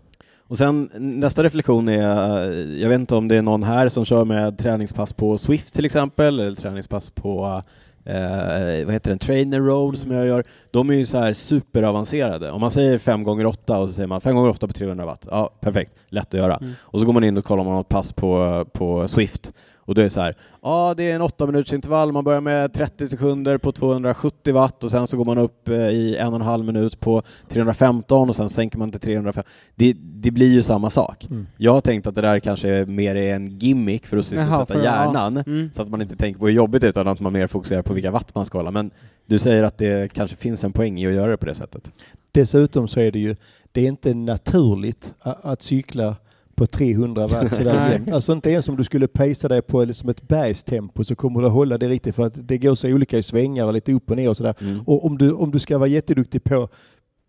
Och 0.49 0.59
sen 0.59 0.91
nästa 0.95 1.43
reflektion 1.43 1.89
är, 1.89 2.51
eh, 2.51 2.81
jag 2.83 2.89
vet 2.89 3.01
inte 3.01 3.15
om 3.15 3.29
det 3.29 3.37
är 3.37 3.43
någon 3.43 3.63
här 3.63 3.89
som 3.89 4.05
kör 4.05 4.25
med 4.25 4.59
träningspass 4.59 5.13
på 5.13 5.39
Swift 5.39 5.75
till 5.75 5.85
exempel, 5.85 6.41
eller 6.41 6.57
träningspass 6.57 7.11
på 7.11 7.63
eh, 8.05 8.85
vad 8.85 8.93
heter 8.93 9.11
den, 9.11 9.19
trainer 9.19 9.61
roll 9.61 9.97
som 9.97 10.11
jag 10.11 10.27
gör. 10.27 10.45
De 10.71 10.91
är 10.91 10.95
ju 10.95 11.07
så 11.07 11.19
här 11.19 11.33
superavancerade. 11.33 12.51
Om 12.51 12.61
man 12.61 12.71
säger 12.71 12.99
5 12.99 13.23
gånger 13.23 13.47
8 13.47 13.79
och 13.79 13.89
så 13.89 13.93
säger 13.93 14.07
man 14.07 14.21
5 14.21 14.37
gånger 14.37 14.51
8 14.51 14.67
på 14.67 14.73
300 14.73 15.07
watt, 15.07 15.27
ja 15.31 15.51
perfekt, 15.61 15.95
lätt 16.09 16.35
att 16.35 16.41
göra. 16.41 16.57
Mm. 16.57 16.73
Och 16.81 17.01
så 17.01 17.07
går 17.07 17.13
man 17.13 17.25
in 17.25 17.37
och 17.37 17.45
kollar 17.45 17.61
om 17.61 17.67
man 17.67 17.75
har 17.75 17.81
ett 17.81 17.89
pass 17.89 18.13
på, 18.13 18.65
på 18.73 19.09
Swift 19.09 19.53
och 19.89 19.95
då 19.95 20.01
är 20.01 20.05
det 20.05 20.11
så 20.11 20.21
här, 20.21 20.37
ja 20.63 20.95
det 20.97 21.11
är 21.11 21.15
en 21.15 21.23
8 21.23 21.47
minuters 21.47 21.73
intervall, 21.73 22.13
man 22.13 22.25
börjar 22.25 22.41
med 22.41 22.73
30 22.73 23.09
sekunder 23.09 23.59
på 23.59 23.73
270 23.73 24.55
watt 24.55 24.85
och 24.85 24.91
sen 24.91 25.07
så 25.07 25.17
går 25.17 25.25
man 25.25 25.39
upp 25.39 25.69
eh, 25.69 25.75
i 25.75 26.17
en 26.17 26.29
och 26.29 26.35
en 26.35 26.43
halv 26.43 26.65
minut 26.65 27.01
på 27.01 27.23
315 27.49 28.29
och 28.29 28.37
sen 28.37 28.49
sänker 28.49 28.79
man 28.79 28.91
till 28.91 29.01
305. 29.01 29.45
Det, 29.75 29.93
det 29.99 30.31
blir 30.31 30.51
ju 30.51 30.63
samma 30.63 30.91
sak. 30.91 31.27
Mm. 31.31 31.47
Jag 31.57 31.73
har 31.73 31.81
tänkt 31.81 32.07
att 32.07 32.15
det 32.15 32.21
där 32.21 32.41
kanske 32.41 32.69
är 32.69 32.87
mer 32.87 33.15
är 33.15 33.35
en 33.35 33.59
gimmick 33.59 34.07
för 34.07 34.17
att 34.17 34.25
sysselsätta 34.27 34.75
Jaha, 34.75 34.85
hjärnan, 34.85 35.37
ja. 35.37 35.53
Mm. 35.53 35.71
så 35.75 35.83
att 35.83 35.89
man 35.89 36.03
inte 36.03 36.17
tänker 36.17 36.41
på 36.41 36.47
hur 36.47 36.55
jobbigt 36.55 36.81
det 36.81 36.87
är 36.87 36.91
utan 36.91 37.09
att 37.09 37.21
man 37.21 37.33
mer 37.33 37.47
fokuserar 37.47 37.83
på 37.83 37.95
vilka 37.95 38.11
watt 38.11 38.35
man 38.35 38.47
ska 38.47 38.59
hålla. 38.59 38.71
Men 38.71 38.91
du 39.27 39.39
säger 39.39 39.63
att 39.63 39.79
det 39.79 40.13
kanske 40.13 40.37
finns 40.37 40.65
en 40.65 40.73
poäng 40.73 41.01
i 41.01 41.07
att 41.07 41.13
göra 41.13 41.31
det 41.31 41.37
på 41.37 41.47
det 41.47 41.55
sättet. 41.55 41.93
Dessutom 42.33 42.89
så 42.89 43.01
är 43.01 43.13
det 43.13 43.19
ju, 43.19 43.37
det 43.73 43.81
är 43.81 43.89
inte 43.89 44.15
naturligt 44.15 45.13
att 45.23 45.63
cykla 45.63 46.17
på 46.59 46.67
300 46.67 47.27
watt 47.27 47.53
sådär 47.57 47.93
jämnt. 47.93 48.13
Alltså 48.13 48.33
inte 48.33 48.51
ens 48.51 48.69
om 48.69 48.77
du 48.77 48.85
skulle 48.85 49.09
pacea 49.09 49.49
dig 49.49 49.63
på 49.63 49.85
liksom 49.85 50.09
ett 50.09 50.29
bergstempo 50.29 51.05
så 51.05 51.15
kommer 51.15 51.41
du 51.41 51.47
att 51.47 51.53
hålla 51.53 51.79
det 51.79 51.89
riktigt 51.89 52.15
för 52.15 52.27
att 52.27 52.49
det 52.49 52.59
går 52.59 52.75
så 52.75 52.89
olika 52.89 53.19
i 53.19 53.23
svängar 53.23 53.65
och 53.65 53.73
lite 53.73 53.93
upp 53.93 54.11
och 54.11 54.17
ner 54.17 54.29
och 54.29 54.37
sådär. 54.37 54.55
Mm. 54.61 54.81
Och 54.81 55.07
om 55.07 55.19
du, 55.19 55.33
om 55.33 55.51
du 55.51 55.59
ska 55.59 55.79
vara 55.79 55.89
jätteduktig 55.89 56.45
på, 56.45 56.69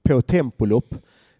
på 0.04 0.22
tempolopp, 0.22 0.96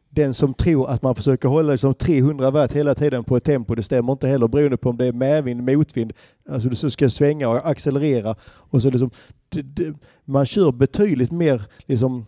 den 0.10 0.34
som 0.34 0.54
tror 0.54 0.90
att 0.90 1.02
man 1.02 1.16
försöker 1.16 1.50
hålla 1.50 1.72
liksom 1.72 1.94
300 1.94 2.52
watt 2.52 2.72
hela 2.72 2.96
tiden 2.96 3.24
på 3.24 3.38
ett 3.38 3.44
tempo, 3.44 3.76
det 3.76 3.84
stämmer 3.84 4.12
inte 4.12 4.28
heller 4.28 4.48
beroende 4.48 4.78
på 4.78 4.90
om 4.90 4.98
det 4.98 5.06
är 5.06 5.14
medvind, 5.14 5.64
motvind, 5.64 6.14
alltså 6.50 6.70
du 6.70 6.92
ska 6.92 7.10
svänga 7.10 7.50
och 7.50 7.70
accelerera. 7.70 8.36
Och 8.44 8.82
så 8.82 8.90
liksom, 8.90 9.12
man 10.26 10.46
kör 10.46 10.72
betydligt 10.72 11.32
mer 11.32 11.64
liksom, 11.86 12.26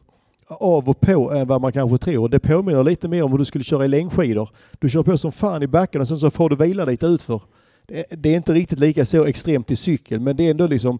av 0.60 0.90
och 0.90 1.00
på 1.02 1.32
än 1.32 1.48
vad 1.48 1.62
man 1.62 1.72
kanske 1.72 1.98
tror. 1.98 2.30
Det 2.30 2.40
påminner 2.40 2.84
lite 2.84 3.08
mer 3.08 3.24
om 3.24 3.32
hur 3.32 3.38
du 3.38 3.46
skulle 3.46 3.64
köra 3.64 3.86
i 3.86 3.88
längdskidor. 3.88 4.50
Du 4.80 4.90
kör 4.90 5.04
på 5.04 5.18
som 5.18 5.32
fan 5.32 5.64
i 5.64 5.68
backen 5.68 6.02
och 6.02 6.08
sen 6.08 6.18
så 6.18 6.32
får 6.32 6.50
du 6.50 6.56
vila 6.56 6.86
lite 6.86 7.06
utför. 7.06 7.42
Det, 7.88 8.06
det 8.10 8.30
är 8.30 8.36
inte 8.36 8.54
riktigt 8.54 8.80
lika 8.80 9.06
så 9.06 9.26
extremt 9.26 9.72
i 9.72 9.76
cykel, 9.76 10.20
men 10.20 10.36
det 10.36 10.48
är 10.48 10.52
ändå 10.52 10.68
liksom, 10.68 11.00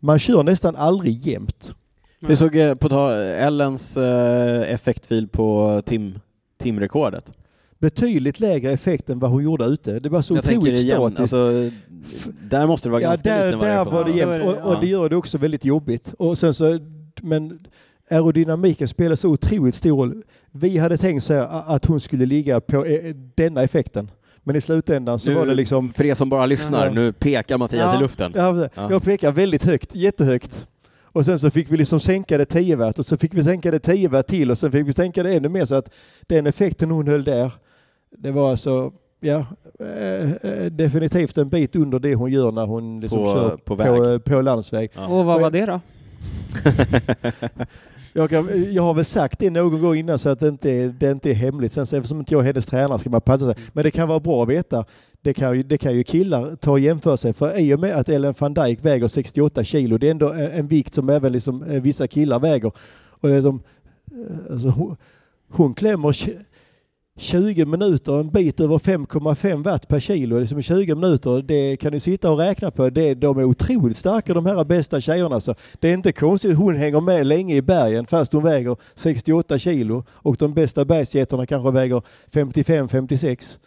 man 0.00 0.18
kör 0.18 0.42
nästan 0.42 0.76
aldrig 0.76 1.26
jämnt. 1.26 1.74
Hur 2.26 2.36
såg 2.36 2.56
eh, 2.56 2.74
på 2.74 2.88
ta, 2.88 3.12
Ellens 3.14 3.96
eh, 3.96 4.72
effektfil 4.72 5.28
på 5.28 5.82
tim, 5.86 6.18
timrekordet? 6.58 7.32
Betydligt 7.78 8.40
lägre 8.40 8.70
effekt 8.70 9.10
än 9.10 9.18
vad 9.18 9.30
hon 9.30 9.44
gjorde 9.44 9.64
ute. 9.64 10.00
Det 10.00 10.08
var 10.08 10.22
så 10.22 10.34
Jag 10.34 10.38
otroligt 10.38 10.78
statiskt. 10.78 11.20
alltså, 11.20 11.70
där 12.42 12.66
måste 12.66 12.88
det 12.88 12.92
vara 12.92 13.02
ja, 13.02 13.08
ganska 13.08 13.30
där, 13.34 13.46
liten 13.46 13.60
där 13.60 13.66
variation. 13.84 13.94
var 13.94 14.04
det 14.04 14.10
Ja, 14.10 14.16
jämnt 14.16 14.36
det 14.36 14.44
var 14.46 14.52
det, 14.52 14.60
och, 14.60 14.68
och 14.68 14.74
ja. 14.74 14.80
det 14.80 14.86
gör 14.86 15.08
det 15.08 15.16
också 15.16 15.38
väldigt 15.38 15.64
jobbigt. 15.64 16.14
Och 16.18 16.38
sen 16.38 16.54
så, 16.54 16.78
men 17.22 17.58
aerodynamiken 18.10 18.88
spelar 18.88 19.16
så 19.16 19.28
otroligt 19.28 19.74
stor 19.74 19.96
roll. 19.96 20.22
Vi 20.52 20.78
hade 20.78 20.96
tänkt 20.98 21.24
så 21.24 21.32
här 21.32 21.48
att 21.74 21.84
hon 21.84 22.00
skulle 22.00 22.26
ligga 22.26 22.60
på 22.60 22.84
eh, 22.84 23.14
denna 23.34 23.62
effekten. 23.62 24.10
Men 24.42 24.56
i 24.56 24.60
slutändan 24.60 25.18
så 25.18 25.28
Nu, 25.30 25.36
var 25.36 25.46
det 25.46 25.54
liksom 25.54 25.92
För 25.92 26.04
er 26.04 26.14
som 26.14 26.28
bara 26.28 26.46
lyssnar, 26.46 26.84
Jaha. 26.86 26.94
nu 26.94 27.12
pekar 27.12 27.58
Mattias 27.58 27.90
Ja. 27.92 27.98
i 27.98 28.02
luften. 28.02 28.32
Ja, 28.36 28.68
Ja. 28.74 28.90
Jag 28.90 29.02
pekar 29.02 29.32
väldigt 29.32 29.64
högt, 29.64 29.94
jättehögt. 29.94 30.66
Och 31.02 31.24
sen 31.24 31.38
så 31.38 31.50
fick 31.50 31.70
vi 31.70 31.76
liksom 31.76 32.00
sänka 32.00 32.38
det 32.38 32.44
10 32.44 32.76
watt 32.76 32.98
och 32.98 33.06
så 33.06 33.16
fick 33.16 33.34
vi 33.34 33.44
sänka 33.44 33.70
det 33.70 33.78
10 33.78 34.08
watt 34.08 34.26
till 34.26 34.50
och 34.50 34.58
sen 34.58 34.72
fick 34.72 34.86
vi 34.88 34.92
sänka 34.92 35.22
det 35.22 35.34
ännu 35.34 35.48
mer 35.48 35.64
så 35.64 35.74
att 35.74 35.90
den 36.26 36.46
effekten 36.46 36.90
hon 36.90 37.08
höll 37.08 37.24
där, 37.24 37.50
det 38.18 38.30
var 38.30 38.50
alltså, 38.50 38.92
ja, 39.20 39.46
eh, 39.80 40.32
eh, 40.32 40.64
definitivt 40.70 41.38
en 41.38 41.48
bit 41.48 41.76
under 41.76 41.98
det 41.98 42.14
hon 42.14 42.30
gör 42.32 42.52
när 42.52 42.66
hon 42.66 43.00
liksom 43.00 43.18
På- 43.18 43.32
kör 43.34 43.50
på 43.50 43.76
på, 43.76 44.00
väg. 44.02 44.24
på, 44.24 44.40
landsväg. 44.40 44.90
Ja. 44.94 45.06
Och 45.06 45.24
vad 45.24 45.40
var 45.40 45.50
det 45.50 45.66
då? 45.66 45.80
Jag, 48.16 48.30
kan, 48.30 48.72
jag 48.72 48.82
har 48.82 48.94
väl 48.94 49.04
sagt 49.04 49.38
det 49.38 49.50
någon 49.50 49.80
gång 49.80 49.94
innan 49.94 50.18
så 50.18 50.28
att 50.28 50.40
det 50.40 50.48
inte 50.48 50.70
är, 50.70 50.88
det 50.88 51.10
inte 51.10 51.30
är 51.30 51.34
hemligt. 51.34 51.72
Sen 51.72 51.86
så 51.86 51.96
eftersom 51.96 52.18
inte 52.18 52.34
jag 52.34 52.40
är 52.40 52.46
hennes 52.46 52.66
tränare 52.66 52.98
ska 52.98 53.10
man 53.10 53.20
passa 53.20 53.54
sig. 53.54 53.64
Men 53.72 53.84
det 53.84 53.90
kan 53.90 54.08
vara 54.08 54.20
bra 54.20 54.42
att 54.42 54.48
veta. 54.48 54.84
Det 55.22 55.34
kan 55.34 55.56
ju, 55.56 55.62
det 55.62 55.78
kan 55.78 55.94
ju 55.94 56.04
killar 56.04 56.56
ta 56.56 56.70
och 56.70 56.80
jämföra 56.80 57.16
sig. 57.16 57.32
För 57.32 57.58
i 57.58 57.74
och 57.74 57.80
med 57.80 57.96
att 57.96 58.08
Ellen 58.08 58.34
van 58.38 58.54
Dijk 58.54 58.84
väger 58.84 59.08
68 59.08 59.64
kilo, 59.64 59.98
det 59.98 60.06
är 60.06 60.10
ändå 60.10 60.32
en, 60.32 60.50
en 60.50 60.66
vikt 60.66 60.94
som 60.94 61.08
även 61.08 61.32
liksom, 61.32 61.62
eh, 61.62 61.82
vissa 61.82 62.06
killar 62.06 62.40
väger. 62.40 62.72
Och 63.10 63.28
det 63.28 63.34
är 63.34 63.42
som, 63.42 63.62
alltså, 64.50 64.68
hon, 64.68 64.96
hon 65.48 65.74
klämmer 65.74 66.12
20 67.18 67.64
minuter, 67.64 68.20
en 68.20 68.30
bit 68.30 68.60
över 68.60 68.78
5,5 68.78 69.64
watt 69.64 69.88
per 69.88 70.00
kilo. 70.00 70.38
Liksom 70.40 70.62
20 70.62 70.94
minuter, 70.94 71.42
det 71.42 71.76
kan 71.76 71.92
ni 71.92 72.00
sitta 72.00 72.30
och 72.30 72.38
räkna 72.38 72.70
på. 72.70 72.90
Det, 72.90 73.14
de 73.14 73.38
är 73.38 73.44
otroligt 73.44 73.96
starka 73.96 74.34
de 74.34 74.46
här 74.46 74.64
bästa 74.64 75.00
tjejerna. 75.00 75.40
Så 75.40 75.54
det 75.80 75.88
är 75.88 75.94
inte 75.94 76.12
konstigt 76.12 76.56
hon 76.56 76.76
hänger 76.76 77.00
med 77.00 77.26
länge 77.26 77.56
i 77.56 77.62
bergen 77.62 78.06
fast 78.06 78.32
hon 78.32 78.42
väger 78.42 78.76
68 78.94 79.58
kilo 79.58 80.04
och 80.10 80.36
de 80.36 80.54
bästa 80.54 80.84
bergsjättarna 80.84 81.46
kanske 81.46 81.70
väger 81.70 82.02
55-56. 82.32 83.58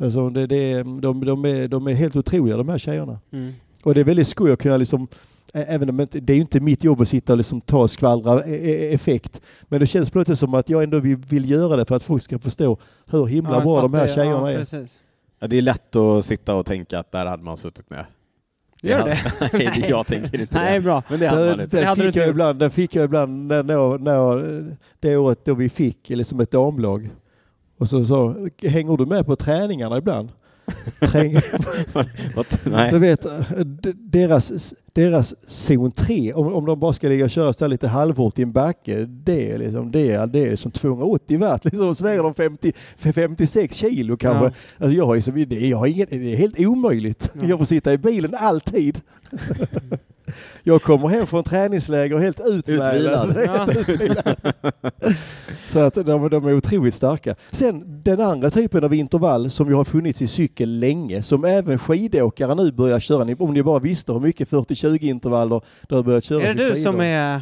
Alltså 0.00 0.30
det, 0.30 0.46
det, 0.46 0.72
är- 0.72 1.00
de, 1.00 1.24
de, 1.24 1.44
är, 1.44 1.68
de 1.68 1.86
är 1.86 1.92
helt 1.92 2.16
otroliga 2.16 2.56
de 2.56 2.68
här 2.68 2.78
tjejerna. 2.78 3.18
Mm. 3.32 3.52
Och 3.82 3.94
det 3.94 4.00
är 4.00 4.04
väldigt 4.04 4.28
skoj 4.28 4.52
att 4.52 4.58
kunna 4.58 4.76
liksom 4.76 5.08
Även 5.54 5.88
om 5.90 6.00
inte, 6.00 6.20
det 6.20 6.32
är 6.32 6.34
ju 6.34 6.40
inte 6.40 6.60
mitt 6.60 6.84
jobb 6.84 7.00
att 7.00 7.08
sitta 7.08 7.32
och 7.32 7.36
liksom 7.36 7.60
ta 7.60 7.78
och 7.82 7.90
skvallra 7.90 8.42
effekt. 8.42 9.40
Men 9.68 9.80
det 9.80 9.86
känns 9.86 10.08
sätt 10.10 10.38
som 10.38 10.54
att 10.54 10.68
jag 10.70 10.82
ändå 10.82 11.00
vill, 11.00 11.50
göra 11.50 11.76
det 11.76 11.84
för 11.84 11.94
att 11.94 12.02
folk 12.02 12.22
ska 12.22 12.38
förstå 12.38 12.78
hur 13.10 13.26
himla 13.26 13.52
Ja, 13.54 13.60
bra 13.60 13.82
de 13.82 13.94
här 13.94 14.08
tjejerna 14.08 14.40
ja, 14.40 14.50
är. 14.50 14.58
Precis. 14.58 14.98
Ja, 15.38 15.46
det 15.46 15.56
är 15.56 15.62
lätt 15.62 15.96
att 15.96 16.24
sitta 16.24 16.54
och 16.54 16.66
tänka 16.66 16.98
att 16.98 17.12
där 17.12 17.26
hade 17.26 17.42
man 17.42 17.56
suttit 17.56 17.90
med. 17.90 18.04
Gör 18.82 18.98
hade- 18.98 19.10
det? 19.10 19.48
Nej, 19.52 19.86
jag 19.88 20.06
tänker 20.06 20.40
inte 20.40 20.58
Nej, 20.58 20.74
det. 20.74 20.80
bra. 20.80 21.02
Men 21.08 21.20
det 21.20 21.26
hade 21.28 21.40
man 21.40 21.50
Den, 21.50 21.60
inte. 21.64 21.76
Det 21.76 21.80
den, 21.80 21.88
hade 21.88 22.00
du 22.00 22.02
fick 22.02 22.06
inte 22.08 22.18
jag 22.18 22.26
gjort. 22.26 22.34
ibland, 22.34 22.58
den 22.58 22.70
fick 22.70 22.94
jag 22.94 23.04
ibland 23.04 23.46
när, 23.46 23.62
när, 23.62 23.98
när, 23.98 24.76
det 25.00 25.16
året 25.16 25.44
då 25.44 25.54
vi 25.54 25.68
fick 25.68 26.08
liksom 26.08 26.40
ett 26.40 26.50
damlag. 26.50 27.10
Och 27.78 27.88
så 27.88 28.04
sa 28.04 28.34
hänger 28.62 28.96
du 28.96 29.06
med 29.06 29.26
på 29.26 29.36
träningarna 29.36 29.98
ibland? 29.98 30.28
Träng. 31.00 31.40
Du 32.90 32.98
vet, 32.98 33.26
deras, 33.94 34.74
deras 34.98 35.34
zon 35.50 35.90
3, 35.90 36.32
om, 36.32 36.54
om 36.54 36.66
de 36.66 36.80
bara 36.80 36.92
ska 36.92 37.08
ligga 37.08 37.24
och 37.24 37.30
köra 37.30 37.52
så 37.52 37.66
lite 37.66 37.88
halvhårt 37.88 38.38
i 38.38 38.42
en 38.42 38.52
backe, 38.52 39.04
det 39.04 39.52
är 39.52 39.58
liksom, 39.58 39.90
det 39.90 40.10
är, 40.10 40.26
det 40.26 40.46
är 40.46 40.56
som 40.56 40.70
280 40.70 41.38
watt. 41.38 41.64
Liksom, 41.68 41.94
så 41.94 42.04
väger 42.04 42.22
de 42.22 42.34
50, 42.34 42.72
56 42.96 43.76
kilo 43.76 44.16
kanske. 44.16 44.44
Ja. 44.44 44.84
Alltså 44.84 44.96
jag, 44.96 45.24
som, 45.24 45.34
det, 45.48 45.68
jag 45.68 45.78
har 45.78 45.86
ingen, 45.86 46.06
det 46.10 46.32
är 46.32 46.36
helt 46.36 46.60
omöjligt. 46.60 47.32
Ja. 47.34 47.42
Jag 47.44 47.58
får 47.58 47.64
sitta 47.66 47.92
i 47.92 47.98
bilen 47.98 48.34
alltid. 48.34 49.00
jag 50.62 50.82
kommer 50.82 51.08
hem 51.08 51.26
från 51.26 51.44
träningsläger 51.44 52.18
helt 52.18 52.40
utmärglad. 52.46 53.28
Utvilad. 53.78 54.36
Ja. 55.02 55.12
Så 55.70 55.78
att 55.78 55.94
de, 55.94 56.28
de 56.28 56.46
är 56.46 56.54
otroligt 56.54 56.94
starka. 56.94 57.34
Sen 57.50 58.02
den 58.02 58.20
andra 58.20 58.50
typen 58.50 58.84
av 58.84 58.94
intervall 58.94 59.50
som 59.50 59.68
ju 59.68 59.74
har 59.74 59.84
funnits 59.84 60.22
i 60.22 60.26
cykel 60.26 60.78
länge, 60.78 61.22
som 61.22 61.44
även 61.44 61.78
skidåkare 61.78 62.54
nu 62.54 62.72
börjar 62.72 63.00
köra. 63.00 63.36
Om 63.38 63.52
ni 63.54 63.62
bara 63.62 63.78
visste 63.78 64.12
hur 64.12 64.20
mycket 64.20 64.48
40-20 64.50 65.02
intervaller 65.02 65.60
det 65.88 65.94
har 65.94 66.02
börjat 66.02 66.24
köras 66.24 66.44
Är 66.44 66.48
det 66.48 66.54
du 66.54 66.74
skidor. 66.74 66.82
som 66.92 67.00
är... 67.00 67.40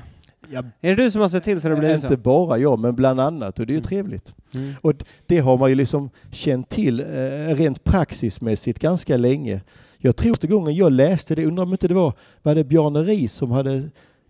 Ja, 0.51 0.62
Är 0.80 0.89
det 0.97 1.03
du 1.05 1.11
som 1.11 1.20
har 1.20 1.28
sett 1.28 1.45
till 1.45 1.61
så 1.61 1.68
det 1.68 1.76
blir 1.76 1.95
inte 1.95 2.09
så? 2.09 2.16
bara 2.16 2.59
jag, 2.59 2.78
men 2.78 2.95
bland 2.97 3.20
annat. 3.20 3.59
Och 3.59 3.66
det 3.66 3.70
är 3.70 3.74
ju 3.74 3.78
Mm. 3.78 3.89
trevligt. 3.89 4.34
Mm. 4.55 4.74
Och 4.80 4.93
det 5.26 5.39
har 5.39 5.59
man 5.59 5.68
ju 5.68 5.74
liksom 5.74 6.11
känt 6.32 6.68
till 6.68 7.01
eh, 7.01 7.55
rent 7.55 7.84
praxismässigt 7.84 8.78
ganska 8.78 9.16
länge. 9.16 9.61
Jag 10.07 10.16
tror 10.16 10.30
första 10.30 10.46
gången 10.46 10.74
jag 10.74 10.92
läste 10.92 11.34
det, 11.34 11.46
undrar 11.46 11.64
om 11.64 11.72
inte 11.72 11.88
det 11.88 11.94
var, 11.94 12.12
var 12.42 12.54
det 12.54 12.64
Bjarne 12.64 13.02
Riis 13.02 13.32
som 13.32 13.50
hade 13.50 13.82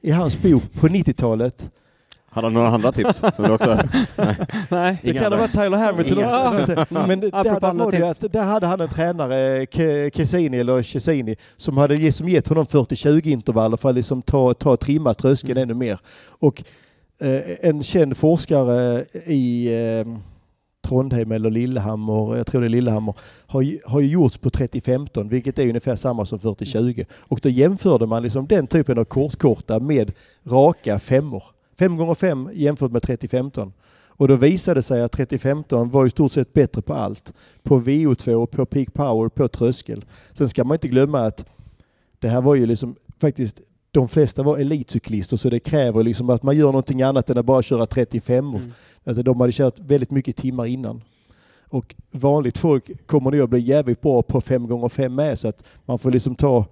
i 0.02 0.10
hans 0.10 0.42
bok 0.42 0.62
på 0.72 0.86
90-talet 0.88 1.70
Hade 2.30 2.46
han 2.46 2.54
några 2.54 2.68
andra 2.68 2.92
tips? 2.92 3.18
Som 3.18 3.44
du 3.44 3.50
också... 3.52 3.66
Nej. 4.70 4.98
Det 5.02 5.10
Inga 5.10 5.20
kan 5.22 5.32
ha 5.32 5.38
varit 5.40 5.52
Tyler 5.52 5.76
Hamilton 5.78 6.18
Inga. 6.18 6.60
också. 6.60 6.86
Men 7.06 7.20
där, 7.20 7.60
där, 7.60 7.72
var 7.74 7.92
det 7.92 8.10
att, 8.10 8.32
där 8.32 8.42
hade 8.44 8.66
han 8.66 8.80
en 8.80 8.88
tränare, 8.88 9.66
Kesini 10.14 10.58
eller 10.58 10.82
Chesini, 10.82 11.36
som 11.56 11.76
hade 11.76 12.12
som 12.12 12.28
gett 12.28 12.48
honom 12.48 12.66
40-20 12.66 13.28
intervaller 13.28 13.76
för 13.76 13.88
att 13.88 13.94
liksom 13.94 14.22
ta, 14.22 14.54
ta 14.54 14.76
trimma 14.76 15.14
tröskeln 15.14 15.58
Mm. 15.58 15.62
ännu 15.62 15.74
mer. 15.74 15.98
Och 16.28 16.64
eh, 17.20 17.40
en 17.60 17.82
känd 17.82 18.16
forskare 18.16 19.04
i 19.26 19.66
eh, 19.74 20.06
Trondheim 20.86 21.32
eller 21.32 21.50
Lillehammer, 21.50 22.36
jag 22.36 22.46
tror 22.46 22.60
det 22.60 22.66
är 22.66 22.68
Lillehammer, 22.68 23.14
har, 23.46 23.62
ju- 23.62 23.78
har 23.86 24.00
ju 24.00 24.06
gjorts 24.08 24.38
på 24.38 24.50
30-15 24.50 25.28
vilket 25.28 25.58
är 25.58 25.68
ungefär 25.68 25.96
samma 25.96 26.26
som 26.26 26.38
40-20. 26.38 27.04
Och 27.20 27.40
då 27.42 27.48
jämförde 27.48 28.06
man 28.06 28.22
liksom 28.22 28.46
den 28.46 28.66
typen 28.66 28.98
av 28.98 29.04
kortkorta 29.04 29.80
med 29.80 30.12
raka 30.44 30.98
femmor. 30.98 31.42
5 31.78 31.96
gånger 31.96 32.14
5 32.14 32.48
jämfört 32.52 32.92
med 32.92 33.02
30-15. 33.02 33.72
Och 34.18 34.28
då 34.28 34.34
visade 34.36 34.74
det 34.78 34.82
sig 34.82 35.02
att 35.02 35.16
30-15 35.18 35.90
var 35.90 36.06
i 36.06 36.10
stort 36.10 36.32
sett 36.32 36.52
bättre 36.52 36.82
på 36.82 36.94
allt. 36.94 37.32
På 37.62 37.80
VO2, 37.80 38.46
på 38.46 38.66
peak 38.66 38.94
power, 38.94 39.28
på 39.28 39.48
tröskel. 39.48 40.04
Sen 40.32 40.48
ska 40.48 40.64
man 40.64 40.74
inte 40.74 40.88
glömma 40.88 41.20
att 41.20 41.44
det 42.18 42.28
här 42.28 42.40
var 42.40 42.54
ju 42.54 42.66
liksom 42.66 42.96
faktiskt 43.20 43.60
de 43.90 44.08
flesta 44.08 44.42
var 44.42 44.58
elitcyklister 44.58 45.36
så 45.36 45.50
det 45.50 45.60
kräver 45.60 46.02
liksom 46.02 46.30
att 46.30 46.42
man 46.42 46.56
gör 46.56 46.66
någonting 46.66 47.02
annat 47.02 47.30
än 47.30 47.38
att 47.38 47.44
bara 47.46 47.62
köra 47.62 47.86
35. 47.86 48.48
Mm. 48.48 48.72
Alltså 49.04 49.22
de 49.22 49.40
hade 49.40 49.52
kört 49.52 49.78
väldigt 49.78 50.10
mycket 50.10 50.36
timmar 50.36 50.66
innan. 50.66 51.02
Och 51.68 51.94
vanligt 52.10 52.58
folk 52.58 53.06
kommer 53.06 53.30
nog 53.30 53.40
att 53.40 53.50
bli 53.50 53.60
jävligt 53.60 54.00
bra 54.00 54.22
på 54.22 54.40
5 54.40 54.66
gånger 54.68 54.88
5 54.88 55.14
med 55.14 55.38
så 55.38 55.48
att 55.48 55.62
man 55.84 55.98
får 55.98 56.10
liksom 56.10 56.34
ta, 56.34 56.64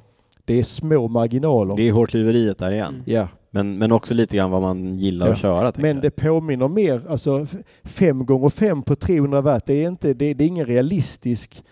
det 0.44 0.58
är 0.58 0.62
små 0.64 1.08
marginaler. 1.08 1.76
Det 1.76 1.88
är 1.88 1.92
hårklyveriet 1.92 2.58
där 2.58 2.72
igen. 2.72 2.94
Mm. 2.94 3.02
Ja, 3.06 3.28
Men, 3.50 3.78
men 3.78 3.92
också 3.92 4.14
lite 4.14 4.36
grann 4.36 4.50
vad 4.50 4.62
man 4.62 4.96
gillar 4.96 5.26
Ja. 5.26 5.32
att 5.32 5.38
köra. 5.38 5.72
men 5.76 5.86
jag. 5.96 6.02
det 6.02 6.10
påminner 6.10 6.68
mer, 6.68 7.02
alltså 7.08 7.46
5 7.84 8.26
gånger 8.26 8.48
5 8.48 8.82
på 8.82 8.96
300 8.96 9.40
watt, 9.40 9.66
det 9.66 9.74
är, 9.84 9.88
inte, 9.88 10.14
det, 10.14 10.34
det 10.34 10.44
är 10.44 10.48
ingen 10.48 10.66
realistisk 10.66 11.62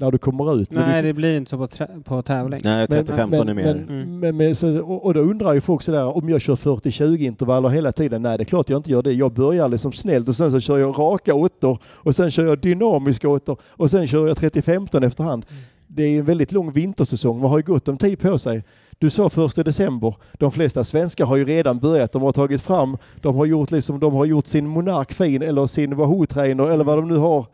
när 0.00 0.10
du 0.10 0.18
kommer 0.18 0.60
ut. 0.60 0.70
Nej, 0.70 1.02
du, 1.02 1.08
det 1.08 1.14
blir 1.14 1.36
inte 1.36 1.50
så 1.50 1.58
på, 1.58 1.68
på 2.04 2.22
tävling. 2.22 2.60
Nej, 2.64 2.86
men- 2.90 3.04
30-15 3.04 3.50
är 3.50 3.54
mer. 3.54 3.74
Men, 3.74 3.88
Mm. 3.88 4.18
men, 4.20 4.36
men, 4.36 4.54
så, 4.54 4.78
och, 4.82 5.04
och 5.06 5.14
då 5.14 5.20
undrar 5.20 5.52
ju 5.54 5.60
folk 5.60 5.82
sådär, 5.82 6.16
om 6.16 6.28
jag 6.28 6.40
kör 6.40 6.54
40-20 6.56 7.16
intervaller 7.26 7.68
hela 7.68 7.92
tiden? 7.92 8.22
Nej, 8.22 8.38
det 8.38 8.42
är 8.42 8.44
klart 8.44 8.68
jag 8.70 8.78
inte 8.78 8.90
gör 8.90 9.02
det. 9.02 9.12
Jag 9.12 9.32
börjar 9.32 9.68
liksom 9.68 9.92
snällt 9.92 10.28
och 10.28 10.36
sen 10.36 10.50
så 10.50 10.60
kör 10.60 10.78
jag 10.78 10.98
raka 10.98 11.34
åttor 11.34 11.78
och 11.84 12.16
sen 12.16 12.30
kör 12.30 12.46
jag 12.46 12.58
dynamiska 12.58 13.28
åttor 13.28 13.56
och 13.70 13.90
sen 13.90 14.06
kör 14.06 14.26
jag 14.28 14.36
30-15 14.36 15.06
efterhand. 15.06 15.44
Mm. 15.50 15.62
Det 15.86 16.02
är 16.02 16.18
en 16.18 16.24
väldigt 16.24 16.52
lång 16.52 16.72
vintersäsong. 16.72 17.40
Man 17.40 17.50
har 17.50 17.58
ju 17.58 17.64
gott 17.64 17.88
om 17.88 17.96
tid 17.96 18.18
på 18.20 18.38
sig. 18.38 18.64
Du 18.98 19.10
sa 19.10 19.28
första 19.30 19.62
december. 19.62 20.14
De 20.32 20.52
flesta 20.52 20.84
svenskar 20.84 21.26
har 21.26 21.36
ju 21.36 21.44
redan 21.44 21.78
börjat. 21.78 22.12
De 22.12 22.22
har 22.22 22.32
tagit 22.32 22.60
fram, 22.62 22.96
de 23.20 23.36
har 23.36 23.46
gjort, 23.46 23.70
liksom, 23.70 24.00
de 24.00 24.14
har 24.14 24.24
gjort 24.24 24.46
sin 24.46 24.66
Monark 24.66 25.12
fin 25.12 25.42
eller 25.42 25.66
sin 25.66 25.94
Wahoo-trainer 25.94 26.70
eller 26.70 26.84
vad 26.84 26.98
de 26.98 27.08
nu 27.08 27.16
har. 27.16 27.46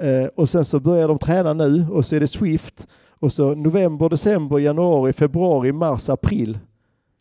Eh, 0.00 0.26
och 0.36 0.48
sen 0.48 0.64
så 0.64 0.80
börjar 0.80 1.08
de 1.08 1.18
träna 1.18 1.52
nu 1.52 1.86
och 1.90 2.06
så 2.06 2.16
är 2.16 2.20
det 2.20 2.26
Swift 2.26 2.86
och 3.20 3.32
så 3.32 3.54
november, 3.54 4.08
december, 4.08 4.58
januari, 4.58 5.12
februari, 5.12 5.72
mars, 5.72 6.08
april. 6.08 6.58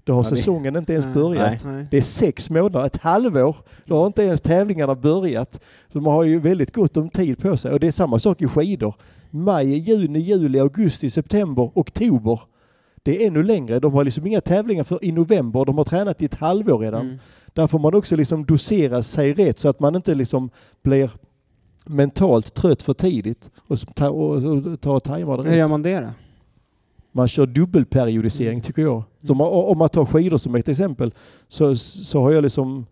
Då 0.04 0.14
har 0.14 0.24
Ja, 0.24 0.30
det- 0.30 0.36
säsongen 0.36 0.76
inte 0.76 0.94
ens 0.94 1.06
Nej. 1.06 1.14
börjat. 1.14 1.64
Nej. 1.66 1.88
Det 1.92 1.98
är 1.98 2.02
sex 2.02 2.50
månader, 2.50 2.86
ett 2.86 2.98
halvår. 3.02 3.56
Då 3.86 3.96
har 3.96 4.08
inte 4.08 4.24
ens 4.24 4.42
tävlingarna 4.42 4.96
börjat. 4.96 5.60
Så 5.94 6.02
man 6.02 6.14
har 6.14 6.24
ju 6.24 6.40
väldigt 6.40 6.74
gott 6.76 6.98
om 6.98 7.10
tid 7.10 7.38
på 7.38 7.58
sig. 7.58 7.72
Och 7.74 7.80
det 7.80 7.88
är 7.88 7.92
samma 7.92 8.20
sak 8.20 8.42
i 8.42 8.48
skidor. 8.48 8.96
Maj, 9.30 9.78
juni, 9.78 10.20
juli, 10.20 10.60
augusti, 10.60 11.10
september, 11.10 11.72
oktober. 11.74 12.40
Det 13.04 13.24
är 13.24 13.28
ännu 13.28 13.44
längre. 13.44 13.80
De 13.80 13.94
har 13.94 14.04
liksom 14.04 14.28
inga 14.28 14.42
tävlingar 14.42 14.84
för 14.84 15.06
i 15.06 15.12
november. 15.12 15.66
De 15.66 15.78
har 15.78 15.86
tränat 15.86 16.22
i 16.22 16.26
ett 16.26 16.36
halvår 16.36 16.78
redan. 16.80 17.02
Mm. 17.06 17.18
Där 17.54 17.68
får 17.68 17.80
man 17.80 17.94
också 17.96 18.16
liksom 18.16 18.46
dosera 18.46 19.04
sig 19.04 19.34
rätt 19.34 19.60
så 19.60 19.70
att 19.70 19.80
man 19.80 19.96
inte 19.96 20.16
liksom 20.16 20.50
blir 20.84 21.12
mentalt 21.90 22.54
trött 22.54 22.82
för 22.82 22.94
tidigt 22.94 23.50
och 23.68 23.80
så 23.80 23.86
ta- 23.86 24.10
och 24.10 24.82
tar 24.82 24.96
och 24.96 25.04
tajmar 25.04 25.38
det 25.38 25.50
Hur 25.50 25.58
gör 25.58 25.68
man 25.68 25.82
det 25.82 26.00
då? 26.00 26.10
Man 27.12 27.28
kör 27.28 27.46
dubbelperiodisering 27.46 28.62
tycker 28.62 28.82
jag. 28.82 29.04
Så 29.22 29.32
om 29.32 29.38
man, 29.38 29.48
om 29.48 29.78
man 29.78 29.90
tar 29.90 30.06
skidor 30.06 30.38
som 30.38 30.56
ett 30.56 30.70
exempel 30.70 31.14
så, 31.48 31.76
så 31.76 32.22
har 32.22 32.32
jag 32.32 32.42
liksom 32.42 32.86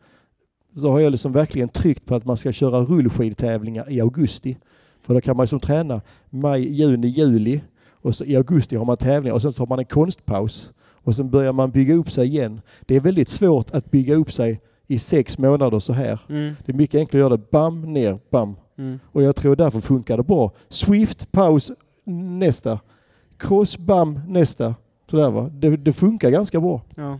så 0.76 0.90
har 0.90 1.00
jag 1.00 1.12
liksom 1.12 1.32
verkligen 1.32 1.70
tryckt 1.70 2.06
på 2.06 2.16
att 2.16 2.26
man 2.26 2.38
ska 2.38 2.52
köra 2.52 2.80
rullskidtävlingar 2.80 3.92
i 3.92 4.02
augusti. 4.02 4.58
För 5.02 5.14
då 5.14 5.22
kan 5.22 5.38
man 5.38 5.44
liksom 5.44 5.60
träna 5.60 6.02
maj, 6.30 6.74
juni, 6.74 7.08
juli 7.08 7.62
och 7.90 8.16
så 8.16 8.24
i 8.24 8.36
augusti 8.36 8.76
har 8.76 8.86
man 8.86 8.98
tävlingar 8.98 9.34
och 9.34 9.42
sen 9.42 9.54
så 9.54 9.62
har 9.62 9.68
man 9.68 9.80
en 9.80 9.86
konstpaus 9.86 10.72
och 11.06 11.16
sen 11.16 11.30
börjar 11.30 11.54
man 11.54 11.72
bygga 11.72 11.94
upp 11.94 12.12
sig 12.12 12.28
igen. 12.28 12.62
Det 12.82 12.96
är 12.96 13.00
väldigt 13.00 13.30
svårt 13.30 13.72
att 13.72 13.92
bygga 13.92 14.16
upp 14.16 14.32
sig 14.32 14.62
i 14.88 15.00
sex 15.00 15.38
månader 15.38 15.80
så 15.80 15.94
här. 15.94 16.20
Mm. 16.30 16.56
Det 16.66 16.72
är 16.72 16.76
mycket 16.76 17.00
enklare 17.00 17.26
att 17.26 17.30
göra 17.30 17.38
det 17.38 17.52
bam, 17.52 17.94
ner, 17.94 18.20
bam. 18.30 18.56
Mm. 18.78 19.00
Och 19.12 19.24
jag 19.24 19.36
tror 19.36 19.56
därför 19.56 19.82
funkar 19.82 20.18
det 20.18 20.24
bra. 20.24 20.52
Swift, 20.70 21.32
paus, 21.32 21.72
nästa. 22.40 22.80
Cross, 23.38 23.78
bam, 23.78 24.20
nästa. 24.28 24.76
Sådär 25.10 25.30
va. 25.30 25.50
Det, 25.52 25.78
det 25.78 25.94
funkar 25.94 26.30
ganska 26.30 26.60
bra. 26.60 26.82
Ja. 26.96 27.20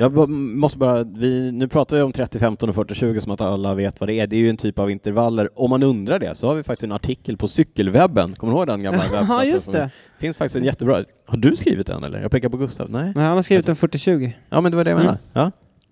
Jag 0.00 0.28
måste 0.28 0.78
bara, 0.78 1.02
vi, 1.04 1.52
nu 1.52 1.68
pratar 1.68 1.96
vi 1.96 2.02
om 2.02 2.12
30, 2.12 2.38
15 2.38 2.68
och 2.68 2.74
40, 2.74 2.94
20 2.94 3.20
som 3.20 3.32
att 3.32 3.40
alla 3.40 3.74
vet 3.74 4.00
vad 4.00 4.08
det 4.08 4.14
är. 4.20 4.26
Det 4.26 4.36
är 4.36 4.40
ju 4.40 4.50
en 4.50 4.56
typ 4.56 4.78
av 4.78 4.90
intervaller. 4.90 5.48
Om 5.54 5.70
man 5.70 5.82
undrar 5.82 6.18
det 6.18 6.34
så 6.34 6.46
har 6.48 6.54
vi 6.54 6.62
faktiskt 6.62 6.84
en 6.84 6.92
artikel 6.92 7.36
på 7.36 7.48
cykelwebben. 7.48 8.34
Kommer 8.36 8.52
du 8.52 8.58
ihåg 8.58 8.66
den 8.66 8.82
gamla 8.82 9.04
ja, 9.12 9.18
webbplatsen? 9.18 9.48
just 9.50 9.64
som- 9.64 9.74
det. 9.74 9.90
finns 10.18 10.38
faktiskt 10.38 10.56
en 10.56 10.64
jättebra. 10.64 11.04
Har 11.26 11.38
du 11.38 11.56
skrivit 11.56 11.86
den 11.86 12.04
eller? 12.04 12.20
Jag 12.22 12.30
pekar 12.30 12.48
på 12.48 12.56
Gustav. 12.56 12.90
Nej? 12.90 13.12
Nej, 13.14 13.24
han 13.24 13.36
har 13.36 13.42
skrivit 13.42 13.68
en 13.68 13.74
40-20. 13.76 14.32
Ja 14.48 14.60
men 14.60 14.72
det 14.72 14.76
var 14.76 14.84
det 14.84 14.90
jag 14.90 15.00
Mm. 15.00 15.06
menade. 15.06 15.18
Ja. 15.32 15.50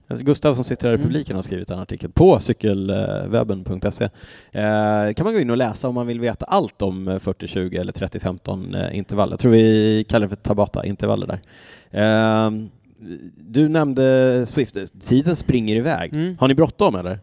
Gustav 0.08 0.54
som 0.54 0.64
sitter 0.64 0.88
här 0.88 0.94
i 0.94 0.96
Mm. 0.96 1.06
publiken 1.06 1.36
har 1.36 1.42
skrivit 1.42 1.70
en 1.70 1.78
artikel 1.78 2.10
på 2.10 2.40
cykelwebben.se. 2.40 4.04
Eh, 4.04 5.14
kan 5.14 5.24
man 5.24 5.32
gå 5.34 5.40
in 5.40 5.50
och 5.50 5.56
läsa 5.56 5.88
om 5.88 5.94
man 5.94 6.06
vill 6.06 6.20
veta 6.20 6.44
allt 6.46 6.82
om 6.82 7.08
eh, 7.08 7.14
40-20 7.18 7.80
eller 7.80 7.92
30-15 7.92 8.74
eh, 8.90 8.96
intervall. 8.98 9.30
Jag 9.30 9.38
tror 9.38 9.52
vi 9.52 10.04
kallar 10.08 10.26
det 10.26 10.28
för 10.28 10.36
Tabata-intervaller 10.36 11.26
där. 11.26 11.40
Eh, 11.90 12.50
du 13.38 13.68
nämnde 13.68 14.44
Swift, 14.46 14.76
tiden 15.00 15.36
springer 15.36 15.76
iväg. 15.76 16.12
Mm. 16.12 16.36
Har 16.40 16.48
ni 16.48 16.54
bråttom 16.54 16.94
eller? 16.94 17.18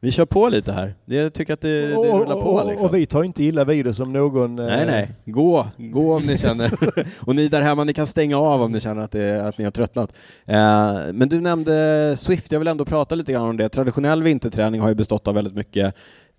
Vi 0.00 0.10
kör 0.10 0.26
på 0.26 0.48
lite 0.48 0.72
här. 0.72 0.94
Jag 1.04 1.32
tycker 1.32 1.52
att 1.52 1.60
det, 1.60 1.86
det 1.86 1.96
och, 1.96 2.20
rullar 2.20 2.34
på 2.34 2.40
och, 2.40 2.66
liksom. 2.66 2.88
och 2.88 2.94
vi 2.94 3.06
tar 3.06 3.22
inte 3.22 3.42
illa 3.42 3.64
vid 3.64 3.84
det 3.84 3.94
som 3.94 4.12
någon... 4.12 4.58
eh, 4.58 4.66
Nej, 4.66 4.86
nej. 4.86 5.10
Gå, 5.24 5.66
gå 5.76 6.16
om 6.16 6.22
ni 6.22 6.38
känner. 6.38 6.72
och 7.20 7.34
ni 7.34 7.48
där 7.48 7.62
hemma, 7.62 7.84
ni 7.84 7.92
kan 7.92 8.06
stänga 8.06 8.38
av 8.38 8.62
om 8.62 8.72
ni 8.72 8.80
känner 8.80 9.02
att, 9.02 9.12
det, 9.12 9.46
att 9.46 9.58
ni 9.58 9.64
har 9.64 9.70
tröttnat. 9.70 10.12
Eh, 10.44 10.94
men 11.12 11.28
du 11.28 11.40
nämnde 11.40 12.14
Swift, 12.16 12.52
jag 12.52 12.58
vill 12.58 12.68
ändå 12.68 12.84
prata 12.84 13.14
lite 13.14 13.32
grann 13.32 13.48
om 13.48 13.56
det. 13.56 13.68
Traditionell 13.68 14.22
vinterträning 14.22 14.80
har 14.80 14.88
ju 14.88 14.94
bestått 14.94 15.28
av 15.28 15.34
väldigt 15.34 15.54
mycket 15.54 15.94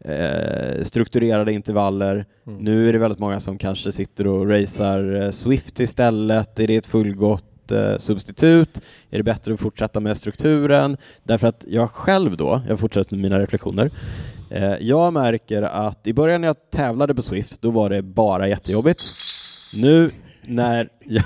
eh, 0.05 0.83
strukturerade 0.83 1.53
intervaller. 1.53 2.25
Mm. 2.47 2.59
Nu 2.59 2.89
är 2.89 2.93
det 2.93 2.99
väldigt 2.99 3.19
många 3.19 3.39
som 3.39 3.57
kanske 3.57 3.91
sitter 3.91 4.27
och 4.27 4.49
racear 4.49 5.21
eh, 5.21 5.31
Swift 5.31 5.79
istället. 5.79 6.59
Är 6.59 6.67
det 6.67 6.75
ett 6.75 6.85
fullgott 6.85 7.56
eh, 7.71 7.97
substitut? 7.97 8.81
Är 9.09 9.17
det 9.17 9.23
bättre 9.23 9.53
att 9.53 9.59
fortsätta 9.59 9.99
med 9.99 10.17
strukturen? 10.17 10.97
Därför 11.23 11.47
att 11.47 11.65
jag 11.67 11.91
själv 11.91 12.37
då, 12.37 12.61
jag 12.67 12.79
fortsätter 12.79 13.15
med 13.15 13.21
mina 13.21 13.39
reflektioner, 13.39 13.91
Eh, 14.49 14.73
Jag 14.79 15.13
märker 15.13 15.61
att 15.61 16.07
i 16.07 16.13
början 16.13 16.41
när 16.41 16.47
jag 16.47 16.69
tävlade 16.71 17.15
på 17.15 17.21
Swift, 17.21 17.61
då 17.61 17.71
var 17.71 17.89
det 17.89 18.01
bara 18.01 18.47
jättejobbigt. 18.47 19.05
Nu 19.73 20.11
när 20.45 20.89
jag, 21.05 21.23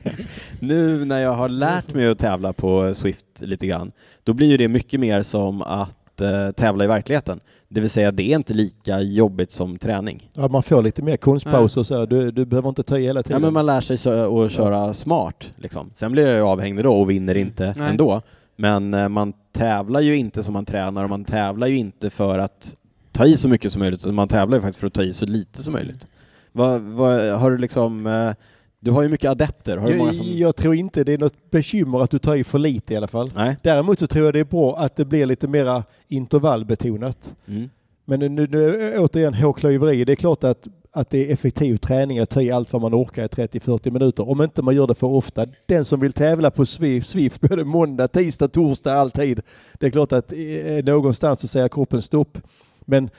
nu 0.60 1.04
när 1.04 1.18
jag 1.18 1.32
har 1.32 1.48
lärt 1.48 1.94
mig 1.94 2.06
att 2.06 2.18
tävla 2.18 2.52
på 2.52 2.94
Swift 2.94 3.26
lite 3.40 3.66
grann, 3.66 3.92
då 4.24 4.32
blir 4.32 4.46
ju 4.46 4.56
det 4.56 4.68
mycket 4.68 5.00
mer 5.00 5.22
som 5.22 5.62
att 5.62 5.99
eh, 6.20 6.50
tävla 6.50 6.84
i 6.84 6.86
verkligheten. 6.86 7.40
Det 7.68 7.80
vill 7.80 7.90
säga, 7.90 8.12
det 8.12 8.22
är 8.22 8.36
inte 8.36 8.54
lika 8.54 9.00
jobbigt 9.00 9.52
som 9.52 9.78
träning. 9.78 10.30
Ja, 10.34 10.48
man 10.48 10.62
får 10.62 10.82
lite 10.82 11.02
mer 11.02 11.16
konstpauser 11.16 11.80
och 11.80 11.86
så. 11.86 12.06
Du, 12.06 12.30
du 12.30 12.44
behöver 12.44 12.68
inte 12.68 12.82
ta 12.82 12.98
i 12.98 13.02
hela 13.02 13.18
Ja, 13.18 13.22
tiden. 13.22 13.42
men 13.42 13.52
man 13.52 13.66
lär 13.66 13.80
sig 13.80 13.96
så, 13.98 14.44
att 14.44 14.52
köra 14.52 14.94
smart. 14.94 15.52
Liksom. 15.56 15.90
Sen 15.94 16.12
blir 16.12 16.26
jag 16.26 16.36
ju 16.36 16.42
avhängig 16.42 16.84
då 16.84 16.94
och 16.94 17.10
vinner 17.10 17.34
inte 17.34 17.74
Nej. 17.76 17.90
ändå. 17.90 18.22
Men 18.56 18.94
eh, 18.94 19.08
man 19.08 19.32
tävlar 19.52 20.00
ju 20.00 20.16
inte 20.16 20.42
som 20.42 20.52
man 20.52 20.64
tränar 20.64 21.04
och 21.04 21.10
man 21.10 21.24
tävlar 21.24 21.66
ju 21.66 21.76
inte 21.76 22.10
för 22.10 22.38
att 22.38 22.76
ta 23.12 23.24
i 23.26 23.36
så 23.36 23.48
mycket 23.48 23.72
som 23.72 23.80
möjligt, 23.80 24.00
utan 24.00 24.14
man 24.14 24.28
tävlar 24.28 24.56
ju 24.58 24.62
faktiskt 24.62 24.80
för 24.80 24.86
att 24.86 24.92
ta 24.94 25.02
i 25.02 25.12
så 25.12 25.26
lite 25.26 25.62
som 25.62 25.72
möjligt. 25.72 26.06
Vad, 26.52 26.80
vad, 26.80 27.22
har 27.32 27.50
du 27.50 27.58
liksom, 27.58 28.06
eh, 28.06 28.32
du 28.80 28.90
har 28.90 29.02
ju 29.02 29.08
mycket 29.08 29.30
adepter, 29.30 29.76
har 29.76 29.90
du 29.90 29.96
många 29.96 30.08
jag, 30.08 30.16
som... 30.16 30.26
jag 30.36 30.56
tror 30.56 30.74
inte 30.74 31.04
det 31.04 31.12
är 31.12 31.18
något 31.18 31.50
bekymmer 31.50 32.00
att 32.00 32.10
du 32.10 32.18
tar 32.18 32.36
i 32.36 32.44
för 32.44 32.58
lite 32.58 32.94
i 32.94 32.96
alla 32.96 33.06
fall. 33.06 33.30
Nej? 33.34 33.56
Däremot 33.62 33.98
så 33.98 34.06
tror 34.06 34.24
jag 34.24 34.34
det 34.34 34.40
är 34.40 34.44
bra 34.44 34.76
att 34.78 34.96
det 34.96 35.04
blir 35.04 35.26
lite 35.26 35.48
mera 35.48 35.84
intervallbetonat. 36.08 37.32
Mm. 37.46 37.70
Men 38.04 38.20
nu, 38.20 38.46
nu 38.46 38.98
återigen 38.98 39.34
hårklyveri. 39.34 40.04
Det 40.04 40.12
är 40.12 40.16
klart 40.16 40.44
att, 40.44 40.68
att 40.92 41.10
det 41.10 41.28
är 41.28 41.32
effektiv 41.32 41.76
träning 41.76 42.18
att 42.18 42.30
ta 42.30 42.42
i 42.42 42.50
allt 42.50 42.72
vad 42.72 42.82
man 42.82 42.94
orkar 42.94 43.24
i 43.24 43.26
30-40 43.26 43.90
minuter. 43.90 44.28
Om 44.28 44.42
inte 44.42 44.62
man 44.62 44.74
gör 44.76 44.86
det 44.86 44.94
för 44.94 45.06
ofta. 45.06 45.46
Den 45.66 45.84
som 45.84 46.00
vill 46.00 46.12
tävla 46.12 46.50
på 46.50 46.64
Swi- 46.64 47.00
Swift 47.00 47.40
både 47.40 47.64
måndag, 47.64 48.08
tisdag, 48.08 48.48
torsdag, 48.48 48.94
alltid. 48.94 49.40
Det 49.78 49.86
är 49.86 49.90
klart 49.90 50.12
att 50.12 50.32
eh, 50.32 50.84
någonstans 50.84 51.40
så 51.40 51.48
säger 51.48 51.68
kroppen 51.68 52.02
stopp. 52.02 52.38
Men 52.84 53.10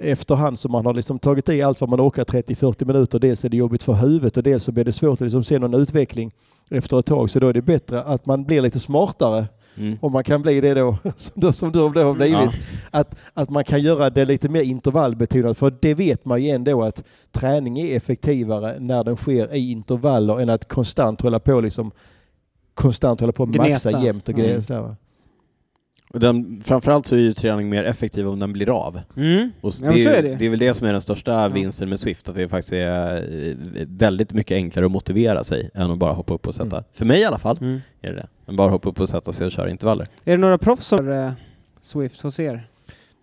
efterhand 0.00 0.58
som 0.58 0.72
man 0.72 0.86
har 0.86 0.94
liksom 0.94 1.18
tagit 1.18 1.48
i 1.48 1.62
allt 1.62 1.80
vad 1.80 1.90
man 1.90 2.00
orkar 2.00 2.24
30-40 2.24 2.84
minuter. 2.84 3.18
Dels 3.18 3.44
är 3.44 3.48
det 3.48 3.56
jobbigt 3.56 3.82
för 3.82 3.92
huvudet 3.92 4.36
och 4.36 4.42
dels 4.42 4.64
så 4.64 4.72
blir 4.72 4.84
det 4.84 4.92
svårt 4.92 5.12
att 5.14 5.20
liksom 5.20 5.44
se 5.44 5.58
någon 5.58 5.74
utveckling 5.74 6.32
efter 6.70 6.98
ett 6.98 7.06
tag. 7.06 7.30
Så 7.30 7.40
då 7.40 7.48
är 7.48 7.52
det 7.52 7.62
bättre 7.62 8.02
att 8.02 8.26
man 8.26 8.44
blir 8.44 8.60
lite 8.62 8.80
smartare 8.80 9.46
Mm. 9.76 9.98
om 10.00 10.12
man 10.12 10.24
kan 10.24 10.42
bli 10.42 10.60
det 10.60 10.74
då, 10.74 10.96
som 11.16 11.40
du, 11.40 11.52
som 11.52 11.72
du 11.72 11.78
då 11.88 12.02
har 12.02 12.14
blivit. 12.14 12.32
Ja. 12.32 12.52
Att, 12.90 13.14
att 13.34 13.50
man 13.50 13.64
kan 13.64 13.82
göra 13.82 14.10
det 14.10 14.24
lite 14.24 14.48
mer 14.48 14.62
intervallbetonat, 14.62 15.58
för 15.58 15.74
det 15.80 15.94
vet 15.94 16.24
man 16.24 16.42
ju 16.42 16.50
ändå 16.50 16.82
att 16.82 17.02
träning 17.32 17.78
är 17.80 17.96
effektivare 17.96 18.76
när 18.80 19.04
den 19.04 19.16
sker 19.16 19.54
i 19.54 19.70
intervaller 19.70 20.40
än 20.40 20.48
att 20.50 20.68
konstant 20.68 21.20
hålla 21.20 21.38
på 21.38 21.60
liksom 21.60 21.90
konstant 22.74 23.20
hålla 23.20 23.32
på 23.32 23.42
och 23.42 23.48
maxa 23.48 23.90
jämt 24.04 24.28
och 24.28 24.34
Mm. 24.34 24.42
grejer. 24.46 24.80
Och 24.80 24.94
den, 26.14 26.62
framförallt 26.64 27.06
så 27.06 27.14
är 27.16 27.20
ju 27.20 27.32
träning 27.32 27.68
mer 27.68 27.84
effektiv 27.84 28.28
om 28.28 28.38
den 28.38 28.52
blir 28.52 28.68
av. 28.86 29.00
Mm. 29.16 29.50
Och 29.60 29.72
Ja, 29.80 29.84
men 29.86 29.94
det, 29.94 30.02
så 30.02 30.08
är, 30.08 30.22
det. 30.22 30.34
det 30.34 30.46
är 30.46 30.50
väl 30.50 30.58
det 30.58 30.74
som 30.74 30.86
är 30.86 30.92
den 30.92 31.02
största 31.02 31.48
vinsten 31.48 31.88
med 31.88 32.00
Swift, 32.00 32.28
att 32.28 32.34
det 32.34 32.48
faktiskt 32.48 32.72
är 32.72 33.14
eh, 33.16 33.56
väldigt 33.88 34.32
mycket 34.32 34.54
enklare 34.54 34.86
att 34.86 34.92
motivera 34.92 35.44
sig 35.44 35.70
än 35.74 35.90
att 35.90 35.98
bara 35.98 36.12
hoppa 36.12 36.34
upp 36.34 36.46
och 36.46 36.54
sätta. 36.54 36.76
Mm. 36.76 36.84
För 36.92 37.04
mig 37.04 37.20
i 37.20 37.24
alla 37.24 37.38
fall 37.38 37.58
Mm. 37.60 37.80
är 38.02 38.08
det 38.08 38.16
det. 38.16 38.26
Än 38.48 38.56
bara 38.56 38.70
hoppa 38.70 38.88
upp 38.88 39.00
och 39.00 39.08
sätta 39.08 39.32
sig 39.32 39.46
och 39.46 39.52
köra 39.52 39.70
intervaller. 39.70 40.06
Är 40.24 40.30
det 40.32 40.36
några 40.36 40.58
proffs 40.58 40.86
som 40.86 41.06
har 41.08 41.26
eh, 41.26 41.32
Swift 41.80 42.20
hos 42.20 42.40
er? 42.40 42.66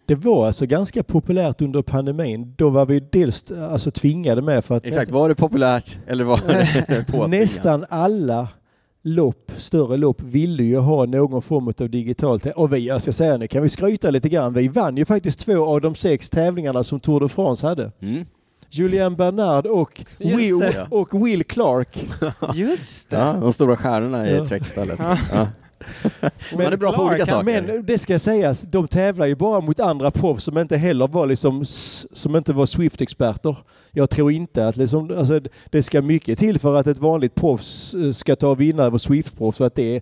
Det 0.06 0.16
var 0.16 0.48
alltså 0.48 0.66
ganska 0.66 1.04
populärt 1.04 1.62
under 1.62 1.82
pandemin. 1.82 2.54
Då 2.58 2.70
var 2.70 2.86
vi 2.86 3.00
dels 3.00 3.52
alltså, 3.52 3.92
tvingade 3.92 4.42
med 4.42 4.66
för 4.66 4.78
att 4.78 4.86
Exakt, 4.86 5.12
var 5.12 5.30
det 5.30 5.36
populärt 5.36 6.00
eller 6.08 6.24
var 6.24 6.40
det 6.48 7.06
påtvingat? 7.08 7.30
nästan 7.30 7.86
alla 7.90 8.48
lopp, 9.08 9.52
större 9.58 9.98
lopp, 9.98 10.22
ville 10.22 10.64
ju 10.64 10.78
ha 10.78 11.06
någon 11.06 11.42
form 11.42 11.68
av 11.68 11.90
digitalt. 11.90 12.46
Och 12.46 12.74
vi, 12.74 12.88
jag 12.88 13.02
ska 13.02 13.14
säga 13.14 13.38
nu 13.38 13.48
kan 13.48 13.64
vi 13.64 13.70
skryta 13.70 14.10
lite 14.10 14.30
grann. 14.30 14.54
Vi 14.54 14.68
vann 14.68 14.98
ju 14.98 15.06
faktiskt 15.06 15.40
två 15.40 15.66
av 15.66 15.82
de 15.82 15.96
sex 15.96 16.30
tävlingarna 16.30 16.84
som 16.84 17.00
Tour 17.00 17.20
de 17.20 17.30
France 17.30 17.68
hade. 17.68 17.92
Mm. 18.00 18.26
Julian 18.70 19.16
Bernard 19.16 19.66
och 19.66 20.04
Will, 20.18 20.74
och 20.90 21.28
Will 21.28 21.44
Clark. 21.44 22.06
Just 22.56 23.10
det! 23.10 23.18
Ja, 23.18 23.34
de 23.34 23.54
stora 23.54 23.76
stjärnorna 23.76 24.30
i 24.30 24.36
Ja. 24.36 24.46
Trek-stället. 24.46 25.00
Ja. 25.34 25.48
Ja. 26.22 26.30
Man 26.56 26.66
är 26.74 26.78
bra 26.78 26.92
på 26.92 27.04
olika 27.04 27.26
saker. 27.26 27.62
Men 27.62 27.86
det 27.86 27.98
ska 28.00 28.20
sägas, 28.20 28.62
de 28.62 28.88
tävlar 28.88 29.26
ju 29.26 29.36
bara 29.36 29.62
mot 29.62 29.80
andra 29.80 30.12
proffs 30.12 30.44
som 30.44 30.58
inte 30.58 30.78
heller 30.78 31.08
var 31.08 31.26
liksom, 31.26 31.66
som 32.14 32.36
inte 32.36 32.54
var 32.54 32.66
Swift-experter. 32.66 33.56
Jag 33.92 34.10
tror 34.10 34.32
inte 34.32 34.68
att 34.68 34.78
liksom, 34.78 35.12
alltså, 35.18 35.40
det 35.72 35.84
ska 35.84 36.02
mycket 36.02 36.40
till 36.40 36.60
för 36.60 36.76
att 36.76 36.88
ett 36.88 36.98
vanligt 37.00 37.36
proffs 37.36 37.94
eh, 37.96 38.12
ska 38.12 38.36
ta 38.36 38.48
och 38.48 38.62
vinna 38.62 38.84
över 38.84 38.98
Swift-proffs. 38.98 39.58
Så 39.58 39.64
att 39.64 39.76
det, 39.76 39.96
är- 39.96 40.02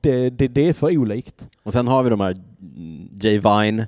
det, 0.00 0.30
det, 0.30 0.48
det 0.48 0.68
är 0.68 0.72
för 0.72 0.98
olikt. 0.98 1.46
Och 1.62 1.72
sen 1.72 1.88
har 1.88 2.02
vi 2.02 2.10
de 2.10 2.20
här 2.20 2.36
Jay 3.20 3.38
Vine 3.38 3.86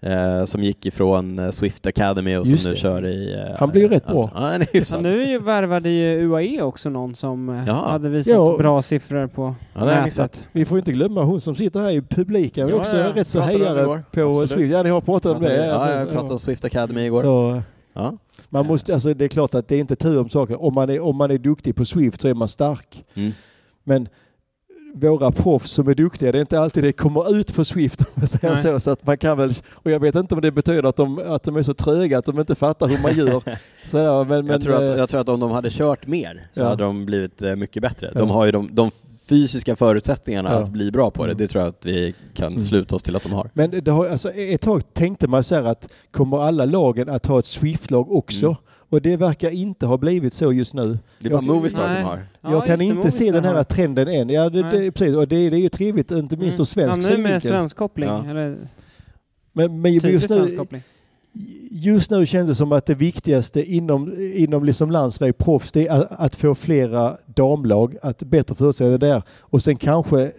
eh, 0.00 0.44
som 0.44 0.62
gick 0.62 0.86
ifrån 0.86 1.38
eh, 1.38 1.50
Swift 1.50 1.86
Academy 1.86 2.36
och 2.36 2.46
som 2.46 2.50
Just 2.52 2.66
nu 2.66 2.72
det. 2.72 2.76
kör 2.78 3.06
i... 3.06 3.34
eh, 3.34 3.56
Han 3.58 3.70
blir 3.70 3.82
ju 3.82 3.88
rätt 3.88 4.06
bra. 4.06 4.30
Ja, 4.34 4.40
han 4.40 4.52
är 4.54 4.58
Ja, 4.60 4.66
hyfsad. 4.72 5.02
nu 5.02 5.22
är 5.22 5.26
ju 5.26 5.38
värvade 5.38 5.88
ju 5.88 6.28
UAE 6.30 6.62
också 6.62 6.88
någon 6.90 7.14
som 7.14 7.48
eh, 7.48 7.64
Ja. 7.66 7.72
hade 7.90 8.08
visat 8.08 8.34
Ja. 8.34 8.56
bra 8.58 8.82
siffror 8.82 9.26
på 9.26 9.54
Ja, 9.74 9.84
nätet. 9.84 10.46
Vi 10.52 10.64
får 10.64 10.78
inte 10.78 10.92
glömma 10.92 11.22
hon 11.24 11.40
som 11.40 11.54
sitter 11.54 11.80
här 11.80 11.90
i 11.90 12.02
publiken. 12.02 12.68
Ja, 12.68 12.74
också 12.74 12.96
ja, 12.96 13.08
rätt 13.14 13.28
så 13.28 13.40
hejare 13.40 13.80
igår. 13.82 14.02
på 14.12 14.20
Absolut. 14.30 14.50
Swift. 14.50 14.72
Ja, 14.72 14.82
ni 14.82 14.90
har 14.90 15.00
pratat 15.00 15.36
om 15.36 15.42
det. 15.42 15.66
Ja, 15.66 15.90
jag 15.92 16.10
pratade 16.10 16.32
om 16.32 16.38
Swift 16.38 16.64
Academy 16.64 17.00
igår. 17.04 17.22
Så, 17.22 17.62
Ja. 17.92 18.12
man 18.48 18.66
måste, 18.66 18.94
alltså, 18.94 19.14
det 19.14 19.24
är 19.24 19.28
klart 19.28 19.54
att 19.54 19.68
det 19.68 19.74
är 19.76 19.80
inte 19.80 19.96
tur 19.96 20.18
om 20.20 20.28
saker. 20.28 20.62
Om 20.62 20.74
man, 20.74 20.90
är, 20.90 21.00
om 21.00 21.16
man 21.16 21.30
är 21.30 21.38
duktig 21.38 21.76
på 21.76 21.84
Swift 21.84 22.20
så 22.20 22.28
är 22.28 22.34
man 22.34 22.48
stark. 22.48 23.04
Mm. 23.14 23.32
Men 23.84 24.08
våra 25.00 25.32
proffs 25.32 25.70
som 25.70 25.88
är 25.88 25.94
duktiga, 25.94 26.32
det 26.32 26.38
är 26.38 26.40
inte 26.40 26.60
alltid 26.60 26.84
det 26.84 26.92
kommer 26.92 27.36
ut 27.36 27.54
på 27.54 27.64
Swift 27.64 28.00
om 28.00 28.06
jag 28.14 28.28
säger 28.28 28.54
Nej. 28.54 28.62
så. 28.62 28.80
så 28.80 28.90
att 28.90 29.06
man 29.06 29.18
kan 29.18 29.38
väl, 29.38 29.54
och 29.72 29.90
jag 29.90 30.00
vet 30.00 30.14
inte 30.14 30.34
om 30.34 30.40
det 30.40 30.50
betyder 30.50 30.82
att 30.82 30.96
de, 30.96 31.18
att 31.26 31.42
de 31.42 31.56
är 31.56 31.62
så 31.62 31.74
tröga 31.74 32.18
att 32.18 32.24
de 32.24 32.40
inte 32.40 32.54
fattar 32.54 32.88
hur 32.88 32.98
man 33.02 33.16
gör. 33.26 33.42
Sådär, 33.90 34.24
men, 34.24 34.28
men, 34.28 34.46
jag, 34.46 34.62
tror 34.62 34.82
eh, 34.84 34.90
att, 34.92 34.98
jag 34.98 35.08
tror 35.08 35.20
att 35.20 35.28
om 35.28 35.40
de 35.40 35.50
hade 35.50 35.70
kört 35.70 36.06
mer 36.06 36.48
så 36.52 36.62
Ja. 36.62 36.68
hade 36.68 36.84
de 36.84 37.06
blivit 37.06 37.42
eh, 37.42 37.56
mycket 37.56 37.82
bättre. 37.82 38.10
De 38.14 38.30
har 38.30 38.44
ju 38.46 38.52
de, 38.52 38.68
de 38.74 38.90
fysiska 39.28 39.76
förutsättningarna 39.76 40.50
Ja. 40.52 40.56
att 40.58 40.68
bli 40.68 40.90
bra 40.90 41.10
på 41.10 41.22
det. 41.26 41.32
Mm. 41.32 41.38
Det 41.38 41.48
tror 41.48 41.62
jag 41.64 41.68
att 41.68 41.86
vi 41.86 42.14
kan 42.34 42.46
Mm. 42.46 42.60
sluta 42.60 42.96
oss 42.96 43.02
till 43.02 43.16
att 43.16 43.22
de 43.22 43.32
har. 43.32 43.50
men 43.54 43.70
det 43.84 43.90
har, 43.90 44.08
alltså, 44.08 44.30
ett 44.30 44.60
tag 44.60 44.94
tänkte 44.94 45.28
man 45.28 45.44
så 45.44 45.54
här 45.54 45.62
att 45.62 45.88
kommer 46.10 46.38
alla 46.38 46.64
lagen 46.64 47.08
att 47.08 47.26
ha 47.26 47.38
ett 47.38 47.46
Swift-lag 47.46 48.12
också? 48.12 48.46
Mm. 48.46 48.56
Och 48.90 49.02
det 49.02 49.16
verkar 49.16 49.50
inte 49.50 49.86
ha 49.86 49.96
blivit 49.98 50.34
så 50.34 50.52
just 50.52 50.74
nu. 50.74 50.98
Det 51.18 51.28
är 51.28 51.30
bara 51.32 51.36
Jag- 51.36 51.44
Movistar 51.44 51.86
Nej. 51.88 51.96
som 51.96 52.04
har. 52.10 52.26
Ja, 52.40 52.50
jag 52.52 52.64
kan 52.66 52.70
just 52.70 52.78
det, 52.80 52.84
inte 52.84 53.10
se 53.10 53.30
den 53.30 53.44
här 53.44 53.54
har- 53.54 53.64
trenden 53.64 54.08
än. 54.08 54.28
Ja, 54.28 54.50
det, 54.50 54.62
det, 54.62 54.90
precis. 54.92 55.16
Och 55.16 55.28
det, 55.28 55.50
det 55.50 55.56
är 55.56 55.60
ju 55.60 55.68
trevligt, 55.68 56.10
inte 56.10 56.36
minst 56.36 56.60
ur 56.60 56.64
svensk 56.64 56.92
Mm. 56.98 57.10
Ja, 57.10 57.16
nu 57.16 57.22
med 57.22 57.28
synvinkel. 57.42 57.48
svensk 57.50 57.76
koppling, 57.76 58.08
Ja. 58.08 58.24
eller 58.30 58.56
Men, 59.52 59.80
men 59.80 59.92
just 59.94 60.06
svensk 60.28 60.50
nu, 60.50 60.56
koppling. 60.56 60.82
just 61.70 62.10
nu 62.10 62.26
känns 62.26 62.48
det 62.48 62.54
som 62.54 62.72
att 62.72 62.86
det 62.86 62.94
viktigaste 62.94 63.62
inom, 63.74 64.14
inom 64.34 64.64
liksom 64.64 64.90
landsväg 64.90 65.38
proffs 65.38 65.72
det 65.72 65.86
är 65.88 66.00
att, 66.00 66.06
att 66.12 66.34
få 66.36 66.54
flera 66.54 67.16
damlag, 67.26 67.96
att 68.02 68.18
bättre 68.22 68.54
förutsättningar 68.54 68.98
där. 68.98 69.22
Och 69.40 69.62
sen 69.62 69.76
kanske 69.76 70.32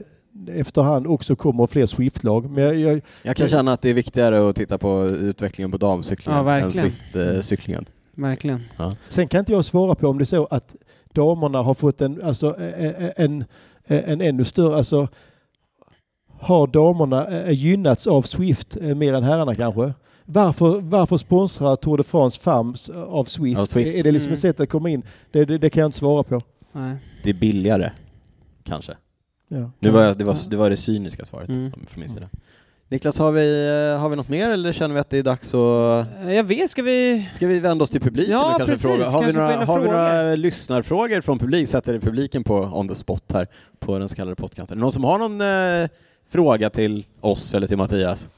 efterhand 0.48 1.08
också 1.08 1.36
kommer 1.36 1.68
fler 1.68 1.86
Swift-lag. 1.86 2.50
Men 2.52 2.64
jag, 2.64 2.76
jag, 2.76 3.02
Jag 3.24 3.36
kan 3.36 3.48
känna 3.48 3.74
att 3.74 3.82
det 3.82 3.90
är 3.90 3.94
viktigare 3.94 4.50
att 4.50 4.56
titta 4.56 4.78
på 4.78 5.06
utvecklingen 5.08 5.72
på 5.72 5.78
damcyklingen 5.78 6.46
Ja, 6.46 6.58
än. 6.60 6.72
Swift-cyklingen. 6.72 7.86
Verkligen. 8.18 8.64
sen 9.10 9.28
kan 9.28 9.40
inte 9.40 9.52
jag 9.52 9.66
svara 9.66 9.96
på 9.96 10.08
om 10.08 10.18
det 10.18 10.24
är 10.24 10.26
så 10.26 10.46
att 10.46 10.76
damerna 11.14 11.62
har 11.62 11.74
fått 11.74 12.02
en, 12.02 12.22
alltså, 12.24 12.56
en, 12.60 13.14
en, 13.16 13.44
en 13.86 14.22
ännu 14.22 14.44
större, 14.44 14.76
alltså 14.76 15.08
har 16.40 16.68
damerna 16.68 17.52
gynnats 17.52 18.08
av 18.08 18.22
Swift 18.22 18.76
mer 18.82 19.14
än 19.14 19.24
herrarna 19.24 19.56
kanske? 19.56 19.94
Varför, 20.26 20.82
varför 20.82 21.18
sponsrar 21.18 21.76
Tour 21.76 21.98
de 21.98 22.04
France 22.04 22.40
FAMS 22.42 22.90
av 22.90 23.26
Swift? 23.26 23.60
Av 23.60 23.66
Swift. 23.66 23.96
Är 23.96 24.04
det 24.04 24.12
liksom 24.12 24.28
Mm. 24.28 24.34
ett 24.34 24.40
sätt 24.40 24.60
att 24.60 24.70
komma 24.70 24.90
in? 24.90 25.04
Det, 25.32 25.46
det, 25.46 25.58
det 25.58 25.70
kan 25.70 25.82
jag 25.82 25.88
inte 25.88 25.98
svara 25.98 26.24
på. 26.24 26.42
Nej. 26.72 26.96
Det 27.24 27.30
är 27.30 27.34
billigare, 27.34 27.92
kanske. 28.64 28.94
Ja. 29.48 29.72
Nu 29.80 29.90
var 29.90 30.02
jag, 30.02 30.18
det, 30.18 30.24
var, 30.24 30.50
det 30.50 30.58
var 30.58 30.70
det 30.70 30.78
cyniska 30.78 31.26
svaret 31.26 31.50
Mm. 31.50 31.72
från 31.72 32.00
min 32.00 32.10
sida. 32.10 32.30
Niklas, 32.90 33.20
har 33.20 33.32
vi, 33.32 33.68
eh, 33.94 34.02
har 34.02 34.10
vi 34.10 34.16
något 34.16 34.30
mer 34.30 34.50
eller 34.50 34.72
känner 34.74 34.94
vi 34.96 35.00
att 35.02 35.10
det 35.10 35.18
är 35.18 35.24
dags 35.24 35.54
att... 35.54 36.08
Eh, 36.22 36.34
Jag 36.34 36.44
vet, 36.44 36.72
ska 36.72 36.82
vi... 36.82 37.30
Ska 37.34 37.48
vi 37.48 37.60
vända 37.60 37.84
oss 37.84 37.90
till 37.90 38.02
publiken 38.02 38.32
Ja, 38.34 38.52
och 38.52 38.58
kanske 38.58 38.66
precis. 38.66 38.82
fråga? 38.88 39.10
Har 39.10 39.24
vi 39.24 39.34
Kanske 39.34 39.42
få 39.42 39.42
några, 39.42 39.66
har 39.66 39.80
vi 39.80 39.86
frågor. 39.86 39.92
några 40.22 40.36
lyssnarfrågor 40.36 41.22
från 41.22 41.40
publik? 41.40 41.68
Sätter 41.70 42.00
publiken 42.00 42.44
på 42.44 42.56
on 42.56 42.88
the 42.88 42.96
spot 42.96 43.24
här 43.34 43.48
på 43.80 44.00
den 44.00 44.10
så 44.10 44.16
kallade 44.16 44.36
det 44.68 44.76
någon 44.76 44.92
som 44.92 45.04
har 45.04 45.18
någon 45.20 45.42
eh, 45.84 45.90
fråga 46.30 46.70
till 46.70 47.06
oss 47.22 47.54
eller 47.54 47.68
till 47.68 47.78
Mattias? 47.78 48.30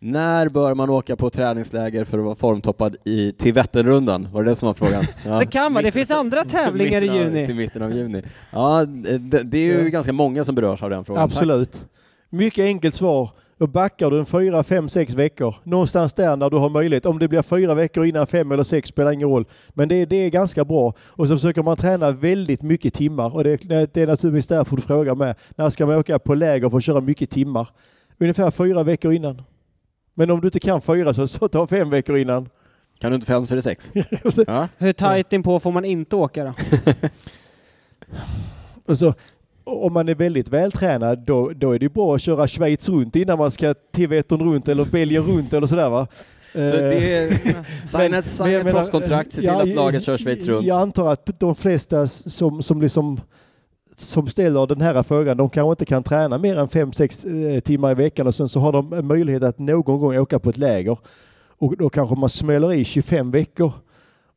När 0.00 0.48
bör 0.48 0.74
man 0.74 0.90
åka 0.90 1.16
på 1.16 1.30
träningsläger 1.30 2.04
för 2.04 2.18
att 2.18 2.24
vara 2.24 2.34
formtoppad 2.34 2.96
i, 3.04 3.32
till 3.32 3.52
Vätternrundan? 3.52 4.28
Var 4.32 4.42
det 4.44 4.50
det 4.50 4.54
som 4.54 4.66
var 4.66 4.74
frågan? 4.74 5.04
Ja. 5.24 5.38
Det 5.38 5.46
kan 5.46 5.72
vara, 5.74 5.82
det 5.82 5.90
finns 5.92 6.10
andra 6.10 6.44
tävlingar 6.44 7.02
i 7.02 7.08
av- 7.08 7.12
Till 7.14 7.36
juni. 7.36 7.54
mitten 7.54 7.82
av 7.82 7.92
juni. 7.94 8.22
Ja, 8.50 8.84
det, 8.84 9.42
det 9.42 9.58
är 9.58 9.64
ju 9.64 9.82
Ja. 9.84 9.88
ganska 9.88 10.12
många 10.12 10.44
som 10.44 10.54
berörs 10.54 10.82
av 10.82 10.90
den 10.90 11.04
frågan. 11.04 11.22
Absolut. 11.22 11.80
Mycket 12.30 12.62
enkelt 12.64 12.94
svar. 12.94 13.30
Då 13.58 13.66
backar 13.66 14.10
du 14.10 14.18
en 14.18 14.26
fyra, 14.26 14.62
fem, 14.62 14.88
sex 14.88 15.14
veckor. 15.14 15.54
Någonstans 15.64 16.14
där 16.14 16.36
när 16.36 16.50
du 16.50 16.56
har 16.56 16.68
möjlighet. 16.70 17.06
Om 17.06 17.18
det 17.18 17.28
blir 17.28 17.42
fyra 17.42 17.74
veckor 17.74 18.04
innan 18.04 18.26
fem 18.26 18.52
eller 18.52 18.62
sex 18.62 18.88
spelar 18.88 19.12
ingen 19.12 19.28
roll. 19.28 19.44
Men 19.74 19.88
det, 19.88 20.04
det 20.06 20.16
är 20.16 20.30
ganska 20.30 20.64
bra. 20.64 20.94
Och 21.08 21.28
så 21.28 21.34
försöker 21.36 21.62
man 21.62 21.76
träna 21.76 22.10
väldigt 22.10 22.62
mycket 22.62 22.94
timmar. 22.94 23.34
Och 23.36 23.44
det, 23.44 23.56
det 23.94 23.96
är 23.96 24.06
naturligtvis 24.06 24.46
därför 24.46 24.76
du 24.76 24.82
frågar 24.82 25.14
med. 25.14 25.34
När 25.56 25.70
ska 25.70 25.86
man 25.86 25.96
åka 25.96 26.18
på 26.18 26.34
läger 26.34 26.70
för 26.70 26.76
att 26.76 26.84
köra 26.84 27.00
mycket 27.00 27.30
timmar? 27.30 27.68
Ungefär 28.18 28.50
fyra 28.50 28.82
veckor 28.82 29.12
innan. 29.12 29.42
Men 30.18 30.30
om 30.30 30.40
du 30.40 30.46
inte 30.46 30.60
kan 30.60 30.80
fyra 30.80 31.14
så, 31.14 31.28
så 31.28 31.48
ta 31.48 31.66
fem 31.66 31.90
veckor 31.90 32.18
innan. 32.18 32.48
Kan 32.98 33.10
du 33.10 33.14
inte 33.14 33.26
fem 33.26 33.46
så 33.46 33.54
är 33.54 33.56
det 33.56 33.62
sex. 33.62 33.92
Ja. 34.46 34.68
Hur 34.78 34.92
tajt 34.92 35.32
inpå 35.32 35.60
får 35.60 35.72
man 35.72 35.84
inte 35.84 36.16
åka 36.16 36.44
då? 36.44 36.54
Och 38.84 38.98
så, 38.98 39.14
om 39.64 39.92
man 39.92 40.08
är 40.08 40.14
väldigt 40.14 40.48
vältränad 40.48 41.18
då, 41.18 41.52
då 41.56 41.72
är 41.72 41.78
det 41.78 41.88
bra 41.88 42.14
att 42.14 42.22
köra 42.22 42.48
Schweiz 42.48 42.88
runt 42.88 43.16
innan 43.16 43.38
man 43.38 43.50
ska 43.50 43.74
till 43.92 44.08
Vättern 44.08 44.52
runt 44.52 44.68
eller 44.68 44.84
Belgien 44.84 45.22
runt 45.22 45.52
eller 45.52 45.66
sådär 45.66 45.90
va. 45.90 46.06
Så 46.52 46.58
det 46.58 47.14
är, 47.14 47.86
signa 47.86 48.18
ett, 48.18 48.26
signa 48.26 48.58
ett 48.58 48.70
proffskontrakt, 48.70 49.32
se 49.32 49.40
till 49.40 49.46
ja, 49.46 49.62
att 49.62 49.68
laget 49.68 50.04
kör 50.04 50.18
Schweiz 50.18 50.46
runt. 50.46 50.66
Jag 50.66 50.80
antar 50.80 51.12
att 51.12 51.40
de 51.40 51.54
flesta 51.54 52.06
som, 52.06 52.62
som 52.62 52.82
liksom 52.82 53.20
som 53.96 54.26
ställer 54.26 54.66
den 54.66 54.80
här 54.80 55.02
frågan, 55.02 55.36
de 55.36 55.50
kanske 55.50 55.70
inte 55.70 55.84
kan 55.84 56.02
träna 56.02 56.38
mer 56.38 56.56
än 56.56 56.68
5-6 56.68 57.60
timmar 57.60 57.90
i 57.90 57.94
veckan 57.94 58.26
och 58.26 58.34
sen 58.34 58.48
så 58.48 58.60
har 58.60 58.72
de 58.72 59.06
möjlighet 59.06 59.42
att 59.42 59.58
någon 59.58 60.00
gång 60.00 60.16
åka 60.18 60.38
på 60.38 60.50
ett 60.50 60.56
läger. 60.58 60.98
Och 61.58 61.76
då 61.76 61.88
kanske 61.90 62.16
man 62.16 62.28
smäller 62.28 62.72
i 62.72 62.84
25 62.84 63.30
veckor. 63.30 63.72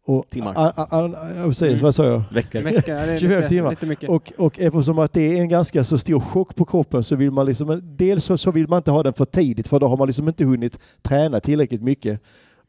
Och, 0.05 0.30
Timmar. 0.30 0.53
A, 0.55 0.74
a, 0.76 0.88
a, 0.89 1.12
a, 1.16 1.43
precis, 1.45 1.62
Mm. 1.62 1.80
vad 1.82 1.95
sa 1.95 2.05
jag? 2.05 2.22
Veckor. 2.34 2.60
Är 2.68 3.18
25 3.20 3.36
lite, 3.38 3.49
timmar. 3.49 3.70
lite 3.70 3.86
mycket. 3.86 4.10
Och, 4.10 4.32
och 4.38 4.60
eftersom 4.60 4.99
att 4.99 5.14
det 5.14 5.22
är 5.38 5.41
en 5.41 5.49
ganska 5.49 5.84
så 5.84 5.97
stor 5.97 6.20
chock 6.20 6.55
på 6.55 6.66
kroppen 6.66 7.03
så 7.03 7.16
vill 7.16 7.32
man 7.32 7.45
liksom, 7.45 7.82
dels 7.84 8.26
så, 8.26 8.38
så 8.38 8.51
vill 8.51 8.68
man 8.68 8.78
inte 8.78 8.91
ha 8.91 9.03
den 9.03 9.14
för 9.14 9.26
tidigt 9.26 9.68
för 9.68 9.80
då 9.80 9.88
har 9.88 9.97
man 9.97 10.07
liksom 10.07 10.28
inte 10.28 10.45
hunnit 10.45 10.80
träna 11.01 11.39
tillräckligt 11.39 11.82
mycket. 11.84 12.22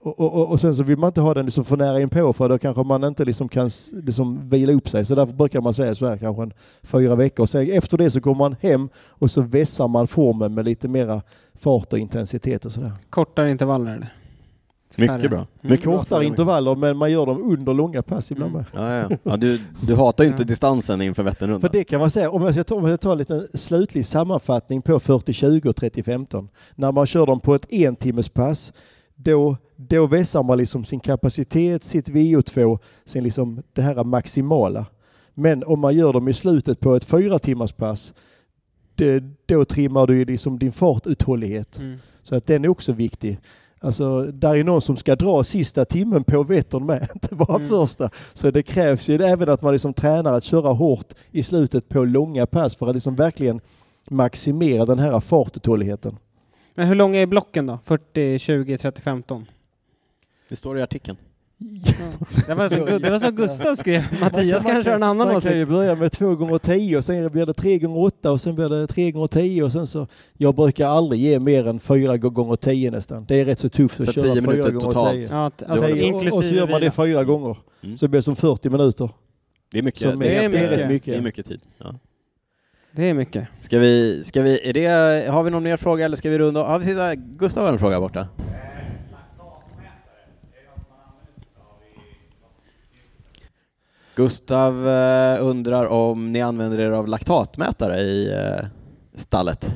Och, 0.02 0.20
och, 0.20 0.34
och- 0.34 0.50
och 0.50 0.60
sen 0.60 0.74
så 0.74 0.82
vill 0.82 0.98
man 0.98 1.08
inte 1.08 1.20
ha 1.20 1.34
den 1.34 1.44
liksom 1.44 1.64
för 1.64 1.76
nära 1.76 2.00
inpå 2.00 2.32
för 2.32 2.48
då 2.48 2.58
kanske 2.58 2.82
man 2.82 3.04
inte 3.04 3.24
liksom 3.24 3.48
kan 3.48 3.70
liksom 3.92 4.48
vila 4.48 4.72
upp 4.72 4.88
sig. 4.88 5.04
Så 5.04 5.14
därför 5.14 5.32
brukar 5.32 5.60
man 5.60 5.74
säga 5.74 5.94
så 5.94 6.06
här 6.08 6.16
kanske 6.16 6.42
en 6.42 6.52
fyra 6.82 7.14
veckor. 7.14 7.46
Sen 7.46 7.70
efter 7.70 7.98
det 7.98 8.10
så 8.10 8.20
kommer 8.20 8.36
man 8.38 8.56
hem 8.60 8.88
och 9.08 9.30
så 9.30 9.40
vässar 9.42 9.88
man 9.88 10.06
formen 10.08 10.54
med 10.54 10.64
lite 10.64 10.88
mera 10.88 11.22
fart 11.54 11.92
och 11.92 11.98
intensitet 11.98 12.64
och 12.64 12.72
sådär. 12.72 12.92
Kortare 13.10 13.50
intervaller 13.50 13.92
eller? 13.94 14.08
Mycket 14.96 15.30
bra. 15.30 15.38
Mm. 15.38 15.46
Mycket 15.60 15.84
Kortare 15.86 16.24
intervaller 16.24 16.74
men 16.76 16.96
man 16.96 17.12
gör 17.12 17.26
dem 17.26 17.42
under 17.52 17.74
långa 17.74 18.02
pass 18.02 18.30
ibland 18.32 18.52
Mm. 18.54 18.64
Ja, 18.74 18.94
ja. 19.10 19.16
ja 19.22 19.36
du, 19.36 19.60
du 19.86 19.96
hatar 19.96 20.24
ju 20.24 20.30
inte 20.30 20.44
distansen 20.44 21.00
inför 21.02 21.22
För 21.22 21.30
Vätternrundan. 21.30 21.70
det 21.72 21.84
kan 21.84 22.00
man 22.00 22.10
säga, 22.10 22.30
om 22.30 22.42
jag 22.42 22.54
ska 22.54 22.64
ta, 22.64 22.74
om 22.74 22.88
jag 22.88 22.98
ska 22.98 23.02
ta 23.08 23.12
en 23.12 23.18
liten 23.18 23.48
slutlig 23.54 24.06
sammanfattning 24.06 24.82
på 24.82 24.98
40-20 24.98 25.66
och 25.68 25.74
30-15. 25.76 26.48
När 26.74 26.92
man 26.92 27.06
kör 27.06 27.26
dem 27.26 27.40
på 27.40 27.54
ett 27.54 27.72
en 27.72 27.96
timmes 27.96 28.28
pass, 28.28 28.72
då, 29.22 29.56
då 29.76 30.06
vässar 30.06 30.42
man 30.42 30.58
liksom 30.58 30.84
sin 30.84 31.00
kapacitet, 31.00 31.84
sitt 31.84 32.08
VO2, 32.08 32.78
sin 33.04 33.24
liksom 33.24 33.62
det 33.72 33.82
här 33.82 34.04
maximala. 34.04 34.86
Men 35.34 35.64
om 35.64 35.80
man 35.80 35.96
gör 35.96 36.12
dem 36.12 36.28
i 36.28 36.32
slutet 36.32 36.80
på 36.80 36.94
ett 36.94 37.04
fyra 37.04 37.38
timmars 37.38 37.72
pass, 37.72 38.12
det, 38.94 39.24
då 39.46 39.64
trimmar 39.64 40.06
du 40.06 40.24
liksom 40.24 40.58
din 40.58 40.72
fartuthållighet. 40.72 41.78
Mm. 41.78 41.98
Så 42.22 42.36
att 42.36 42.46
den 42.46 42.64
är 42.64 42.68
också 42.68 42.92
viktig. 42.92 43.38
Alltså, 43.82 44.22
där 44.22 44.56
är 44.56 44.64
någon 44.64 44.80
som 44.80 44.96
ska 44.96 45.16
dra 45.16 45.44
sista 45.44 45.84
timmen 45.84 46.24
på 46.24 46.42
Vättern 46.42 46.86
med, 46.86 47.08
inte 47.14 47.34
bara 47.34 47.56
Mm. 47.56 47.68
första. 47.68 48.10
Så 48.32 48.50
det 48.50 48.62
krävs 48.62 49.08
ju 49.08 49.22
även 49.22 49.48
att 49.48 49.62
man 49.62 49.72
liksom 49.72 49.94
tränar 49.94 50.32
att 50.32 50.44
köra 50.44 50.72
hårt 50.72 51.14
i 51.30 51.42
slutet 51.42 51.88
på 51.88 52.04
långa 52.04 52.46
pass 52.46 52.76
för 52.76 52.88
att 52.88 52.94
liksom 52.94 53.16
verkligen 53.16 53.60
maximera 54.10 54.86
den 54.86 54.98
här 54.98 55.20
fartuthålligheten. 55.20 56.16
Men 56.80 56.88
hur 56.88 56.94
långa 56.94 57.20
är 57.20 57.26
blocken 57.26 57.66
då? 57.66 57.78
40, 57.84 58.38
20, 58.38 58.78
30, 58.78 59.02
15? 59.02 59.46
Det 60.48 60.56
står 60.56 60.78
i 60.78 60.82
artikeln. 60.82 61.16
Det 62.46 62.54
var 62.54 62.68
så, 62.68 62.98
det 62.98 63.10
var 63.10 63.18
så 63.18 63.30
Gustav 63.30 63.74
skrev. 63.74 64.02
Mattias 64.20 64.64
Man 64.64 64.72
kanske 64.72 64.90
har 64.90 64.96
en 64.96 65.02
annan 65.02 65.28
Man 65.32 65.40
kan 65.40 65.58
ju 65.58 65.66
börja 65.66 65.94
med 65.94 66.12
2 66.12 66.34
gånger 66.34 66.58
10 66.58 66.96
och 66.96 67.04
sen 67.04 67.32
blir 67.32 67.46
det 67.46 67.52
3 67.52 67.78
gånger 67.78 68.00
8 68.00 68.32
och 68.32 68.40
sen 68.40 68.54
blir 68.54 68.68
det 68.68 68.86
3 68.86 69.10
gånger 69.10 69.26
10 69.26 69.62
och 69.62 69.72
sen 69.72 69.86
så... 69.86 70.06
Jag 70.36 70.54
brukar 70.54 70.86
aldrig 70.86 71.20
ge 71.20 71.40
mer 71.40 71.66
än 71.66 71.80
4 71.80 72.16
gånger 72.16 72.56
10 72.56 72.90
nästan. 72.90 73.24
Det 73.24 73.40
är 73.40 73.44
rätt 73.44 73.58
så 73.58 73.68
tufft 73.68 74.00
att 74.00 74.06
Så 74.06 74.12
köra 74.12 74.34
10 74.34 74.42
4 74.42 74.50
minuter 74.50 74.70
gånger 74.70 74.86
totalt. 74.86 75.12
10. 75.12 75.26
Ja, 75.30 75.50
alltså, 75.66 75.86
och, 76.14 76.38
och 76.38 76.44
så 76.44 76.54
gör 76.54 76.68
man 76.68 76.80
det 76.80 76.90
fyra 76.90 77.24
gånger. 77.24 77.56
Mm. 77.82 77.98
Så 77.98 78.04
det 78.04 78.08
blir 78.10 78.20
som 78.20 78.36
40 78.36 78.70
minuter. 78.70 79.10
Det 79.72 79.78
är 79.78 79.82
mycket. 79.82 80.10
Som 80.10 80.18
Det 80.20 80.26
är, 80.26 80.38
är 80.38 80.42
ganska, 80.42 80.58
mycket. 80.70 80.88
mycket. 80.88 81.14
Det 81.14 81.18
är 81.18 81.22
mycket 81.22 81.46
tid. 81.46 81.60
Ja. 81.78 81.94
Det 82.92 83.04
är 83.04 83.14
mycket. 83.14 83.48
Ska 83.60 83.78
vi, 83.78 84.24
ska 84.24 84.42
vi, 84.42 84.68
är 84.68 84.72
det, 84.72 85.30
har 85.30 85.42
vi 85.42 85.50
någon 85.50 85.62
mer 85.62 85.76
fråga 85.76 86.04
eller 86.04 86.16
ska 86.16 86.30
vi 86.30 86.38
runda 86.38 86.60
av? 86.60 86.66
Har 86.66 86.78
vi 86.78 86.84
sitta, 86.84 87.14
Gustav 87.14 87.64
har 87.64 87.72
en 87.72 87.78
fråga 87.78 88.00
borta. 88.00 88.28
Gustav 94.14 94.88
eh, 94.88 95.44
undrar 95.46 95.86
om 95.86 96.32
ni 96.32 96.40
använder 96.40 96.80
er 96.80 96.90
av 96.90 97.08
laktatmätare 97.08 98.00
i 98.00 98.32
eh, 98.32 98.66
stallet? 99.14 99.74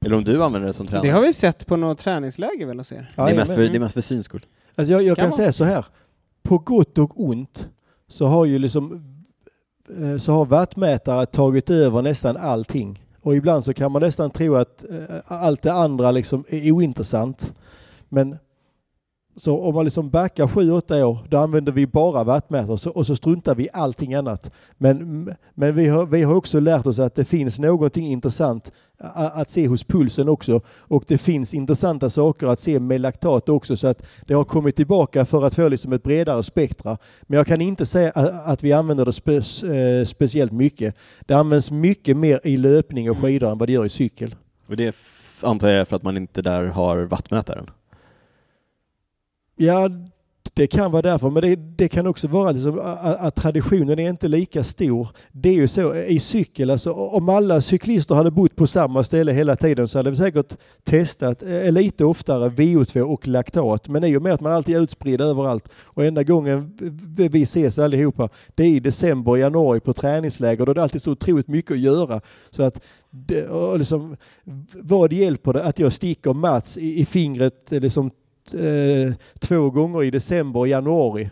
Eller 0.00 0.16
om 0.16 0.24
du 0.24 0.42
använder 0.42 0.66
det 0.66 0.72
som 0.72 0.86
tränare? 0.86 1.06
Det 1.06 1.12
har 1.12 1.20
vi 1.20 1.32
sett 1.32 1.66
på 1.66 1.76
något 1.76 1.98
träningsläger 1.98 2.66
väl 2.66 2.78
hos 2.78 2.92
er? 2.92 3.10
det, 3.16 3.22
är 3.22 3.34
mest 3.34 3.54
för, 3.54 3.60
det 3.60 3.76
är 3.76 3.80
mest 3.80 3.94
för 3.94 4.00
syns 4.00 4.26
skull. 4.26 4.46
Alltså 4.74 4.92
jag, 4.92 5.02
jag 5.02 5.16
Kan 5.16 5.24
kan 5.24 5.32
säga 5.32 5.52
så 5.52 5.64
här. 5.64 5.86
På 6.42 6.58
gott 6.58 6.98
och 6.98 7.24
ont 7.24 7.68
så 8.08 8.26
har 8.26 8.44
ju 8.44 8.58
liksom 8.58 9.17
Eh, 9.96 10.18
så 10.18 10.32
har 10.32 10.44
vattmätare 10.44 11.26
tagit 11.26 11.70
över 11.70 12.02
nästan 12.02 12.36
allting. 12.36 13.02
Och 13.22 13.36
ibland 13.36 13.64
så 13.64 13.74
kan 13.74 13.92
man 13.92 14.02
nästan 14.02 14.30
tro 14.30 14.54
att 14.54 14.84
eh, 14.90 15.16
allt 15.26 15.62
det 15.62 15.72
andra 15.72 16.10
liksom 16.10 16.44
är 16.48 16.72
ointressant. 16.72 17.52
Men 18.08 18.38
så 19.38 19.60
om 19.60 19.74
man 19.74 19.84
liksom 19.84 20.10
backar 20.10 20.46
7-8 20.46 21.02
år, 21.02 21.18
då 21.28 21.38
använder 21.38 21.72
vi 21.72 21.86
bara 21.86 22.24
vattmätare 22.24 22.90
och 22.90 23.06
så 23.06 23.16
struntar 23.16 23.54
vi 23.54 23.64
i 23.64 23.68
allting 23.72 24.14
annat. 24.14 24.52
Men, 24.78 25.34
men 25.54 25.74
vi, 25.74 25.88
har, 25.88 26.06
vi 26.06 26.22
har 26.22 26.34
också 26.34 26.60
lärt 26.60 26.86
oss 26.86 26.98
att 26.98 27.14
det 27.14 27.24
finns 27.24 27.58
någonting 27.58 28.06
intressant 28.06 28.72
att 29.14 29.50
se 29.50 29.66
hos 29.66 29.84
pulsen 29.84 30.28
också. 30.28 30.60
Och 30.78 31.04
det 31.06 31.18
finns 31.18 31.54
intressanta 31.54 32.10
saker 32.10 32.46
att 32.46 32.60
se 32.60 32.80
med 32.80 33.00
laktat 33.00 33.48
också. 33.48 33.76
Så 33.76 33.86
att 33.86 34.06
det 34.26 34.34
har 34.34 34.44
kommit 34.44 34.76
tillbaka 34.76 35.24
för 35.24 35.44
att 35.44 35.54
få 35.54 35.68
liksom 35.68 35.92
ett 35.92 36.02
bredare 36.02 36.42
spektra. 36.42 36.98
Men 37.22 37.36
jag 37.36 37.46
kan 37.46 37.60
inte 37.60 37.86
säga 37.86 38.12
att 38.44 38.64
vi 38.64 38.72
använder 38.72 39.04
det 39.04 39.12
spe, 39.12 39.36
eh, 39.36 40.04
speciellt 40.06 40.52
mycket. 40.52 40.94
Det 41.20 41.34
används 41.34 41.70
mycket 41.70 42.16
mer 42.16 42.40
i 42.44 42.56
löpning 42.56 43.10
och 43.10 43.18
skidor 43.18 43.50
än 43.50 43.58
vad 43.58 43.68
det 43.68 43.72
gör 43.72 43.84
i 43.84 43.88
cykel. 43.88 44.34
Och 44.66 44.76
det 44.76 44.96
antar 45.40 45.68
jag 45.68 45.80
är 45.80 45.84
för 45.84 45.96
att 45.96 46.02
man 46.02 46.16
inte 46.16 46.42
där 46.42 46.64
har 46.64 46.98
vattmätaren. 46.98 47.70
Ja, 49.60 49.90
det 50.54 50.66
kan 50.66 50.92
vara 50.92 51.02
därför, 51.02 51.30
men 51.30 51.42
det, 51.42 51.56
det 51.56 51.88
kan 51.88 52.06
också 52.06 52.28
vara 52.28 52.52
liksom, 52.52 52.78
att, 52.78 53.20
att 53.20 53.34
traditionen 53.34 53.98
är 53.98 54.08
inte 54.08 54.28
lika 54.28 54.64
stor. 54.64 55.08
Det 55.32 55.48
är 55.48 55.54
ju 55.54 55.68
så 55.68 55.94
i 55.94 56.20
cykel, 56.20 56.70
alltså, 56.70 56.92
om 56.92 57.28
alla 57.28 57.60
cyklister 57.60 58.14
hade 58.14 58.30
bott 58.30 58.56
på 58.56 58.66
samma 58.66 59.04
ställe 59.04 59.32
hela 59.32 59.56
tiden 59.56 59.88
så 59.88 59.98
hade 59.98 60.10
vi 60.10 60.16
säkert 60.16 60.56
testat 60.84 61.42
eh, 61.42 61.72
lite 61.72 62.04
oftare 62.04 62.48
VO2 62.48 63.00
och 63.00 63.28
laktat. 63.28 63.88
Men 63.88 64.04
i 64.04 64.16
och 64.16 64.22
med 64.22 64.32
att 64.32 64.40
man 64.40 64.52
alltid 64.52 64.76
är 64.76 64.80
utspridd 64.80 65.20
överallt 65.20 65.68
och 65.84 66.04
enda 66.04 66.22
gången 66.22 66.76
vi 67.30 67.42
ses 67.42 67.78
allihopa, 67.78 68.28
det 68.54 68.62
är 68.62 68.68
i 68.68 68.80
december, 68.80 69.36
januari 69.36 69.80
på 69.80 69.92
träningsläger. 69.92 70.66
Då 70.66 70.70
är 70.70 70.74
det 70.74 70.82
alltid 70.82 71.02
så 71.02 71.12
otroligt 71.12 71.48
mycket 71.48 71.72
att 71.72 71.78
göra. 71.78 72.20
Så 72.50 72.62
att 72.62 72.80
det, 73.10 73.48
och 73.48 73.78
liksom, 73.78 74.16
vad 74.74 75.12
hjälper 75.12 75.52
det 75.52 75.64
att 75.64 75.78
jag 75.78 75.92
sticker 75.92 76.32
Mats 76.32 76.78
i, 76.78 77.00
i 77.00 77.04
fingret 77.04 77.72
eh, 77.72 77.80
liksom, 77.80 78.10
eh, 78.54 79.12
två 79.38 79.70
gånger 79.70 80.04
i 80.04 80.10
december 80.10 80.60
och 80.60 80.68
januari. 80.68 81.30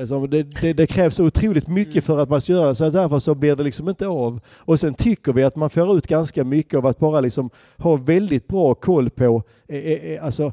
Alltså, 0.00 0.26
det, 0.26 0.42
det, 0.42 0.72
det 0.72 0.86
krävs 0.86 1.20
otroligt 1.20 1.68
mycket 1.68 2.04
för 2.04 2.18
att 2.18 2.30
man 2.30 2.40
ska 2.40 2.52
göra 2.52 2.68
det, 2.68 2.74
så 2.74 2.90
därför 2.90 3.18
så 3.18 3.34
blir 3.34 3.56
det 3.56 3.62
liksom 3.62 3.88
inte 3.88 4.06
av. 4.06 4.40
Och 4.56 4.80
sen 4.80 4.94
tycker 4.94 5.32
vi 5.32 5.42
att 5.42 5.56
man 5.56 5.70
får 5.70 5.98
ut 5.98 6.06
ganska 6.06 6.44
mycket 6.44 6.78
av 6.78 6.86
att 6.86 6.98
bara 6.98 7.20
liksom 7.20 7.50
ha 7.76 7.96
väldigt 7.96 8.48
bra 8.48 8.74
koll 8.74 9.10
på 9.10 9.42
eh, 9.68 9.78
eh, 9.78 10.24
alltså, 10.24 10.52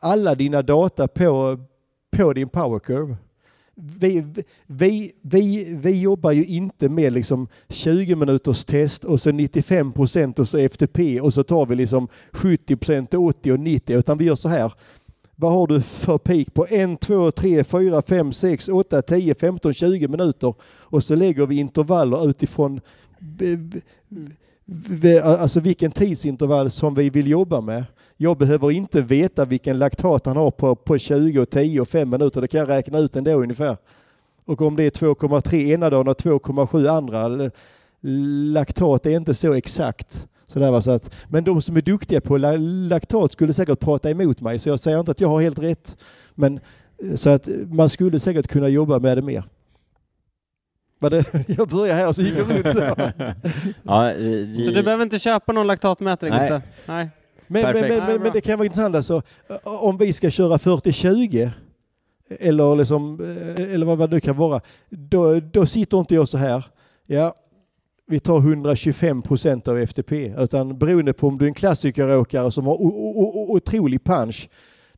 alla 0.00 0.34
dina 0.34 0.62
data 0.62 1.08
på, 1.08 1.58
på 2.16 2.32
din 2.32 2.48
powercurve. 2.48 3.16
Vi, 3.74 4.24
vi, 4.66 5.12
vi, 5.22 5.74
vi 5.76 6.00
jobbar 6.00 6.32
ju 6.32 6.44
inte 6.44 6.88
med 6.88 7.12
liksom 7.12 7.48
20 7.68 8.14
minuters 8.14 8.64
test 8.64 9.04
och 9.04 9.20
så 9.20 9.32
95 9.32 9.92
procent 9.92 10.38
och 10.38 10.48
så 10.48 10.58
FTP 10.58 11.20
och 11.20 11.34
så 11.34 11.42
tar 11.42 11.66
vi 11.66 11.76
liksom 11.76 12.08
70 12.32 12.76
procent, 12.76 13.14
80 13.14 13.52
och 13.52 13.60
90 13.60 13.98
utan 13.98 14.18
vi 14.18 14.24
gör 14.24 14.34
så 14.34 14.48
här. 14.48 14.72
Vad 15.36 15.52
har 15.52 15.66
du 15.66 15.80
för 15.80 16.18
peak 16.18 16.54
på 16.54 16.66
1, 16.66 17.00
2, 17.00 17.30
3, 17.30 17.64
4, 17.64 18.02
5, 18.02 18.32
6, 18.32 18.68
8, 18.68 19.02
10, 19.02 19.34
15, 19.34 19.74
20 19.74 20.08
minuter 20.08 20.54
och 20.64 21.04
så 21.04 21.14
lägger 21.14 21.46
vi 21.46 21.56
intervaller 21.56 22.28
utifrån 22.28 22.80
alltså 25.24 25.60
vilken 25.60 25.90
tidsintervall 25.92 26.70
som 26.70 26.94
vi 26.94 27.10
vill 27.10 27.26
jobba 27.26 27.60
med. 27.60 27.84
Jag 28.16 28.38
behöver 28.38 28.70
inte 28.70 29.00
veta 29.00 29.44
vilken 29.44 29.78
laktat 29.78 30.26
han 30.26 30.36
har 30.36 30.50
på, 30.50 30.74
på 30.74 30.98
20, 30.98 31.46
10 31.46 31.80
och 31.80 31.88
5 31.88 32.10
minuter. 32.10 32.40
Det 32.40 32.48
kan 32.48 32.60
jag 32.60 32.68
räkna 32.68 32.98
ut 32.98 33.16
ändå 33.16 33.30
ungefär. 33.30 33.76
Och 34.44 34.62
om 34.62 34.76
det 34.76 34.84
är 34.84 34.90
2,3 34.90 35.54
ena 35.54 35.90
dagen 35.90 36.08
och 36.08 36.20
2,7 36.20 36.88
andra. 36.88 37.50
Laktat 38.52 39.06
är 39.06 39.10
inte 39.10 39.34
så 39.34 39.52
exakt. 39.52 40.26
Så 40.52 40.58
där 40.58 40.70
var 40.70 40.80
så 40.80 40.90
att, 40.90 41.14
men 41.28 41.44
de 41.44 41.62
som 41.62 41.76
är 41.76 41.82
duktiga 41.82 42.20
på 42.20 42.36
la- 42.36 42.56
laktat 42.88 43.32
skulle 43.32 43.52
säkert 43.52 43.80
prata 43.80 44.10
emot 44.10 44.40
mig, 44.40 44.58
så 44.58 44.68
jag 44.68 44.80
säger 44.80 45.00
inte 45.00 45.10
att 45.10 45.20
jag 45.20 45.28
har 45.28 45.42
helt 45.42 45.58
rätt. 45.58 45.96
Men 46.34 46.60
eh, 47.04 47.14
så 47.16 47.30
att 47.30 47.48
man 47.70 47.88
skulle 47.88 48.20
säkert 48.20 48.46
kunna 48.48 48.68
jobba 48.68 48.98
med 48.98 49.18
det 49.18 49.22
mer. 49.22 49.44
Jag 51.46 51.68
börjar 51.68 51.94
här 51.94 52.08
och 52.08 52.14
så 52.16 52.22
gick 52.22 52.34
jag 52.38 52.50
runt. 52.50 52.76
Ja, 53.82 54.12
vi, 54.18 54.64
Så 54.64 54.70
du 54.70 54.82
behöver 54.82 55.02
inte 55.02 55.18
köpa 55.18 55.52
någon 55.52 55.66
laktatmätare 55.66 56.30
Nej. 56.30 56.38
Gustav? 56.40 56.60
Nej. 56.86 57.08
Men, 57.46 57.62
men, 57.62 57.72
Perfekt. 57.72 57.88
men, 57.98 58.10
Ja, 58.10 58.18
men, 58.18 58.32
det 58.32 58.40
kan 58.40 58.58
vara 58.58 58.66
intressant 58.66 58.96
alltså, 58.96 59.22
om 59.64 59.98
vi 59.98 60.12
ska 60.12 60.30
köra 60.30 60.56
40-20 60.56 61.50
eller, 62.40 62.76
liksom, 62.76 63.20
eh, 63.56 63.72
eller 63.74 63.86
vad 63.86 63.98
vad 63.98 64.10
det 64.10 64.14
nu 64.16 64.20
kan 64.20 64.36
vara, 64.36 64.60
då, 64.90 65.40
då 65.40 65.66
sitter 65.66 65.98
inte 65.98 66.14
jag 66.14 66.28
så 66.28 66.38
här. 66.38 66.64
Ja, 67.06 67.34
vi 68.06 68.20
tar 68.20 68.38
125 68.38 69.22
procent 69.22 69.68
av 69.68 69.78
FTP, 69.86 70.34
utan 70.38 70.78
beroende 70.78 71.12
på 71.12 71.28
om 71.28 71.38
du 71.38 71.44
är 71.44 71.48
en 71.48 71.54
klassikeråkare 71.54 72.50
som 72.50 72.66
har 72.66 72.76
otrolig 73.50 74.04
punch, 74.04 74.48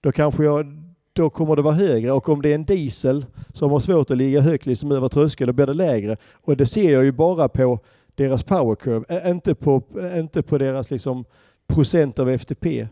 då 0.00 0.12
kanske 0.12 0.44
jag 0.44 0.66
då 1.12 1.30
kommer 1.30 1.56
det 1.56 1.62
vara 1.62 1.74
högre 1.74 2.12
och 2.12 2.28
om 2.28 2.42
det 2.42 2.48
är 2.50 2.54
en 2.54 2.64
diesel 2.64 3.26
som 3.52 3.70
har 3.70 3.80
svårt 3.80 4.10
att 4.10 4.16
ligga 4.16 4.40
högt 4.40 4.66
liksom 4.66 4.92
över 4.92 5.08
tröskeln, 5.08 5.46
då 5.46 5.52
blir 5.52 5.66
det 5.66 5.74
lägre. 5.74 6.16
Och 6.34 6.56
det 6.56 6.66
ser 6.66 6.92
jag 6.92 7.04
ju 7.04 7.12
bara 7.12 7.48
på 7.48 7.78
deras 8.14 8.42
power 8.42 8.74
curve, 8.74 9.04
ä- 9.08 9.30
inte 9.30 9.54
på, 9.54 9.82
inte 10.16 10.42
på 10.42 10.58
deras 10.58 10.90
liksom 10.90 11.24
procent 11.66 12.18
av 12.18 12.30
FTP. 12.38 12.88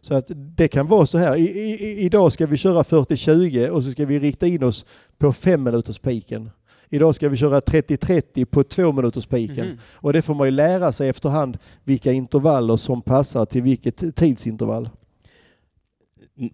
Så 0.00 0.14
att 0.14 0.30
det 0.34 0.68
kan 0.68 0.86
vara 0.86 1.06
så 1.06 1.18
här, 1.18 1.36
I, 1.36 1.42
i, 1.42 2.00
idag 2.00 2.32
ska 2.32 2.46
vi 2.46 2.56
köra 2.56 2.82
40-20 2.82 3.68
och 3.68 3.84
så 3.84 3.90
ska 3.90 4.06
vi 4.06 4.18
rikta 4.18 4.46
in 4.46 4.62
oss 4.64 4.86
på 5.18 5.32
fem 5.32 5.62
minuters 5.62 5.98
piken. 5.98 6.50
Idag 6.94 7.14
ska 7.14 7.28
vi 7.28 7.36
köra 7.36 7.60
30-30 7.60 8.44
på 8.44 8.64
2 8.64 8.92
minuters 8.92 9.26
piken. 9.26 9.66
Mhm. 9.66 9.78
Och 9.94 10.12
det 10.12 10.22
får 10.22 10.34
man 10.34 10.46
ju 10.46 10.50
lära 10.50 10.92
sig 10.92 11.08
efterhand 11.08 11.58
vilka 11.84 12.12
intervaller 12.12 12.76
som 12.76 13.02
passar 13.02 13.44
till 13.44 13.62
vilket 13.62 14.16
tidsintervall. 14.16 14.88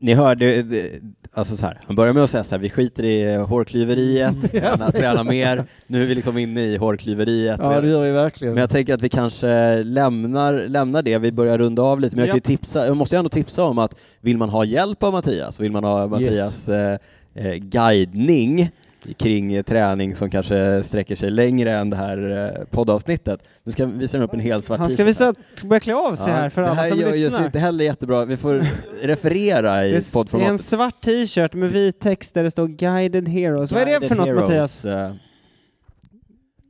Ni 0.01 0.15
hörde, 0.15 0.63
det- 0.63 0.91
alltså 1.33 1.57
så 1.57 1.67
här, 1.67 1.81
han 1.87 1.97
börjar 1.97 2.13
med 2.13 2.23
att 2.23 2.31
säga 2.31 2.45
så 2.45 2.55
här, 2.55 2.63
vi 2.63 2.71
skiter 2.71 3.05
i 3.05 3.35
hårklyveriet, 3.37 4.53
träna, 4.53 4.91
träna 4.91 5.25
mer, 5.25 5.65
nu 5.87 6.03
är 6.03 6.07
vi 6.07 6.15
liksom 6.15 6.39
inne 6.39 6.63
i 6.67 6.77
hårklyveriet. 6.77 7.61
gör 7.89 8.03
vi 8.03 8.11
verkligen. 8.11 8.55
Men 8.55 8.61
jag 8.61 8.71
tänker 8.71 8.95
att 8.95 9.03
vi 9.03 9.09
kanske 9.09 9.83
lämnar, 9.83 10.69
lämnar 10.69 11.03
det, 11.03 11.19
vi 11.19 11.33
börjar 11.33 11.59
runda 11.59 11.83
av 11.83 12.01
lite, 12.01 12.17
men 12.17 12.21
jag, 12.25 12.29
kan 12.29 12.37
ju 12.37 12.57
tipsa, 12.57 12.87
jag 12.87 12.97
måste 12.97 13.15
ju 13.17 13.19
ändå 13.19 13.29
tipsa 13.29 13.65
om 13.65 13.79
att 13.79 13.95
vill 14.21 14.37
man 14.39 14.49
ha 14.49 14.65
hjälp 14.65 15.03
av 15.03 15.13
Mattias, 15.13 15.61
vill 15.61 15.73
man 15.73 15.85
ha 15.85 16.07
Mattias 16.07 16.69
eh, 16.69 16.99
eh, 17.35 17.55
guidning 17.55 18.71
kring 19.17 19.53
eh, 19.55 19.63
träning 19.63 20.17
som 20.17 20.31
kanske 20.31 20.83
sträcker 20.83 21.17
sig 21.17 21.31
längre 21.31 21.73
än 21.73 21.91
det 21.91 21.97
här 21.97 22.47
eh, 22.59 22.65
poddavsnittet. 22.71 23.43
Nu 23.65 23.73
ska 23.73 23.87
vi 23.87 23.93
visa 23.99 24.19
upp 24.19 24.35
en 24.35 24.41
hel 24.41 24.63
svart 24.63 24.79
Han 24.79 24.91
ska 24.91 25.03
här. 25.03 25.07
visa, 25.09 25.35
börja 25.65 25.81
klä 25.81 25.95
av 25.95 26.15
sig 26.15 26.33
här 26.33 26.51
för 26.51 26.63
det 26.63 26.69
alla 26.71 26.81
här 26.83 26.89
som 26.91 26.99
gör 26.99 27.15
ju 27.15 27.25
lyssnar. 27.25 27.45
inte 27.47 27.59
heller 27.59 27.85
jättebra, 27.85 28.25
vi 28.25 28.37
får 28.37 28.67
referera 29.03 29.87
i 29.87 29.91
Det 29.91 29.97
är 29.97 29.99
en 29.99 30.03
poddformatet. 30.13 30.61
svart 30.61 31.01
t-shirt 31.01 31.55
med 31.55 31.71
vit 31.73 32.01
text 32.01 32.35
där 32.35 32.43
det 32.45 32.51
står 32.51 32.67
Guided 32.69 33.29
Heroes. 33.29 33.73
Vad 33.73 33.83
är 33.83 34.01
det 34.01 34.09
för 34.09 34.15
Guided 34.17 34.35
något 34.35 34.51
Heroes, 34.51 34.85
Mattias? 34.85 34.85
eh, 34.85 35.13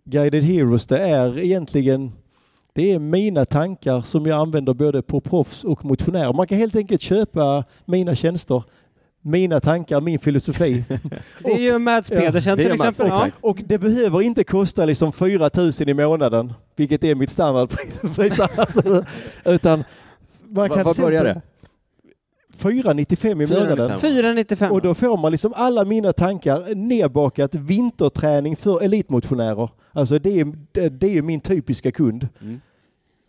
Guided 0.05 0.43
Heroes, 0.45 0.87
det 0.87 0.99
är 0.99 1.39
egentligen 1.39 2.13
det 2.75 2.93
är 2.93 2.99
mina 2.99 3.45
tankar 3.45 4.01
som 4.01 4.27
jag 4.27 4.41
använder 4.41 4.75
både 4.75 5.03
på 5.03 5.21
proffs 5.21 5.65
och 5.65 5.85
motionärer. 5.85 6.33
Man 6.33 6.47
kan 6.47 6.59
helt 6.59 6.77
enkelt 6.77 7.01
köpa 7.01 7.65
mina 7.85 8.15
tjänster, 8.15 8.63
mina 9.29 9.61
tankar, 9.61 10.01
min 10.01 10.19
filosofi. 10.19 10.85
Det 11.45 11.53
är 11.53 11.59
ju 11.59 11.79
Mads 11.79 12.11
Pedersen 12.11 12.59
till 12.59 12.69
Mads, 12.69 12.89
exempel. 12.89 13.09
Ja. 13.09 13.31
Och 13.41 13.63
det 13.67 13.79
behöver 13.79 14.23
inte 14.23 14.45
kosta 14.45 14.85
liksom 14.85 15.13
4 15.13 15.51
000 15.55 15.73
i 15.89 15.95
månaden, 15.95 16.53
vilket 16.77 17.05
är 17.05 17.15
mitt 17.15 17.31
standardpris. 17.31 18.01
pris, 18.17 18.41
alltså, 18.57 19.05
utan 19.45 19.85
man 20.49 20.71
kan 20.71 20.85
Var 20.85 20.95
börjar 21.03 21.25
det? 21.25 21.41
495 22.59 23.41
i 23.41 23.47
månaden. 23.47 24.01
495. 24.01 24.01
495. 24.01 24.73
Och 24.73 24.83
då 24.83 24.95
får 24.95 25.17
man 25.17 25.33
liksom 25.33 25.53
alla 25.57 25.85
mina 25.85 26.13
tankar 26.13 26.75
nedbakat 26.75 27.55
vinterträning 27.55 28.57
för 28.57 28.83
elitmotionärer. 28.85 29.71
Alltså 29.93 30.19
det 30.19 30.41
är, 30.41 30.53
det, 30.73 30.89
det 30.89 31.19
är 31.19 31.23
min 31.23 31.41
typiska 31.41 31.93
kund. 31.93 32.29
Mm. 32.41 32.61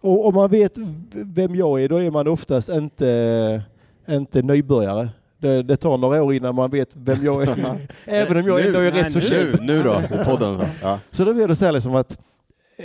Och 0.01 0.27
om 0.27 0.35
man 0.35 0.49
vet 0.49 0.73
vem 1.11 1.55
jag 1.55 1.83
är, 1.83 1.89
då 1.89 1.97
är 1.97 2.11
man 2.11 2.27
oftast 2.27 2.69
inte, 2.69 3.61
inte 4.09 4.41
nybörjare. 4.41 5.09
Det, 5.41 5.63
det 5.63 5.77
tar 5.77 5.97
några 5.97 6.23
år 6.23 6.33
innan 6.33 6.55
man 6.55 6.69
vet 6.69 6.89
vem 6.95 7.25
jag 7.25 7.43
är. 7.43 7.57
Även 8.05 8.37
om 8.37 8.47
jag 8.47 8.59
Nu- 8.61 8.67
ändå 8.67 8.79
är 8.79 8.91
nej, 8.91 9.03
rätt 9.03 9.11
så 9.11 9.19
nu- 9.19 9.25
känd. 9.25 9.61
Nu, 9.61 9.83
då, 9.83 10.01
i 10.21 10.25
podden. 10.25 10.57
så. 10.59 10.65
Ja. 10.81 10.99
Så 11.11 11.25
då 11.25 11.33
blir 11.33 11.47
det 11.47 11.55
så 11.55 11.65
här 11.65 11.71
liksom 11.71 11.95
att 11.95 12.17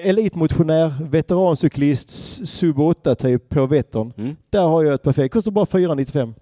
elitmotionär, 0.04 0.94
veterancyklist, 1.10 2.10
sub 2.48 2.80
8 2.80 3.14
typ 3.14 3.48
på 3.48 3.66
Vättern. 3.66 4.12
Mm. 4.16 4.36
Där 4.50 4.62
har 4.62 4.82
jag 4.84 4.94
ett 4.94 5.02
perfekt, 5.02 5.32
kostar 5.34 5.50
bara 5.50 5.66
495. 5.66 6.34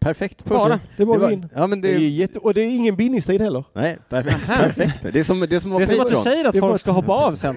Perfekt. 0.00 0.44
Bara. 0.44 0.80
Det 0.96 1.04
var 1.04 1.14
Det 1.14 1.20
var- 1.22 1.30
min. 1.30 1.48
Ja, 1.54 1.66
men 1.66 1.80
Det 1.80 1.88
det 1.88 1.94
är 1.94 1.98
jätte, 2.08 2.38
och 2.38 2.54
det 2.54 2.60
är 2.60 2.66
ingen 2.68 2.96
bindningstid 2.96 3.40
heller. 3.40 3.64
Nej, 3.72 3.98
perfekt. 4.08 4.46
perfekt. 4.46 5.02
Det 5.12 5.18
är 5.18 5.22
som, 5.24 5.40
det 5.40 5.54
är 5.54 5.58
som 5.58 5.72
att 5.72 5.78
Det 5.78 5.84
är 5.84 5.86
som 5.86 6.00
att 6.00 6.08
du 6.10 6.16
säger 6.16 6.44
att 6.48 6.58
folk 6.58 6.80
ska 6.80 6.90
hoppa 6.90 7.12
av 7.12 7.34
sen. 7.34 7.54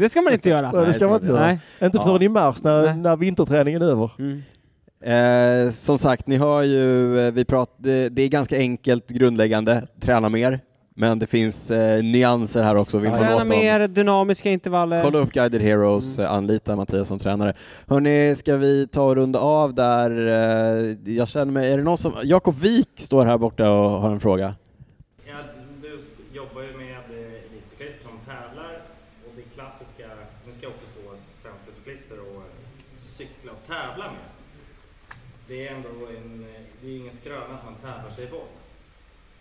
det 0.00 0.08
ska 0.08 0.22
man 0.22 0.32
inte 0.32 0.48
göra. 0.48 0.70
Ja, 0.74 0.84
det 0.84 0.92
ska 0.92 1.06
man 1.06 1.14
inte 1.16 1.28
göra. 1.28 1.46
Nej. 1.46 1.58
Inte 1.82 1.98
Ja. 1.98 2.04
förrän 2.04 2.22
i 2.22 2.28
mars 2.28 2.62
när, 2.62 2.82
Nej. 2.82 2.96
när 2.96 3.16
vinterträningen 3.16 3.82
är 3.82 3.86
över. 3.86 4.10
Mm. 4.18 4.42
Eh, 5.00 5.70
som 5.70 5.98
sagt, 5.98 6.26
ni 6.26 6.36
hör 6.36 6.62
ju, 6.62 7.18
eh, 7.26 7.32
vi 7.32 7.44
prat, 7.44 7.74
det, 7.76 8.08
det 8.08 8.22
är 8.22 8.28
ganska 8.28 8.56
enkelt 8.58 9.10
grundläggande, 9.10 9.86
träna 10.00 10.28
mer. 10.28 10.60
Men 10.94 11.18
det 11.18 11.26
finns 11.26 11.70
eh, 11.70 12.02
nyanser 12.02 12.62
här 12.62 12.76
också. 12.76 12.98
Vill 12.98 13.10
Träna 13.10 13.44
mer 13.44 13.88
dynamiska 13.88 14.50
intervaller. 14.50 15.02
Kolla 15.02 15.18
upp 15.18 15.32
Guided 15.32 15.62
Heroes, 15.62 16.18
Mm. 16.18 16.30
eh, 16.30 16.36
anlita 16.36 16.76
Mattias 16.76 17.08
som 17.08 17.18
tränare. 17.18 17.52
Hörni, 17.86 18.34
ska 18.36 18.56
vi 18.56 18.86
ta 18.86 19.02
och 19.02 19.16
runda 19.16 19.38
av 19.38 19.74
där? 19.74 20.10
Eh, 20.26 20.96
Jag 21.14 21.28
känner 21.28 21.52
mig, 21.52 21.72
är 21.72 21.76
det 21.78 21.82
någon 21.84 21.98
som, 21.98 22.12
Jakob 22.24 22.58
Wik 22.58 22.88
står 22.94 23.24
här 23.24 23.38
borta 23.38 23.70
och 23.70 23.90
har 24.00 24.10
en 24.12 24.20
fråga. 24.20 24.54
Ja, 25.26 25.34
du 25.82 25.94
s- 25.96 26.18
jobbar 26.32 26.62
ju 26.62 26.76
med 26.76 26.90
eh, 26.96 27.52
elitcyklister 27.52 28.02
som 28.08 28.18
tävlar 28.26 28.82
och 29.26 29.32
det 29.36 29.42
klassiska, 29.54 30.04
nu 30.46 30.52
ska 30.52 30.62
jag 30.62 30.70
också 30.70 30.84
få 30.96 31.16
svenska 31.42 31.70
cyklister 31.76 32.14
att 32.14 33.00
cykla 33.16 33.52
och 33.52 33.66
tävla 33.66 34.04
med. 34.04 34.24
Det 35.48 35.68
är 35.68 35.74
ändå 35.74 35.88
en, 35.88 36.46
det 36.80 36.88
är 36.88 36.96
ingen 36.96 37.16
skröna 37.16 37.58
att 37.58 37.64
man 37.64 37.74
tävlar 37.74 38.10
sig 38.10 38.24
i. 38.24 38.28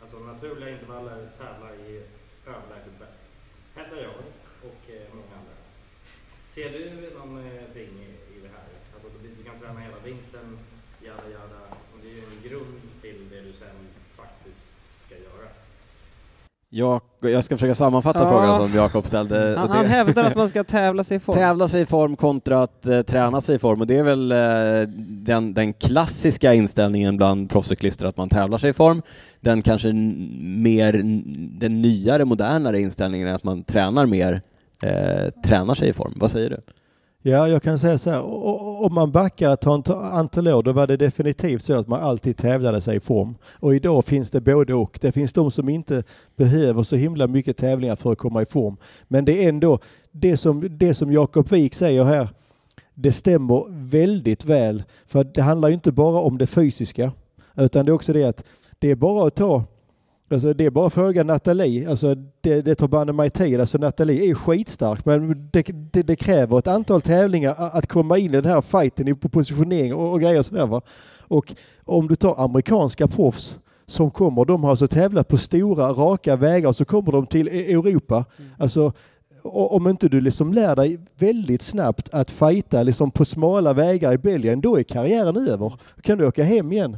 Alltså 0.02 0.20
naturliga 0.20 0.70
intervaller 0.70 1.30
tävlar 1.38 1.74
i 1.74 2.04
överlägset 2.46 3.00
bäst. 3.00 3.24
Hävdar 3.76 3.98
jag 3.98 4.14
och 4.64 4.92
eh, 4.92 5.08
många 5.14 5.36
andra. 5.40 5.56
Ser 6.48 6.70
du 6.72 7.12
någonting 7.14 7.68
eh, 7.76 8.10
i, 8.10 8.38
i 8.38 8.40
det 8.42 8.48
här? 8.48 8.68
Alltså 8.94 9.10
du, 9.22 9.28
du 9.28 9.44
kan 9.44 9.60
träna 9.60 9.80
hela 9.80 10.00
vintern, 10.00 10.60
jada 11.02 11.30
jada. 11.30 11.62
Och 11.94 12.00
det 12.02 12.10
är 12.10 12.14
ju 12.14 12.24
en 12.24 12.50
grund 12.50 12.82
till 13.02 13.30
det 13.30 13.42
du 13.42 13.54
sen 13.54 13.88
faktiskt 14.16 15.06
ska 15.06 15.16
göra. 15.16 15.50
Jag, 16.70 17.02
jag 17.22 17.44
ska 17.44 17.58
försöka 17.58 17.76
sammanfatta 17.76 18.20
Ja. 18.24 18.30
frågan 18.30 18.58
som 18.60 18.78
Jakob 18.78 19.08
ställde. 19.08 19.56
Han, 19.58 19.70
han 19.70 19.86
hävdar 19.86 20.24
att 20.24 20.36
man 20.36 20.50
ska 20.50 20.64
tävla 20.64 21.04
sig 21.04 21.18
i 21.18 21.20
form. 21.20 21.36
Tävla 21.38 21.68
sig 21.68 21.82
i 21.82 21.86
form 21.86 22.16
kontra 22.16 22.64
att 22.64 22.86
eh, 22.86 23.02
träna 23.02 23.42
sig 23.42 23.56
i 23.56 23.60
form 23.60 23.82
och 23.82 23.88
det 23.88 23.98
är 23.98 24.04
väl 24.04 24.32
eh, 24.32 24.90
den, 25.26 25.54
den 25.54 25.74
klassiska 25.74 26.54
inställningen 26.54 27.18
bland 27.18 27.50
proffscyklister 27.50 28.06
att 28.06 28.18
man 28.18 28.30
tävlar 28.30 28.58
sig 28.58 28.70
i 28.70 28.74
form. 28.74 29.02
Den 29.40 29.62
kanske 29.62 29.94
mer, 29.94 30.94
den 31.60 31.82
nyare, 31.82 32.26
modernare 32.26 32.80
inställningen 32.82 33.28
är 33.28 33.34
att 33.34 33.44
man 33.44 33.64
tränar 33.64 34.06
mer, 34.06 34.42
eh, 34.82 35.30
tränar 35.46 35.76
sig 35.76 35.90
i 35.90 35.94
form. 35.94 36.14
Vad 36.16 36.32
säger 36.32 36.50
du? 36.50 36.58
Ja, 37.30 37.48
jag 37.48 37.64
kan 37.64 37.80
säga 37.80 37.98
så 37.98 38.10
här. 38.10 38.26
Om 38.86 38.94
man 38.94 39.12
backar 39.12 39.54
ett 39.54 39.66
antal- 39.66 40.04
antal 40.04 40.48
år, 40.48 40.64
då 40.64 40.72
var 40.72 40.88
det 40.88 40.98
definitivt 40.98 41.62
så 41.62 41.74
att 41.80 41.88
man 41.88 42.02
alltid 42.02 42.38
tävlade 42.38 42.82
sig 42.82 42.98
i 42.98 43.00
form. 43.00 43.36
Och 43.54 43.76
idag 43.76 44.06
finns 44.06 44.32
det 44.32 44.42
både 44.42 44.74
och. 44.74 45.00
Det 45.02 45.12
finns 45.12 45.34
de 45.34 45.52
som 45.52 45.70
inte 45.70 46.04
behöver 46.36 46.84
så 46.84 46.96
himla 46.96 47.28
mycket 47.28 47.58
tävlingar 47.58 47.96
för 47.96 48.12
att 48.12 48.18
komma 48.18 48.42
i 48.42 48.46
form. 48.46 48.78
Men 49.08 49.26
det 49.26 49.46
är 49.46 49.50
ändå 49.50 49.80
det 50.12 50.38
som, 50.38 50.78
det 50.78 50.94
som 50.94 51.12
Jakob 51.12 51.52
Wik 51.52 51.74
säger 51.74 52.04
här. 52.04 52.30
Det 52.94 53.12
stämmer 53.12 53.66
väldigt 53.90 54.46
väl. 54.46 54.84
För 55.06 55.24
det 55.24 55.42
handlar 55.42 55.68
ju 55.68 55.74
inte 55.74 55.92
bara 55.92 56.20
om 56.20 56.38
det 56.38 56.48
fysiska, 56.48 57.12
utan 57.56 57.86
det 57.86 57.90
är 57.90 57.94
också 57.94 58.14
det 58.14 58.24
att 58.24 58.44
det 58.80 58.92
är 58.92 58.96
bara 58.96 59.28
att 59.28 59.36
ta 59.36 59.64
Alltså 60.30 60.54
det 60.54 60.66
är 60.66 60.70
bara 60.70 60.88
att 60.88 60.94
fråga 60.94 61.24
Nathalie. 61.24 61.90
Alltså 61.90 62.16
det, 62.42 62.62
det 62.62 62.76
tar 62.76 62.88
banne 62.88 63.12
mig 63.12 63.30
tid. 63.30 63.60
Alltså 63.60 63.78
Nathalie 63.78 64.30
är 64.32 64.34
skitstark 64.36 65.06
men 65.06 65.50
det, 65.52 65.68
det, 65.92 66.04
det 66.04 66.16
kräver 66.16 66.60
ett 66.60 66.68
antal 66.68 67.02
tävlingar 67.02 67.56
att 67.58 67.88
komma 67.88 68.18
in 68.18 68.26
i 68.34 68.42
den 68.42 68.46
här 68.52 68.62
fighten 68.62 69.16
på 69.16 69.30
positionering 69.30 69.94
och, 69.94 70.12
och 70.12 70.22
grejer 70.22 70.42
sådär 70.42 70.68
va. 70.68 70.82
Och 71.20 71.56
om 71.86 72.08
du 72.08 72.16
tar 72.16 72.44
amerikanska 72.44 73.08
proffs 73.08 73.56
som 73.86 74.12
kommer, 74.12 74.46
de 74.46 74.64
har 74.64 74.70
alltså 74.70 74.88
tävlat 74.88 75.28
på 75.28 75.38
stora 75.38 75.90
raka 75.90 76.36
vägar 76.36 76.70
och 76.70 76.76
så 76.76 76.86
kommer 76.86 77.12
de 77.12 77.28
till 77.28 77.48
E- 77.48 77.72
Europa. 77.74 78.26
Alltså 78.58 78.94
o- 79.44 79.68
om 79.68 79.88
inte 79.88 80.10
du 80.10 80.22
liksom 80.22 80.54
lär 80.54 80.76
dig 80.76 81.00
väldigt 81.16 81.62
snabbt 81.62 82.10
att 82.14 82.32
fighta 82.32 82.84
liksom 82.84 83.12
på 83.12 83.26
smala 83.26 83.74
vägar 83.74 84.14
i 84.14 84.18
Belgien, 84.18 84.62
då 84.62 84.80
är 84.80 84.84
karriären 84.84 85.38
över. 85.38 85.74
Då 85.96 86.02
kan 86.02 86.18
du 86.18 86.28
åka 86.28 86.44
hem 86.44 86.72
igen. 86.72 86.98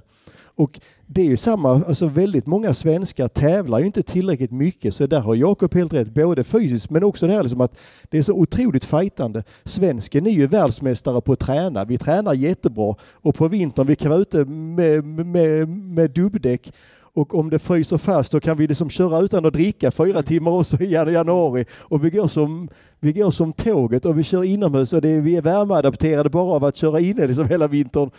Och 0.56 0.80
det 1.12 1.22
är 1.22 1.26
ju 1.26 1.38
samma, 1.38 1.70
alltså 1.70 2.08
väldigt 2.08 2.46
många 2.46 2.74
svenskar 2.74 3.28
tävlar 3.28 3.80
ju 3.80 3.86
inte 3.86 4.04
tillräckligt 4.04 4.52
mycket 4.52 4.96
så 4.96 5.08
där 5.08 5.20
har 5.20 5.36
Jakob 5.36 5.74
helt 5.74 5.94
rätt, 5.94 6.14
både 6.14 6.44
fysiskt 6.44 6.90
men 6.90 7.04
också 7.04 7.28
det 7.28 7.34
här 7.34 7.44
liksom 7.44 7.62
att 7.62 7.78
det 8.10 8.18
är 8.18 8.22
så 8.22 8.34
otroligt 8.34 8.86
fightande. 8.86 9.44
Svensken 9.64 10.28
är 10.28 10.32
ju 10.32 10.48
världsmästare 10.48 11.22
på 11.22 11.34
att 11.34 11.40
träna, 11.40 11.86
vi 11.86 11.98
tränar 11.98 12.34
jättebra 12.34 12.96
och 13.14 13.36
på 13.36 13.48
vintern 13.48 13.88
vi 13.88 13.96
kan 13.96 14.10
vara 14.10 14.20
ute 14.20 14.46
med, 14.46 15.04
med, 15.04 15.70
med 15.70 16.12
dubbdäck 16.12 16.74
och 16.94 17.36
om 17.36 17.50
det 17.50 17.60
fryser 17.60 17.98
fast 17.98 18.32
då 18.32 18.40
kan 18.40 18.58
vi 18.58 18.68
liksom 18.68 18.90
köra 18.90 19.20
utan 19.20 19.46
att 19.46 19.54
dricka 19.54 19.92
fyra 19.92 20.22
timmar 20.22 20.52
också 20.52 20.84
i 20.84 20.92
januari 20.92 21.66
och 21.78 22.06
vi 22.06 22.10
går 22.10 22.28
som, 22.28 22.70
vi 23.00 23.14
går 23.14 23.32
som 23.32 23.54
tåget 23.54 24.06
och 24.06 24.20
vi 24.20 24.24
kör 24.24 24.44
inomhus 24.44 24.94
och 24.94 25.02
det 25.02 25.20
vi 25.20 25.36
är 25.36 25.42
värmeadapterade 25.42 26.30
bara 26.30 26.52
av 26.52 26.64
att 26.64 26.76
köra 26.76 27.00
inne 27.00 27.28
liksom 27.28 27.48
hela 27.48 27.68
vintern. 27.68 28.12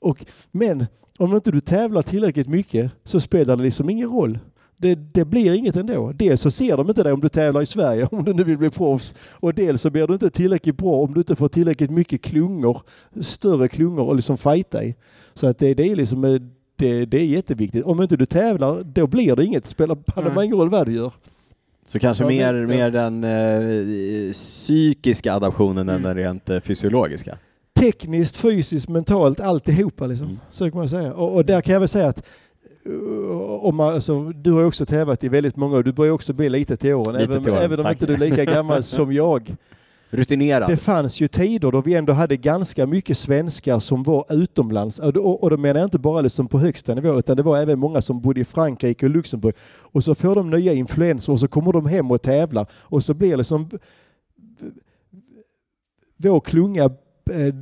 Och, 0.00 0.24
men 0.50 0.86
om 1.22 1.34
inte 1.34 1.50
du 1.50 1.60
tävlar 1.60 2.02
tillräckligt 2.02 2.48
mycket 2.48 2.90
så 3.04 3.20
spelar 3.20 3.56
det 3.56 3.62
liksom 3.62 3.90
ingen 3.90 4.08
roll. 4.08 4.38
Det, 4.76 4.94
det 4.94 5.24
blir 5.24 5.54
inget 5.54 5.76
ändå. 5.76 6.12
Dels 6.12 6.40
så 6.40 6.50
ser 6.50 6.76
de 6.76 6.88
inte 6.88 7.02
dig 7.02 7.12
om 7.12 7.20
du 7.20 7.28
tävlar 7.28 7.62
i 7.62 7.66
Sverige, 7.66 8.08
om 8.12 8.24
du 8.24 8.32
nu 8.34 8.44
vill 8.44 8.58
bli 8.58 8.70
proffs. 8.70 9.14
Och 9.30 9.54
dels 9.54 9.82
så 9.82 9.90
blir 9.90 10.06
du 10.06 10.12
inte 10.12 10.30
tillräckligt 10.30 10.76
bra 10.76 10.94
om 10.94 11.14
du 11.14 11.20
inte 11.20 11.36
får 11.36 11.48
tillräckligt 11.48 11.90
mycket 11.90 12.22
klungor, 12.22 12.82
större 13.20 13.68
klungor 13.68 14.04
och 14.08 14.16
liksom 14.16 14.38
fighta 14.38 14.84
i. 14.84 14.94
Så 15.34 15.46
att 15.46 15.58
det, 15.58 15.74
det 15.74 15.88
är 15.90 15.96
liksom 15.96 16.24
eh, 16.24 16.40
det, 16.76 17.04
det 17.06 17.20
är 17.20 17.24
jätteviktigt. 17.24 17.84
Om 17.84 18.02
inte 18.02 18.16
du 18.16 18.26
tävlar, 18.26 18.82
då 18.82 19.06
blir 19.06 19.36
det 19.36 19.44
inget. 19.44 19.64
Det 19.64 19.70
spelar 19.70 19.94
bara 20.34 20.44
ingen 20.44 20.56
roll 20.56 20.70
vad 20.70 20.86
du 20.86 20.92
gör. 20.92 21.12
Så 21.86 21.98
kanske 21.98 22.24
Ja, 22.24 22.28
mer, 22.28 22.66
mer 22.66 22.90
den 22.90 23.24
eh, 23.24 24.32
psykiska 24.32 25.34
adaptionen 25.34 25.88
än 25.88 25.94
Mm. 25.96 26.02
den 26.02 26.16
rent 26.16 26.50
eh, 26.50 26.60
fysiologiska. 26.60 27.38
Tekniskt, 27.82 28.36
fysiskt, 28.36 28.88
mentalt, 28.88 29.40
alltihopa 29.40 30.06
liksom. 30.06 30.26
Mm. 30.26 30.38
Så 30.50 30.70
kan 30.70 30.78
man 30.78 30.88
säga. 30.88 31.14
Och, 31.14 31.34
och 31.34 31.44
där 31.44 31.60
kan 31.60 31.72
jag 31.72 31.80
väl 31.80 31.88
säga 31.88 32.08
att 32.08 32.22
uh, 32.86 33.64
om 33.64 33.76
man, 33.76 33.94
alltså, 33.94 34.22
du 34.28 34.52
har 34.52 34.64
också 34.64 34.86
tävlat 34.86 35.24
i 35.24 35.28
väldigt 35.28 35.56
många 35.56 35.76
år. 35.76 35.82
Du 35.82 35.92
börjar 35.92 36.12
också 36.12 36.32
bli 36.32 36.48
lite 36.48 36.76
till 36.76 36.94
åren, 36.94 37.12
Lite 37.12 37.24
även, 37.32 37.42
till 37.42 37.52
åren, 37.52 37.62
även 37.62 37.78
om 37.78 37.84
tack. 37.84 37.92
inte 37.92 38.06
du 38.06 38.12
är 38.14 38.30
lika 38.30 38.44
gammal 38.44 38.82
som 38.82 39.12
jag. 39.22 39.56
Rutinerad. 40.14 40.70
Det 40.70 40.76
fanns 40.76 41.20
ju 41.20 41.28
tider 41.28 41.70
då 41.70 41.80
vi 41.80 41.94
ändå 41.94 42.12
hade 42.12 42.36
ganska 42.36 42.86
mycket 42.86 43.18
svenskar 43.18 43.78
som 43.78 44.02
var 44.02 44.24
utomlands. 44.30 44.98
Och 44.98 45.12
då, 45.12 45.22
och 45.22 45.50
då 45.50 45.56
menar 45.56 45.80
jag 45.80 45.86
inte 45.86 45.98
bara 45.98 46.20
liksom 46.20 46.48
på 46.48 46.58
högsta 46.58 46.94
nivå, 46.94 47.18
utan 47.18 47.36
det 47.36 47.42
var 47.42 47.58
även 47.58 47.78
många 47.78 48.02
som 48.02 48.20
bodde 48.20 48.40
i 48.40 48.44
Frankrike 48.44 49.06
och 49.06 49.10
Luxemburg. 49.10 49.54
Och 49.80 50.04
så 50.04 50.14
får 50.14 50.34
de 50.34 50.50
nya 50.50 50.72
influenser 50.72 51.32
och 51.32 51.40
så 51.40 51.48
kommer 51.48 51.72
de 51.72 51.86
hem 51.86 52.10
och 52.10 52.22
tävlar. 52.22 52.66
Och 52.72 53.04
så 53.04 53.14
blir 53.14 53.36
liksom 53.36 53.70
vår 56.16 56.40
klunga 56.40 56.84
eh, 56.84 56.90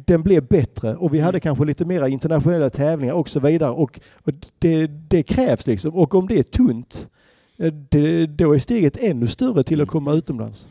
den 0.07 0.23
blev 0.23 0.47
bättre 0.47 0.97
och 0.97 1.15
vi 1.15 1.21
hade 1.21 1.41
kanske 1.41 1.65
lite 1.65 1.85
mera 1.85 2.09
internationella 2.09 2.71
tävlingar 2.71 3.15
och 3.15 3.29
så 3.29 3.41
vidare. 3.41 3.71
Och, 3.71 4.01
och 4.25 4.33
det, 4.59 4.87
det 4.87 5.23
krävs 5.23 5.67
liksom. 5.67 5.95
Och 5.95 6.15
om 6.15 6.29
det 6.29 6.39
är 6.39 6.43
tunt, 6.43 7.07
eh, 7.59 7.73
det, 7.89 8.27
då 8.27 8.55
är 8.55 8.59
steget 8.59 8.97
ännu 9.03 9.27
större 9.27 9.63
till 9.63 9.81
att 9.81 9.89
komma 9.89 10.13
utomlands. 10.13 10.67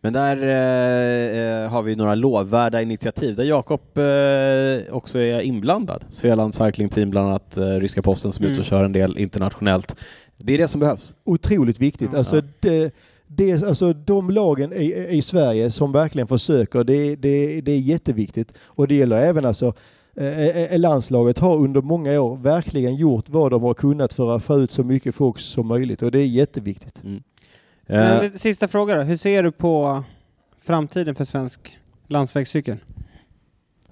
Men 0.00 0.12
där 0.12 0.36
eh, 0.42 1.64
eh, 1.64 1.70
har 1.70 1.82
vi 1.82 1.96
några 1.96 2.14
lovvärda 2.14 2.82
initiativ 2.82 3.36
där 3.36 3.44
Jakob 3.44 3.80
eh, 3.98 4.94
också 4.94 5.18
är 5.18 5.40
inblandad. 5.40 6.04
Svealand 6.10 6.54
Cycling 6.54 6.88
Team, 6.88 7.10
bland 7.10 7.28
annat 7.28 7.56
eh, 7.56 7.64
ryska 7.66 8.02
posten 8.02 8.32
som 8.32 8.44
är 8.44 8.48
ute 8.50 8.60
och 8.60 8.66
Mm. 8.72 8.78
kör 8.78 8.84
en 8.84 8.92
del 8.92 9.18
internationellt. 9.18 9.96
Det 10.36 10.54
är 10.54 10.58
det 10.58 10.68
som 10.68 10.80
behövs. 10.80 11.14
Otroligt 11.24 11.78
viktigt. 11.80 12.08
Ja. 12.12 12.18
Alltså 12.18 12.42
det, 12.60 12.94
det 13.28 13.50
är 13.50 13.66
alltså 13.66 13.92
de 13.92 14.30
lagen 14.30 14.72
i, 14.72 15.06
i 15.10 15.22
Sverige 15.22 15.70
som 15.70 15.92
verkligen 15.92 16.28
försöker, 16.28 16.84
det, 16.84 17.16
det, 17.16 17.60
det 17.60 17.72
är 17.72 17.78
jätteviktigt. 17.78 18.52
Och 18.58 18.88
det 18.88 18.94
gäller 18.94 19.22
även 19.22 19.44
alltså 19.44 19.72
eh, 20.16 20.48
eh, 20.48 20.78
landslaget 20.78 21.38
har 21.38 21.56
under 21.56 21.80
många 21.80 22.20
år 22.20 22.36
verkligen 22.36 22.96
gjort 22.96 23.28
vad 23.28 23.50
de 23.50 23.62
har 23.62 23.74
kunnat 23.74 24.12
för 24.12 24.36
att 24.36 24.44
få 24.44 24.60
ut 24.60 24.70
så 24.70 24.84
mycket 24.84 25.14
folk 25.14 25.38
som 25.38 25.66
möjligt 25.66 26.02
och 26.02 26.10
det 26.10 26.18
är 26.18 26.26
jätteviktigt. 26.26 27.02
Mm. 27.04 27.22
Eh, 27.86 28.22
lite 28.22 28.38
Sista 28.38 28.68
fråga 28.68 28.96
då. 28.96 29.02
Hur 29.02 29.16
ser 29.16 29.42
du 29.42 29.52
på 29.52 30.04
framtiden 30.60 31.14
för 31.14 31.24
svensk 31.24 31.78
landsvägscykel? 32.06 32.76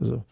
Alltså. 0.01 0.23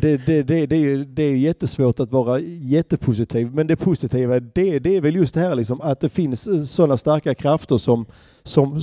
Det, 0.00 0.26
det, 0.26 0.42
det, 0.42 0.66
det, 0.66 0.76
är 0.76 0.80
ju, 0.80 1.04
det 1.04 1.22
är 1.22 1.36
jättesvårt 1.36 2.00
att 2.00 2.12
vara 2.12 2.40
jättepositiv, 2.40 3.54
men 3.54 3.66
det 3.66 3.76
positiva 3.76 4.40
det, 4.40 4.78
det 4.78 4.96
är 4.96 5.00
väl 5.00 5.16
just 5.16 5.34
det 5.34 5.40
här 5.40 5.54
liksom, 5.54 5.80
att 5.80 6.00
det 6.00 6.08
finns 6.08 6.72
sådana 6.72 6.96
starka 6.96 7.34
krafter 7.34 7.78
som, 7.78 8.06
som, 8.44 8.82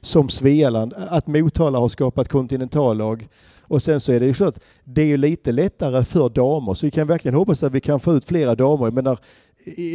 som 0.00 0.28
Svealand, 0.28 0.94
att 0.96 1.26
Motala 1.26 1.78
har 1.78 1.88
skapat 1.88 2.28
kontinentallag. 2.28 3.28
Och 3.68 3.82
sen 3.82 4.00
så 4.00 4.12
är 4.12 4.20
det 4.20 4.26
ju 4.26 4.34
så 4.34 4.44
att 4.44 4.60
det 4.84 5.12
är 5.12 5.16
lite 5.16 5.52
lättare 5.52 6.04
för 6.04 6.28
damer, 6.28 6.74
så 6.74 6.86
vi 6.86 6.90
kan 6.90 7.06
verkligen 7.06 7.34
hoppas 7.34 7.62
att 7.62 7.72
vi 7.72 7.80
kan 7.80 8.00
få 8.00 8.12
ut 8.12 8.24
flera 8.24 8.54
damer. 8.54 8.86
Jag 8.86 8.94
menar, 8.94 9.18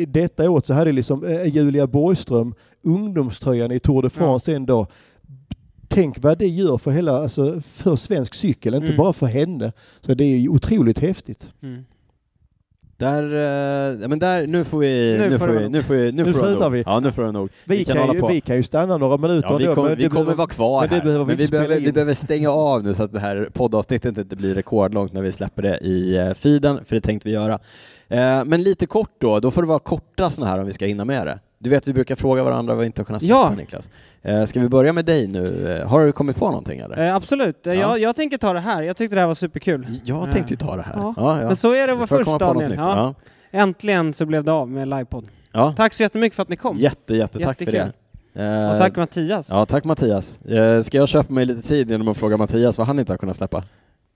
detta 0.08 0.50
året 0.50 0.66
så 0.66 0.74
hade 0.74 0.92
liksom 0.92 1.26
eh, 1.26 1.46
Julia 1.46 1.88
Borgström 1.88 2.54
ungdomströjan 2.82 3.72
i 3.72 3.80
Tour 3.80 4.02
de 4.02 4.10
France 4.10 4.54
en 4.54 4.66
dag 4.66 4.88
tänk 5.92 6.24
vad 6.24 6.38
det 6.38 6.48
gör 6.48 6.78
för 6.78 6.92
hela, 6.92 7.12
alltså 7.22 7.62
för 7.62 7.96
svensk 7.96 8.34
cykel, 8.34 8.74
inte 8.74 8.86
Mm. 8.88 8.98
bara 8.98 9.14
för 9.14 9.26
henne. 9.26 9.72
Så 10.02 10.14
det 10.14 10.24
är 10.24 10.38
ju 10.38 10.50
otroligt 10.50 11.00
häftigt. 11.00 11.54
Mm. 11.64 11.86
Där, 12.98 13.24
eh, 13.34 14.02
ja, 14.02 14.08
men 14.08 14.20
där, 14.20 14.48
nu 14.48 14.64
får 14.64 14.80
vi, 14.80 15.18
Nu 15.20 15.30
nu, 15.30 15.40
får 15.40 15.48
vi, 15.48 15.70
nu 15.70 15.84
får 15.84 15.94
vi, 15.94 16.12
nu 16.12 16.24
Nu 16.24 16.34
får 16.34 16.40
slutar 16.40 16.70
vi. 16.70 16.84
Ja, 16.86 17.00
nu 17.00 17.12
får 17.12 17.24
det 17.24 17.32
nog. 17.32 17.50
Vi, 17.66 17.86
kan 17.86 17.96
kan, 17.96 18.02
hålla 18.02 18.14
ju, 18.14 18.20
på. 18.20 18.28
vi 18.28 18.42
kan 18.42 18.56
ju 18.56 18.64
stanna 18.64 18.98
några 18.98 19.18
minuter 19.18 19.48
Ja, 19.52 19.58
vi 19.58 19.66
kommer, 19.66 19.90
men 19.90 19.98
vi 19.98 20.04
kommer 20.04 20.14
behöver- 20.24 20.36
vara 20.36 20.48
kvar 20.48 20.82
men 20.82 20.90
det 20.90 20.96
här, 20.96 21.04
behöver 21.04 21.26
vi 21.26 21.30
men 21.30 21.38
vi 21.38 21.48
behöver, 21.48 21.80
vi 21.80 21.92
behöver 21.92 22.14
stänga 22.14 22.50
av 22.50 22.84
nu 22.84 22.94
så 22.94 23.04
att 23.04 23.14
det 23.14 23.20
här 23.20 23.50
poddavsnittet 23.54 24.18
inte 24.18 24.36
blir 24.36 24.56
rekordlångt 24.56 25.14
när 25.14 25.22
vi 25.22 25.32
släpper 25.32 25.62
det 25.62 25.78
i 25.78 26.18
eh, 26.18 26.34
feeden, 26.34 26.86
för 26.86 26.96
det 26.96 27.02
tänkte 27.02 27.28
vi 27.28 27.34
göra. 27.34 27.54
Eh, 28.08 28.46
men 28.46 28.64
lite 28.64 28.86
kort 28.86 29.16
då, 29.18 29.40
då 29.40 29.52
får 29.52 29.62
det 29.62 29.68
vara 29.68 29.80
korta 29.80 30.30
sådana 30.30 30.52
här 30.52 30.60
om 30.60 30.66
vi 30.66 30.74
ska 30.74 30.86
hinna 30.86 31.06
med 31.06 31.28
det. 31.28 31.40
Du 31.64 31.70
vet, 31.70 31.88
vi 31.88 31.94
brukar 31.94 32.16
fråga 32.16 32.44
varandra 32.44 32.74
vad 32.74 32.80
vi 32.80 32.86
inte 32.86 33.02
har 33.02 33.06
kunnat 33.06 33.22
släppa, 33.22 33.36
Ja. 33.36 33.54
Niklas. 33.58 33.90
Eh, 34.22 34.46
ska 34.46 34.60
vi 34.60 34.70
börja 34.70 34.94
med 34.94 35.06
dig 35.06 35.28
nu? 35.28 35.72
Eh, 35.82 35.88
har 35.88 36.06
du 36.06 36.12
kommit 36.12 36.36
på 36.36 36.46
någonting 36.50 36.80
eller? 36.80 37.08
Eh, 37.08 37.16
absolut. 37.16 37.68
Eh, 37.68 37.74
Ja. 37.74 37.80
Jag, 37.80 38.00
jag 38.00 38.16
tänker 38.16 38.38
ta 38.38 38.54
det 38.54 38.60
här. 38.60 38.84
Jag 38.84 38.98
tyckte 38.98 39.16
det 39.16 39.20
här 39.20 39.28
var 39.28 39.34
superkul. 39.34 39.88
Jag 40.04 40.32
tänkte 40.32 40.54
ju 40.54 40.58
ta 40.58 40.76
det 40.76 40.82
här. 40.82 40.94
Ja. 40.96 41.14
Ja, 41.18 41.42
ja. 41.42 41.48
Men 41.48 41.56
så 41.58 41.74
är 41.74 41.88
det 41.88 41.94
att 41.94 42.00
vara 42.00 42.08
först 42.08 42.24
komma 42.26 42.40
på 42.40 42.46
något 42.46 42.54
Daniel. 42.54 42.70
nytt? 42.72 42.80
Ja. 42.80 42.96
Ja. 43.52 43.60
Äntligen 43.60 44.14
så 44.14 44.26
blev 44.26 44.44
det 44.44 44.52
av 44.52 44.70
med 44.70 44.88
livepodd. 44.88 45.26
Ja. 45.52 45.74
Tack 45.78 45.94
så 45.94 46.04
jättemycket 46.04 46.36
för 46.36 46.44
att 46.44 46.50
ni 46.50 46.56
kom. 46.56 46.78
Jätte, 46.78 47.16
jättetack 47.16 47.58
för 47.58 47.66
det. 47.66 47.72
Jättekul. 47.72 47.94
Eh, 48.44 48.72
Och 48.72 48.78
tack 48.78 48.96
Mattias. 48.96 49.48
Ja, 49.50 49.66
tack 49.66 49.84
Mattias. 49.84 50.40
Ska 50.84 50.98
jag 50.98 51.08
köpa 51.08 51.34
mig 51.34 51.46
lite 51.46 51.68
tid 51.68 51.92
genom 51.92 52.08
att 52.08 52.18
fråga 52.18 52.38
Mattias 52.38 52.78
vad 52.78 52.88
han 52.88 53.00
inte 53.00 53.12
har 53.14 53.18
kunnat 53.18 53.38
släppa? 53.38 53.64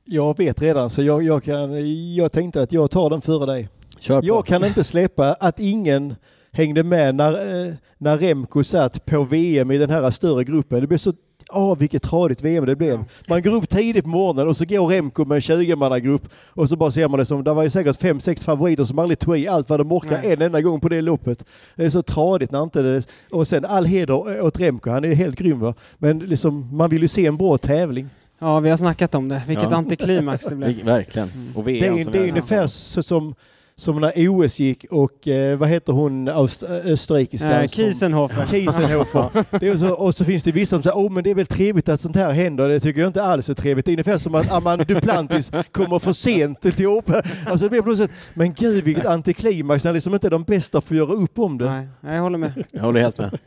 Jag 0.05 0.37
vet 0.37 0.61
redan, 0.61 0.89
så 0.89 1.03
jag, 1.03 1.23
jag, 1.23 1.43
kan, 1.43 1.69
jag 2.15 2.31
tänkte 2.31 2.61
att 2.61 2.71
jag 2.71 2.91
tar 2.91 3.09
den 3.09 3.21
före 3.21 3.45
dig. 3.45 3.69
Kör 3.99 4.21
på. 4.21 4.27
Jag 4.27 4.45
kan 4.45 4.65
inte 4.65 4.83
släppa 4.83 5.33
att 5.33 5.59
ingen 5.59 6.15
hängde 6.55 6.83
med 6.83 7.15
när, 7.15 7.65
eh, 7.67 7.73
när 7.97 8.17
Remco 8.17 8.63
satt 8.63 9.05
på 9.05 9.23
VM 9.23 9.71
i 9.71 9.77
den 9.77 9.89
här 9.89 10.11
större 10.11 10.43
gruppen. 10.43 10.81
Det 10.81 10.87
blev 10.87 10.97
så 10.97 11.13
Åh, 11.53 11.77
vilket 11.77 12.03
tradigt 12.03 12.41
VM 12.41 12.65
det 12.65 12.75
blev. 12.75 13.03
Man 13.29 13.41
går 13.41 13.53
upp 13.53 13.69
tidigt 13.69 14.03
på 14.03 14.09
morgonen 14.09 14.47
och 14.47 14.57
så 14.57 14.65
går 14.65 14.87
Remco 14.87 15.25
med 15.25 15.35
en 15.35 15.41
20-mannagrupp 15.41 16.27
och 16.49 16.69
så 16.69 16.75
bara 16.75 16.91
ser 16.91 17.07
man 17.07 17.19
det 17.19 17.25
som, 17.25 17.43
det 17.43 17.53
var 17.53 17.63
ju 17.63 17.69
säkert 17.69 18.01
fem 18.01 18.19
sex 18.19 18.45
favoriter 18.45 18.85
som 18.85 18.99
aldrig 18.99 19.19
tog 19.19 19.37
i 19.37 19.47
allt 19.47 19.69
vad 19.69 19.79
de 19.79 19.91
orkar 19.91 20.19
Nej. 20.23 20.33
en 20.33 20.41
enda 20.41 20.61
gång 20.61 20.79
på 20.79 20.89
det 20.89 21.01
loppet. 21.01 21.45
Det 21.75 21.85
är 21.85 21.89
så 21.89 22.01
tradigt 22.01 22.51
när 22.51 22.63
inte 22.63 22.81
det... 22.81 23.07
Och 23.31 23.47
sen 23.47 23.65
all 23.65 23.85
heder 23.85 24.41
åt 24.41 24.59
Remco, 24.59 24.89
han 24.89 25.03
är 25.03 25.07
ju 25.07 25.15
helt 25.15 25.35
grym 25.37 25.59
va. 25.59 25.73
Men 25.97 26.19
liksom, 26.19 26.77
man 26.77 26.89
vill 26.89 27.01
ju 27.01 27.07
se 27.07 27.25
en 27.25 27.37
bra 27.37 27.57
tävling. 27.57 28.09
Ja, 28.39 28.59
vi 28.59 28.69
har 28.69 28.77
snackat 28.77 29.15
om 29.15 29.27
det. 29.27 29.41
Vilket 29.47 29.71
Ja. 29.71 29.77
antiklimax 29.77 30.45
det 30.45 30.55
blev. 30.55 30.85
Verkligen. 30.85 31.29
Mm. 31.29 31.55
Och 31.55 31.63
Det 31.63 31.71
VM 31.71 31.83
är, 31.83 31.97
det 31.97 32.01
är 32.01 32.11
vi 32.11 32.17
har 32.19 32.27
ungefär 32.27 32.67
så 32.67 33.03
som, 33.03 33.35
som 33.77 34.01
när 34.01 34.13
OS 34.29 34.59
gick 34.59 34.85
och 34.91 35.27
eh, 35.27 35.57
vad 35.57 35.69
heter 35.69 35.93
hon 35.93 36.29
Aust- 36.29 36.63
österrikiskan? 36.91 37.51
Eh, 37.51 37.67
Kiesenhofer. 37.67 38.45
Kiesenhofer. 38.51 39.29
Det 39.59 39.67
är 39.67 39.77
så, 39.77 39.93
och 39.93 40.15
så 40.15 40.25
finns 40.25 40.43
det 40.43 40.51
vissa 40.51 40.75
som 40.75 40.83
säger 40.83 40.97
åh 40.97 41.11
men 41.11 41.23
det 41.23 41.29
är 41.31 41.35
väl 41.35 41.45
trevligt 41.45 41.89
att 41.89 42.01
sånt 42.01 42.15
här 42.15 42.31
händer. 42.31 42.69
Det 42.69 42.79
tycker 42.79 43.01
jag 43.01 43.09
inte 43.09 43.23
alls 43.23 43.49
är 43.49 43.53
trevligt. 43.53 43.85
Det 43.85 43.89
är 43.89 43.93
ungefär 43.93 44.17
som 44.17 44.35
att 44.35 44.51
Aman 44.51 44.79
Duplantis 44.79 45.51
kommer 45.71 45.99
för 45.99 46.13
sent 46.13 46.61
till 46.61 46.87
OP. 46.87 47.09
Alltså 47.45 47.69
det 47.69 47.81
blir 47.81 47.95
sätt, 47.95 48.11
men 48.33 48.53
gud 48.53 48.83
vilket 48.83 49.05
antiklimax 49.05 49.83
när 49.83 49.93
liksom 49.93 50.13
inte 50.13 50.29
de 50.29 50.43
bästa 50.43 50.81
får 50.81 50.97
göra 50.97 51.13
upp 51.13 51.39
om 51.39 51.57
det. 51.57 51.65
Nej, 52.01 52.15
jag 52.15 52.21
håller 52.21 52.37
med. 52.37 52.65
Jag 52.71 52.81
håller 52.81 53.01
helt 53.01 53.17
med. 53.17 53.39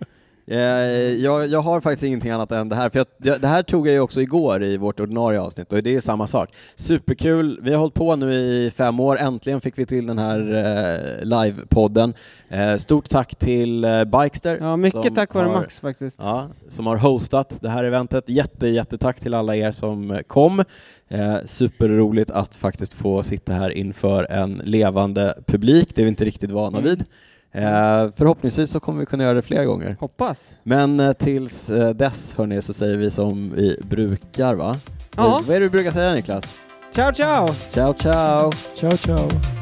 Eh, 0.50 0.58
jag, 1.22 1.46
jag 1.46 1.60
har 1.60 1.80
faktiskt 1.80 2.02
ingenting 2.04 2.30
annat 2.30 2.52
än 2.52 2.68
det 2.68 2.76
här, 2.76 2.90
för 2.90 3.04
jag, 3.18 3.40
det 3.40 3.48
här 3.48 3.62
tog 3.62 3.86
jag 3.88 3.92
ju 3.94 4.00
också 4.00 4.20
igår 4.20 4.62
i 4.64 4.76
vårt 4.76 5.00
ordinarie 5.00 5.40
avsnitt 5.40 5.72
och 5.72 5.82
det 5.82 5.94
är 5.96 6.00
samma 6.00 6.26
sak. 6.26 6.50
Superkul, 6.74 7.60
vi 7.62 7.72
har 7.72 7.78
hållit 7.78 7.94
på 7.94 8.16
nu 8.16 8.32
i 8.32 8.70
fem 8.76 9.00
år, 9.00 9.18
äntligen 9.18 9.60
fick 9.60 9.78
vi 9.78 9.86
till 9.86 10.06
den 10.06 10.18
här 10.18 10.38
eh, 11.20 11.24
livepodden. 11.24 12.14
Eh, 12.48 12.76
stort 12.76 13.08
tack 13.08 13.36
till 13.36 13.86
Bikester. 14.12 14.58
Ja, 14.60 14.76
mycket 14.76 15.14
tack 15.14 15.34
vare 15.34 15.48
Max 15.48 15.80
faktiskt. 15.80 16.18
Ja, 16.22 16.48
som 16.68 16.86
har 16.86 16.96
hostat 16.96 17.58
det 17.60 17.68
här 17.68 17.84
eventet. 17.84 18.28
Jätte, 18.28 18.68
jättetack 18.68 19.20
till 19.20 19.34
alla 19.34 19.56
er 19.56 19.72
som 19.72 20.20
kom. 20.26 20.64
Eh, 21.08 21.36
superroligt 21.44 22.30
att 22.30 22.56
faktiskt 22.56 22.94
få 22.94 23.22
sitta 23.22 23.52
här 23.52 23.70
inför 23.70 24.24
en 24.24 24.62
levande 24.64 25.34
publik, 25.46 25.94
det 25.94 26.02
är 26.02 26.04
vi 26.04 26.08
inte 26.08 26.24
riktigt 26.24 26.50
vana 26.50 26.78
Mm. 26.78 26.90
vid. 26.90 27.04
Eh, 27.52 28.08
förhoppningsvis 28.16 28.70
så 28.70 28.80
kommer 28.80 29.00
vi 29.00 29.06
kunna 29.06 29.24
göra 29.24 29.34
det 29.34 29.42
fler 29.42 29.64
gånger. 29.64 29.96
Hoppas. 30.00 30.52
Men 30.62 31.00
eh, 31.00 31.12
tills 31.12 31.70
eh, 31.70 31.90
dess 31.94 32.34
hörni 32.34 32.62
så 32.62 32.72
säger 32.72 32.96
vi 32.96 33.10
som 33.10 33.52
vi 33.54 33.80
brukar 33.84 34.54
va? 34.54 34.76
Ja. 35.16 35.22
Vad- 35.22 35.44
Vad 35.44 35.56
är 35.56 35.60
det 35.60 35.66
du 35.66 35.70
brukar 35.70 35.92
säga 35.92 36.14
Niklas? 36.14 36.58
Ciao, 36.94 37.12
ciao! 37.12 37.48
Ciao 37.70 37.94
ciao! 37.94 38.52
Ciao 38.76 38.96
ciao. 38.96 39.57